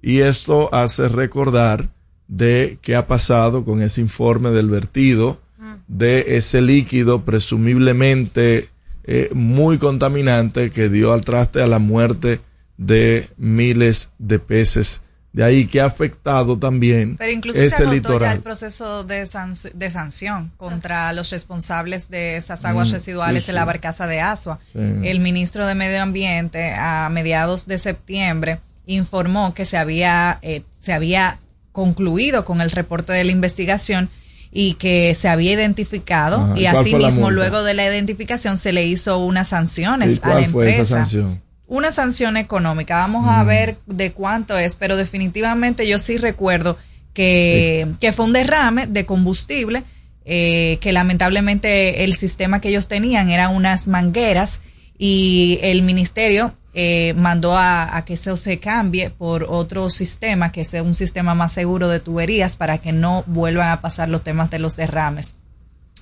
Y 0.00 0.18
esto 0.20 0.72
hace 0.72 1.08
recordar 1.08 1.90
de 2.28 2.78
qué 2.82 2.94
ha 2.94 3.06
pasado 3.06 3.64
con 3.64 3.82
ese 3.82 4.00
informe 4.00 4.50
del 4.50 4.68
vertido 4.68 5.40
de 5.88 6.36
ese 6.36 6.60
líquido 6.60 7.24
presumiblemente 7.24 8.68
eh, 9.04 9.30
muy 9.32 9.78
contaminante 9.78 10.70
que 10.70 10.90
dio 10.90 11.12
al 11.12 11.24
traste 11.24 11.62
a 11.62 11.66
la 11.66 11.78
muerte 11.78 12.40
de 12.78 13.28
miles 13.36 14.10
de 14.18 14.38
peces. 14.38 15.02
De 15.30 15.44
ahí 15.44 15.66
que 15.66 15.82
ha 15.82 15.84
afectado 15.84 16.58
también 16.58 17.16
Pero 17.18 17.30
incluso 17.30 17.58
se 17.58 17.66
ese 17.66 17.84
ya 17.84 17.92
litoral. 17.92 18.36
el 18.36 18.42
proceso 18.42 19.04
de, 19.04 19.24
sanc- 19.24 19.70
de 19.72 19.90
sanción 19.90 20.50
contra 20.56 21.12
los 21.12 21.30
responsables 21.30 22.08
de 22.08 22.36
esas 22.38 22.64
aguas 22.64 22.88
Mm, 22.88 22.92
residuales 22.92 23.44
sí, 23.44 23.50
en 23.50 23.56
la 23.56 23.66
barcaza 23.66 24.06
de 24.06 24.20
Asua. 24.20 24.58
Sí. 24.72 24.78
El 25.04 25.20
ministro 25.20 25.66
de 25.66 25.74
Medio 25.74 26.02
Ambiente 26.02 26.72
a 26.72 27.08
mediados 27.10 27.66
de 27.66 27.76
septiembre 27.76 28.60
informó 28.86 29.52
que 29.52 29.66
se 29.66 29.76
había, 29.76 30.38
eh, 30.40 30.62
se 30.80 30.94
había 30.94 31.38
concluido 31.72 32.44
con 32.46 32.62
el 32.62 32.70
reporte 32.70 33.12
de 33.12 33.22
la 33.22 33.30
investigación 33.30 34.08
y 34.50 34.74
que 34.74 35.14
se 35.14 35.28
había 35.28 35.52
identificado 35.52 36.38
Ajá, 36.38 36.58
¿y 36.58 36.64
asimismo 36.66 37.30
luego 37.30 37.62
de 37.64 37.74
la 37.74 37.84
identificación 37.84 38.56
se 38.56 38.72
le 38.72 38.86
hizo 38.86 39.18
unas 39.18 39.48
sanciones 39.48 40.14
¿Y 40.16 40.20
a 40.22 40.28
la 40.28 40.48
fue 40.48 40.64
empresa 40.70 40.82
esa 40.82 40.96
sanción? 40.96 41.42
Una 41.68 41.92
sanción 41.92 42.36
económica. 42.36 42.96
Vamos 42.96 43.26
Mm. 43.26 43.28
a 43.28 43.44
ver 43.44 43.76
de 43.86 44.10
cuánto 44.12 44.58
es, 44.58 44.74
pero 44.76 44.96
definitivamente 44.96 45.86
yo 45.86 45.98
sí 45.98 46.18
recuerdo 46.18 46.76
que, 47.14 47.86
que 48.00 48.12
fue 48.12 48.24
un 48.26 48.32
derrame 48.32 48.86
de 48.86 49.06
combustible, 49.06 49.84
eh, 50.24 50.78
que 50.80 50.92
lamentablemente 50.92 52.04
el 52.04 52.14
sistema 52.14 52.60
que 52.60 52.68
ellos 52.70 52.88
tenían 52.88 53.30
eran 53.30 53.54
unas 53.54 53.86
mangueras 53.88 54.60
y 54.98 55.58
el 55.62 55.82
ministerio 55.82 56.54
eh, 56.74 57.14
mandó 57.16 57.56
a, 57.56 57.96
a 57.96 58.04
que 58.04 58.14
eso 58.14 58.36
se 58.36 58.60
cambie 58.60 59.10
por 59.10 59.44
otro 59.48 59.90
sistema, 59.90 60.52
que 60.52 60.64
sea 60.64 60.82
un 60.82 60.94
sistema 60.94 61.34
más 61.34 61.52
seguro 61.52 61.88
de 61.88 61.98
tuberías 62.00 62.56
para 62.56 62.78
que 62.78 62.92
no 62.92 63.24
vuelvan 63.26 63.70
a 63.70 63.80
pasar 63.80 64.08
los 64.08 64.22
temas 64.22 64.50
de 64.50 64.58
los 64.58 64.76
derrames. 64.76 65.34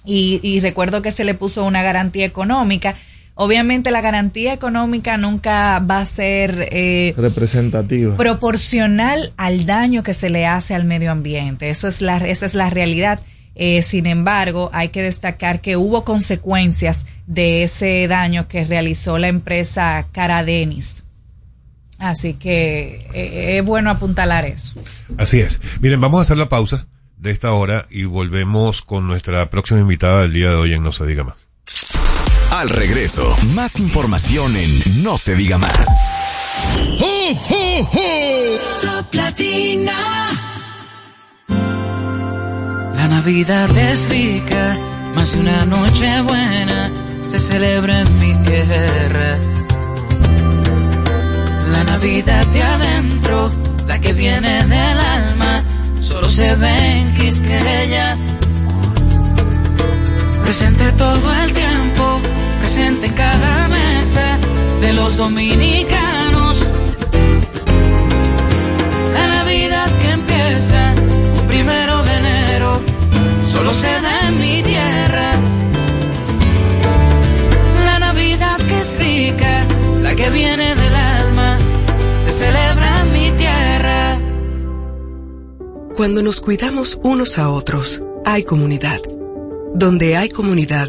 Y, 0.04 0.38
y 0.42 0.60
recuerdo 0.60 1.02
que 1.02 1.12
se 1.12 1.24
le 1.24 1.34
puso 1.34 1.64
una 1.64 1.82
garantía 1.82 2.24
económica. 2.26 2.94
Obviamente 3.38 3.90
la 3.90 4.00
garantía 4.00 4.54
económica 4.54 5.18
nunca 5.18 5.78
va 5.80 6.00
a 6.00 6.06
ser 6.06 6.70
eh, 6.72 7.12
Representativa. 7.18 8.16
proporcional 8.16 9.34
al 9.36 9.66
daño 9.66 10.02
que 10.02 10.14
se 10.14 10.30
le 10.30 10.46
hace 10.46 10.74
al 10.74 10.86
medio 10.86 11.12
ambiente. 11.12 11.68
Eso 11.68 11.86
es 11.86 12.00
la, 12.00 12.16
esa 12.16 12.46
es 12.46 12.54
la 12.54 12.70
realidad. 12.70 13.20
Eh, 13.54 13.82
sin 13.82 14.06
embargo, 14.06 14.70
hay 14.72 14.88
que 14.88 15.02
destacar 15.02 15.60
que 15.60 15.76
hubo 15.76 16.02
consecuencias 16.02 17.04
de 17.26 17.62
ese 17.62 18.08
daño 18.08 18.48
que 18.48 18.64
realizó 18.64 19.18
la 19.18 19.28
empresa 19.28 20.06
Caradenis. 20.12 21.04
Así 21.98 22.32
que 22.34 23.06
eh, 23.12 23.58
es 23.58 23.64
bueno 23.64 23.90
apuntalar 23.90 24.46
eso. 24.46 24.80
Así 25.18 25.40
es. 25.40 25.60
Miren, 25.80 26.00
vamos 26.00 26.20
a 26.20 26.22
hacer 26.22 26.38
la 26.38 26.48
pausa 26.48 26.86
de 27.18 27.32
esta 27.32 27.52
hora 27.52 27.86
y 27.90 28.04
volvemos 28.04 28.80
con 28.80 29.06
nuestra 29.06 29.50
próxima 29.50 29.80
invitada 29.80 30.22
del 30.22 30.32
día 30.32 30.48
de 30.48 30.54
hoy 30.54 30.72
en 30.72 30.82
No 30.82 30.92
se 30.92 31.04
diga 31.04 31.24
más. 31.24 31.36
Al 32.56 32.70
regreso, 32.70 33.36
más 33.54 33.78
información 33.80 34.56
en 34.56 35.02
No 35.02 35.18
se 35.18 35.34
diga 35.34 35.58
más. 35.58 36.10
Top 38.80 39.12
Latina. 39.12 39.92
La 42.94 43.08
Navidad 43.08 43.76
es 43.76 44.08
rica, 44.08 44.78
más 45.14 45.32
de 45.32 45.40
una 45.40 45.66
noche 45.66 46.22
buena 46.22 46.90
se 47.30 47.38
celebra 47.38 48.00
en 48.00 48.18
mi 48.18 48.34
tierra. 48.46 49.38
La 51.72 51.84
Navidad 51.84 52.46
de 52.46 52.62
adentro, 52.62 53.52
la 53.86 54.00
que 54.00 54.14
viene 54.14 54.64
del 54.64 54.98
alma, 54.98 55.62
solo 56.00 56.24
se 56.24 56.54
ve 56.56 57.00
en 57.00 57.14
Quisqueya. 57.16 58.16
Presente 60.42 60.92
todo 60.92 61.34
el 61.42 61.52
tiempo, 61.52 61.75
presente 62.66 63.06
en 63.06 63.12
cada 63.12 63.68
mesa 63.68 64.38
de 64.80 64.92
los 64.92 65.16
dominicanos. 65.16 66.66
La 69.12 69.28
Navidad 69.28 69.88
que 70.00 70.10
empieza 70.10 70.94
un 71.38 71.46
primero 71.46 72.02
de 72.02 72.14
enero 72.16 72.80
solo 73.52 73.72
se 73.72 73.86
da 73.86 74.28
en 74.28 74.40
mi 74.40 74.62
tierra. 74.64 75.30
La 77.84 78.00
Navidad 78.00 78.56
que 78.56 78.80
es 78.80 78.98
rica, 78.98 79.64
la 80.02 80.16
que 80.16 80.28
viene 80.30 80.74
del 80.74 80.94
alma, 80.96 81.58
se 82.24 82.32
celebra 82.32 82.88
en 83.02 83.12
mi 83.12 83.30
tierra. 83.42 84.18
Cuando 85.94 86.20
nos 86.20 86.40
cuidamos 86.40 86.98
unos 87.04 87.38
a 87.38 87.48
otros, 87.48 88.02
hay 88.24 88.42
comunidad. 88.42 89.00
Donde 89.72 90.16
hay 90.16 90.30
comunidad, 90.30 90.88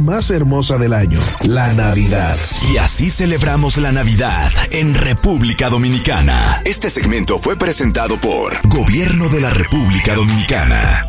más 0.00 0.30
hermosa 0.30 0.76
del 0.76 0.92
año, 0.92 1.20
la 1.42 1.72
Navidad. 1.72 2.36
Y 2.72 2.78
así 2.78 3.10
celebramos 3.10 3.78
la 3.78 3.92
Navidad 3.92 4.50
en 4.70 4.92
República 4.92 5.70
Dominicana. 5.70 6.62
Este 6.64 6.90
segmento 6.90 7.38
fue 7.38 7.56
presentado 7.56 8.20
por 8.20 8.58
Gobierno 8.68 9.28
de 9.28 9.40
la 9.40 9.50
República 9.50 10.14
Dominicana. 10.14 11.06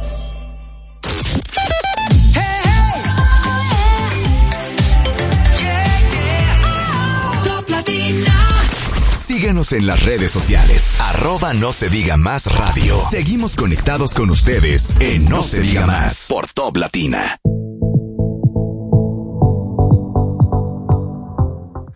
Síguenos 9.11 9.73
en 9.73 9.87
las 9.87 10.03
redes 10.03 10.31
sociales. 10.31 10.97
Arroba 11.01 11.53
no 11.53 11.73
se 11.73 11.89
diga 11.89 12.17
más 12.17 12.45
radio. 12.55 12.99
Seguimos 13.09 13.55
conectados 13.55 14.13
con 14.13 14.29
ustedes 14.29 14.93
en 14.99 15.25
No, 15.25 15.43
se, 15.43 15.61
diga 15.61 15.85
más 15.85 16.27
por 16.29 16.47
Top 16.47 16.77
Latina. 16.77 17.39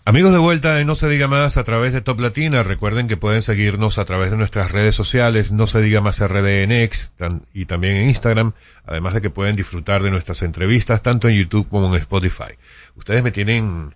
Amigos 0.06 0.34
de 0.34 0.38
vuelta 0.38 0.82
en 0.82 0.88
No 0.88 0.96
se 0.96 1.08
diga 1.08 1.30
más 1.30 1.56
a 1.56 1.64
través 1.64 1.94
de 1.94 2.02
Top 2.02 2.20
Latina, 2.20 2.62
recuerden 2.62 3.08
que 3.08 3.16
pueden 3.16 3.42
seguirnos 3.42 3.98
a 3.98 4.04
través 4.04 4.32
de 4.32 4.38
nuestras 4.38 4.74
redes 4.74 4.96
sociales, 4.96 5.54
No 5.54 5.66
se 5.66 5.82
diga 5.82 6.02
más 6.02 6.20
RDNX 6.20 7.14
y 7.54 7.66
también 7.66 7.96
en 7.96 8.10
Instagram, 8.10 8.52
además 8.86 9.14
de 9.14 9.22
que 9.22 9.30
pueden 9.30 9.56
disfrutar 9.56 10.04
de 10.04 10.12
nuestras 10.12 10.42
entrevistas 10.42 11.02
tanto 11.02 11.30
en 11.30 11.36
YouTube 11.36 11.70
como 11.70 11.88
en 11.88 12.02
Spotify. 12.02 12.52
Ustedes 12.96 13.24
me 13.24 13.32
tienen 13.32 13.96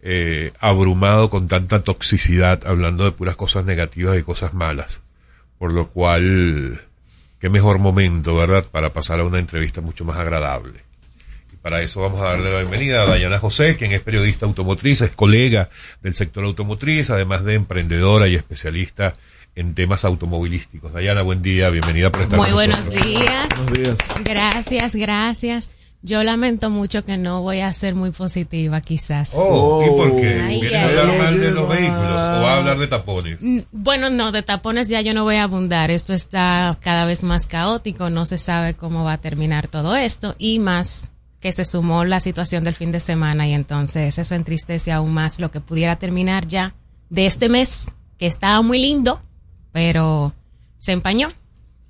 eh, 0.00 0.52
abrumado 0.60 1.28
con 1.28 1.48
tanta 1.48 1.82
toxicidad 1.82 2.64
hablando 2.64 3.02
de 3.02 3.10
puras 3.10 3.34
cosas 3.34 3.64
negativas 3.64 4.16
y 4.16 4.22
cosas 4.22 4.54
malas, 4.54 5.02
por 5.58 5.72
lo 5.72 5.88
cual, 5.88 6.80
qué 7.40 7.48
mejor 7.48 7.80
momento, 7.80 8.36
¿verdad?, 8.36 8.64
para 8.70 8.92
pasar 8.92 9.18
a 9.18 9.24
una 9.24 9.40
entrevista 9.40 9.80
mucho 9.80 10.04
más 10.04 10.18
agradable. 10.18 10.91
Para 11.62 11.80
eso 11.80 12.00
vamos 12.00 12.20
a 12.20 12.24
darle 12.24 12.50
la 12.52 12.58
bienvenida 12.58 13.02
a 13.02 13.06
Dayana 13.06 13.38
José, 13.38 13.76
quien 13.76 13.92
es 13.92 14.00
periodista 14.00 14.46
automotriz, 14.46 15.00
es 15.00 15.10
colega 15.12 15.68
del 16.00 16.14
sector 16.14 16.44
automotriz, 16.44 17.10
además 17.10 17.44
de 17.44 17.54
emprendedora 17.54 18.26
y 18.26 18.34
especialista 18.34 19.12
en 19.54 19.74
temas 19.74 20.04
automovilísticos. 20.04 20.92
Dayana, 20.92 21.22
buen 21.22 21.40
día, 21.40 21.70
bienvenida 21.70 22.10
por 22.10 22.22
estar 22.22 22.36
Muy 22.38 22.48
con 22.48 22.54
buenos 22.56 22.78
nosotros. 22.78 23.06
días. 23.06 23.48
Buenos 23.56 23.72
días. 23.78 23.96
Gracias, 24.24 24.96
gracias. 24.96 25.70
Yo 26.04 26.24
lamento 26.24 26.68
mucho 26.68 27.04
que 27.04 27.16
no 27.16 27.42
voy 27.42 27.60
a 27.60 27.72
ser 27.72 27.94
muy 27.94 28.10
positiva, 28.10 28.80
quizás. 28.80 29.34
Oh, 29.36 29.84
¿y 29.86 29.90
por 29.96 30.16
qué? 30.20 30.40
Ay, 30.42 30.60
¿Viene 30.62 30.76
a 30.78 30.88
hablar 30.88 31.16
mal 31.18 31.38
de 31.38 31.50
los 31.52 31.68
vehículos 31.68 32.02
o 32.02 32.42
va 32.42 32.54
a 32.54 32.56
hablar 32.58 32.78
de 32.78 32.88
tapones? 32.88 33.40
Mm, 33.40 33.60
Bueno, 33.70 34.10
no, 34.10 34.32
de 34.32 34.42
tapones 34.42 34.88
ya 34.88 35.00
yo 35.00 35.14
no 35.14 35.22
voy 35.22 35.36
a 35.36 35.44
abundar. 35.44 35.92
Esto 35.92 36.12
está 36.12 36.76
cada 36.80 37.04
vez 37.04 37.22
más 37.22 37.46
caótico, 37.46 38.10
no 38.10 38.26
se 38.26 38.38
sabe 38.38 38.74
cómo 38.74 39.04
va 39.04 39.12
a 39.12 39.18
terminar 39.20 39.68
todo 39.68 39.94
esto 39.94 40.34
y 40.38 40.58
más 40.58 41.11
que 41.42 41.52
se 41.52 41.64
sumó 41.64 42.04
la 42.04 42.20
situación 42.20 42.62
del 42.62 42.76
fin 42.76 42.92
de 42.92 43.00
semana 43.00 43.48
y 43.48 43.52
entonces 43.52 44.16
eso 44.16 44.34
entristece 44.36 44.92
aún 44.92 45.12
más 45.12 45.40
lo 45.40 45.50
que 45.50 45.60
pudiera 45.60 45.96
terminar 45.96 46.46
ya 46.46 46.76
de 47.10 47.26
este 47.26 47.48
mes, 47.48 47.88
que 48.16 48.26
estaba 48.26 48.62
muy 48.62 48.80
lindo, 48.80 49.20
pero 49.72 50.32
se 50.78 50.92
empañó. 50.92 51.30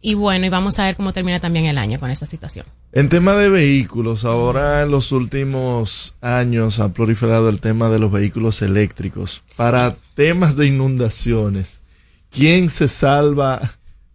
Y 0.00 0.14
bueno, 0.14 0.46
y 0.46 0.48
vamos 0.48 0.78
a 0.78 0.84
ver 0.84 0.96
cómo 0.96 1.12
termina 1.12 1.38
también 1.38 1.66
el 1.66 1.76
año 1.76 2.00
con 2.00 2.10
esta 2.10 2.24
situación. 2.24 2.64
En 2.92 3.10
tema 3.10 3.34
de 3.34 3.50
vehículos, 3.50 4.24
ahora 4.24 4.82
en 4.82 4.90
los 4.90 5.12
últimos 5.12 6.16
años 6.22 6.80
ha 6.80 6.92
proliferado 6.94 7.50
el 7.50 7.60
tema 7.60 7.90
de 7.90 7.98
los 7.98 8.10
vehículos 8.10 8.62
eléctricos. 8.62 9.42
Para 9.56 9.94
temas 10.14 10.56
de 10.56 10.66
inundaciones, 10.66 11.82
¿quién 12.30 12.70
se 12.70 12.88
salva? 12.88 13.60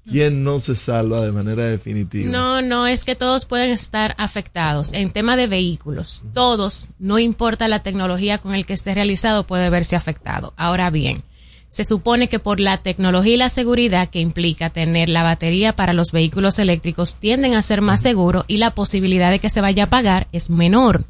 ¿Quién 0.10 0.44
no 0.44 0.60
se 0.60 0.76
salva 0.76 1.22
de 1.22 1.32
manera 1.32 1.66
definitiva? 1.66 2.32
No, 2.32 2.62
no, 2.62 2.88
es 2.88 3.04
que 3.04 3.16
todos 3.16 3.46
pueden 3.46 3.72
estar 3.72 4.14
afectados. 4.18 4.94
En 4.94 5.12
tema 5.12 5.36
de 5.36 5.48
vehículos, 5.48 6.24
todos, 6.34 6.92
no 6.98 7.20
importa 7.20 7.68
la 7.68 7.84
tecnología 7.84 8.38
con 8.38 8.56
el 8.56 8.66
que 8.66 8.74
esté 8.74 8.94
realizado, 8.94 9.46
puede 9.46 9.70
verse 9.70 9.96
afectado. 9.96 10.54
Ahora 10.56 10.90
bien, 10.92 11.24
se 11.70 11.84
supone 11.84 12.30
que 12.30 12.40
por 12.40 12.62
la 12.62 12.78
tecnología 12.78 13.34
y 13.34 13.38
la 13.38 13.50
seguridad 13.50 14.10
que 14.10 14.22
implica 14.22 14.70
tener 14.70 15.10
la 15.10 15.24
batería 15.24 15.76
para 15.76 15.92
los 15.92 16.14
vehículos 16.14 16.60
eléctricos 16.60 17.18
tienden 17.18 17.56
a 17.56 17.62
ser 17.62 17.82
más 17.82 18.02
seguros 18.02 18.46
y 18.48 18.58
la 18.58 18.72
posibilidad 18.72 19.32
de 19.32 19.40
que 19.40 19.50
se 19.50 19.60
vaya 19.60 19.84
a 19.84 19.86
apagar 19.88 20.28
es 20.32 20.50
menor. 20.50 21.04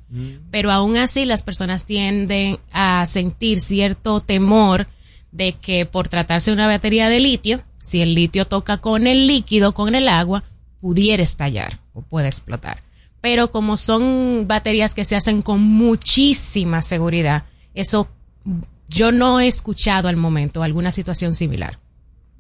Pero 0.50 0.72
aún 0.72 0.98
así 0.98 1.26
las 1.26 1.44
personas 1.44 1.86
tienden 1.86 2.58
a 2.72 3.06
sentir 3.06 3.60
cierto 3.60 4.20
temor 4.22 4.88
de 5.32 5.54
que 5.54 5.86
por 5.86 6.08
tratarse 6.08 6.50
de 6.50 6.56
una 6.56 6.66
batería 6.66 7.10
de 7.10 7.20
litio, 7.20 7.62
si 7.88 8.02
el 8.02 8.14
litio 8.14 8.46
toca 8.46 8.80
con 8.80 9.08
el 9.08 9.28
líquido, 9.28 9.74
con 9.74 9.96
el 9.96 10.10
agua, 10.10 10.44
pudiera 10.82 11.24
estallar 11.24 11.80
o 11.94 12.02
puede 12.02 12.28
explotar. 12.28 12.84
Pero 13.22 13.50
como 13.50 13.78
son 13.78 14.46
baterías 14.46 14.94
que 14.94 15.06
se 15.06 15.16
hacen 15.16 15.42
con 15.42 15.62
muchísima 15.62 16.82
seguridad, 16.82 17.46
eso 17.74 18.10
yo 18.90 19.14
no 19.14 19.40
he 19.40 19.48
escuchado 19.48 20.10
al 20.10 20.18
momento 20.18 20.64
alguna 20.64 20.92
situación 20.92 21.34
similar. 21.34 21.80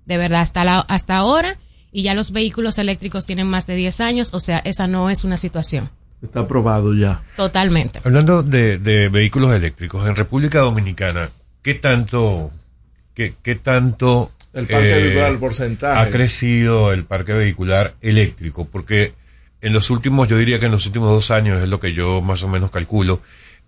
De 0.05 0.17
verdad, 0.17 0.41
hasta, 0.41 0.65
la, 0.65 0.79
hasta 0.79 1.15
ahora, 1.15 1.57
y 1.93 2.03
ya 2.03 2.13
los 2.13 2.31
vehículos 2.31 2.77
eléctricos 2.77 3.23
tienen 3.23 3.47
más 3.47 3.67
de 3.67 3.75
10 3.75 4.01
años, 4.01 4.33
o 4.33 4.41
sea, 4.41 4.59
esa 4.59 4.87
no 4.87 5.09
es 5.09 5.23
una 5.23 5.37
situación. 5.37 5.89
Está 6.21 6.41
aprobado 6.41 6.93
ya. 6.93 7.23
Totalmente. 7.37 8.01
Hablando 8.03 8.43
de, 8.43 8.79
de 8.79 9.07
vehículos 9.07 9.53
eléctricos, 9.53 10.07
en 10.07 10.15
República 10.15 10.59
Dominicana, 10.59 11.29
¿qué 11.61 11.73
tanto, 11.73 12.51
qué, 13.13 13.35
qué 13.41 13.55
tanto 13.55 14.31
El 14.57 14.65
parque 14.65 14.95
vehicular, 14.95 15.31
el 15.31 15.37
porcentaje. 15.37 15.99
ha 15.99 16.09
crecido 16.09 16.91
el 16.91 17.05
parque 17.05 17.33
vehicular 17.33 17.95
eléctrico? 18.01 18.65
Porque 18.65 19.13
en 19.61 19.71
los 19.71 19.89
últimos, 19.89 20.27
yo 20.27 20.37
diría 20.37 20.59
que 20.59 20.65
en 20.65 20.71
los 20.71 20.85
últimos 20.87 21.11
dos 21.11 21.29
años 21.29 21.61
es 21.61 21.69
lo 21.69 21.79
que 21.79 21.93
yo 21.93 22.21
más 22.21 22.41
o 22.41 22.47
menos 22.47 22.71
calculo, 22.71 23.21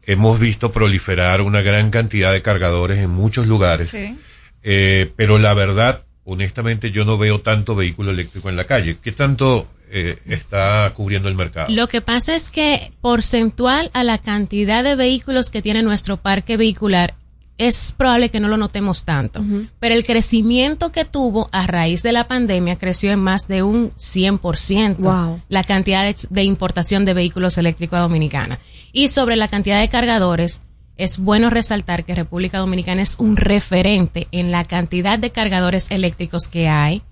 hemos 0.06 0.40
visto 0.40 0.72
proliferar 0.72 1.41
una 1.41 1.61
gran 1.61 1.91
cantidad 1.91 2.32
de 2.32 2.41
cargadores 2.41 2.98
en 2.99 3.11
muchos 3.11 3.45
lugares. 3.45 3.90
Sí. 3.90 4.18
Eh, 4.64 5.11
pero 5.16 5.38
la 5.38 5.53
verdad, 5.53 6.03
honestamente, 6.26 6.91
yo 6.91 7.06
no 7.06 7.18
veo 7.18 7.40
tanto 7.41 7.76
vehículo 7.76 8.10
eléctrico 8.11 8.49
en 8.49 8.56
la 8.56 8.66
calle. 8.66 8.98
¿Qué 9.02 9.11
tanto 9.11 9.68
eh, 9.91 10.18
está 10.28 10.91
cubriendo 10.95 11.30
el 11.30 11.36
mercado? 11.36 11.68
Lo 11.70 11.88
que 11.88 12.02
pasa 12.02 12.36
es 12.36 12.49
que 12.49 12.91
porcentual 13.02 13.91
a 13.94 14.03
la 14.03 14.18
cantidad 14.18 14.84
de 14.84 14.95
vehículos 14.95 15.52
que 15.52 15.61
tiene 15.61 15.84
nuestro 15.84 16.18
parque 16.18 16.57
vehicular 16.57 17.14
es 17.60 17.91
probable 17.91 18.30
que 18.30 18.40
no 18.40 18.48
lo 18.48 18.57
notemos 18.57 19.06
tanto, 19.06 19.44
pero 19.80 19.94
el 19.94 20.06
crecimiento 20.06 20.91
que 20.91 21.06
tuvo 21.06 21.49
a 21.52 21.68
raíz 21.68 22.02
de 22.02 22.14
la 22.14 22.27
pandemia 22.27 22.77
creció 22.77 23.11
en 23.11 23.19
más 23.19 23.48
de 23.48 23.61
un 23.61 23.91
100% 23.91 24.95
Wow. 24.98 25.41
la 25.49 25.64
cantidad 25.64 26.03
de, 26.06 26.15
de 26.30 26.44
importación 26.44 27.06
de 27.06 27.14
vehículos 27.14 27.57
eléctricos 27.57 27.98
a 27.98 28.02
Dominicana. 28.02 28.60
Y 28.94 29.10
sobre 29.10 29.36
la 29.36 29.49
cantidad 29.49 29.80
de 29.80 29.90
cargadores, 29.90 30.61
es 30.95 31.19
bueno 31.19 31.49
resaltar 31.49 32.06
que 32.06 32.15
República 32.15 32.57
Dominicana 32.60 33.02
es 33.02 33.15
un 33.19 33.36
referente 33.38 34.27
en 34.31 34.52
la 34.52 34.64
cantidad 34.64 35.19
de 35.19 35.31
cargadores 35.31 35.91
eléctricos 35.91 36.48
que 36.48 36.68
hay 36.69 37.03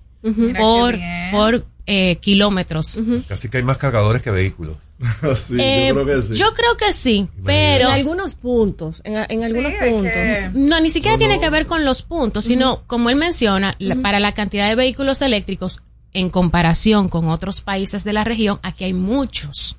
por, 0.58 0.96
por 1.30 1.66
eh, 1.90 2.16
kilómetros. 2.20 3.00
Casi 3.26 3.48
que 3.48 3.56
hay 3.56 3.62
más 3.62 3.78
cargadores 3.78 4.20
que 4.20 4.30
vehículos. 4.30 4.76
sí, 5.36 5.56
Eh, 5.58 5.92
yo 6.34 6.52
creo 6.54 6.76
que 6.76 6.92
sí, 6.92 7.28
pero 7.44 7.86
en 7.86 7.94
algunos 7.94 8.34
puntos, 8.34 9.00
en, 9.04 9.14
en 9.28 9.42
algunos 9.44 9.72
puntos. 9.72 10.12
no, 10.54 10.80
ni 10.80 10.90
siquiera 10.90 11.16
tiene 11.16 11.40
que 11.40 11.48
ver 11.50 11.66
con 11.66 11.84
los 11.86 12.02
puntos, 12.02 12.44
sino 12.44 12.82
como 12.86 13.08
él 13.10 13.16
menciona, 13.16 13.74
la- 13.78 13.96
para 13.96 14.20
la 14.20 14.34
cantidad 14.34 14.68
de 14.68 14.74
vehículos 14.74 15.22
eléctricos 15.22 15.80
en 16.12 16.30
comparación 16.30 17.08
con 17.08 17.28
otros 17.28 17.60
países 17.62 18.02
de 18.04 18.12
la 18.12 18.24
región, 18.24 18.58
aquí 18.62 18.84
hay 18.84 18.92
muchos. 18.92 19.76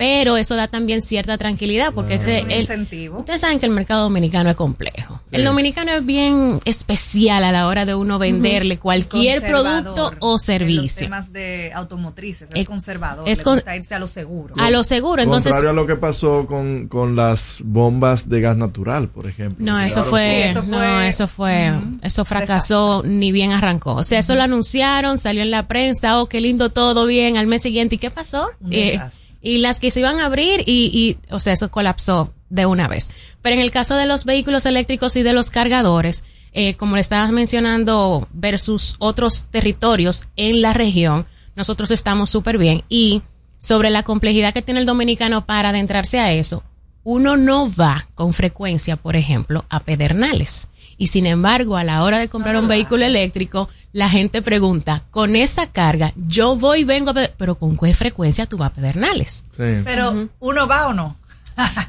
Pero 0.00 0.38
eso 0.38 0.56
da 0.56 0.66
también 0.66 1.02
cierta 1.02 1.36
tranquilidad 1.36 1.92
porque 1.92 2.14
Es 2.14 2.22
este- 2.22 2.42
un 2.44 2.50
el- 2.52 2.60
incentivo. 2.62 3.18
ustedes 3.18 3.42
saben 3.42 3.60
que 3.60 3.66
el 3.66 3.72
mercado 3.72 4.04
dominicano 4.04 4.48
es 4.48 4.56
complejo. 4.56 5.20
El 5.30 5.44
dominicano 5.44 5.92
es 5.92 6.06
bien 6.06 6.58
especial 6.64 7.44
a 7.44 7.52
la 7.52 7.66
hora 7.66 7.84
de 7.84 7.94
uno 7.94 8.18
venderle 8.18 8.78
cualquier 8.78 9.40
Conservador 9.42 9.82
producto 9.94 10.06
o 10.20 10.28
En 10.28 10.32
los 10.32 10.42
servicio. 10.42 11.06
temas 11.06 11.30
de 11.34 11.70
automotrices, 11.74 12.48
es, 12.54 12.62
Es- 12.62 12.66
conservador, 12.66 13.28
es 13.28 13.38
le 13.38 13.44
con- 13.44 13.54
gusta 13.56 13.76
irse 13.76 13.94
a 13.94 13.98
lo 13.98 14.06
seguro. 14.06 14.54
A 14.56 14.70
lo 14.70 14.82
seguro, 14.84 15.20
entonces 15.20 15.52
Contrario 15.52 15.70
a 15.70 15.74
lo 15.74 15.86
que 15.86 15.96
pasó 15.96 16.46
con, 16.46 16.88
con 16.88 17.14
las 17.14 17.60
bombas 17.62 18.30
de 18.30 18.40
gas 18.40 18.56
natural, 18.56 19.08
por 19.08 19.26
ejemplo. 19.26 19.62
No, 19.66 19.76
Sí, 19.80 19.84
eso 19.84 19.94
claro. 19.96 20.08
fue, 20.10 20.48
eso 20.50 20.62
no, 20.62 20.78
fue- 20.78 21.08
eso 21.08 21.28
fue, 21.28 21.72
eso 22.00 22.24
fracasó, 22.24 23.02
ni 23.04 23.32
bien 23.32 23.52
arrancó. 23.52 23.96
O 23.96 24.04
sea, 24.04 24.20
eso 24.20 24.34
lo 24.34 24.42
anunciaron, 24.42 25.18
salió 25.18 25.42
en 25.42 25.50
la 25.50 25.68
prensa, 25.68 26.22
oh, 26.22 26.26
qué 26.26 26.40
lindo 26.40 26.70
todo, 26.70 27.04
bien, 27.04 27.36
al 27.36 27.46
mes 27.46 27.60
siguiente, 27.60 27.96
¿y 27.96 27.98
qué 27.98 28.10
pasó? 28.10 28.48
Un 28.62 28.72
Eh, 28.72 28.92
desastre. 28.92 29.29
Y 29.42 29.58
las 29.58 29.80
que 29.80 29.90
se 29.90 30.00
iban 30.00 30.20
a 30.20 30.26
abrir 30.26 30.62
y, 30.66 30.90
y, 30.92 31.34
o 31.34 31.38
sea, 31.38 31.52
eso 31.52 31.70
colapsó 31.70 32.32
de 32.50 32.66
una 32.66 32.88
vez. 32.88 33.10
Pero 33.42 33.54
en 33.54 33.62
el 33.62 33.70
caso 33.70 33.96
de 33.96 34.06
los 34.06 34.24
vehículos 34.24 34.66
eléctricos 34.66 35.16
y 35.16 35.22
de 35.22 35.32
los 35.32 35.50
cargadores, 35.50 36.24
eh, 36.52 36.74
como 36.76 36.96
le 36.96 37.00
estabas 37.00 37.30
mencionando, 37.30 38.28
versus 38.32 38.96
otros 38.98 39.46
territorios 39.50 40.26
en 40.36 40.60
la 40.60 40.72
región, 40.72 41.26
nosotros 41.56 41.90
estamos 41.90 42.30
súper 42.30 42.58
bien. 42.58 42.84
Y 42.88 43.22
sobre 43.58 43.90
la 43.90 44.02
complejidad 44.02 44.52
que 44.52 44.62
tiene 44.62 44.80
el 44.80 44.86
dominicano 44.86 45.46
para 45.46 45.70
adentrarse 45.70 46.18
a 46.18 46.32
eso, 46.32 46.62
uno 47.04 47.36
no 47.36 47.68
va 47.74 48.08
con 48.14 48.34
frecuencia, 48.34 48.96
por 48.96 49.16
ejemplo, 49.16 49.64
a 49.70 49.80
Pedernales. 49.80 50.68
Y 51.00 51.06
sin 51.06 51.24
embargo, 51.26 51.78
a 51.78 51.82
la 51.82 52.02
hora 52.02 52.18
de 52.18 52.28
comprar 52.28 52.56
un 52.58 52.68
vehículo 52.68 53.06
eléctrico, 53.06 53.70
la 53.94 54.10
gente 54.10 54.42
pregunta, 54.42 55.04
con 55.10 55.34
esa 55.34 55.66
carga, 55.72 56.12
yo 56.14 56.56
voy 56.56 56.80
y 56.80 56.84
vengo 56.84 57.10
a 57.12 57.14
Peder- 57.14 57.32
pero 57.38 57.54
¿con 57.54 57.78
qué 57.78 57.94
frecuencia 57.94 58.44
tú 58.44 58.58
vas 58.58 58.70
a 58.70 58.74
Pedernales? 58.74 59.46
Sí. 59.50 59.80
Pero, 59.82 60.28
¿uno 60.40 60.66
va 60.68 60.88
o 60.88 60.92
no? 60.92 61.16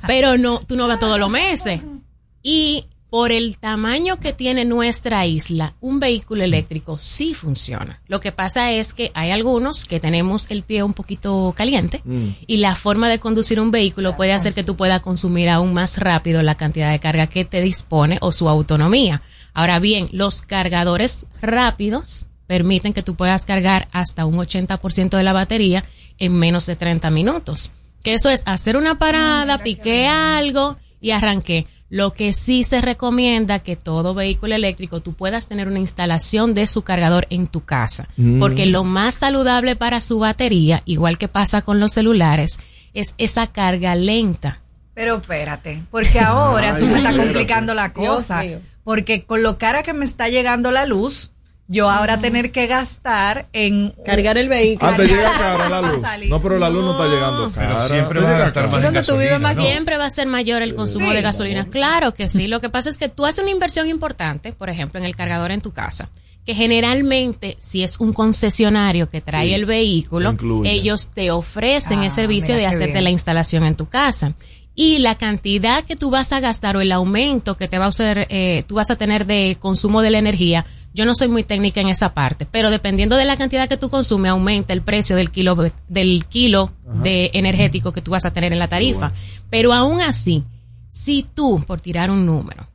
Pero 0.08 0.38
no, 0.38 0.60
tú 0.62 0.78
no 0.78 0.88
vas 0.88 0.98
todos 0.98 1.20
los 1.20 1.30
meses. 1.30 1.82
Y 2.44 2.86
por 3.12 3.34
el 3.34 3.58
tamaño 3.58 4.22
que 4.22 4.32
tiene 4.32 4.64
nuestra 4.64 5.26
isla, 5.26 5.74
un 5.82 6.00
vehículo 6.00 6.46
eléctrico 6.46 6.98
sí 6.98 7.34
funciona. 7.34 8.02
Lo 8.08 8.22
que 8.22 8.32
pasa 8.32 8.72
es 8.72 8.94
que 8.94 9.12
hay 9.14 9.32
algunos 9.32 9.84
que 9.84 10.00
tenemos 10.00 10.50
el 10.50 10.64
pie 10.64 10.82
un 10.82 10.94
poquito 10.94 11.54
caliente 11.54 12.02
y 12.48 12.58
la 12.58 12.74
forma 12.74 13.10
de 13.10 13.20
conducir 13.20 13.60
un 13.60 13.70
vehículo 13.70 14.16
puede 14.16 14.32
hacer 14.32 14.54
que 14.54 14.64
tú 14.64 14.78
puedas 14.78 15.02
consumir 15.02 15.50
aún 15.50 15.74
más 15.74 15.98
rápido 15.98 16.42
la 16.42 16.56
cantidad 16.56 16.90
de 16.90 17.02
carga 17.02 17.28
que 17.28 17.44
te 17.44 17.60
dispone 17.60 18.18
o 18.22 18.32
su 18.32 18.48
autonomía. 18.48 19.22
Ahora 19.54 19.80
bien, 19.80 20.08
los 20.14 20.42
cargadores 20.42 21.28
rápidos 21.42 22.30
permiten 22.48 22.94
que 22.94 23.04
tú 23.04 23.16
puedas 23.16 23.46
cargar 23.46 23.90
hasta 23.92 24.26
un 24.26 24.38
80% 24.38 25.18
de 25.18 25.24
la 25.24 25.34
batería 25.34 25.84
en 26.18 26.34
menos 26.38 26.66
de 26.66 26.78
30 26.78 27.10
minutos. 27.10 27.72
Que 28.04 28.14
eso 28.14 28.30
es 28.30 28.44
hacer 28.46 28.78
una 28.78 28.98
parada, 28.98 29.64
piqué 29.64 30.08
algo 30.08 30.78
y 31.02 31.12
arranqué. 31.12 31.68
Lo 31.90 32.14
que 32.14 32.32
sí 32.32 32.64
se 32.64 32.80
recomienda 32.80 33.60
que 33.60 33.76
todo 33.76 34.14
vehículo 34.14 34.56
eléctrico 34.56 35.02
tú 35.02 35.14
puedas 35.14 35.50
tener 35.50 35.68
una 35.68 35.80
instalación 35.80 36.54
de 36.54 36.68
su 36.68 36.84
cargador 36.84 37.28
en 37.30 37.48
tu 37.48 37.66
casa. 37.66 38.08
Mm. 38.16 38.40
Porque 38.40 38.66
lo 38.68 38.86
más 38.86 39.16
saludable 39.16 39.76
para 39.76 40.00
su 40.00 40.20
batería, 40.20 40.84
igual 40.86 41.18
que 41.18 41.28
pasa 41.28 41.64
con 41.64 41.82
los 41.82 41.92
celulares, 41.92 42.60
es 42.94 43.16
esa 43.18 43.48
carga 43.48 43.96
lenta. 43.96 44.62
Pero 44.94 45.18
espérate, 45.18 45.84
porque 45.90 46.20
ahora 46.20 46.78
tú 46.78 46.86
me 46.86 46.98
estás 46.98 47.16
complicando 47.16 47.74
la 47.74 47.92
cosa. 47.92 48.44
Porque 48.84 49.26
con 49.26 49.44
lo 49.44 49.58
cara 49.58 49.84
que 49.84 49.94
me 49.94 50.06
está 50.06 50.30
llegando 50.30 50.72
la 50.72 50.86
luz, 50.86 51.31
yo 51.72 51.90
ahora 51.90 52.20
tener 52.20 52.52
que 52.52 52.68
gastar 52.68 53.48
en 53.54 53.94
Cargar 54.06 54.38
el 54.38 54.50
vehículo. 54.50 54.90
Antes 54.92 55.10
llega 55.10 55.24
Cargar 55.38 55.58
cara 55.70 55.82
la 55.82 55.82
luz. 55.94 56.30
No, 56.30 56.42
pero 56.42 56.60
la 56.60 56.70
luz 56.70 56.84
no 56.84 56.92
está 56.92 57.08
llegando 57.08 57.52
Pero 57.56 57.70
cara. 57.72 57.88
siempre 57.88 58.20
va 58.20 58.28
a 58.28 58.32
llega 58.34 58.44
gastar 58.46 58.70
más 58.70 58.80
¿Y 58.80 58.84
dónde 58.84 59.04
tú 59.04 59.18
vives 59.18 59.40
más? 59.40 59.56
¿no? 59.56 59.64
Siempre 59.64 59.98
va 59.98 60.06
a 60.06 60.10
ser 60.10 60.28
mayor 60.28 60.62
el 60.62 60.76
consumo 60.76 61.10
Sí. 61.12 61.16
de 61.16 61.22
gasolina. 61.22 61.64
Claro 61.64 62.14
que 62.14 62.28
sí. 62.28 62.48
Lo 62.48 62.60
que 62.60 62.70
pasa 62.70 62.90
es 62.90 62.98
que 62.98 63.08
tú 63.08 63.26
haces 63.26 63.40
una 63.40 63.52
inversión 63.52 63.88
importante, 63.88 64.52
por 64.52 64.70
ejemplo, 64.70 65.00
en 65.00 65.06
el 65.06 65.16
cargador 65.16 65.52
en 65.52 65.62
tu 65.62 65.72
casa, 65.72 66.10
que 66.46 66.54
generalmente, 66.56 67.56
si 67.60 67.84
es 67.84 68.00
un 68.00 68.12
concesionario 68.14 69.10
que 69.10 69.22
trae 69.22 69.48
Sí, 69.48 69.54
el 69.54 69.66
vehículo, 69.66 70.32
incluye. 70.32 70.72
ellos 70.72 71.10
te 71.14 71.32
ofrecen 71.32 72.00
Ah, 72.00 72.06
el 72.06 72.12
servicio 72.12 72.56
mira 72.56 72.68
de 72.70 72.76
hacerte 72.76 72.92
bien. 72.94 73.04
la 73.06 73.10
instalación 73.12 73.64
en 73.64 73.76
tu 73.76 73.88
casa. 73.88 74.34
Y 74.74 75.00
la 75.00 75.16
cantidad 75.16 75.84
que 75.84 75.96
tú 75.98 76.10
vas 76.10 76.32
a 76.32 76.40
gastar 76.40 76.78
o 76.78 76.82
el 76.82 76.92
aumento 76.94 77.58
que 77.58 77.68
te 77.68 77.78
va 77.78 77.86
a 77.86 77.90
hacer, 77.90 78.26
eh, 78.30 78.64
tú 78.68 78.76
vas 78.76 78.90
a 78.90 78.96
tener 78.96 79.26
de 79.26 79.58
consumo 79.60 80.02
de 80.02 80.12
la 80.12 80.18
energía, 80.18 80.66
yo 80.94 81.06
no 81.06 81.16
soy 81.16 81.28
muy 81.28 81.44
técnica 81.44 81.80
en 81.82 81.90
esa 81.90 82.14
parte, 82.14 82.46
pero 82.46 82.70
dependiendo 82.70 83.16
de 83.16 83.26
la 83.26 83.38
cantidad 83.38 83.70
que 83.70 83.78
tú 83.78 83.90
consumes, 83.90 84.32
aumenta 84.32 84.74
el 84.74 84.82
precio 84.82 85.16
del 85.16 85.32
kilo, 85.32 85.58
del 85.88 86.26
kilo 86.26 86.72
de 87.04 87.32
energético 87.34 87.94
que 87.94 88.02
tú 88.02 88.12
vas 88.12 88.26
a 88.26 88.32
tener 88.34 88.52
en 88.52 88.60
la 88.60 88.68
tarifa. 88.68 89.14
Pero 89.50 89.74
aún 89.74 90.02
así, 90.02 90.44
si 90.90 91.24
tú, 91.24 91.64
por 91.66 91.80
tirar 91.80 92.12
un 92.12 92.26
número, 92.26 92.68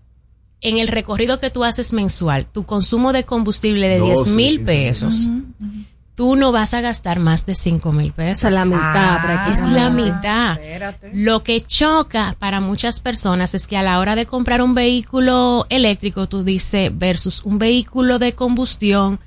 en 0.63 0.79
el 0.79 0.89
recorrido 0.89 1.39
que 1.39 1.51
tú 1.51 1.65
haces 1.65 1.93
mensual, 1.93 2.47
tu 2.47 2.65
consumo 2.65 3.13
de 3.13 3.25
combustible 3.25 3.89
de 3.89 4.01
10 4.01 4.19
12, 4.19 4.31
mil 4.31 4.57
15 4.59 4.65
pesos, 4.65 5.29
tú 6.17 6.35
no 6.35 6.51
vas 6.51 6.75
a 6.75 6.81
gastar 6.81 7.21
más 7.21 7.47
de 7.47 7.55
5 7.55 7.93
mil 7.93 8.13
pesos. 8.13 8.53
La 8.53 8.65
mitad, 8.65 9.19
Ah, 9.23 9.51
Es 9.53 9.61
la 9.61 9.91
mitad. 9.91 10.53
Espérate. 10.59 11.11
Lo 11.13 11.43
que 11.45 11.63
choca 11.63 12.35
para 12.39 12.61
muchas 12.61 12.99
personas 13.01 13.55
es 13.55 13.67
que 13.69 13.77
a 13.77 13.83
la 13.83 14.01
hora 14.01 14.17
de 14.17 14.27
comprar 14.27 14.63
un 14.63 14.75
vehículo 14.75 15.67
eléctrico, 15.69 16.27
tú 16.27 16.43
dices 16.43 16.91
versus 16.93 17.43
un 17.45 17.59
vehículo 17.59 18.19
de 18.19 18.35
combustión, 18.35 19.21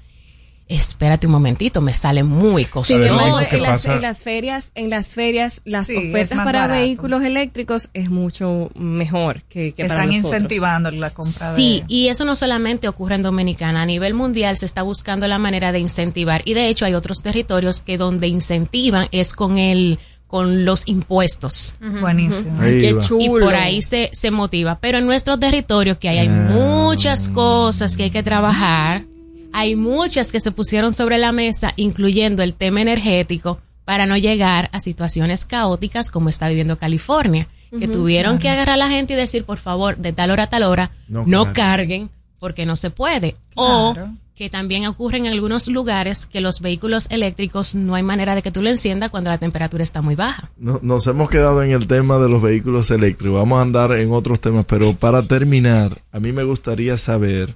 espérate 0.70 1.26
un 1.28 1.34
momentito, 1.34 1.82
me 1.82 1.94
sale 1.94 2.24
muy 2.24 2.64
costoso. 2.66 2.94
¿Sabes 3.00 3.10
lo 3.12 3.16
embargo, 3.18 3.38
único 3.38 3.50
que 3.50 3.56
en 3.58 3.64
las, 3.64 3.86
en 3.86 4.02
las 4.02 4.24
ferias, 4.24 4.72
en 4.76 4.90
las 4.92 5.16
ferias, 5.16 5.62
las 5.66 5.88
Sí, 5.88 5.98
ofertas 5.98 6.38
para 6.38 6.62
barato. 6.62 6.74
vehículos 6.80 7.24
eléctricos 7.24 7.90
es 7.94 8.10
mucho 8.10 8.70
mejor 8.76 9.42
que, 9.50 9.74
que 9.74 9.84
para 9.86 10.04
Están 10.04 10.16
nosotros. 10.16 10.34
incentivando 10.34 10.92
la 10.92 11.10
compra 11.10 11.56
Sí, 11.56 11.84
de... 11.88 11.94
y 11.94 12.08
eso 12.10 12.24
no 12.24 12.36
solamente 12.36 12.88
ocurre 12.88 13.16
en 13.16 13.24
Dominicana, 13.24 13.82
a 13.82 13.86
nivel 13.86 14.14
mundial 14.14 14.58
se 14.58 14.66
está 14.68 14.84
buscando 14.84 15.28
la 15.28 15.40
manera 15.40 15.72
de 15.72 15.80
incentivar 15.80 16.44
y 16.46 16.54
de 16.54 16.68
hecho 16.70 16.86
hay 16.86 16.94
otros 16.94 17.22
territorios 17.24 17.82
que 17.82 17.98
donde 17.98 18.28
incentivan 18.28 19.08
es 19.12 19.34
con 19.34 19.58
el 19.58 19.98
con 20.28 20.64
los 20.64 20.88
impuestos. 20.88 21.74
Buenísimo. 21.82 22.62
Ahí 22.62 22.80
Qué 22.80 22.94
va. 22.94 23.02
chulo. 23.02 23.24
Y 23.24 23.30
por 23.30 23.56
ahí 23.56 23.82
se, 23.82 24.12
se 24.14 24.30
motiva. 24.30 24.78
Pero 24.80 25.00
en 25.00 25.08
nuestro 25.08 25.40
territorio, 25.40 25.98
que 25.98 26.08
hay, 26.08 26.20
hay 26.20 26.30
muchas 26.30 27.30
cosas 27.30 27.98
que 27.98 28.04
hay 28.04 28.12
que 28.12 28.22
trabajar, 28.22 29.06
hay 29.54 29.76
muchas 29.76 30.32
que 30.32 30.40
se 30.40 30.52
pusieron 30.52 30.94
sobre 30.94 31.18
la 31.18 31.32
mesa, 31.32 31.74
incluyendo 31.76 32.44
el 32.44 32.54
tema 32.54 32.82
energético, 32.82 33.60
para 33.86 34.06
no 34.06 34.18
llegar 34.18 34.70
a 34.72 34.80
situaciones 34.80 35.46
caóticas 35.46 36.12
como 36.12 36.30
está 36.30 36.48
viviendo 36.48 36.78
California, 36.78 37.48
que 37.78 37.88
tuvieron 37.88 38.38
que 38.40 38.50
agarrar 38.50 38.76
a 38.76 38.78
la 38.78 38.90
gente 38.90 39.14
y 39.14 39.16
decir, 39.16 39.44
por 39.46 39.58
favor, 39.58 39.98
de 39.98 40.14
tal 40.14 40.32
hora 40.32 40.44
a 40.44 40.48
tal 40.50 40.64
hora, 40.64 40.92
No 41.08 41.24
no, 41.26 41.44
carguen. 41.46 41.54
carguen, 41.54 42.10
porque 42.40 42.66
no 42.66 42.76
se 42.76 42.90
puede. 42.92 43.36
O 43.56 43.96
que 44.36 44.50
también 44.50 44.86
ocurre 44.88 45.18
en 45.18 45.28
algunos 45.28 45.68
lugares 45.68 46.26
que 46.26 46.40
los 46.40 46.62
vehículos 46.62 47.08
eléctricos 47.10 47.76
no 47.76 47.96
hay 47.96 48.04
manera 48.04 48.36
de 48.36 48.42
que 48.42 48.52
tú 48.52 48.62
lo 48.62 48.70
enciendas 48.70 49.10
cuando 49.12 49.30
la 49.30 49.38
temperatura 49.38 49.84
está 49.84 50.02
muy 50.02 50.16
baja. 50.16 50.50
No- 50.58 50.80
nos 50.82 51.06
hemos 51.08 51.30
quedado 51.30 51.62
en 51.62 51.72
el 51.72 51.88
tema 51.88 52.20
de 52.20 52.30
los 52.30 52.42
vehículos 52.42 52.90
eléctricos. 52.90 53.38
Vamos 53.38 53.60
a 53.60 53.64
andar 53.64 53.92
en 53.92 54.14
otros 54.14 54.40
temas, 54.40 54.64
pero 54.66 54.94
para 54.94 55.24
terminar, 55.24 55.92
a 56.14 56.20
mí 56.22 56.32
me 56.32 56.44
gustaría 56.44 56.98
saber 56.98 57.54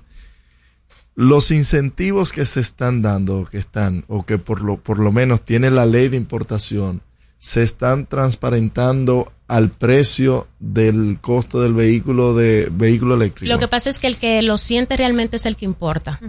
los 1.16 1.52
incentivos 1.52 2.32
que 2.32 2.46
se 2.46 2.60
están 2.62 3.02
dando, 3.02 3.46
que 3.50 3.58
están, 3.58 4.04
o 4.08 4.26
que 4.26 4.38
por 4.38 4.62
lo, 4.62 4.78
por 4.78 5.00
lo 5.00 5.12
menos 5.12 5.42
tiene 5.42 5.70
la 5.70 5.86
ley 5.86 6.10
de 6.10 6.18
importación, 6.18 7.02
se 7.38 7.62
están 7.62 8.06
transparentando 8.06 9.32
al 9.48 9.70
precio 9.70 10.48
del 10.60 11.20
costo 11.22 11.62
del 11.62 11.74
vehículo 11.74 12.34
de 12.34 12.70
vehículo 12.72 13.16
eléctrico. 13.16 13.54
Lo 13.54 13.60
que 13.60 13.68
pasa 13.68 13.90
es 13.90 14.00
que 14.00 14.08
el 14.08 14.18
que 14.18 14.42
lo 14.42 14.58
siente 14.58 14.98
realmente 14.98 15.38
es 15.38 15.46
el 15.46 15.56
que 15.56 15.66
importa. 15.66 16.20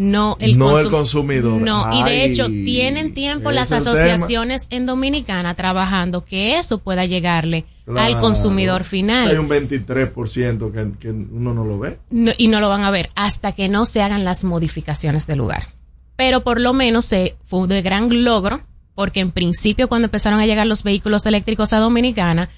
No 0.00 0.36
el, 0.38 0.56
no 0.56 0.70
consum- 0.76 0.80
el 0.84 0.90
consumidor. 0.90 1.60
No, 1.60 1.92
y 1.92 2.04
de 2.04 2.24
hecho 2.24 2.46
tienen 2.46 3.14
tiempo 3.14 3.50
las 3.50 3.72
asociaciones 3.72 4.68
en 4.70 4.86
Dominicana 4.86 5.54
trabajando 5.54 6.24
que 6.24 6.56
eso 6.56 6.78
pueda 6.78 7.04
llegarle 7.04 7.64
al 7.96 8.20
consumidor 8.20 8.82
Hay 8.82 8.86
final. 8.88 9.38
un 9.40 9.48
23% 9.48 10.70
que, 10.72 10.98
que 11.00 11.10
uno 11.10 11.52
no 11.52 11.64
lo 11.64 11.80
ve. 11.80 11.98
No- 12.10 12.30
y 12.38 12.46
no 12.46 12.60
lo 12.60 12.68
van 12.68 12.82
a 12.82 12.92
ver 12.92 13.10
hasta 13.16 13.50
que 13.52 13.68
no 13.68 13.86
se 13.86 14.00
hagan 14.00 14.24
las 14.24 14.44
modificaciones 14.44 15.26
del 15.26 15.38
lugar. 15.38 15.66
Pero 16.14 16.44
por 16.44 16.60
lo 16.60 16.72
menos 16.74 17.04
se, 17.04 17.34
fue 17.46 17.66
de 17.66 17.82
gran 17.82 18.24
logro, 18.24 18.60
porque 18.94 19.18
en 19.20 19.32
principio 19.32 19.88
cuando 19.88 20.06
empezaron 20.06 20.38
a 20.38 20.46
llegar 20.46 20.66
los 20.68 20.84
vehículos 20.84 21.26
eléctricos 21.26 21.72
a 21.72 21.78
Dominicana, 21.80 22.48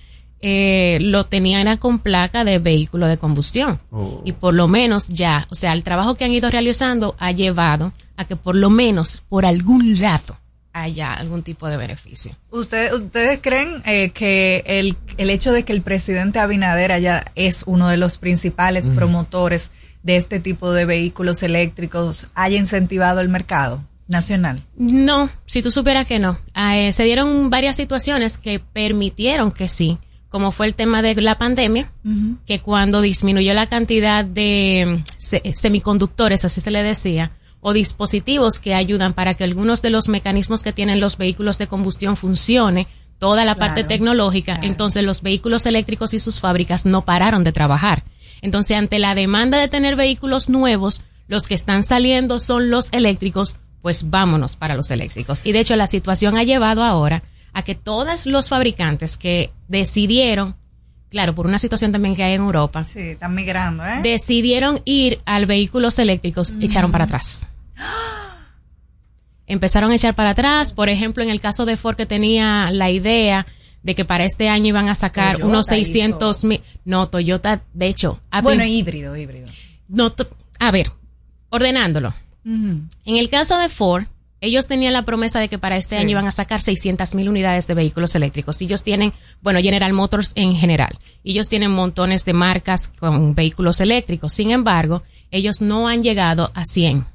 eh, 0.42 0.98
lo 1.00 1.24
tenían 1.24 1.62
era 1.62 1.76
con 1.76 1.98
placa 1.98 2.44
de 2.44 2.58
vehículo 2.58 3.06
de 3.06 3.18
combustión. 3.18 3.78
Y 4.24 4.32
por 4.32 4.54
lo 4.54 4.68
menos 4.68 5.08
ya, 5.08 5.46
o 5.50 5.54
sea, 5.54 5.72
el 5.72 5.82
trabajo 5.82 6.14
que 6.14 6.24
han 6.24 6.32
ido 6.32 6.50
realizando 6.50 7.14
ha 7.18 7.32
llevado 7.32 7.92
a 8.16 8.24
que 8.24 8.36
por 8.36 8.54
lo 8.56 8.70
menos 8.70 9.22
por 9.28 9.44
algún 9.46 10.00
lado 10.00 10.38
haya 10.72 11.12
algún 11.14 11.42
tipo 11.42 11.68
de 11.68 11.76
beneficio. 11.76 12.36
¿Usted- 12.50 12.92
¿Ustedes 12.94 13.40
creen 13.42 13.82
eh, 13.86 14.10
que 14.10 14.62
el, 14.66 14.96
el 15.16 15.28
hecho 15.30 15.52
de 15.52 15.64
que 15.64 15.72
el 15.72 15.82
presidente 15.82 16.38
Abinader 16.38 16.92
haya, 16.92 17.24
es 17.34 17.64
uno 17.66 17.88
de 17.88 17.96
los 17.96 18.18
principales 18.18 18.90
Mm. 18.90 18.94
promotores 18.94 19.72
de 20.04 20.16
este 20.16 20.38
tipo 20.40 20.72
de 20.72 20.84
vehículos 20.86 21.42
eléctricos 21.42 22.28
haya 22.34 22.56
incentivado 22.56 23.20
el 23.20 23.28
mercado 23.28 23.82
nacional? 24.06 24.64
No, 24.76 25.28
si 25.44 25.60
tú 25.60 25.70
supieras 25.70 26.06
que 26.06 26.18
no. 26.18 26.38
Ah, 26.54 26.78
eh, 26.78 26.92
se 26.92 27.02
dieron 27.04 27.50
varias 27.50 27.76
situaciones 27.76 28.38
que 28.38 28.60
permitieron 28.60 29.50
que 29.52 29.68
sí, 29.68 29.98
como 30.30 30.52
fue 30.52 30.66
el 30.66 30.74
tema 30.74 31.02
de 31.02 31.14
la 31.20 31.36
pandemia, 31.36 31.90
que 32.46 32.60
cuando 32.60 33.00
disminuyó 33.02 33.52
la 33.52 33.66
cantidad 33.66 34.24
de 34.24 35.02
mm, 35.04 35.10
se- 35.18 35.52
semiconductores, 35.52 36.44
así 36.44 36.60
se 36.60 36.70
le 36.70 36.82
decía, 36.82 37.32
o 37.60 37.72
dispositivos 37.74 38.58
que 38.58 38.74
ayudan 38.74 39.12
para 39.12 39.34
que 39.34 39.44
algunos 39.44 39.82
de 39.82 39.90
los 39.90 40.08
mecanismos 40.08 40.62
que 40.62 40.72
tienen 40.72 41.00
los 41.00 41.18
vehículos 41.18 41.58
de 41.58 41.66
combustión 41.66 42.16
funcione, 42.16 42.86
toda 43.18 43.44
la 43.44 43.54
parte 43.56 43.80
Claro, 43.82 43.88
tecnológica, 43.88 44.58
entonces 44.62 45.02
los 45.04 45.20
vehículos 45.20 45.66
eléctricos 45.66 46.14
y 46.14 46.20
sus 46.20 46.40
fábricas 46.40 46.86
no 46.86 47.04
pararon 47.04 47.44
de 47.44 47.52
trabajar. 47.52 48.04
Entonces, 48.40 48.78
ante 48.78 48.98
la 48.98 49.14
demanda 49.14 49.58
de 49.58 49.68
tener 49.68 49.94
vehículos 49.96 50.48
nuevos, 50.48 51.02
los 51.28 51.46
que 51.46 51.54
están 51.54 51.82
saliendo 51.82 52.40
son 52.40 52.70
los 52.70 52.88
eléctricos, 52.92 53.56
pues 53.82 54.08
vámonos 54.08 54.56
para 54.56 54.74
los 54.74 54.90
eléctricos. 54.90 55.40
Y 55.44 55.52
de 55.52 55.60
hecho, 55.60 55.76
la 55.76 55.86
situación 55.86 56.38
ha 56.38 56.44
llevado 56.44 56.82
ahora 56.82 57.22
a 57.52 57.62
que 57.62 57.74
todos 57.74 58.26
los 58.26 58.48
fabricantes 58.48 59.16
que 59.16 59.52
decidieron, 59.68 60.56
claro, 61.10 61.34
por 61.34 61.46
una 61.46 61.58
situación 61.58 61.92
también 61.92 62.14
que 62.14 62.22
hay 62.22 62.34
en 62.34 62.42
Europa, 62.42 62.84
Sí, 62.84 63.00
están 63.00 63.34
migrando, 63.34 63.84
¿eh? 63.84 64.00
decidieron 64.02 64.80
ir 64.84 65.20
al 65.24 65.46
vehículos 65.46 65.98
eléctricos, 65.98 66.54
echaron 66.60 66.90
para 66.92 67.04
atrás. 67.04 67.48
Empezaron 69.46 69.90
a 69.90 69.96
echar 69.96 70.14
para 70.14 70.30
atrás, 70.30 70.72
por 70.72 70.88
ejemplo, 70.88 71.24
en 71.24 71.30
el 71.30 71.40
caso 71.40 71.66
de 71.66 71.76
Ford 71.76 71.96
que 71.96 72.06
tenía 72.06 72.70
la 72.70 72.88
idea 72.90 73.46
de 73.82 73.94
que 73.96 74.04
para 74.04 74.24
este 74.24 74.48
año 74.48 74.66
iban 74.68 74.88
a 74.88 74.94
sacar 74.94 75.36
Toyota 75.36 75.46
unos 75.48 75.66
600 75.66 76.44
mil, 76.44 76.62
no, 76.84 77.08
Toyota, 77.08 77.62
de 77.72 77.86
hecho, 77.88 78.20
Bueno, 78.42 78.64
híbrido, 78.64 79.16
híbrido. 79.16 79.48
no, 79.88 80.14
a 80.60 80.70
ver, 80.70 80.92
ordenándolo. 81.48 82.12
En 82.44 82.88
el 83.04 83.28
caso 83.28 83.58
de 83.58 83.68
Ford, 83.68 84.04
ellos 84.40 84.66
tenían 84.66 84.92
la 84.92 85.04
promesa 85.04 85.38
de 85.40 85.48
que 85.48 85.58
para 85.58 85.76
este 85.76 85.96
Sí. 85.96 86.00
año 86.02 86.10
iban 86.12 86.26
a 86.26 86.32
sacar 86.32 86.60
600 86.62 87.14
mil 87.14 87.28
unidades 87.28 87.66
de 87.66 87.74
vehículos 87.74 88.14
eléctricos. 88.14 88.60
Ellos 88.60 88.82
tienen, 88.82 89.12
bueno, 89.42 89.60
General 89.60 89.92
Motors 89.92 90.32
en 90.34 90.56
general. 90.56 90.98
Ellos 91.24 91.48
tienen 91.48 91.70
montones 91.70 92.24
de 92.24 92.32
marcas 92.32 92.92
con 92.98 93.34
vehículos 93.34 93.80
eléctricos. 93.80 94.32
Sin 94.32 94.50
embargo, 94.50 95.02
ellos 95.30 95.60
no 95.60 95.88
han 95.88 96.02
llegado 96.02 96.50
a 96.54 96.64
100 96.64 97.06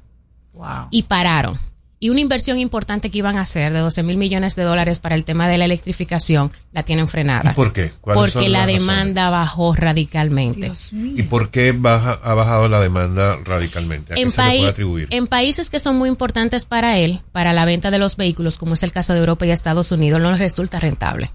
Wow. 0.52 0.88
y 0.90 1.02
pararon. 1.02 1.58
Y 2.06 2.08
una 2.08 2.20
inversión 2.20 2.60
importante 2.60 3.10
que 3.10 3.18
iban 3.18 3.36
a 3.36 3.40
hacer 3.40 3.72
de 3.72 3.80
12 3.80 4.04
mil 4.04 4.16
millones 4.16 4.54
de 4.54 4.62
dólares 4.62 5.00
para 5.00 5.16
el 5.16 5.24
tema 5.24 5.48
de 5.48 5.58
la 5.58 5.64
electrificación 5.64 6.52
la 6.70 6.84
tienen 6.84 7.08
frenada. 7.08 7.50
¿Y 7.50 7.54
por 7.54 7.72
qué? 7.72 7.90
¿Cuáles 8.00 8.32
Porque 8.34 8.48
la 8.48 8.60
razones? 8.60 8.80
demanda 8.80 9.28
bajó 9.30 9.74
radicalmente. 9.74 10.70
¿Y 10.92 11.22
por 11.24 11.50
qué 11.50 11.72
baja, 11.72 12.12
ha 12.22 12.34
bajado 12.34 12.68
la 12.68 12.78
demanda 12.78 13.38
radicalmente? 13.44 14.12
¿A 14.12 14.16
qué 14.16 14.22
en, 14.22 14.30
se 14.30 14.40
le 14.40 14.46
paí- 14.46 14.58
puede 14.58 14.70
atribuir? 14.70 15.08
en 15.10 15.26
países 15.26 15.68
que 15.68 15.80
son 15.80 15.96
muy 15.96 16.08
importantes 16.08 16.64
para 16.64 16.96
él, 16.98 17.22
para 17.32 17.52
la 17.52 17.64
venta 17.64 17.90
de 17.90 17.98
los 17.98 18.16
vehículos, 18.16 18.56
como 18.56 18.74
es 18.74 18.84
el 18.84 18.92
caso 18.92 19.12
de 19.12 19.18
Europa 19.18 19.44
y 19.44 19.50
Estados 19.50 19.90
Unidos, 19.90 20.20
no 20.20 20.30
les 20.30 20.38
resulta 20.38 20.78
rentable. 20.78 21.32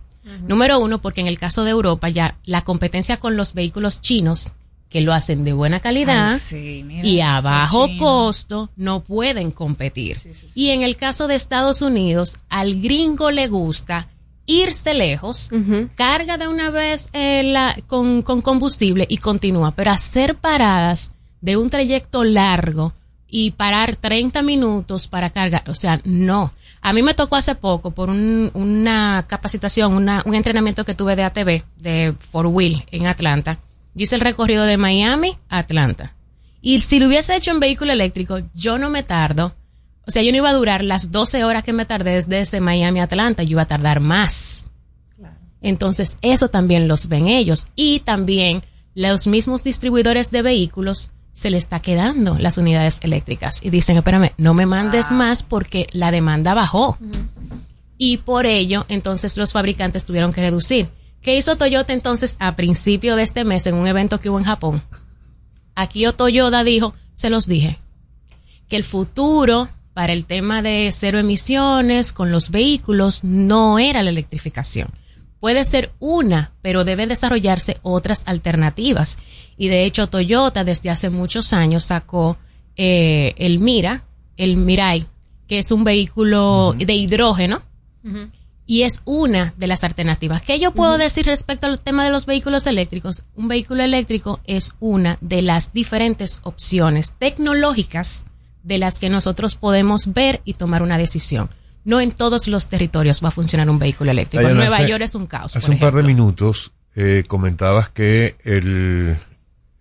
Número 0.48 0.80
uno, 0.80 1.02
porque 1.02 1.20
en 1.20 1.28
el 1.28 1.38
caso 1.38 1.66
de 1.66 1.72
Europa 1.72 2.08
ya 2.08 2.38
la 2.46 2.62
competencia 2.64 3.18
con 3.18 3.36
los 3.36 3.54
vehículos 3.54 4.00
chinos, 4.00 4.54
que 4.92 5.02
lo 5.02 5.14
hacen 5.14 5.44
de 5.44 5.54
buena 5.54 5.80
calidad 5.80 6.34
Ay, 6.34 6.40
sí, 6.40 6.84
mira, 6.86 7.08
y 7.08 7.22
a 7.22 7.42
bajo 7.42 7.88
chino. 7.88 8.04
costo, 8.04 8.70
no 8.76 9.00
pueden 9.04 9.50
competir. 9.50 10.20
Y 10.54 10.70
en 10.70 10.84
el 10.84 10.98
caso 10.98 11.28
de 11.28 11.36
Estados 11.36 11.82
Unidos, 11.82 12.38
al 12.50 12.80
gringo 12.82 13.32
le 13.32 13.48
gusta 13.48 14.10
irse 14.46 14.94
lejos, 14.94 15.50
carga 15.96 16.38
de 16.38 16.48
una 16.50 16.70
vez 16.72 17.10
eh, 17.14 17.42
la- 17.44 17.76
con, 17.88 18.22
con 18.22 18.42
combustible 18.42 19.06
y 19.10 19.18
continúa, 19.18 19.72
pero 19.72 19.92
hacer 19.92 20.36
paradas 20.36 21.14
de 21.40 21.56
un 21.58 21.70
trayecto 21.70 22.24
largo 22.26 22.94
y 23.30 23.52
parar 23.52 23.96
30 23.96 24.42
minutos 24.42 25.08
para 25.08 25.30
cargar, 25.30 25.64
o 25.70 25.74
sea, 25.76 26.02
no. 26.04 26.52
A 26.82 26.92
mí 26.94 27.02
me 27.02 27.14
tocó 27.14 27.38
hace 27.38 27.56
poco 27.56 27.92
por 27.92 28.10
un- 28.10 28.52
una 28.54 29.24
capacitación, 29.28 29.94
una- 29.94 30.22
un 30.26 30.36
entrenamiento 30.36 30.84
que 30.84 30.96
tuve 30.96 31.16
de 31.16 31.24
ATV, 31.24 31.64
de 31.78 32.14
Four 32.18 32.48
Wheel 32.48 32.84
en 32.92 33.08
Atlanta. 33.08 33.58
Yo 33.94 34.04
hice 34.04 34.16
el 34.16 34.22
recorrido 34.22 34.64
de 34.64 34.78
Miami 34.78 35.38
a 35.50 35.60
Atlanta. 35.60 36.16
Y 36.62 36.80
si 36.82 37.00
lo 37.00 37.08
hubiese 37.08 37.36
hecho 37.36 37.52
en 37.52 37.60
vehículo 37.60 37.92
eléctrico, 37.92 38.40
yo 38.54 38.78
no 38.78 38.90
me 38.90 39.04
tardo. 39.04 39.56
O 40.06 40.12
sea, 40.12 40.22
yo 40.24 40.32
no 40.32 40.38
iba 40.38 40.50
a 40.50 40.54
durar 40.54 40.84
las 40.84 41.12
12 41.12 41.44
horas 41.44 41.64
que 41.64 41.74
me 41.74 41.86
tardé 41.86 42.22
desde 42.22 42.60
Miami 42.60 43.00
a 43.00 43.04
Atlanta, 43.04 43.44
yo 43.44 43.52
iba 43.52 43.64
a 43.64 43.68
tardar 43.68 44.00
más. 44.00 44.72
Entonces, 45.62 46.18
eso 46.22 46.50
también 46.50 46.88
los 46.88 47.08
ven 47.08 47.28
ellos. 47.28 47.68
Y 47.76 48.00
también 48.00 48.64
los 48.96 49.28
mismos 49.28 49.64
distribuidores 49.64 50.32
de 50.32 50.42
vehículos 50.42 51.12
se 51.32 51.50
le 51.50 51.58
está 51.58 51.80
quedando 51.80 52.38
las 52.38 52.58
unidades 52.58 53.00
eléctricas. 53.04 53.64
Y 53.64 53.70
dicen, 53.70 53.98
espérame, 53.98 54.32
no 54.38 54.54
me 54.54 54.66
mandes 54.66 55.12
más 55.12 55.44
porque 55.44 55.88
la 55.92 56.12
demanda 56.12 56.54
bajó. 56.54 56.98
Y 57.98 58.18
por 58.18 58.46
ello, 58.46 58.86
entonces 58.90 59.38
los 59.38 59.52
fabricantes 59.54 60.06
tuvieron 60.06 60.34
que 60.34 60.42
reducir. 60.42 60.90
¿Qué 61.22 61.38
hizo 61.38 61.56
Toyota 61.56 61.94
entonces 61.94 62.36
a 62.40 62.56
principio 62.56 63.16
de 63.16 63.24
este 63.24 63.44
mes 63.44 63.68
en 63.68 63.76
un 63.76 63.88
evento 63.88 64.20
que 64.20 64.30
hubo 64.30 64.40
en 64.40 64.46
Japón? 64.46 64.84
Aquí 65.76 66.06
Toyota 66.18 66.64
dijo, 66.64 66.96
se 67.14 67.30
los 67.30 67.48
dije, 67.48 67.78
que 68.68 68.76
el 68.76 68.84
futuro 68.84 69.70
para 69.94 70.14
el 70.14 70.26
tema 70.26 70.62
de 70.62 70.92
cero 70.94 71.20
emisiones 71.20 72.12
con 72.14 72.32
los 72.32 72.50
vehículos 72.50 73.24
no 73.24 73.78
era 73.78 74.02
la 74.02 74.10
electrificación. 74.10 74.90
Puede 75.40 75.66
ser 75.66 75.92
una, 76.00 76.54
pero 76.62 76.84
deben 76.84 77.10
desarrollarse 77.10 77.78
otras 77.82 78.24
alternativas. 78.28 79.18
Y 79.58 79.68
de 79.68 79.86
hecho 79.86 80.08
Toyota 80.08 80.64
desde 80.64 80.90
hace 80.90 81.10
muchos 81.10 81.54
años 81.54 81.84
sacó 81.84 82.38
eh, 82.76 83.34
el 83.38 83.60
Mira, 83.60 84.06
el 84.38 84.56
Mirai, 84.56 85.06
que 85.48 85.60
es 85.60 85.72
un 85.72 85.84
vehículo 85.84 86.74
de 86.78 86.94
hidrógeno 86.94 87.62
y 88.72 88.84
es 88.84 89.02
una 89.04 89.54
de 89.58 89.68
las 89.68 89.84
alternativas. 89.84 90.42
¿Qué 90.42 90.58
yo 90.58 90.72
puedo 90.72 90.98
decir 90.98 91.26
respecto 91.26 91.68
al 91.68 91.78
tema 91.82 92.06
de 92.06 92.10
los 92.12 92.26
vehículos 92.26 92.66
eléctricos? 92.68 93.24
Un 93.36 93.50
vehículo 93.50 93.84
eléctrico 93.84 94.40
es 94.46 94.76
una 94.80 95.18
de 95.20 95.42
las 95.42 95.74
diferentes 95.74 96.40
opciones 96.44 97.12
tecnológicas 97.20 98.28
de 98.64 98.78
las 98.78 98.98
que 98.98 99.10
nosotros 99.10 99.56
podemos 99.56 100.14
ver 100.14 100.40
y 100.46 100.54
tomar 100.54 100.84
una 100.84 100.98
decisión. 100.98 101.50
No 101.84 102.00
en 102.00 102.12
todos 102.12 102.48
los 102.48 102.68
territorios 102.70 103.22
va 103.22 103.28
a 103.28 103.32
funcionar 103.32 103.70
un 103.70 103.78
vehículo 103.78 104.12
eléctrico. 104.12 104.42
Dayana, 104.44 104.62
Nueva 104.62 104.78
hace- 104.78 104.88
York 104.88 105.04
es 105.04 105.16
un 105.16 105.26
caos. 105.28 105.54
Hace 105.58 105.66
por 105.68 105.74
un 105.74 105.80
par 105.82 105.94
de 105.96 106.04
minutos 106.04 106.72
eh, 106.96 107.26
comentabas 107.28 107.90
que 107.90 108.38
el, 108.46 109.18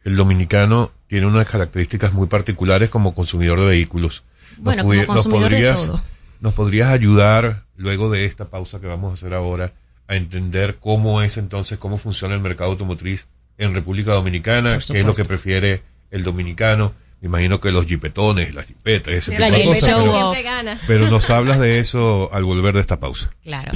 el 0.03 0.17
dominicano 0.17 0.91
tiene 1.07 1.27
unas 1.27 1.47
características 1.47 2.13
muy 2.13 2.27
particulares 2.27 2.89
como 2.91 3.15
consumidor 3.15 3.61
de 3.61 3.67
vehículos. 3.67 4.25
Nos 4.57 4.65
Bueno, 4.65 4.83
como 4.83 5.07
consumidor 5.07 5.51
de 5.51 5.57
podrías, 5.59 5.87
todo. 5.87 6.01
¿Nos 6.41 6.55
podrías 6.55 6.89
ayudar, 6.89 7.67
luego 7.81 8.11
de 8.11 8.27
esta 8.27 8.51
pausa 8.51 8.79
que 8.81 8.87
vamos 8.87 9.11
a 9.11 9.15
hacer 9.15 9.35
ahora, 9.35 9.73
a 10.07 10.15
entender 10.15 10.77
cómo 10.79 11.23
es 11.23 11.39
entonces, 11.39 11.79
cómo 11.79 11.97
funciona 11.99 12.35
el 12.35 12.41
mercado 12.41 12.73
automotriz 12.73 13.27
en 13.59 13.75
República 13.75 14.13
Dominicana? 14.13 14.79
¿Qué 14.79 15.01
es 15.01 15.07
lo 15.07 15.15
que 15.15 15.25
prefiere 15.25 15.83
el 16.11 16.23
dominicano? 16.23 16.93
Me 17.21 17.27
imagino 17.29 17.61
que 17.61 17.71
los 17.71 17.87
jipetones, 17.87 18.55
las 18.55 18.67
jipetas, 18.67 19.15
ese 19.15 19.33
tipo 19.33 19.45
de 19.45 19.65
cosas. 19.65 19.83
Pero, 19.85 20.05
Off. 20.05 20.13
Siempre 20.37 20.43
gana. 20.43 20.79
pero 20.87 21.11
nos 21.11 21.31
hablas 21.31 21.59
de 21.59 21.79
eso 21.79 22.31
al 22.33 22.45
volver 22.45 22.75
de 22.75 22.81
esta 22.81 22.99
pausa. 22.99 23.31
Claro. 23.43 23.73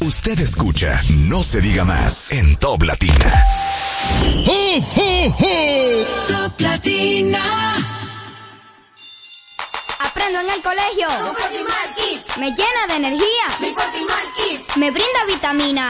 Usted 0.00 0.38
escucha 0.40 1.02
No 1.10 1.42
se 1.42 1.60
diga 1.60 1.84
más 1.84 2.32
en 2.32 2.56
Top 2.56 2.82
Latina. 2.82 3.44
Top 6.28 6.60
Latina. 6.60 8.05
Aprendo 9.98 10.40
en 10.40 10.50
el 10.50 10.62
colegio. 10.62 11.08
Me 12.38 12.50
llena 12.50 12.86
de 12.88 12.94
energía. 12.94 13.46
Me 14.76 14.90
brinda 14.90 15.24
vitamina. 15.26 15.88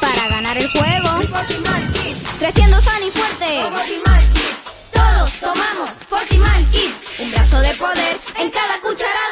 Para 0.00 0.28
ganar 0.28 0.58
el 0.58 0.68
juego. 0.70 1.10
Creciendo 2.38 2.80
sano 2.80 3.06
y 3.06 3.10
fuerte. 3.10 3.62
Todos 4.92 5.40
tomamos 5.40 5.90
Fortimal 6.08 6.70
Kids. 6.70 7.04
Un 7.18 7.30
brazo 7.30 7.60
de 7.60 7.74
poder 7.74 8.20
en 8.38 8.50
cada 8.50 8.80
cucharada. 8.80 9.31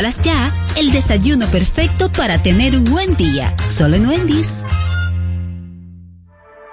Ya. 0.23 0.51
El 0.77 0.91
desayuno 0.91 1.47
perfecto 1.51 2.11
para 2.11 2.41
tener 2.41 2.75
un 2.75 2.85
buen 2.85 3.15
día. 3.15 3.55
Solo 3.69 3.97
en 3.97 4.07
Wendy's. 4.07 4.51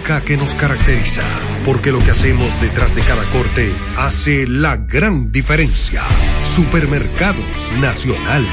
que 0.00 0.36
nos 0.36 0.54
caracteriza. 0.54 1.22
Porque 1.64 1.92
lo 1.92 1.98
que 1.98 2.10
hacemos 2.10 2.60
detrás 2.60 2.94
de 2.94 3.02
cada 3.02 3.22
corte 3.24 3.74
hace 3.96 4.46
la 4.46 4.76
gran 4.76 5.30
diferencia. 5.30 6.02
Supermercados 6.42 7.70
Nacional. 7.78 8.46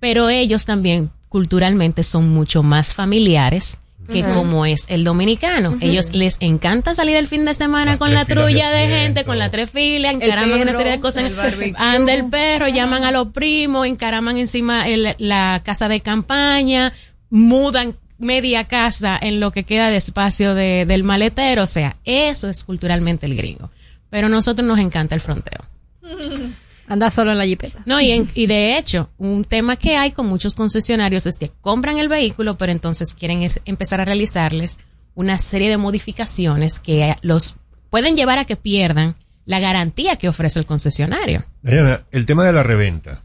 Pero 0.00 0.28
ellos 0.30 0.64
también 0.64 1.10
culturalmente 1.36 2.02
son 2.02 2.30
mucho 2.30 2.62
más 2.62 2.94
familiares 2.94 3.78
que 4.10 4.22
como 4.22 4.64
es 4.64 4.86
el 4.88 5.04
dominicano. 5.04 5.74
Ellos 5.82 6.12
les 6.14 6.38
encanta 6.40 6.94
salir 6.94 7.16
el 7.16 7.26
fin 7.28 7.44
de 7.44 7.52
semana 7.52 7.98
con 7.98 8.14
la 8.14 8.24
trulla 8.24 8.70
de, 8.70 8.88
gente, 8.88 9.24
con 9.24 9.38
la 9.38 9.50
tres 9.50 9.68
filas, 9.70 10.14
encaraman 10.14 10.62
una 10.62 10.72
serie 10.72 10.92
de 10.92 11.00
cosas. 11.00 11.24
el. 11.24 11.74
Anda 11.76 12.14
el 12.14 12.24
perro, 12.30 12.68
llaman 12.68 13.04
a 13.04 13.10
los 13.10 13.26
primos, 13.32 13.86
encaraman 13.86 14.38
encima 14.38 14.88
el- 14.88 15.14
la 15.18 15.60
casa 15.62 15.88
de 15.88 16.00
campaña, 16.00 16.94
mudan 17.28 17.96
media 18.16 18.64
casa 18.64 19.18
en 19.20 19.38
lo 19.38 19.52
que 19.52 19.64
queda 19.64 19.90
de 19.90 19.98
espacio 19.98 20.54
de- 20.54 20.86
del 20.86 21.04
maletero. 21.04 21.64
O 21.64 21.66
sea, 21.66 21.96
eso 22.06 22.48
es 22.48 22.64
culturalmente 22.64 23.26
el 23.26 23.36
gringo. 23.36 23.70
Pero 24.08 24.28
a 24.28 24.30
nosotros 24.30 24.66
nos 24.66 24.78
encanta 24.78 25.14
el 25.14 25.20
fronteo. 25.20 25.60
Anda 26.88 27.10
solo 27.10 27.32
en 27.32 27.38
la 27.38 27.44
jipeta. 27.46 27.80
No, 27.86 28.00
y, 28.00 28.10
en- 28.12 28.28
y 28.34 28.46
de 28.46 28.78
hecho, 28.78 29.10
un 29.18 29.44
tema 29.44 29.76
que 29.76 29.96
hay 29.96 30.12
con 30.12 30.26
muchos 30.26 30.54
concesionarios 30.54 31.26
es 31.26 31.36
que 31.38 31.50
compran 31.60 31.98
el 31.98 32.08
vehículo, 32.08 32.56
pero 32.56 32.72
entonces 32.72 33.14
quieren 33.14 33.42
er- 33.42 33.60
empezar 33.64 34.00
a 34.00 34.04
realizarles 34.04 34.78
una 35.14 35.38
serie 35.38 35.68
de 35.70 35.76
modificaciones 35.78 36.78
que 36.80 37.14
los 37.22 37.56
pueden 37.90 38.16
llevar 38.16 38.38
a 38.38 38.44
que 38.44 38.56
pierdan 38.56 39.14
la 39.46 39.60
garantía 39.60 40.16
que 40.16 40.28
ofrece 40.28 40.58
el 40.58 40.66
concesionario. 40.66 41.44
Diana, 41.62 42.02
el 42.10 42.26
tema 42.26 42.44
de 42.44 42.52
la 42.52 42.62
reventa, 42.62 43.22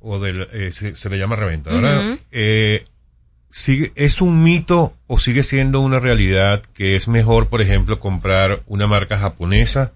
o 0.00 0.18
del, 0.18 0.48
eh, 0.52 0.70
se, 0.72 0.94
se 0.94 1.10
le 1.10 1.18
llama 1.18 1.36
reventa, 1.36 1.70
¿verdad? 1.70 2.18
Eh, 2.30 2.86
sigue, 3.50 3.92
¿Es 3.94 4.20
un 4.20 4.42
mito 4.42 4.94
o 5.06 5.20
sigue 5.20 5.42
siendo 5.42 5.80
una 5.80 5.98
realidad 6.00 6.62
que 6.74 6.96
es 6.96 7.06
mejor, 7.08 7.48
por 7.48 7.60
ejemplo, 7.60 8.00
comprar 8.00 8.62
una 8.66 8.86
marca 8.86 9.18
japonesa? 9.18 9.92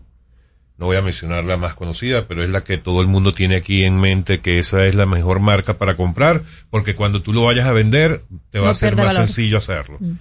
No 0.78 0.86
voy 0.86 0.96
a 0.96 1.02
mencionar 1.02 1.44
la 1.44 1.56
más 1.56 1.74
conocida, 1.74 2.28
pero 2.28 2.42
es 2.42 2.50
la 2.50 2.62
que 2.62 2.76
todo 2.76 3.00
el 3.00 3.06
mundo 3.06 3.32
tiene 3.32 3.56
aquí 3.56 3.84
en 3.84 3.96
mente 3.98 4.40
que 4.40 4.58
esa 4.58 4.84
es 4.84 4.94
la 4.94 5.06
mejor 5.06 5.40
marca 5.40 5.78
para 5.78 5.96
comprar, 5.96 6.42
porque 6.70 6.94
cuando 6.94 7.22
tú 7.22 7.32
lo 7.32 7.44
vayas 7.44 7.66
a 7.66 7.72
vender, 7.72 8.22
te 8.50 8.58
va 8.58 8.66
No 8.66 8.70
a 8.72 8.74
ser 8.74 8.94
más 8.94 9.06
valor. 9.06 9.22
sencillo 9.26 9.56
hacerlo. 9.56 9.96
Mm. 10.00 10.12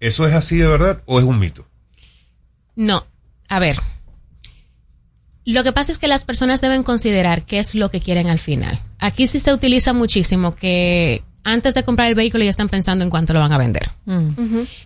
¿Eso 0.00 0.26
es 0.26 0.32
así 0.32 0.56
de 0.56 0.66
verdad 0.66 1.02
o 1.06 1.18
es 1.18 1.24
un 1.26 1.38
mito? 1.38 1.66
No, 2.74 3.04
a 3.48 3.58
ver. 3.58 3.76
Lo 5.44 5.64
que 5.64 5.72
pasa 5.72 5.92
es 5.92 5.98
que 5.98 6.08
las 6.08 6.24
personas 6.24 6.60
deben 6.60 6.82
considerar 6.82 7.44
qué 7.44 7.58
es 7.58 7.74
lo 7.74 7.90
que 7.90 8.00
quieren 8.00 8.28
al 8.28 8.38
final. 8.38 8.80
Aquí 8.98 9.26
sí 9.26 9.38
se 9.38 9.52
utiliza 9.52 9.92
muchísimo 9.94 10.54
que 10.54 11.22
antes 11.42 11.72
de 11.72 11.82
comprar 11.84 12.08
el 12.08 12.14
vehículo 12.14 12.44
ya 12.44 12.50
están 12.50 12.68
pensando 12.68 13.02
en 13.02 13.08
cuánto 13.10 13.32
lo 13.32 13.40
van 13.40 13.52
a 13.52 13.58
vender. 13.58 13.88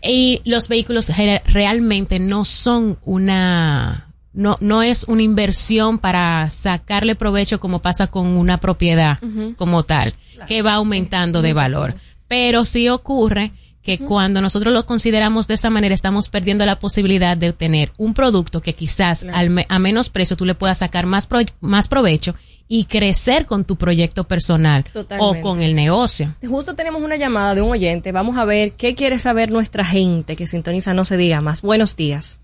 Y 0.03 0.41
los 0.45 0.69
vehículos 0.69 1.09
re- 1.17 1.43
realmente 1.47 2.21
no 2.21 2.45
son 2.45 2.99
una, 3.05 4.12
no, 4.35 4.57
no 4.61 4.83
es 4.83 5.05
una 5.05 5.23
inversión 5.23 5.99
para 5.99 6.49
sacarle 6.51 7.15
provecho 7.17 7.61
como 7.61 7.81
pasa 7.81 8.07
con 8.07 8.27
una 8.29 8.59
propiedad 8.59 9.19
como 9.57 9.83
tal, 9.85 10.15
que 10.49 10.63
va 10.63 10.75
aumentando 10.75 11.43
de 11.43 11.53
valor. 11.53 11.95
Pero 12.29 12.65
sí 12.65 12.89
ocurre 12.89 13.53
que 13.83 13.99
cuando 13.99 14.41
nosotros 14.41 14.73
lo 14.73 14.87
consideramos 14.87 15.49
de 15.49 15.55
esa 15.55 15.69
manera, 15.69 15.93
estamos 15.95 16.29
perdiendo 16.29 16.65
la 16.65 16.79
posibilidad 16.79 17.37
de 17.37 17.51
obtener 17.51 17.93
un 17.99 18.15
producto 18.15 18.63
que 18.63 18.75
quizás 18.75 19.27
al 19.33 19.51
me- 19.51 19.67
a 19.69 19.79
menos 19.81 20.09
precio 20.09 20.37
tú 20.37 20.45
le 20.45 20.55
puedas 20.55 20.79
sacar 20.79 21.05
más, 21.05 21.27
pro- 21.27 21.41
más 21.61 21.89
provecho 21.89 22.35
y 22.69 22.85
crecer 22.85 23.45
con 23.45 23.65
tu 23.65 23.75
proyecto 23.77 24.23
personal 24.25 24.85
Totalmente. 24.85 25.41
o 25.41 25.43
con 25.43 25.61
el 25.63 25.75
negocio. 25.75 26.33
Justo 26.49 26.75
tenemos 26.77 27.03
una 27.03 27.17
llamada 27.17 27.57
de 27.57 27.61
un 27.61 27.73
oyente. 27.73 28.13
Vamos 28.13 28.39
a 28.39 28.45
ver 28.45 28.73
qué 28.75 28.95
quiere 28.95 29.19
saber 29.19 29.51
nuestra 29.51 29.85
gente 29.85 30.37
que 30.37 30.47
sintoniza 30.47 30.95
No 30.95 31.05
se 31.05 31.17
diga 31.17 31.41
más. 31.41 31.61
Buenos 31.61 31.97
días. 31.97 32.39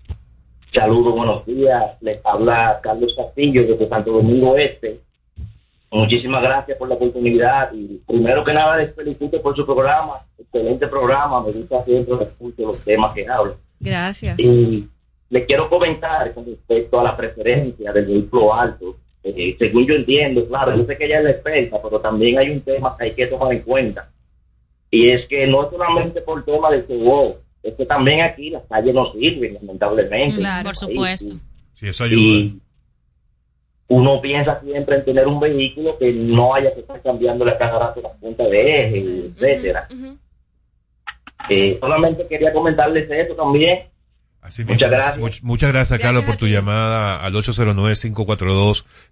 Saludos, 0.73 1.13
buenos 1.15 1.45
días. 1.45 1.97
Les 2.01 2.19
habla 2.23 2.79
Carlos 2.83 3.13
Castillo 3.15 3.65
desde 3.65 3.89
Santo 3.89 4.11
Domingo 4.11 4.55
Este. 4.55 4.99
Muchísimas 5.91 6.43
gracias 6.43 6.77
por 6.77 6.87
la 6.87 6.95
oportunidad 6.95 7.73
y 7.73 7.99
primero 8.07 8.43
que 8.43 8.53
nada 8.53 8.77
les 8.77 8.93
felicito 8.93 9.41
por 9.41 9.55
su 9.55 9.65
programa. 9.65 10.25
Excelente 10.37 10.87
programa, 10.87 11.41
me 11.41 11.51
gusta 11.51 11.83
siempre 11.83 12.13
escucho 12.21 12.67
los 12.67 12.83
temas 12.83 13.13
que 13.13 13.27
hablan. 13.27 13.55
Gracias. 13.79 14.39
Y 14.39 14.87
le 15.29 15.45
quiero 15.47 15.67
comentar 15.69 16.31
con 16.35 16.45
respecto 16.45 16.99
a 16.99 17.03
la 17.03 17.17
preferencia 17.17 17.91
del 17.91 18.05
vehículo 18.05 18.53
alto. 18.53 18.95
Eh, 19.23 19.55
según 19.57 19.87
yo 19.87 19.95
entiendo, 19.95 20.47
claro, 20.47 20.75
yo 20.77 20.85
sé 20.85 20.97
que 20.97 21.05
ella 21.05 21.17
es 21.17 21.23
la 21.23 21.31
experta, 21.31 21.81
pero 21.81 21.99
también 21.99 22.37
hay 22.37 22.51
un 22.51 22.61
tema 22.61 22.95
que 22.95 23.05
hay 23.05 23.11
que 23.13 23.25
tomar 23.25 23.51
en 23.51 23.61
cuenta. 23.61 24.09
Y 24.91 25.09
es 25.09 25.27
que 25.27 25.47
no 25.47 25.67
solamente 25.71 26.21
por 26.21 26.45
tema 26.45 26.69
de 26.69 26.85
seguro, 26.85 27.37
es 27.63 27.73
que 27.75 27.85
también 27.85 28.21
aquí 28.21 28.49
las 28.49 28.63
calles 28.69 28.93
no 28.93 29.11
sirven, 29.11 29.55
lamentablemente. 29.55 30.41
Por 30.63 30.75
supuesto. 30.75 31.33
Sí, 31.73 31.87
eso 31.87 32.03
ayuda. 32.03 32.53
Uno 33.87 34.21
piensa 34.21 34.61
siempre 34.61 34.97
en 34.97 35.05
tener 35.05 35.27
un 35.27 35.39
vehículo 35.39 35.97
que 35.97 36.13
no 36.13 36.53
haya 36.53 36.73
que 36.73 36.81
estar 36.81 37.01
cambiando 37.01 37.43
la 37.43 37.57
cada 37.57 37.79
rato 37.79 38.01
las 38.01 38.15
puntas 38.17 38.49
de 38.49 38.85
eje, 38.85 38.99
etcétera. 38.99 39.87
Eh, 41.49 41.77
solamente 41.79 42.27
quería 42.27 42.53
comentarles 42.53 43.09
eso 43.09 43.33
también. 43.33 43.87
Así 44.41 44.61
mismo. 44.63 44.75
Muchas 44.75 44.89
gracias. 44.91 45.17
Much- 45.19 45.39
muchas 45.43 45.71
gracias, 45.71 45.99
Carlos, 45.99 46.23
por 46.23 46.37
tu 46.37 46.47
llamada 46.47 47.17
al 47.23 47.33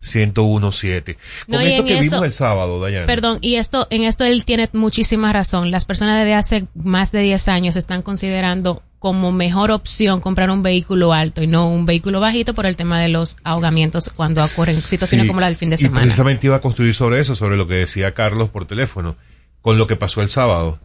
809-542-1017. 0.02 1.18
No, 1.48 1.58
Con 1.58 1.66
y 1.66 1.72
esto 1.72 1.86
que 1.86 1.94
eso- 1.94 2.02
vimos 2.02 2.24
el 2.26 2.34
sábado, 2.34 2.80
Dayana. 2.80 3.06
Perdón, 3.06 3.40
y 3.42 3.56
esto, 3.56 3.88
en 3.90 4.04
esto 4.04 4.24
él 4.24 4.46
tiene 4.46 4.70
muchísima 4.74 5.32
razón. 5.34 5.72
Las 5.72 5.86
personas 5.86 6.18
desde 6.20 6.34
hace 6.34 6.68
más 6.76 7.12
de 7.12 7.22
10 7.22 7.48
años 7.48 7.76
están 7.76 8.02
considerando 8.02 8.84
como 9.00 9.32
mejor 9.32 9.70
opción 9.72 10.22
comprar 10.22 10.50
un 10.50 10.64
vehículo 10.64 11.14
alto 11.14 11.44
y 11.44 11.48
no 11.48 11.70
un 11.70 11.86
vehículo 11.86 12.20
bajito 12.20 12.56
por 12.56 12.66
el 12.66 12.76
tema 12.76 13.00
de 13.00 13.10
los 13.10 13.38
ahogamientos 13.44 14.10
cuando 14.16 14.44
ocurren 14.44 14.76
situaciones 14.76 15.26
Sí, 15.26 15.28
como 15.28 15.40
la 15.40 15.46
del 15.48 15.56
fin 15.56 15.70
de 15.70 15.76
Y 15.76 15.80
semana. 15.80 16.02
precisamente 16.02 16.48
iba 16.48 16.56
a 16.56 16.62
construir 16.62 16.96
sobre 16.96 17.20
eso, 17.20 17.36
sobre 17.36 17.58
lo 17.58 17.68
que 17.68 17.76
decía 17.76 18.14
Carlos 18.16 18.50
por 18.50 18.66
teléfono, 18.66 19.16
con 19.62 19.78
lo 19.78 19.86
que 19.86 19.96
pasó 19.98 20.24
el 20.24 20.30
sábado. 20.32 20.80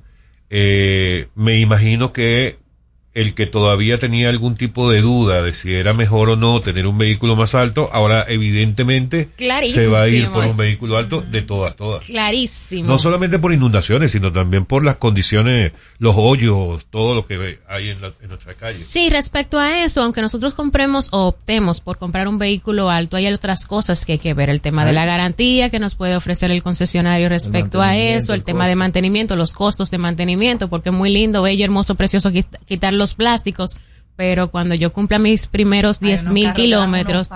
Eh, 0.51 1.29
me 1.35 1.59
imagino 1.59 2.13
que 2.13 2.59
el 3.15 3.35
que 3.35 3.47
todavía 3.47 3.99
tenía 3.99 4.31
algún 4.31 4.55
tipo 4.57 4.91
de 4.91 5.03
duda 5.03 5.43
de 5.43 5.53
si 5.53 5.75
era 5.75 5.93
mejor 5.93 6.31
o 6.31 6.37
no 6.37 6.61
tener 6.63 6.87
un 6.87 6.97
vehículo 6.97 7.37
más 7.37 7.55
alto, 7.55 7.91
ahora 7.93 8.25
evidentemente 8.29 9.29
se 9.75 9.87
va 9.89 10.03
a 10.03 10.09
ir 10.09 10.29
por 10.31 10.45
un 10.47 10.57
vehículo 10.57 10.97
alto 10.97 11.21
de 11.21 11.43
todas, 11.43 11.77
todas. 11.77 12.05
Clarísimo. 12.07 12.87
No 12.89 12.99
solamente 12.99 13.39
por 13.39 13.53
inundaciones, 13.53 14.13
sino 14.13 14.33
también 14.33 14.65
por 14.65 14.85
las 14.85 14.97
condiciones, 14.97 15.73
los 15.99 16.15
hoyos, 16.17 16.87
todo 16.91 17.15
lo 17.15 17.27
que 17.27 17.59
hay 17.69 17.91
en, 17.91 18.01
la- 18.01 18.13
en 18.23 18.29
nuestra 18.29 18.55
calle. 18.55 18.73
Sí, 18.75 19.11
respecto 19.11 19.59
a 19.59 19.85
eso, 19.85 20.03
aunque 20.03 20.23
nosotros 20.23 20.55
compremos 20.55 21.09
o 21.13 21.27
optemos 21.27 21.81
por 21.81 21.99
comprar 21.99 22.29
un 22.29 22.39
vehículo 22.39 22.89
alto, 22.91 23.17
hay 23.17 23.27
otras 23.27 23.67
cosas 23.67 24.07
que 24.07 24.13
hay 24.13 24.19
que 24.19 24.35
ver. 24.35 24.49
El 24.49 24.61
tema 24.61 24.85
de 24.87 24.93
la 24.93 25.05
garantía 25.05 25.69
que 25.71 25.79
nos 25.79 25.97
puede 25.97 26.17
ofrecer 26.17 26.51
el 26.51 26.63
concesionario 26.63 27.29
respecto 27.29 27.83
a 27.83 27.97
eso, 27.97 28.33
el, 28.33 28.41
el 28.41 28.45
tema 28.45 28.69
de 28.69 28.77
mantenimiento, 28.77 29.37
los 29.37 29.53
costos 29.53 29.91
de 29.91 29.99
mantenimiento, 29.99 30.69
porque 30.69 30.89
es 30.89 30.95
muy 30.95 31.11
lindo, 31.11 31.43
bello, 31.43 31.65
hermoso, 31.65 31.95
precioso 31.95 32.31
quit- 32.31 32.59
quitar 32.67 32.93
los 33.03 33.15
plásticos, 33.15 33.77
pero 34.17 34.51
cuando 34.51 34.75
yo 34.75 34.93
cumpla 34.93 35.19
mis 35.19 35.47
primeros 35.47 35.99
10 35.99 36.29
mil 36.29 36.53
kilómetros, 36.53 37.31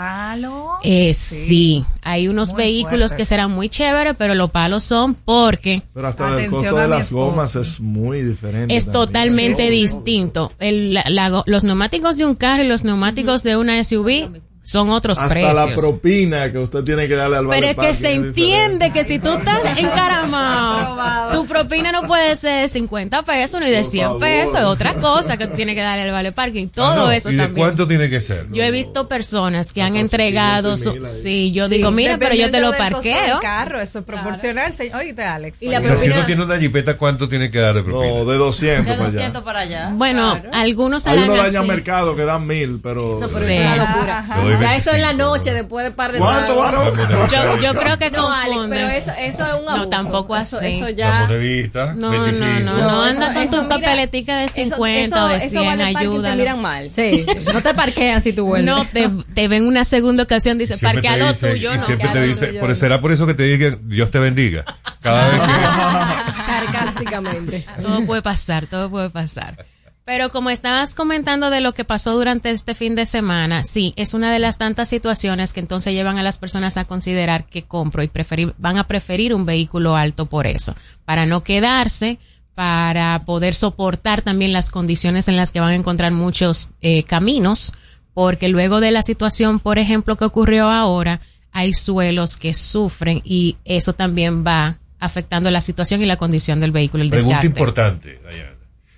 eh, 0.82 1.14
sí. 1.14 1.84
hay 2.02 2.28
unos 2.28 2.54
vehículos 2.54 3.14
que 3.14 3.24
serán 3.24 3.50
muy 3.50 3.68
chéveres, 3.68 4.14
pero 4.16 4.34
los 4.34 4.50
palos 4.50 4.84
son 4.84 5.14
porque 5.14 5.82
Pero 5.94 6.06
hasta 6.08 6.28
el 6.28 6.34
Atención 6.34 6.62
costo 6.62 6.76
a 6.76 6.82
de 6.82 6.88
mi 6.88 6.94
las 6.94 7.12
gomas 7.12 7.56
es 7.56 7.80
muy 7.80 8.22
diferente. 8.22 8.76
es 8.76 8.84
también. 8.84 9.06
totalmente 9.06 9.70
distinto. 9.70 10.52
El- 10.58 10.94
la- 10.94 11.04
la- 11.08 11.42
los 11.46 11.64
neumáticos 11.64 12.16
de 12.18 12.26
un 12.26 12.34
carro 12.34 12.62
y 12.62 12.68
los 12.68 12.84
neumáticos 12.84 13.42
de 13.42 13.56
una 13.56 13.82
SUV 13.82 14.30
son 14.66 14.90
otros 14.90 15.16
Hasta 15.18 15.28
precios. 15.32 15.54
la 15.54 15.76
propina 15.76 16.50
que 16.50 16.58
usted 16.58 16.82
tiene 16.82 17.06
que 17.06 17.14
darle 17.14 17.36
al 17.36 17.48
Pero 17.48 17.66
es 17.68 17.76
que 17.76 17.94
se 17.94 18.12
entiende 18.14 18.90
que 18.90 19.04
si 19.04 19.20
tú 19.20 19.30
estás 19.30 19.62
encaramado, 19.78 21.30
tu 21.32 21.46
propina 21.46 21.92
no 21.92 22.02
puede 22.06 22.34
ser 22.36 22.62
de 22.62 22.68
50 22.68 23.22
pesos 23.22 23.60
ni 23.60 23.70
de 23.70 23.84
100 23.84 24.18
pesos, 24.18 24.56
es 24.56 24.64
otra 24.64 24.94
cosa 24.94 25.36
que 25.36 25.46
tú 25.46 25.54
tienes 25.54 25.74
que 25.76 25.82
darle 25.82 26.02
al 26.02 26.10
vale 26.10 26.32
parking. 26.32 26.68
Todo 26.68 26.86
Ah, 26.86 26.96
no. 26.96 27.10
eso 27.12 27.30
¿Y 27.30 27.36
de 27.36 27.44
también. 27.44 27.64
cuánto 27.66 27.86
tiene 27.86 28.08
que 28.10 28.20
ser? 28.20 28.46
Yo 28.50 28.62
he 28.64 28.70
visto 28.70 29.06
personas 29.08 29.72
que 29.72 29.82
han 29.82 29.96
entregado 29.96 30.76
su, 30.76 31.04
sí, 31.04 31.52
yo 31.52 31.68
digo, 31.68 31.90
mira, 31.90 32.16
pero 32.18 32.34
yo 32.34 32.50
te 32.50 32.60
lo 32.60 32.72
parqueo. 32.72 33.38
carro, 33.40 33.80
eso 33.80 34.00
es 34.00 34.04
proporcional. 34.04 34.72
señor. 34.72 34.96
Oíste, 35.00 35.22
Alex. 35.22 35.62
Y 35.62 35.68
la 35.68 35.80
o 35.80 35.84
sea, 35.84 35.96
si 35.96 36.08
uno 36.10 36.24
tiene 36.26 36.42
una 36.44 36.58
jipeta, 36.58 36.96
¿cuánto 36.96 37.28
tiene 37.28 37.50
que 37.50 37.58
dar 37.60 37.74
de 37.74 37.82
propina? 37.82 38.06
No, 38.18 38.24
de 38.24 38.36
200 38.36 38.84
De 38.86 38.92
para 38.94 39.04
allá. 39.06 39.12
200 39.18 39.42
para 39.44 39.60
allá. 39.60 39.90
Bueno, 39.92 40.40
algunos 40.52 41.06
Hay 41.06 41.18
harán 41.18 41.30
uno 41.30 41.36
daña 41.42 41.60
así. 41.60 41.68
mercado 41.68 42.16
que 42.16 42.24
dan 42.24 42.46
mil, 42.46 42.80
pero... 42.82 43.20
No, 43.20 43.26
pero 43.26 43.26
eso 43.26 43.48
es 43.48 43.60
una 43.60 43.76
locura. 43.76 44.24
Ya 44.60 44.76
eso 44.76 44.90
en 44.92 45.00
la 45.02 45.08
25. 45.08 45.36
noche, 45.36 45.52
después 45.54 45.84
de 45.84 45.90
par 45.90 46.12
de 46.12 46.18
¿Cuánto, 46.18 46.56
varón? 46.58 46.92
Yo, 47.30 47.60
yo 47.60 47.74
creo 47.74 47.98
que 47.98 48.10
No, 48.10 48.32
Alex, 48.32 48.60
pero 48.68 48.88
eso, 48.88 49.10
eso 49.18 49.42
es 49.46 49.52
un 49.62 49.68
abuso. 49.68 49.76
No, 49.76 49.88
tampoco 49.88 50.36
Eso- 50.36 50.58
así. 50.58 50.66
Eso, 50.76 50.84
La 50.86 50.90
ya... 50.90 51.20
monedita, 51.26 51.94
No, 51.94 52.10
25. 52.10 52.60
no, 52.64 52.76
no, 52.76 52.78
no, 52.90 53.02
anda 53.02 53.24
eso- 53.26 53.34
con 53.34 53.42
eso, 53.42 53.56
tu 53.56 53.62
mira, 53.64 53.76
papeletica 53.76 54.36
de 54.38 54.44
eso- 54.46 54.54
50 54.54 55.24
o 55.24 55.28
de 55.28 55.36
eso- 55.36 55.48
100, 55.48 55.56
eso 55.62 55.64
vale 55.66 55.82
parking, 55.92 55.98
ayúdalo. 55.98 56.30
Te 56.30 56.36
miran 56.36 56.60
mal. 56.62 56.90
Sí, 56.94 57.26
no 57.52 57.60
te 57.60 57.74
parquean 57.74 58.22
si 58.22 58.32
tú 58.32 58.46
vuelves. 58.46 58.70
No, 58.74 58.84
te, 58.86 59.10
te 59.34 59.48
ven 59.48 59.66
una 59.66 59.84
segunda 59.84 60.22
ocasión, 60.22 60.58
dice, 60.58 60.76
Siempre 60.76 61.02
te 61.02 61.08
parquea 61.08 61.24
lo 61.26 61.32
dice- 61.32 61.50
tuyo, 61.50 61.74
y 61.74 61.76
no. 61.78 61.84
siempre 61.84 62.08
te 62.08 62.22
dice, 62.22 62.46
por, 62.54 62.68
no. 62.70 62.74
será 62.74 63.00
por 63.00 63.12
eso 63.12 63.26
que 63.26 63.34
te 63.34 63.42
diga 63.44 63.76
Dios 63.82 64.10
te 64.10 64.18
bendiga. 64.18 64.64
Cada 65.00 65.26
vez 65.28 65.40
que 65.40 66.32
Sarcásticamente. 66.46 67.64
Todo 67.82 68.04
puede 68.06 68.22
pasar, 68.22 68.66
todo 68.66 68.90
puede 68.90 69.10
pasar. 69.10 69.64
Pero 70.06 70.30
como 70.30 70.50
estabas 70.50 70.94
comentando 70.94 71.50
de 71.50 71.60
lo 71.60 71.74
que 71.74 71.84
pasó 71.84 72.12
durante 72.12 72.50
este 72.52 72.76
fin 72.76 72.94
de 72.94 73.06
semana, 73.06 73.64
sí, 73.64 73.92
es 73.96 74.14
una 74.14 74.32
de 74.32 74.38
las 74.38 74.56
tantas 74.56 74.88
situaciones 74.88 75.52
que 75.52 75.58
entonces 75.58 75.94
llevan 75.94 76.16
a 76.16 76.22
las 76.22 76.38
personas 76.38 76.76
a 76.76 76.84
considerar 76.84 77.46
que 77.46 77.64
compro 77.64 78.04
y 78.04 78.06
preferir, 78.06 78.54
van 78.56 78.78
a 78.78 78.86
preferir 78.86 79.34
un 79.34 79.44
vehículo 79.44 79.96
alto 79.96 80.26
por 80.26 80.46
eso, 80.46 80.76
para 81.04 81.26
no 81.26 81.42
quedarse, 81.42 82.20
para 82.54 83.20
poder 83.26 83.56
soportar 83.56 84.22
también 84.22 84.52
las 84.52 84.70
condiciones 84.70 85.26
en 85.26 85.34
las 85.34 85.50
que 85.50 85.58
van 85.58 85.70
a 85.70 85.74
encontrar 85.74 86.12
muchos 86.12 86.70
eh, 86.82 87.02
caminos, 87.02 87.72
porque 88.14 88.48
luego 88.48 88.78
de 88.78 88.92
la 88.92 89.02
situación, 89.02 89.58
por 89.58 89.80
ejemplo, 89.80 90.16
que 90.16 90.24
ocurrió 90.24 90.70
ahora, 90.70 91.20
hay 91.50 91.74
suelos 91.74 92.36
que 92.36 92.54
sufren 92.54 93.22
y 93.24 93.56
eso 93.64 93.92
también 93.92 94.46
va 94.46 94.78
afectando 95.00 95.50
la 95.50 95.60
situación 95.60 96.00
y 96.00 96.06
la 96.06 96.16
condición 96.16 96.60
del 96.60 96.70
vehículo, 96.70 97.02
el 97.02 97.10
Pregunta 97.10 97.40
desgaste. 97.40 97.58
importante, 97.58 98.20
Dayana. 98.22 98.55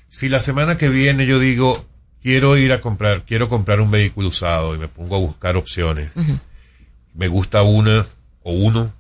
Si 0.09 0.29
la 0.29 0.41
semana 0.41 0.77
que 0.77 0.89
viene 0.89 1.27
yo 1.27 1.39
digo, 1.39 1.85
quiero 2.23 2.57
ir 2.57 2.73
a 2.73 2.81
comprar, 2.81 3.25
quiero 3.25 3.49
comprar 3.49 3.81
un 3.81 3.91
vehículo 3.91 4.29
usado 4.29 4.75
y 4.75 4.79
me 4.79 4.89
pongo 4.89 5.17
a 5.17 5.19
buscar 5.19 5.57
opciones, 5.57 6.11
me 7.15 7.29
gusta 7.29 7.63
una 7.63 8.07
o 8.43 8.53
uno 8.53 8.93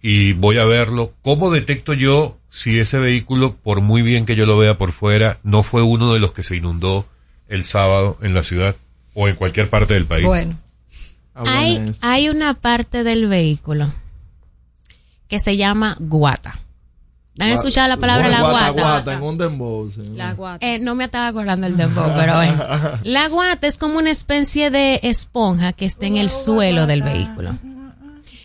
y 0.00 0.34
voy 0.34 0.58
a 0.58 0.64
verlo, 0.64 1.12
¿cómo 1.22 1.50
detecto 1.50 1.92
yo 1.92 2.38
si 2.48 2.78
ese 2.78 2.98
vehículo, 2.98 3.56
por 3.56 3.80
muy 3.80 4.02
bien 4.02 4.24
que 4.24 4.36
yo 4.36 4.46
lo 4.46 4.56
vea 4.56 4.78
por 4.78 4.92
fuera, 4.92 5.38
no 5.42 5.62
fue 5.62 5.82
uno 5.82 6.12
de 6.14 6.20
los 6.20 6.32
que 6.32 6.44
se 6.44 6.56
inundó 6.56 7.06
el 7.48 7.64
sábado 7.64 8.18
en 8.22 8.34
la 8.34 8.42
ciudad 8.42 8.76
o 9.14 9.28
en 9.28 9.34
cualquier 9.34 9.68
parte 9.68 9.94
del 9.94 10.06
país? 10.06 10.26
Bueno. 10.26 10.58
Hay, 11.34 11.90
hay 12.00 12.30
una 12.30 12.54
parte 12.54 13.04
del 13.04 13.26
vehículo 13.26 13.92
que 15.28 15.38
se 15.38 15.56
llama 15.56 15.96
guata. 16.00 16.58
¿Han 17.38 17.50
escuchado 17.50 17.88
la 17.88 17.96
palabra 17.96 18.28
la 18.28 18.40
guata? 18.40 18.70
guata? 18.70 18.82
guata, 18.82 19.12
en 19.14 19.22
un 19.22 19.38
dembow. 19.38 19.90
sí. 19.90 20.00
Eh, 20.60 20.78
no 20.78 20.94
me 20.94 21.04
estaba 21.04 21.26
acordando 21.26 21.66
el 21.66 21.76
dembow, 21.76 22.12
pero 22.16 22.36
bueno. 22.36 22.64
La 23.04 23.28
guata 23.28 23.66
es 23.66 23.78
como 23.78 23.98
una 23.98 24.10
especie 24.10 24.70
de 24.70 25.00
esponja 25.02 25.72
que 25.72 25.84
está 25.84 26.06
en 26.06 26.16
el 26.16 26.30
suelo 26.30 26.86
del 26.86 27.02
vehículo. 27.02 27.58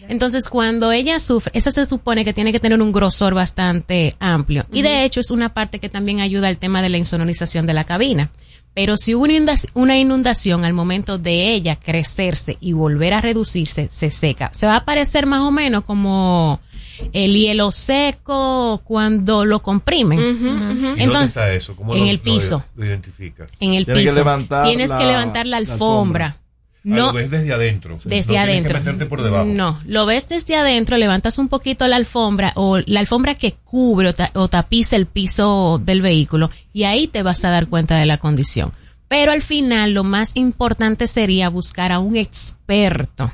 Entonces, 0.07 0.49
cuando 0.49 0.91
ella 0.91 1.21
sufre, 1.21 1.51
esa 1.55 1.71
se 1.71 1.85
supone 1.85 2.25
que 2.25 2.33
tiene 2.33 2.51
que 2.51 2.59
tener 2.59 2.81
un 2.81 2.91
grosor 2.91 3.33
bastante 3.33 4.17
amplio. 4.19 4.65
Y 4.73 4.81
de 4.81 5.05
hecho, 5.05 5.21
es 5.21 5.31
una 5.31 5.53
parte 5.53 5.79
que 5.79 5.87
también 5.87 6.19
ayuda 6.19 6.49
al 6.49 6.57
tema 6.57 6.81
de 6.81 6.89
la 6.89 6.97
insonorización 6.97 7.65
de 7.65 7.73
la 7.73 7.85
cabina. 7.85 8.29
Pero 8.73 8.97
si 8.97 9.15
hubo 9.15 9.25
una 9.73 9.97
inundación 9.97 10.65
al 10.65 10.73
momento 10.73 11.17
de 11.17 11.53
ella 11.53 11.77
crecerse 11.77 12.57
y 12.59 12.73
volver 12.73 13.13
a 13.13 13.21
reducirse, 13.21 13.87
se 13.89 14.11
seca. 14.11 14.49
Se 14.53 14.65
va 14.65 14.77
a 14.77 14.85
parecer 14.85 15.25
más 15.25 15.41
o 15.41 15.51
menos 15.51 15.83
como 15.83 16.59
el 17.13 17.33
hielo 17.35 17.71
seco 17.71 18.81
cuando 18.83 19.45
lo 19.45 19.61
comprimen. 19.61 20.19
¿Y 20.19 20.23
dónde 20.43 21.03
Entonces, 21.03 21.27
está 21.29 21.53
eso? 21.53 21.75
¿Cómo 21.75 21.93
en 21.95 22.05
lo- 22.05 22.09
el 22.11 22.19
piso. 22.19 22.63
Lo, 22.75 22.85
identifica? 22.85 23.45
En 23.59 23.73
el 23.73 23.85
Tiene 23.85 23.99
que 24.01 24.05
piso. 24.07 24.15
levantar 24.15 24.65
Tienes 24.67 24.89
la- 24.89 24.97
que 24.97 25.05
levantar 25.05 25.45
la 25.47 25.51
la 25.51 25.57
alfombra. 25.57 26.25
alfombra. 26.27 26.37
Ah, 26.37 26.83
No, 26.83 27.05
lo 27.07 27.13
ves 27.13 27.29
desde 27.29 27.53
adentro. 27.53 27.93
desde 27.93 28.05
no 28.05 28.09
tienes 28.09 28.27
que 28.27 28.37
adentro. 28.39 28.79
meterte 28.79 29.05
por 29.05 29.21
debajo. 29.21 29.45
No, 29.45 29.79
lo 29.85 30.07
ves 30.07 30.27
desde 30.29 30.55
adentro, 30.55 30.97
levantas 30.97 31.37
un 31.37 31.47
poquito 31.47 31.87
la 31.87 31.95
alfombra 31.97 32.53
o 32.55 32.79
la 32.87 32.99
alfombra 32.99 33.35
que 33.35 33.53
cubre 33.63 34.09
o, 34.09 34.13
ta- 34.13 34.31
o 34.33 34.47
tapiza 34.47 34.95
el 34.95 35.05
piso 35.05 35.79
del 35.83 36.01
vehículo 36.01 36.49
y 36.73 36.85
ahí 36.85 37.07
te 37.07 37.21
vas 37.21 37.45
a 37.45 37.51
dar 37.51 37.67
cuenta 37.67 37.97
de 37.97 38.07
la 38.07 38.17
condición. 38.17 38.73
Pero 39.07 39.31
al 39.31 39.43
final 39.43 39.91
lo 39.93 40.03
más 40.03 40.31
importante 40.35 41.05
sería 41.05 41.49
buscar 41.49 41.91
a 41.91 41.99
un 41.99 42.15
experto 42.15 43.31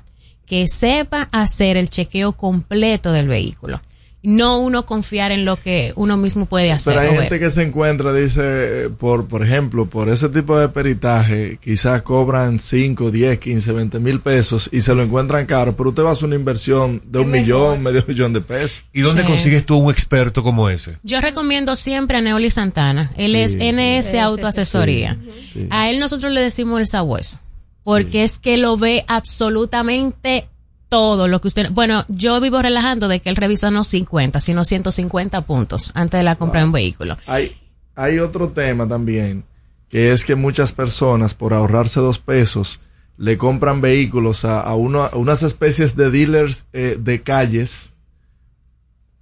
que 0.47 0.67
sepa 0.67 1.29
hacer 1.31 1.77
el 1.77 1.89
chequeo 1.89 2.31
completo 2.31 3.11
del 3.11 3.27
vehículo. 3.27 3.81
No 4.23 4.57
uno 4.59 4.85
confiar 4.85 5.31
en 5.31 5.45
lo 5.45 5.57
que 5.57 5.93
uno 5.95 6.17
mismo 6.17 6.47
puede 6.47 6.71
hacer. 6.71 6.95
Pero 6.95 7.01
hay 7.07 7.15
gente 7.15 7.29
ver. 7.29 7.39
que 7.39 7.49
se 7.49 7.61
encuentra, 7.61 8.11
dice, 8.13 8.89
por, 8.97 9.27
por 9.27 9.45
ejemplo, 9.45 9.85
por 9.85 10.09
ese 10.09 10.27
tipo 10.27 10.57
de 10.57 10.67
peritaje, 10.67 11.59
quizás 11.61 12.01
cobran 12.01 12.59
5, 12.59 13.11
10, 13.11 13.37
15, 13.39 13.71
20 13.71 13.99
mil 13.99 14.19
pesos 14.19 14.69
y 14.73 14.81
se 14.81 14.93
lo 14.95 15.03
encuentran 15.03 15.45
caro, 15.45 15.75
pero 15.77 15.89
usted 15.89 16.03
va 16.03 16.09
a 16.09 16.11
hacer 16.13 16.25
una 16.25 16.35
inversión 16.35 17.01
de 17.05 17.19
un 17.19 17.29
millón, 17.31 17.83
medio 17.83 18.03
millón 18.07 18.33
de 18.33 18.41
pesos. 18.41 18.83
¿Y 18.91 19.01
dónde 19.01 19.21
Sí. 19.21 19.27
consigues 19.27 19.65
tú 19.65 19.77
un 19.77 19.91
experto 19.91 20.41
como 20.43 20.67
ese? 20.69 20.97
Yo 21.03 21.21
recomiendo 21.21 21.75
siempre 21.75 22.17
a 22.17 22.21
Neoli 22.21 22.49
Santana. 22.51 23.11
Él 23.17 23.31
Sí, 23.31 23.37
es 23.37 23.53
sí. 23.53 23.59
NS 23.71 24.15
Autoasesoría. 24.19 25.17
Sí. 25.53 25.67
A 25.69 25.89
él 25.89 25.99
nosotros 25.99 26.33
le 26.33 26.41
decimos 26.41 26.81
el 26.81 26.87
sabueso. 26.87 27.39
Porque 27.87 28.25
es 28.25 28.37
que 28.37 28.57
lo 28.57 28.75
ve 28.75 29.05
absolutamente 29.07 30.49
todo 30.89 31.29
lo 31.29 31.39
que 31.39 31.47
usted... 31.47 31.71
Bueno, 31.71 32.03
yo 32.09 32.41
vivo 32.41 32.61
relajando 32.61 33.07
de 33.07 33.21
que 33.21 33.29
él 33.29 33.37
revisa 33.37 33.71
no 33.71 33.85
50, 33.85 34.41
sino 34.41 34.65
150 34.65 35.45
puntos 35.45 35.91
antes 35.93 36.19
de 36.19 36.25
la 36.25 36.35
compra 36.35 36.59
de 36.59 36.65
un 36.65 36.73
vehículo. 36.73 37.17
Hay, 37.27 37.55
hay 37.95 38.19
otro 38.19 38.49
tema 38.49 38.89
también, 38.89 39.45
que 39.87 40.11
es 40.11 40.25
que 40.25 40.35
muchas 40.35 40.73
personas, 40.73 41.33
por 41.33 41.53
ahorrarse 41.53 42.01
dos 42.01 42.19
pesos, 42.19 42.81
le 43.15 43.37
compran 43.37 43.79
vehículos 43.79 44.43
a, 44.43 44.59
a, 44.59 44.75
uno, 44.75 45.03
a 45.03 45.15
unas 45.15 45.41
especies 45.41 45.95
de 45.95 46.11
dealers 46.11 46.67
eh, 46.73 46.97
de 46.99 47.21
calles. 47.21 47.93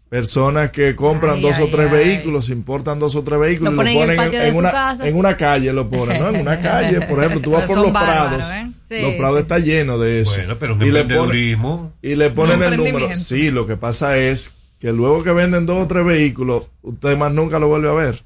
Personas 0.10 0.70
que 0.70 0.96
compran 0.96 1.36
Ay, 1.38 1.42
dos 1.42 1.60
o 1.60 1.68
tres 1.68 1.88
ay. 1.92 1.98
vehículos, 1.98 2.50
importan 2.50 3.00
dos 3.00 3.16
o 3.16 3.24
tres 3.24 3.40
vehículos, 3.40 3.74
Lo 3.74 3.82
y 3.82 3.86
ponen 3.96 3.98
en 4.04 4.10
el 4.12 4.16
patio 4.18 4.40
de 4.40 4.52
su 4.52 4.58
una, 4.58 4.72
casa. 4.72 5.08
en 5.08 5.16
una 5.16 5.36
calle, 5.38 5.74
lo 5.74 5.90
ponen, 5.90 6.22
¿no? 6.22 6.30
En 6.30 6.42
una 6.42 6.60
calle, 6.62 7.02
por 7.02 7.20
ejemplo, 7.20 7.42
tú 7.42 7.52
vas 7.52 7.62
Pero 7.62 7.74
por 7.74 7.84
los 7.86 7.94
bárbaros, 7.94 8.46
prados, 8.48 8.52
¿eh? 8.52 8.72
Sí, 8.88 9.02
los 9.02 9.14
prados 9.16 9.40
está 9.42 9.58
lleno 9.60 9.98
de 9.98 10.22
eso. 10.22 10.36
Bueno, 10.36 10.58
pero 10.60 10.76
y 10.86 10.92
le 10.92 11.04
ponen, 11.06 11.92
y 12.04 12.16
le 12.16 12.30
ponen 12.30 12.62
el 12.64 12.78
número. 12.78 13.16
Sí, 13.16 13.50
lo 13.50 13.66
que 13.66 13.78
pasa 13.78 14.18
es 14.18 14.52
que 14.80 14.92
luego 14.94 15.24
que 15.24 15.32
venden 15.32 15.66
dos 15.66 15.84
o 15.84 15.88
tres 15.88 16.06
vehículos, 16.06 16.70
usted 16.84 17.18
más 17.18 17.32
nunca 17.34 17.58
lo 17.58 17.68
vuelve 17.68 17.90
a 17.90 17.94
ver. 17.94 18.24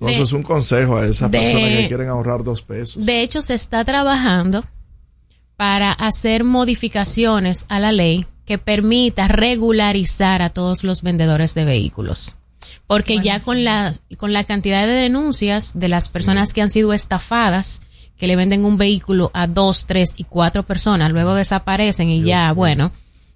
Entonces, 0.00 0.30
De- 0.30 0.36
un 0.36 0.42
consejo 0.42 0.96
a 0.96 1.06
esas 1.06 1.30
de- 1.30 1.38
personas 1.38 1.68
que 1.70 1.86
quieren 1.88 2.08
ahorrar 2.08 2.42
dos 2.42 2.62
pesos. 2.62 3.04
De 3.06 3.22
hecho, 3.22 3.40
se 3.40 3.54
está 3.54 3.84
trabajando 3.84 4.64
para 5.56 5.92
hacer 5.92 6.42
modificaciones 6.44 7.66
a 7.68 7.78
la 7.80 7.92
ley 7.92 8.26
que 8.48 8.56
permita 8.56 9.28
regularizar 9.28 10.40
a 10.40 10.48
todos 10.48 10.82
los 10.82 11.02
vendedores 11.02 11.52
de 11.52 11.66
vehículos. 11.66 12.38
Porque 12.86 13.20
ya 13.20 13.40
con 13.40 13.62
la, 13.62 13.92
con 14.16 14.32
la 14.32 14.42
cantidad 14.44 14.86
de 14.86 14.94
denuncias 14.94 15.78
de 15.78 15.88
las 15.88 16.08
personas 16.08 16.54
que 16.54 16.62
han 16.62 16.70
sido 16.70 16.94
estafadas, 16.94 17.82
que 18.16 18.26
le 18.26 18.36
venden 18.36 18.64
un 18.64 18.78
vehículo 18.78 19.30
a 19.34 19.48
dos, 19.48 19.84
tres 19.84 20.14
y 20.16 20.24
cuatro 20.24 20.62
personas, 20.62 21.12
luego 21.12 21.34
desaparecen 21.34 22.08
y 22.08 22.22
ya, 22.22 22.50
bueno. 22.52 22.90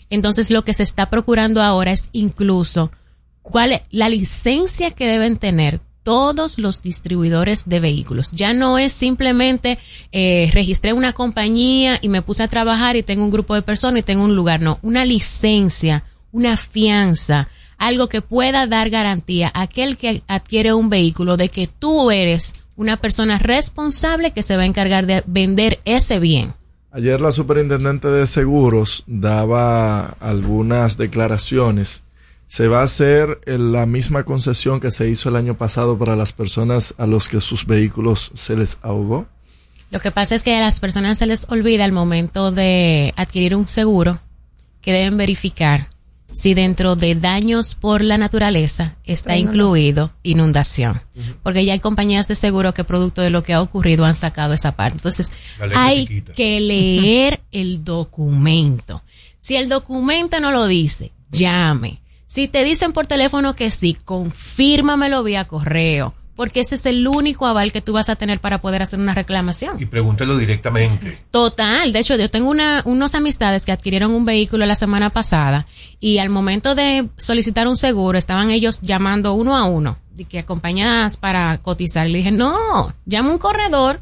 Entonces 0.08 0.50
lo 0.50 0.64
que 0.64 0.72
se 0.72 0.82
está 0.82 1.10
procurando 1.10 1.60
ahora 1.60 1.92
es 1.92 2.08
incluso 2.12 2.90
cuál 3.42 3.72
es 3.72 3.82
la 3.90 4.08
licencia 4.08 4.92
que 4.92 5.06
deben 5.06 5.36
tener 5.36 5.82
todos 6.02 6.58
los 6.58 6.82
distribuidores 6.82 7.68
de 7.68 7.80
vehículos. 7.80 8.32
Ya 8.32 8.52
no 8.52 8.78
es 8.78 8.92
simplemente 8.92 9.78
eh, 10.10 10.50
registré 10.52 10.92
una 10.92 11.12
compañía 11.12 11.98
y 12.00 12.08
me 12.08 12.22
puse 12.22 12.42
a 12.42 12.48
trabajar 12.48 12.96
y 12.96 13.02
tengo 13.02 13.24
un 13.24 13.30
grupo 13.30 13.54
de 13.54 13.62
personas 13.62 14.00
y 14.00 14.04
tengo 14.04 14.24
un 14.24 14.36
lugar. 14.36 14.60
No, 14.60 14.78
una 14.82 15.04
licencia, 15.04 16.04
una 16.32 16.56
fianza, 16.56 17.48
algo 17.78 18.08
que 18.08 18.22
pueda 18.22 18.66
dar 18.66 18.90
garantía 18.90 19.50
a 19.54 19.62
aquel 19.62 19.96
que 19.96 20.22
adquiere 20.28 20.72
un 20.72 20.88
vehículo 20.88 21.36
de 21.36 21.48
que 21.48 21.66
tú 21.66 22.10
eres 22.10 22.54
una 22.76 22.96
persona 22.96 23.38
responsable 23.38 24.32
que 24.32 24.42
se 24.42 24.56
va 24.56 24.62
a 24.62 24.66
encargar 24.66 25.06
de 25.06 25.22
vender 25.26 25.80
ese 25.84 26.18
bien. 26.18 26.54
Ayer 26.90 27.20
la 27.20 27.32
superintendente 27.32 28.08
de 28.08 28.26
seguros 28.26 29.04
daba 29.06 30.10
algunas 30.20 30.98
declaraciones. 30.98 32.04
Se 32.52 32.68
va 32.68 32.80
a 32.80 32.84
hacer 32.84 33.40
eh, 33.46 33.56
la 33.56 33.86
misma 33.86 34.24
concesión 34.24 34.78
que 34.78 34.90
se 34.90 35.08
hizo 35.08 35.30
el 35.30 35.36
año 35.36 35.56
pasado 35.56 35.96
para 35.96 36.16
las 36.16 36.34
personas 36.34 36.92
a 36.98 37.06
los 37.06 37.30
que 37.30 37.40
sus 37.40 37.64
vehículos 37.64 38.30
se 38.34 38.54
les 38.56 38.76
ahogó. 38.82 39.26
Lo 39.90 40.00
que 40.00 40.10
pasa 40.10 40.34
es 40.34 40.42
que 40.42 40.54
a 40.54 40.60
las 40.60 40.78
personas 40.78 41.16
se 41.16 41.24
les 41.24 41.50
olvida 41.50 41.86
al 41.86 41.92
momento 41.92 42.52
de 42.52 43.14
adquirir 43.16 43.56
un 43.56 43.66
seguro 43.66 44.20
que 44.82 44.92
deben 44.92 45.16
verificar 45.16 45.88
si 46.30 46.52
dentro 46.52 46.94
de 46.94 47.14
daños 47.14 47.74
por 47.74 48.04
la 48.04 48.18
naturaleza 48.18 48.96
está 49.04 49.34
inundación. 49.34 49.54
incluido 49.54 50.12
inundación. 50.22 51.02
Porque 51.42 51.64
ya 51.64 51.72
hay 51.72 51.80
compañías 51.80 52.28
de 52.28 52.36
seguro 52.36 52.74
que 52.74 52.84
producto 52.84 53.22
de 53.22 53.30
lo 53.30 53.42
que 53.42 53.54
ha 53.54 53.62
ocurrido 53.62 54.04
han 54.04 54.14
sacado 54.14 54.52
esa 54.52 54.76
parte. 54.76 54.98
Entonces, 54.98 55.30
hay 55.74 56.00
chiquita. 56.00 56.34
que 56.34 56.60
leer 56.60 57.40
el 57.50 57.82
documento. 57.82 59.02
Si 59.38 59.56
el 59.56 59.70
documento 59.70 60.38
no 60.38 60.52
lo 60.52 60.66
dice, 60.66 61.12
llame. 61.30 62.01
Si 62.32 62.48
te 62.48 62.64
dicen 62.64 62.94
por 62.94 63.06
teléfono 63.06 63.54
que 63.54 63.70
sí, 63.70 63.94
confírmamelo 64.06 65.22
vía 65.22 65.44
correo. 65.44 66.14
Porque 66.34 66.60
ese 66.60 66.76
es 66.76 66.86
el 66.86 67.06
único 67.06 67.46
aval 67.46 67.72
que 67.72 67.82
tú 67.82 67.92
vas 67.92 68.08
a 68.08 68.16
tener 68.16 68.40
para 68.40 68.62
poder 68.62 68.80
hacer 68.80 68.98
una 68.98 69.12
reclamación. 69.12 69.78
Y 69.78 69.84
pregúntelo 69.84 70.38
directamente. 70.38 71.18
Total, 71.30 71.92
de 71.92 71.98
hecho 71.98 72.16
yo 72.16 72.30
tengo 72.30 72.48
una, 72.48 72.80
unos 72.86 73.14
amistades 73.14 73.66
que 73.66 73.72
adquirieron 73.72 74.12
un 74.12 74.24
vehículo 74.24 74.64
la 74.64 74.76
semana 74.76 75.10
pasada 75.10 75.66
y 76.00 76.20
al 76.20 76.30
momento 76.30 76.74
de 76.74 77.06
solicitar 77.18 77.68
un 77.68 77.76
seguro 77.76 78.16
estaban 78.16 78.50
ellos 78.50 78.80
llamando 78.80 79.34
uno 79.34 79.54
a 79.54 79.66
uno, 79.66 79.98
de 80.14 80.24
que 80.24 80.38
acompañadas 80.38 81.18
para 81.18 81.58
cotizar. 81.58 82.08
Le 82.08 82.16
dije, 82.16 82.30
no, 82.32 82.94
llama 83.04 83.30
un 83.30 83.38
corredor, 83.38 84.00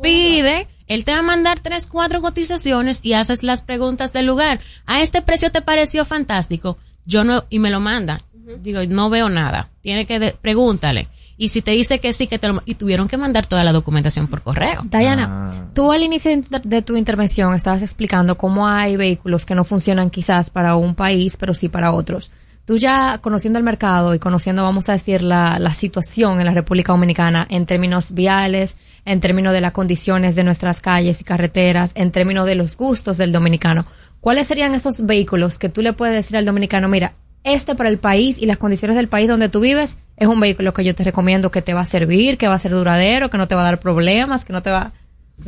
pide, 0.00 0.66
él 0.86 1.04
te 1.04 1.12
va 1.12 1.18
a 1.18 1.22
mandar 1.22 1.60
tres, 1.60 1.88
cuatro 1.88 2.22
cotizaciones 2.22 3.00
y 3.02 3.12
haces 3.12 3.42
las 3.42 3.60
preguntas 3.60 4.14
del 4.14 4.24
lugar. 4.24 4.60
A 4.86 5.02
este 5.02 5.20
precio 5.20 5.52
te 5.52 5.60
pareció 5.60 6.06
fantástico. 6.06 6.78
Yo 7.10 7.24
no, 7.24 7.44
y 7.50 7.58
me 7.58 7.70
lo 7.70 7.80
manda. 7.80 8.20
Digo, 8.62 8.80
no 8.88 9.10
veo 9.10 9.28
nada. 9.28 9.68
Tiene 9.82 10.06
que, 10.06 10.18
de- 10.18 10.32
pregúntale. 10.32 11.08
Y 11.36 11.48
si 11.48 11.62
te 11.62 11.70
dice 11.72 11.98
que 12.00 12.12
sí, 12.12 12.26
que 12.26 12.38
te 12.38 12.48
lo, 12.48 12.62
y 12.66 12.74
tuvieron 12.74 13.08
que 13.08 13.16
mandar 13.16 13.46
toda 13.46 13.64
la 13.64 13.72
documentación 13.72 14.26
por 14.28 14.42
correo. 14.42 14.82
Diana, 14.84 15.70
tú 15.74 15.90
al 15.92 16.02
inicio 16.02 16.30
de- 16.30 16.60
de 16.62 16.82
tu 16.82 16.96
intervención 16.96 17.54
estabas 17.54 17.82
explicando 17.82 18.36
cómo 18.36 18.68
hay 18.68 18.96
vehículos 18.96 19.46
que 19.46 19.54
no 19.54 19.64
funcionan 19.64 20.10
quizás 20.10 20.50
para 20.50 20.76
un 20.76 20.94
país, 20.94 21.36
pero 21.38 21.52
sí 21.54 21.68
para 21.68 21.92
otros. 21.92 22.30
Tú 22.66 22.76
ya 22.76 23.18
conociendo 23.18 23.58
el 23.58 23.64
mercado 23.64 24.14
y 24.14 24.18
conociendo, 24.20 24.62
vamos 24.62 24.88
a 24.88 24.92
decir, 24.92 25.22
la, 25.22 25.58
la 25.58 25.72
situación 25.74 26.38
en 26.40 26.46
la 26.46 26.52
República 26.52 26.92
Dominicana 26.92 27.46
en 27.50 27.66
términos 27.66 28.12
viales, 28.12 28.76
en 29.04 29.18
términos 29.20 29.52
de 29.52 29.60
las 29.62 29.72
condiciones 29.72 30.36
de 30.36 30.44
nuestras 30.44 30.80
calles 30.80 31.20
y 31.20 31.24
carreteras, 31.24 31.92
en 31.96 32.12
términos 32.12 32.46
de 32.46 32.54
los 32.54 32.76
gustos 32.76 33.16
del 33.18 33.32
dominicano, 33.32 33.86
¿cuáles 34.20 34.46
serían 34.46 34.74
esos 34.74 35.06
vehículos 35.06 35.58
que 35.58 35.68
tú 35.68 35.82
le 35.82 35.92
puedes 35.92 36.14
decir 36.14 36.36
al 36.36 36.44
dominicano, 36.44 36.88
mira, 36.88 37.14
este 37.44 37.74
para 37.74 37.88
el 37.88 37.98
país 37.98 38.38
y 38.38 38.46
las 38.46 38.58
condiciones 38.58 38.96
del 38.96 39.08
país 39.08 39.28
donde 39.28 39.48
tú 39.48 39.60
vives 39.60 39.98
es 40.16 40.28
un 40.28 40.40
vehículo 40.40 40.74
que 40.74 40.84
yo 40.84 40.94
te 40.94 41.04
recomiendo 41.04 41.50
que 41.50 41.62
te 41.62 41.74
va 41.74 41.80
a 41.80 41.86
servir, 41.86 42.36
que 42.36 42.48
va 42.48 42.54
a 42.54 42.58
ser 42.58 42.72
duradero, 42.72 43.30
que 43.30 43.38
no 43.38 43.48
te 43.48 43.54
va 43.54 43.62
a 43.62 43.64
dar 43.64 43.80
problemas, 43.80 44.44
que 44.44 44.52
no 44.52 44.62
te 44.62 44.70
va... 44.70 44.92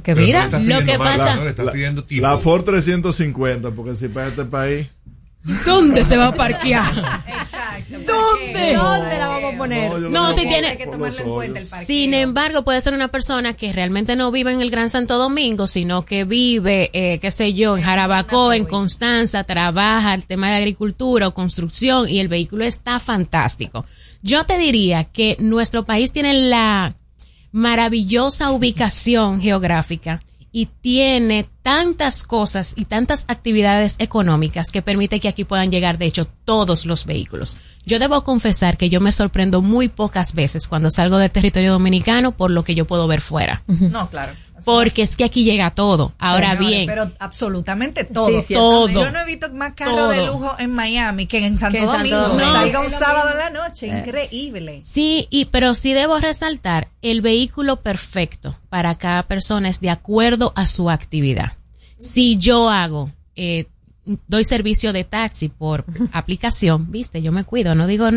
Que 0.02 0.14
Pero 0.14 0.20
no 0.20 0.26
mira, 0.26 0.78
lo 0.78 0.84
que 0.86 0.98
pasa-. 0.98 1.38
La 2.08 2.38
Ford 2.38 2.64
350, 2.64 3.72
porque 3.72 3.94
si 3.94 4.08
para 4.08 4.28
este 4.28 4.46
país. 4.46 4.86
¿Dónde 5.66 6.02
se 6.02 6.16
va 6.16 6.28
a 6.28 6.34
parquear? 6.34 6.84
¿Dónde? 7.92 8.74
¿dónde 8.74 9.18
la 9.18 9.28
vamos 9.28 9.54
a 9.54 9.58
poner? 9.58 9.90
yo 9.90 9.98
lo 9.98 10.10
No, 10.10 10.34
si 10.34 10.42
tiene- 10.46 10.68
Hay 10.68 10.76
que 10.76 10.86
tomarlo 10.86 11.18
en 11.18 11.30
cuenta 11.30 11.60
el. 11.60 11.66
Sin 11.66 12.14
embargo, 12.14 12.62
puede 12.62 12.80
ser 12.80 12.94
una 12.94 13.08
persona 13.08 13.52
que 13.54 13.72
realmente 13.72 14.16
no 14.16 14.30
vive 14.30 14.52
en 14.52 14.60
el 14.60 14.70
Gran 14.70 14.90
Santo 14.90 15.18
Domingo, 15.18 15.66
sino 15.66 16.04
que 16.04 16.24
vive, 16.24 16.90
eh, 16.92 17.18
qué 17.20 17.30
sé 17.30 17.54
yo, 17.54 17.76
en 17.76 17.82
Jarabacoa, 17.84 18.56
en 18.56 18.64
Constanza, 18.64 19.44
trabaja 19.44 20.14
el 20.14 20.24
tema 20.26 20.50
de 20.50 20.56
agricultura 20.56 21.28
o 21.28 21.34
construcción 21.34 22.08
y 22.08 22.18
el 22.20 22.28
vehículo 22.28 22.64
está 22.64 22.98
fantástico. 23.00 23.84
Yo 24.22 24.44
te 24.44 24.56
diría 24.58 25.04
que 25.04 25.36
nuestro 25.40 25.84
país 25.84 26.12
tiene 26.12 26.34
la 26.34 26.94
maravillosa 27.50 28.50
ubicación 28.50 29.40
geográfica 29.40 30.22
y 30.52 30.66
tiene 30.66 31.46
tantas 31.62 32.22
cosas 32.22 32.74
y 32.76 32.84
tantas 32.84 33.24
actividades 33.28 33.96
económicas 33.98 34.70
que 34.70 34.82
permite 34.82 35.18
que 35.18 35.28
aquí 35.28 35.44
puedan 35.44 35.70
llegar, 35.70 35.96
de 35.96 36.06
hecho, 36.06 36.28
todos 36.44 36.84
los 36.84 37.06
vehículos. 37.06 37.56
Yo 37.86 37.98
debo 37.98 38.22
confesar 38.22 38.76
que 38.76 38.90
yo 38.90 39.00
me 39.00 39.12
sorprendo 39.12 39.62
muy 39.62 39.88
pocas 39.88 40.34
veces 40.34 40.68
cuando 40.68 40.90
salgo 40.90 41.16
del 41.16 41.30
territorio 41.30 41.72
dominicano 41.72 42.32
por 42.32 42.50
lo 42.50 42.64
que 42.64 42.74
yo 42.74 42.86
puedo 42.86 43.08
ver 43.08 43.22
fuera. 43.22 43.62
No, 43.66 44.10
claro. 44.10 44.32
Porque 44.64 45.02
es 45.02 45.16
que 45.16 45.24
aquí 45.24 45.44
llega 45.44 45.70
todo. 45.70 46.12
Ahora 46.18 46.50
Señores, 46.56 46.68
bien, 46.68 46.86
Pero 46.86 47.10
absolutamente 47.18 48.04
todo. 48.04 48.42
Sí. 48.42 48.54
Todo. 48.54 48.88
Yo 48.88 49.10
no 49.10 49.20
he 49.20 49.24
visto 49.24 49.52
más 49.52 49.72
carro 49.74 49.96
Todo. 49.96 50.08
de 50.10 50.26
lujo 50.26 50.54
en 50.58 50.70
Miami 50.74 51.26
que 51.26 51.44
en 51.44 51.58
Santo 51.58 51.78
Que 51.78 51.84
en 51.84 51.90
Santo 51.90 51.98
Domingo. 52.16 52.28
Domingo. 52.28 52.52
Salga 52.52 52.80
un 52.80 52.90
sábado 52.90 53.30
en 53.32 53.38
la 53.38 53.50
noche. 53.50 53.86
Increíble. 53.88 54.80
Sí, 54.84 55.26
y 55.30 55.46
pero 55.46 55.74
sí 55.74 55.92
debo 55.92 56.18
resaltar, 56.18 56.88
el 57.02 57.22
vehículo 57.22 57.76
perfecto 57.80 58.56
para 58.68 58.96
cada 58.96 59.24
persona 59.24 59.68
es 59.68 59.80
de 59.80 59.90
acuerdo 59.90 60.52
a 60.56 60.66
su 60.66 60.90
actividad. 60.90 61.52
Si 61.98 62.36
yo 62.36 62.68
hago, 62.68 63.10
eh, 63.36 63.66
doy 64.26 64.42
servicio 64.44 64.92
de 64.92 65.04
taxi 65.04 65.48
por 65.48 65.84
aplicación, 66.12 66.90
viste, 66.90 67.22
yo 67.22 67.30
me 67.32 67.44
cuido, 67.44 67.74
no 67.76 67.86
digo 67.86 68.08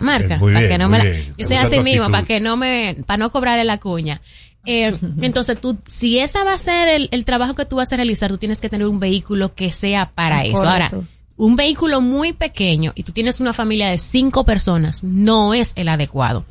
marca, 0.00 0.38
para 0.40 0.68
que 0.68 0.78
no 0.78 0.88
me 0.88 0.98
la- 0.98 1.04
yo 1.36 1.46
soy 1.46 1.56
así 1.56 1.78
mismo, 1.80 2.10
para 2.10 2.24
que 2.24 2.40
no 2.40 2.56
me, 2.56 2.96
para 3.06 3.18
no 3.18 3.30
cobrarle 3.30 3.64
la 3.64 3.78
cuña. 3.78 4.20
Eh, 4.64 4.96
entonces 5.22 5.60
tú, 5.60 5.78
si 5.86 6.18
esa 6.18 6.44
va 6.44 6.54
a 6.54 6.58
ser 6.58 6.88
el, 6.88 7.08
el 7.12 7.24
trabajo 7.24 7.54
que 7.54 7.64
tú 7.64 7.76
vas 7.76 7.92
a 7.92 7.96
realizar, 7.96 8.30
tú 8.30 8.38
tienes 8.38 8.60
que 8.60 8.68
tener 8.68 8.86
un 8.86 9.00
vehículo 9.00 9.54
que 9.54 9.72
sea 9.72 10.10
para 10.14 10.44
eso. 10.44 10.68
Ahora, 10.68 10.90
un 11.38 11.54
vehículo 11.54 12.00
muy 12.00 12.32
pequeño 12.32 12.92
y 12.96 13.04
tú 13.04 13.12
tienes 13.12 13.40
una 13.40 13.52
familia 13.52 13.88
de 13.88 13.98
cinco 13.98 14.44
personas, 14.44 15.04
no 15.04 15.54
es 15.54 15.72
el 15.76 15.88
adecuado. 15.88 16.44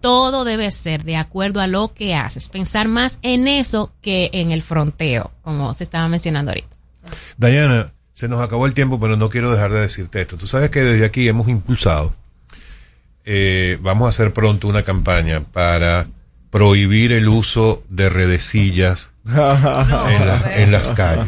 Todo 0.00 0.44
debe 0.44 0.70
ser 0.72 1.04
de 1.04 1.16
acuerdo 1.16 1.60
a 1.60 1.68
lo 1.68 1.94
que 1.94 2.14
haces. 2.14 2.48
Pensar 2.48 2.88
más 2.88 3.20
en 3.22 3.46
eso 3.46 3.92
que 4.02 4.30
en 4.32 4.50
el 4.50 4.62
fronteo, 4.62 5.30
como 5.42 5.72
se 5.74 5.84
estaba 5.84 6.08
mencionando 6.08 6.50
ahorita. 6.50 6.68
Dayana, 7.36 7.92
se 8.12 8.28
nos 8.28 8.42
acabó 8.42 8.66
el 8.66 8.74
tiempo, 8.74 8.98
pero 8.98 9.16
no 9.16 9.28
quiero 9.28 9.52
dejar 9.52 9.72
de 9.72 9.80
decirte 9.80 10.20
esto. 10.20 10.36
Tú 10.36 10.48
sabes 10.48 10.70
que 10.70 10.80
desde 10.80 11.04
aquí 11.04 11.26
hemos 11.28 11.48
impulsado, 11.48 12.12
eh, 13.24 13.78
vamos 13.80 14.06
a 14.06 14.10
hacer 14.10 14.32
pronto 14.32 14.66
una 14.66 14.82
campaña 14.82 15.40
para 15.40 16.08
prohibir 16.52 17.10
el 17.12 17.28
uso 17.28 17.82
de 17.88 18.08
redecillas 18.10 19.14
en, 19.26 19.34
la- 20.26 20.52
en 20.58 20.70
las 20.70 20.92
calles. 20.92 21.26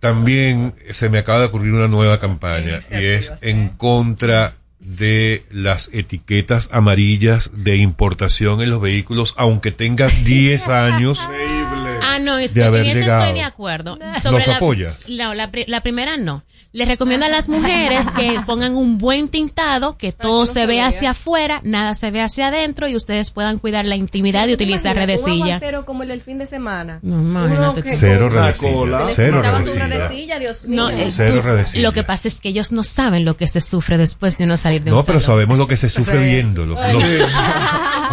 También 0.00 0.74
se 0.90 1.08
me 1.10 1.18
acaba 1.18 1.40
de 1.40 1.46
ocurrir 1.46 1.72
una 1.74 1.86
nueva 1.88 2.18
campaña 2.18 2.80
y 2.90 3.04
es 3.04 3.34
en 3.42 3.68
contra 3.68 4.54
de 4.80 5.44
las 5.50 5.90
etiquetas 5.92 6.70
amarillas 6.72 7.50
de 7.54 7.76
importación 7.76 8.62
en 8.62 8.70
los 8.70 8.80
vehículos, 8.80 9.34
aunque 9.36 9.70
tengas 9.72 10.24
10 10.24 10.68
años. 10.68 11.20
Ah, 12.02 12.18
no, 12.18 12.38
es 12.38 12.54
de 12.54 12.60
que 12.60 12.66
haber 12.66 12.82
en 12.82 12.90
eso 12.90 13.00
llegado. 13.00 13.22
estoy 13.24 13.38
de 13.38 13.44
acuerdo. 13.44 13.98
¿Los 14.30 14.46
la, 14.46 14.56
apoyas? 14.56 15.04
No, 15.08 15.34
la, 15.34 15.50
pri- 15.50 15.64
la 15.66 15.80
primera 15.80 16.16
no. 16.16 16.42
Les 16.72 16.86
recomiendo 16.86 17.26
a 17.26 17.28
las 17.28 17.48
mujeres 17.48 18.06
que 18.16 18.38
pongan 18.46 18.76
un 18.76 18.98
buen 18.98 19.28
tintado, 19.28 19.98
que 19.98 20.12
todo 20.12 20.46
se 20.46 20.66
vea 20.66 20.86
hacia 20.86 21.10
afuera, 21.10 21.60
nada 21.64 21.96
se 21.96 22.12
ve 22.12 22.20
hacia 22.22 22.46
adentro 22.48 22.86
y 22.86 22.94
ustedes 22.94 23.32
puedan 23.32 23.58
cuidar 23.58 23.84
la 23.86 23.96
intimidad 23.96 24.46
y 24.46 24.52
utilizar 24.52 24.94
redecilla. 24.94 25.56
aguacero 25.56 25.84
como 25.84 26.04
el 26.04 26.10
del 26.10 26.20
fin 26.20 26.38
de 26.38 26.46
semana. 26.46 27.00
No, 27.02 27.20
imagínate 27.20 27.82
Cero 27.84 28.28
redecilla, 28.28 29.00
cero 29.04 29.42
redecilla. 29.42 30.38
Dios 30.38 30.64
mío. 30.66 30.76
No, 30.82 30.90
eh, 30.90 31.10
Cero 31.10 31.42
redecilla. 31.42 31.82
lo 31.82 31.92
que 31.92 32.04
pasa 32.04 32.28
es 32.28 32.38
que 32.40 32.50
ellos 32.50 32.70
no 32.70 32.84
saben 32.84 33.24
lo 33.24 33.36
que 33.36 33.48
se 33.48 33.60
sufre 33.60 33.98
después 33.98 34.38
de 34.38 34.44
uno 34.44 34.56
salir 34.56 34.84
de 34.84 34.90
No, 34.92 35.00
un 35.00 35.06
pero 35.06 35.20
salón. 35.20 35.38
sabemos 35.38 35.58
lo 35.58 35.66
que 35.66 35.76
se 35.76 35.88
sufre 35.88 36.18
viéndolo. 36.24 36.76
Los, 36.80 37.02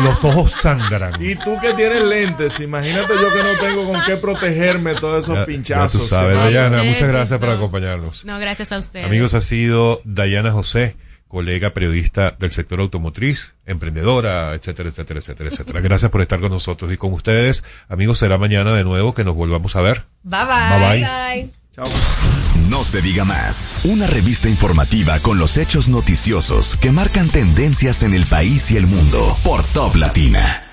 los 0.03 0.23
ojos 0.25 0.51
sangran. 0.51 1.13
Y 1.23 1.35
tú 1.35 1.57
que 1.61 1.73
tienes 1.73 2.01
lentes, 2.03 2.59
imagínate 2.59 3.13
yo 3.21 3.33
que 3.33 3.43
no 3.43 3.59
tengo 3.67 3.76
con 3.85 4.01
qué 4.05 4.17
protegerme 4.17 4.95
todos 4.95 5.23
esos 5.25 5.35
Ya- 5.35 5.45
pinchazos. 5.45 5.93
ya 5.93 5.99
tú 5.99 6.05
sabes, 6.07 6.37
Dayana, 6.37 6.83
muchas 6.83 7.07
gracias 7.09 7.39
por 7.39 7.49
acompañarnos. 7.49 8.25
No, 8.25 8.39
gracias 8.39 8.71
a 8.71 8.77
ustedes. 8.79 9.05
Amigos, 9.05 9.33
ha 9.33 9.41
sido 9.41 10.01
Dayana 10.05 10.51
José, 10.51 10.95
colega 11.27 11.73
periodista 11.73 12.35
del 12.39 12.51
sector 12.51 12.79
automotriz, 12.79 13.55
emprendedora, 13.65 14.53
etcétera, 14.53 14.89
etcétera, 14.89 15.19
etcétera, 15.19 15.49
etcétera. 15.49 15.81
Gracias 15.81 16.09
por 16.11 16.21
estar 16.21 16.39
con 16.39 16.51
nosotros 16.51 16.91
y 16.93 16.97
con 16.97 17.11
ustedes. 17.13 17.63
Amigos, 17.89 18.17
será 18.19 18.37
mañana 18.37 18.73
de 18.73 18.83
nuevo 18.83 19.13
que 19.13 19.23
nos 19.23 19.35
volvamos 19.35 19.75
a 19.75 19.81
ver. 19.81 20.05
Bye 20.23 20.39
bye. 20.45 20.79
Bye, 20.79 20.99
bye. 21.01 21.43
bye. 21.43 21.51
No 22.69 22.83
se 22.83 23.01
diga 23.01 23.23
más. 23.23 23.81
Una 23.83 24.07
revista 24.07 24.49
informativa 24.49 25.19
con 25.19 25.37
los 25.37 25.57
hechos 25.57 25.89
noticiosos 25.89 26.75
que 26.77 26.91
marcan 26.91 27.29
tendencias 27.29 28.03
en 28.03 28.13
el 28.13 28.25
país 28.25 28.71
y 28.71 28.77
el 28.77 28.87
mundo 28.87 29.37
por 29.43 29.63
Top 29.63 29.95
Latina. 29.95 30.66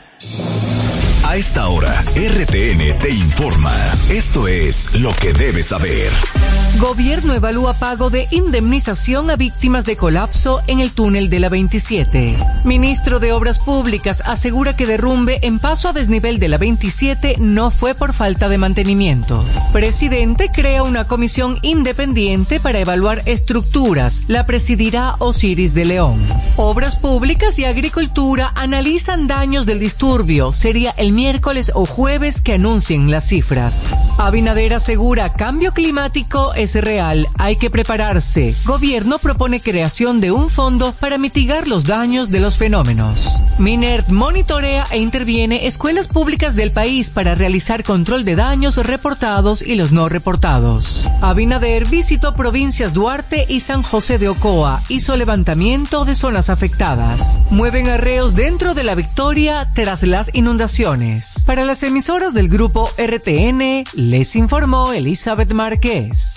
A 1.26 1.36
esta 1.36 1.68
hora, 1.68 2.02
RTN 2.14 2.98
te 3.00 3.10
informa. 3.10 3.72
Esto 4.08 4.46
es 4.46 5.00
lo 5.00 5.12
que 5.14 5.32
debes 5.32 5.66
saber. 5.66 6.12
Gobierno 6.78 7.34
evalúa 7.34 7.74
pago 7.74 8.10
de 8.10 8.26
indemnización 8.30 9.30
a 9.30 9.36
víctimas 9.36 9.84
de 9.84 9.96
colapso 9.96 10.60
en 10.66 10.80
el 10.80 10.92
túnel 10.92 11.30
de 11.30 11.40
la 11.40 11.48
27. 11.48 12.36
Ministro 12.64 13.20
de 13.20 13.32
Obras 13.32 13.58
Públicas 13.58 14.22
asegura 14.26 14.76
que 14.76 14.86
derrumbe 14.86 15.38
en 15.42 15.58
paso 15.58 15.88
a 15.88 15.92
desnivel 15.92 16.38
de 16.38 16.48
la 16.48 16.58
27 16.58 17.36
no 17.38 17.70
fue 17.70 17.94
por 17.94 18.12
falta 18.12 18.48
de 18.48 18.58
mantenimiento. 18.58 19.44
Presidente 19.72 20.50
crea 20.52 20.82
una 20.82 21.04
comisión 21.06 21.58
independiente 21.62 22.60
para 22.60 22.80
evaluar 22.80 23.22
estructuras. 23.26 24.22
La 24.28 24.46
presidirá 24.46 25.16
Osiris 25.18 25.74
de 25.74 25.84
León. 25.84 26.20
Obras 26.56 26.96
Públicas 26.96 27.58
y 27.58 27.64
Agricultura 27.64 28.52
analizan 28.54 29.26
daños 29.26 29.64
del 29.66 29.80
disturbio. 29.80 30.13
Sería 30.52 30.90
el 30.96 31.10
miércoles 31.10 31.72
o 31.74 31.86
jueves 31.86 32.40
que 32.40 32.54
anuncien 32.54 33.10
las 33.10 33.28
cifras. 33.28 33.88
Abinader 34.16 34.72
asegura 34.72 35.32
cambio 35.32 35.72
climático 35.72 36.54
es 36.54 36.76
real, 36.76 37.26
hay 37.36 37.56
que 37.56 37.68
prepararse. 37.68 38.54
Gobierno 38.64 39.18
propone 39.18 39.60
creación 39.60 40.20
de 40.20 40.30
un 40.30 40.50
fondo 40.50 40.94
para 41.00 41.18
mitigar 41.18 41.66
los 41.66 41.84
daños 41.84 42.30
de 42.30 42.38
los 42.38 42.56
fenómenos. 42.58 43.28
Minert 43.58 44.08
monitorea 44.10 44.86
e 44.92 44.98
interviene 44.98 45.66
escuelas 45.66 46.06
públicas 46.06 46.54
del 46.54 46.70
país 46.70 47.10
para 47.10 47.34
realizar 47.34 47.82
control 47.82 48.24
de 48.24 48.36
daños 48.36 48.76
reportados 48.76 49.62
y 49.62 49.74
los 49.74 49.90
no 49.90 50.08
reportados. 50.08 51.08
Abinader 51.22 51.88
visitó 51.88 52.34
provincias 52.34 52.92
Duarte 52.92 53.46
y 53.48 53.60
San 53.60 53.82
José 53.82 54.18
de 54.18 54.28
Ocoa, 54.28 54.80
hizo 54.88 55.16
levantamiento 55.16 56.04
de 56.04 56.14
zonas 56.14 56.50
afectadas. 56.50 57.42
Mueven 57.50 57.88
arreos 57.88 58.36
dentro 58.36 58.74
de 58.74 58.84
la 58.84 58.94
victoria 58.94 59.70
tras 59.74 60.03
las 60.06 60.30
inundaciones. 60.34 61.42
Para 61.46 61.64
las 61.64 61.82
emisoras 61.82 62.34
del 62.34 62.48
grupo 62.48 62.90
RTN, 62.98 63.84
les 63.94 64.36
informó 64.36 64.92
Elizabeth 64.92 65.52
Márquez. 65.52 66.34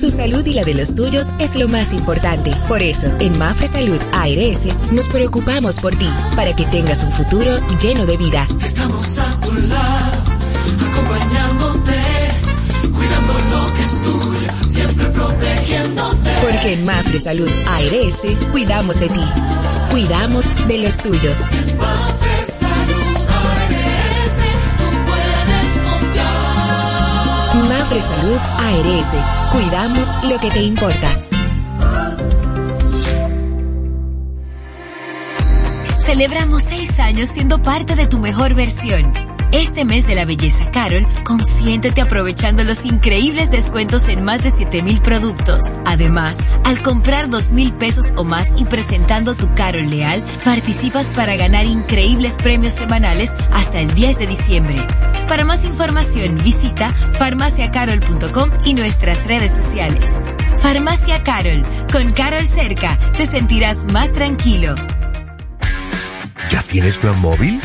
Tu 0.00 0.10
salud 0.10 0.44
y 0.44 0.54
la 0.54 0.64
de 0.64 0.74
los 0.74 0.94
tuyos 0.94 1.28
es 1.38 1.54
lo 1.54 1.68
más 1.68 1.92
importante. 1.92 2.54
Por 2.68 2.82
eso, 2.82 3.06
en 3.20 3.38
Mafre 3.38 3.66
Salud 3.68 3.98
ARS 4.12 4.66
nos 4.92 5.08
preocupamos 5.08 5.80
por 5.80 5.96
ti, 5.96 6.08
para 6.36 6.54
que 6.54 6.66
tengas 6.66 7.02
un 7.02 7.12
futuro 7.12 7.58
lleno 7.82 8.04
de 8.04 8.16
vida. 8.16 8.46
Estamos 8.62 9.18
a 9.18 9.40
tu 9.40 9.54
lado, 9.54 10.22
acompañándote, 10.90 11.96
cuidando 12.92 13.32
lo 13.50 13.53
que 13.76 13.84
es 13.84 14.02
tuyo, 14.02 14.68
siempre 14.68 15.06
protegiéndote. 15.06 16.30
Porque 16.40 16.74
en 16.74 16.84
Mafre 16.84 17.20
Salud 17.20 17.50
ARS 17.68 18.22
cuidamos 18.52 18.98
de 19.00 19.08
ti, 19.08 19.24
cuidamos 19.90 20.54
de 20.66 20.78
los 20.78 20.96
tuyos. 20.98 21.38
Mafre 21.78 22.46
Salud 22.60 23.18
ARS, 23.28 24.38
tú 24.78 24.86
puedes 25.06 25.72
confiar. 25.88 27.68
Mafre 27.68 28.00
Salud 28.02 28.38
ARS, 28.58 29.08
cuidamos 29.52 30.08
lo 30.24 30.38
que 30.40 30.50
te 30.50 30.62
importa. 30.62 31.20
Celebramos 35.98 36.62
seis 36.62 36.98
años 37.00 37.30
siendo 37.30 37.62
parte 37.62 37.96
de 37.96 38.06
tu 38.06 38.18
mejor 38.18 38.54
versión. 38.54 39.33
Este 39.54 39.84
mes 39.84 40.04
de 40.04 40.16
la 40.16 40.24
belleza 40.24 40.68
Carol, 40.72 41.06
consiéntete 41.22 42.00
aprovechando 42.00 42.64
los 42.64 42.84
increíbles 42.84 43.52
descuentos 43.52 44.08
en 44.08 44.24
más 44.24 44.42
de 44.42 44.50
7000 44.50 45.00
productos. 45.00 45.76
Además, 45.86 46.38
al 46.64 46.82
comprar 46.82 47.30
2000 47.30 47.72
pesos 47.74 48.12
o 48.16 48.24
más 48.24 48.48
y 48.56 48.64
presentando 48.64 49.36
tu 49.36 49.54
Carol 49.54 49.88
Leal, 49.88 50.24
participas 50.44 51.06
para 51.06 51.36
ganar 51.36 51.66
increíbles 51.66 52.34
premios 52.34 52.72
semanales 52.72 53.32
hasta 53.52 53.78
el 53.78 53.94
10 53.94 54.18
de 54.18 54.26
diciembre. 54.26 54.84
Para 55.28 55.44
más 55.44 55.64
información, 55.64 56.36
visita 56.42 56.90
farmaciacarol.com 57.12 58.50
y 58.64 58.74
nuestras 58.74 59.24
redes 59.28 59.54
sociales. 59.54 60.16
Farmacia 60.58 61.22
Carol, 61.22 61.62
con 61.92 62.10
Carol 62.12 62.48
cerca, 62.48 62.98
te 63.16 63.28
sentirás 63.28 63.84
más 63.92 64.12
tranquilo. 64.12 64.74
¿Ya 66.50 66.60
tienes 66.64 66.98
plan 66.98 67.20
móvil? 67.20 67.60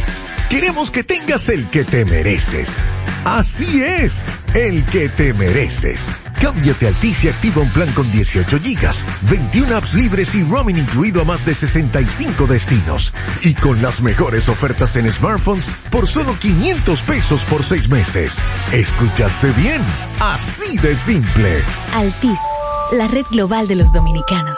Queremos 0.49 0.89
que 0.89 1.03
tengas 1.03 1.47
el 1.49 1.69
que 1.69 1.83
te 1.83 2.05
mereces. 2.05 2.83
Así 3.23 3.83
es, 3.83 4.25
el 4.55 4.83
que 4.85 5.07
te 5.07 5.31
mereces. 5.33 6.15
Cámbiate 6.41 6.87
a 6.87 6.89
Altis 6.89 7.25
y 7.25 7.29
activa 7.29 7.61
un 7.61 7.69
plan 7.69 7.91
con 7.91 8.11
18 8.11 8.59
gigas, 8.59 9.05
21 9.29 9.75
apps 9.75 9.93
libres 9.93 10.33
y 10.33 10.43
roaming 10.43 10.77
incluido 10.77 11.21
a 11.21 11.25
más 11.25 11.45
de 11.45 11.53
65 11.53 12.47
destinos. 12.47 13.13
Y 13.43 13.53
con 13.53 13.81
las 13.83 14.01
mejores 14.01 14.49
ofertas 14.49 14.95
en 14.95 15.11
smartphones 15.11 15.75
por 15.91 16.07
solo 16.07 16.35
500 16.39 17.03
pesos 17.03 17.45
por 17.45 17.63
6 17.63 17.89
meses. 17.89 18.43
¿Escuchaste 18.71 19.51
bien? 19.51 19.83
Así 20.19 20.77
de 20.79 20.97
simple. 20.97 21.63
Altis, 21.93 22.39
la 22.93 23.07
red 23.07 23.25
global 23.29 23.67
de 23.67 23.75
los 23.75 23.93
dominicanos. 23.93 24.57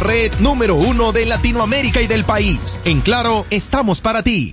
red 0.00 0.32
número 0.40 0.74
uno 0.74 1.12
de 1.12 1.26
Latinoamérica 1.26 2.00
y 2.00 2.06
del 2.06 2.24
país. 2.24 2.80
En 2.84 3.00
Claro, 3.00 3.46
estamos 3.50 4.00
para 4.00 4.22
ti. 4.22 4.50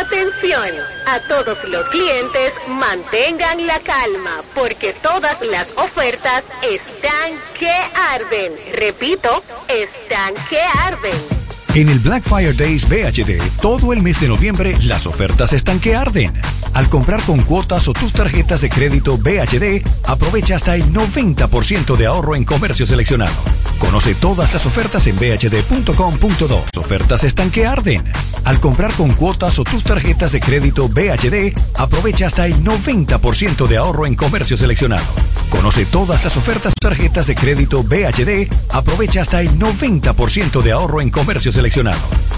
Atención, 0.00 0.70
a 1.06 1.20
todos 1.28 1.56
los 1.64 1.88
clientes 1.88 2.52
mantengan 2.68 3.66
la 3.66 3.78
calma 3.80 4.42
porque 4.54 4.92
todas 4.92 5.40
las 5.42 5.66
ofertas 5.76 6.44
están 6.62 7.32
que 7.58 7.72
arden. 8.12 8.54
Repito, 8.74 9.42
están 9.68 10.34
que 10.48 10.60
arden. 10.60 11.47
En 11.74 11.88
el 11.88 11.98
Black 12.00 12.24
Fire 12.24 12.56
Days 12.56 12.88
BHD, 12.88 13.40
todo 13.60 13.92
el 13.92 14.02
mes 14.02 14.20
de 14.20 14.28
noviembre, 14.28 14.76
las 14.82 15.06
ofertas 15.06 15.52
están 15.52 15.78
que 15.78 15.94
arden. 15.94 16.32
Al 16.72 16.88
comprar 16.88 17.22
con 17.22 17.40
cuotas 17.42 17.86
o 17.88 17.92
tus 17.92 18.12
tarjetas 18.12 18.62
de 18.62 18.68
crédito 18.68 19.16
BHD, 19.16 19.86
aprovecha 20.04 20.56
hasta 20.56 20.74
el 20.74 20.92
90% 20.92 21.96
de 21.96 22.06
ahorro 22.06 22.34
en 22.34 22.44
comercio 22.44 22.86
seleccionado. 22.86 23.32
Conoce 23.78 24.14
todas 24.14 24.52
las 24.52 24.66
ofertas 24.66 25.06
en 25.06 25.16
bhd.com.do. 25.16 26.64
Ofertas 26.76 27.24
están 27.24 27.50
que 27.50 27.66
arden. 27.66 28.04
Al 28.44 28.58
comprar 28.60 28.92
con 28.94 29.12
cuotas 29.12 29.58
o 29.58 29.64
tus 29.64 29.84
tarjetas 29.84 30.32
de 30.32 30.40
crédito 30.40 30.88
BHD, 30.88 31.56
aprovecha 31.74 32.26
hasta 32.26 32.46
el 32.46 32.64
90% 32.64 33.66
de 33.68 33.76
ahorro 33.76 34.06
en 34.06 34.16
comercio 34.16 34.56
seleccionado. 34.56 35.04
Conoce 35.50 35.86
todas 35.86 36.24
las 36.24 36.36
ofertas 36.36 36.74
tarjetas 36.80 37.26
de 37.28 37.34
crédito 37.34 37.82
BHD, 37.82 38.52
aprovecha 38.70 39.22
hasta 39.22 39.40
el 39.40 39.58
90% 39.58 40.62
de 40.62 40.72
ahorro 40.72 41.00
en 41.00 41.10
comercio 41.10 41.52
seleccionado. 41.52 41.67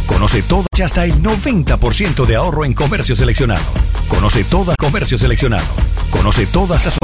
Conoce 0.07 0.43
todo 0.43 0.67
hasta 0.83 1.05
el 1.05 1.23
90% 1.23 2.27
de 2.27 2.35
ahorro 2.35 2.65
en 2.65 2.75
comercio 2.75 3.15
seleccionado. 3.15 3.63
Conoce 4.09 4.43
todas 4.43 4.77
comercio 4.77 5.19
seleccionado. 5.19 5.65
Conoce 6.11 6.47
todas 6.47 6.85
las 6.85 6.97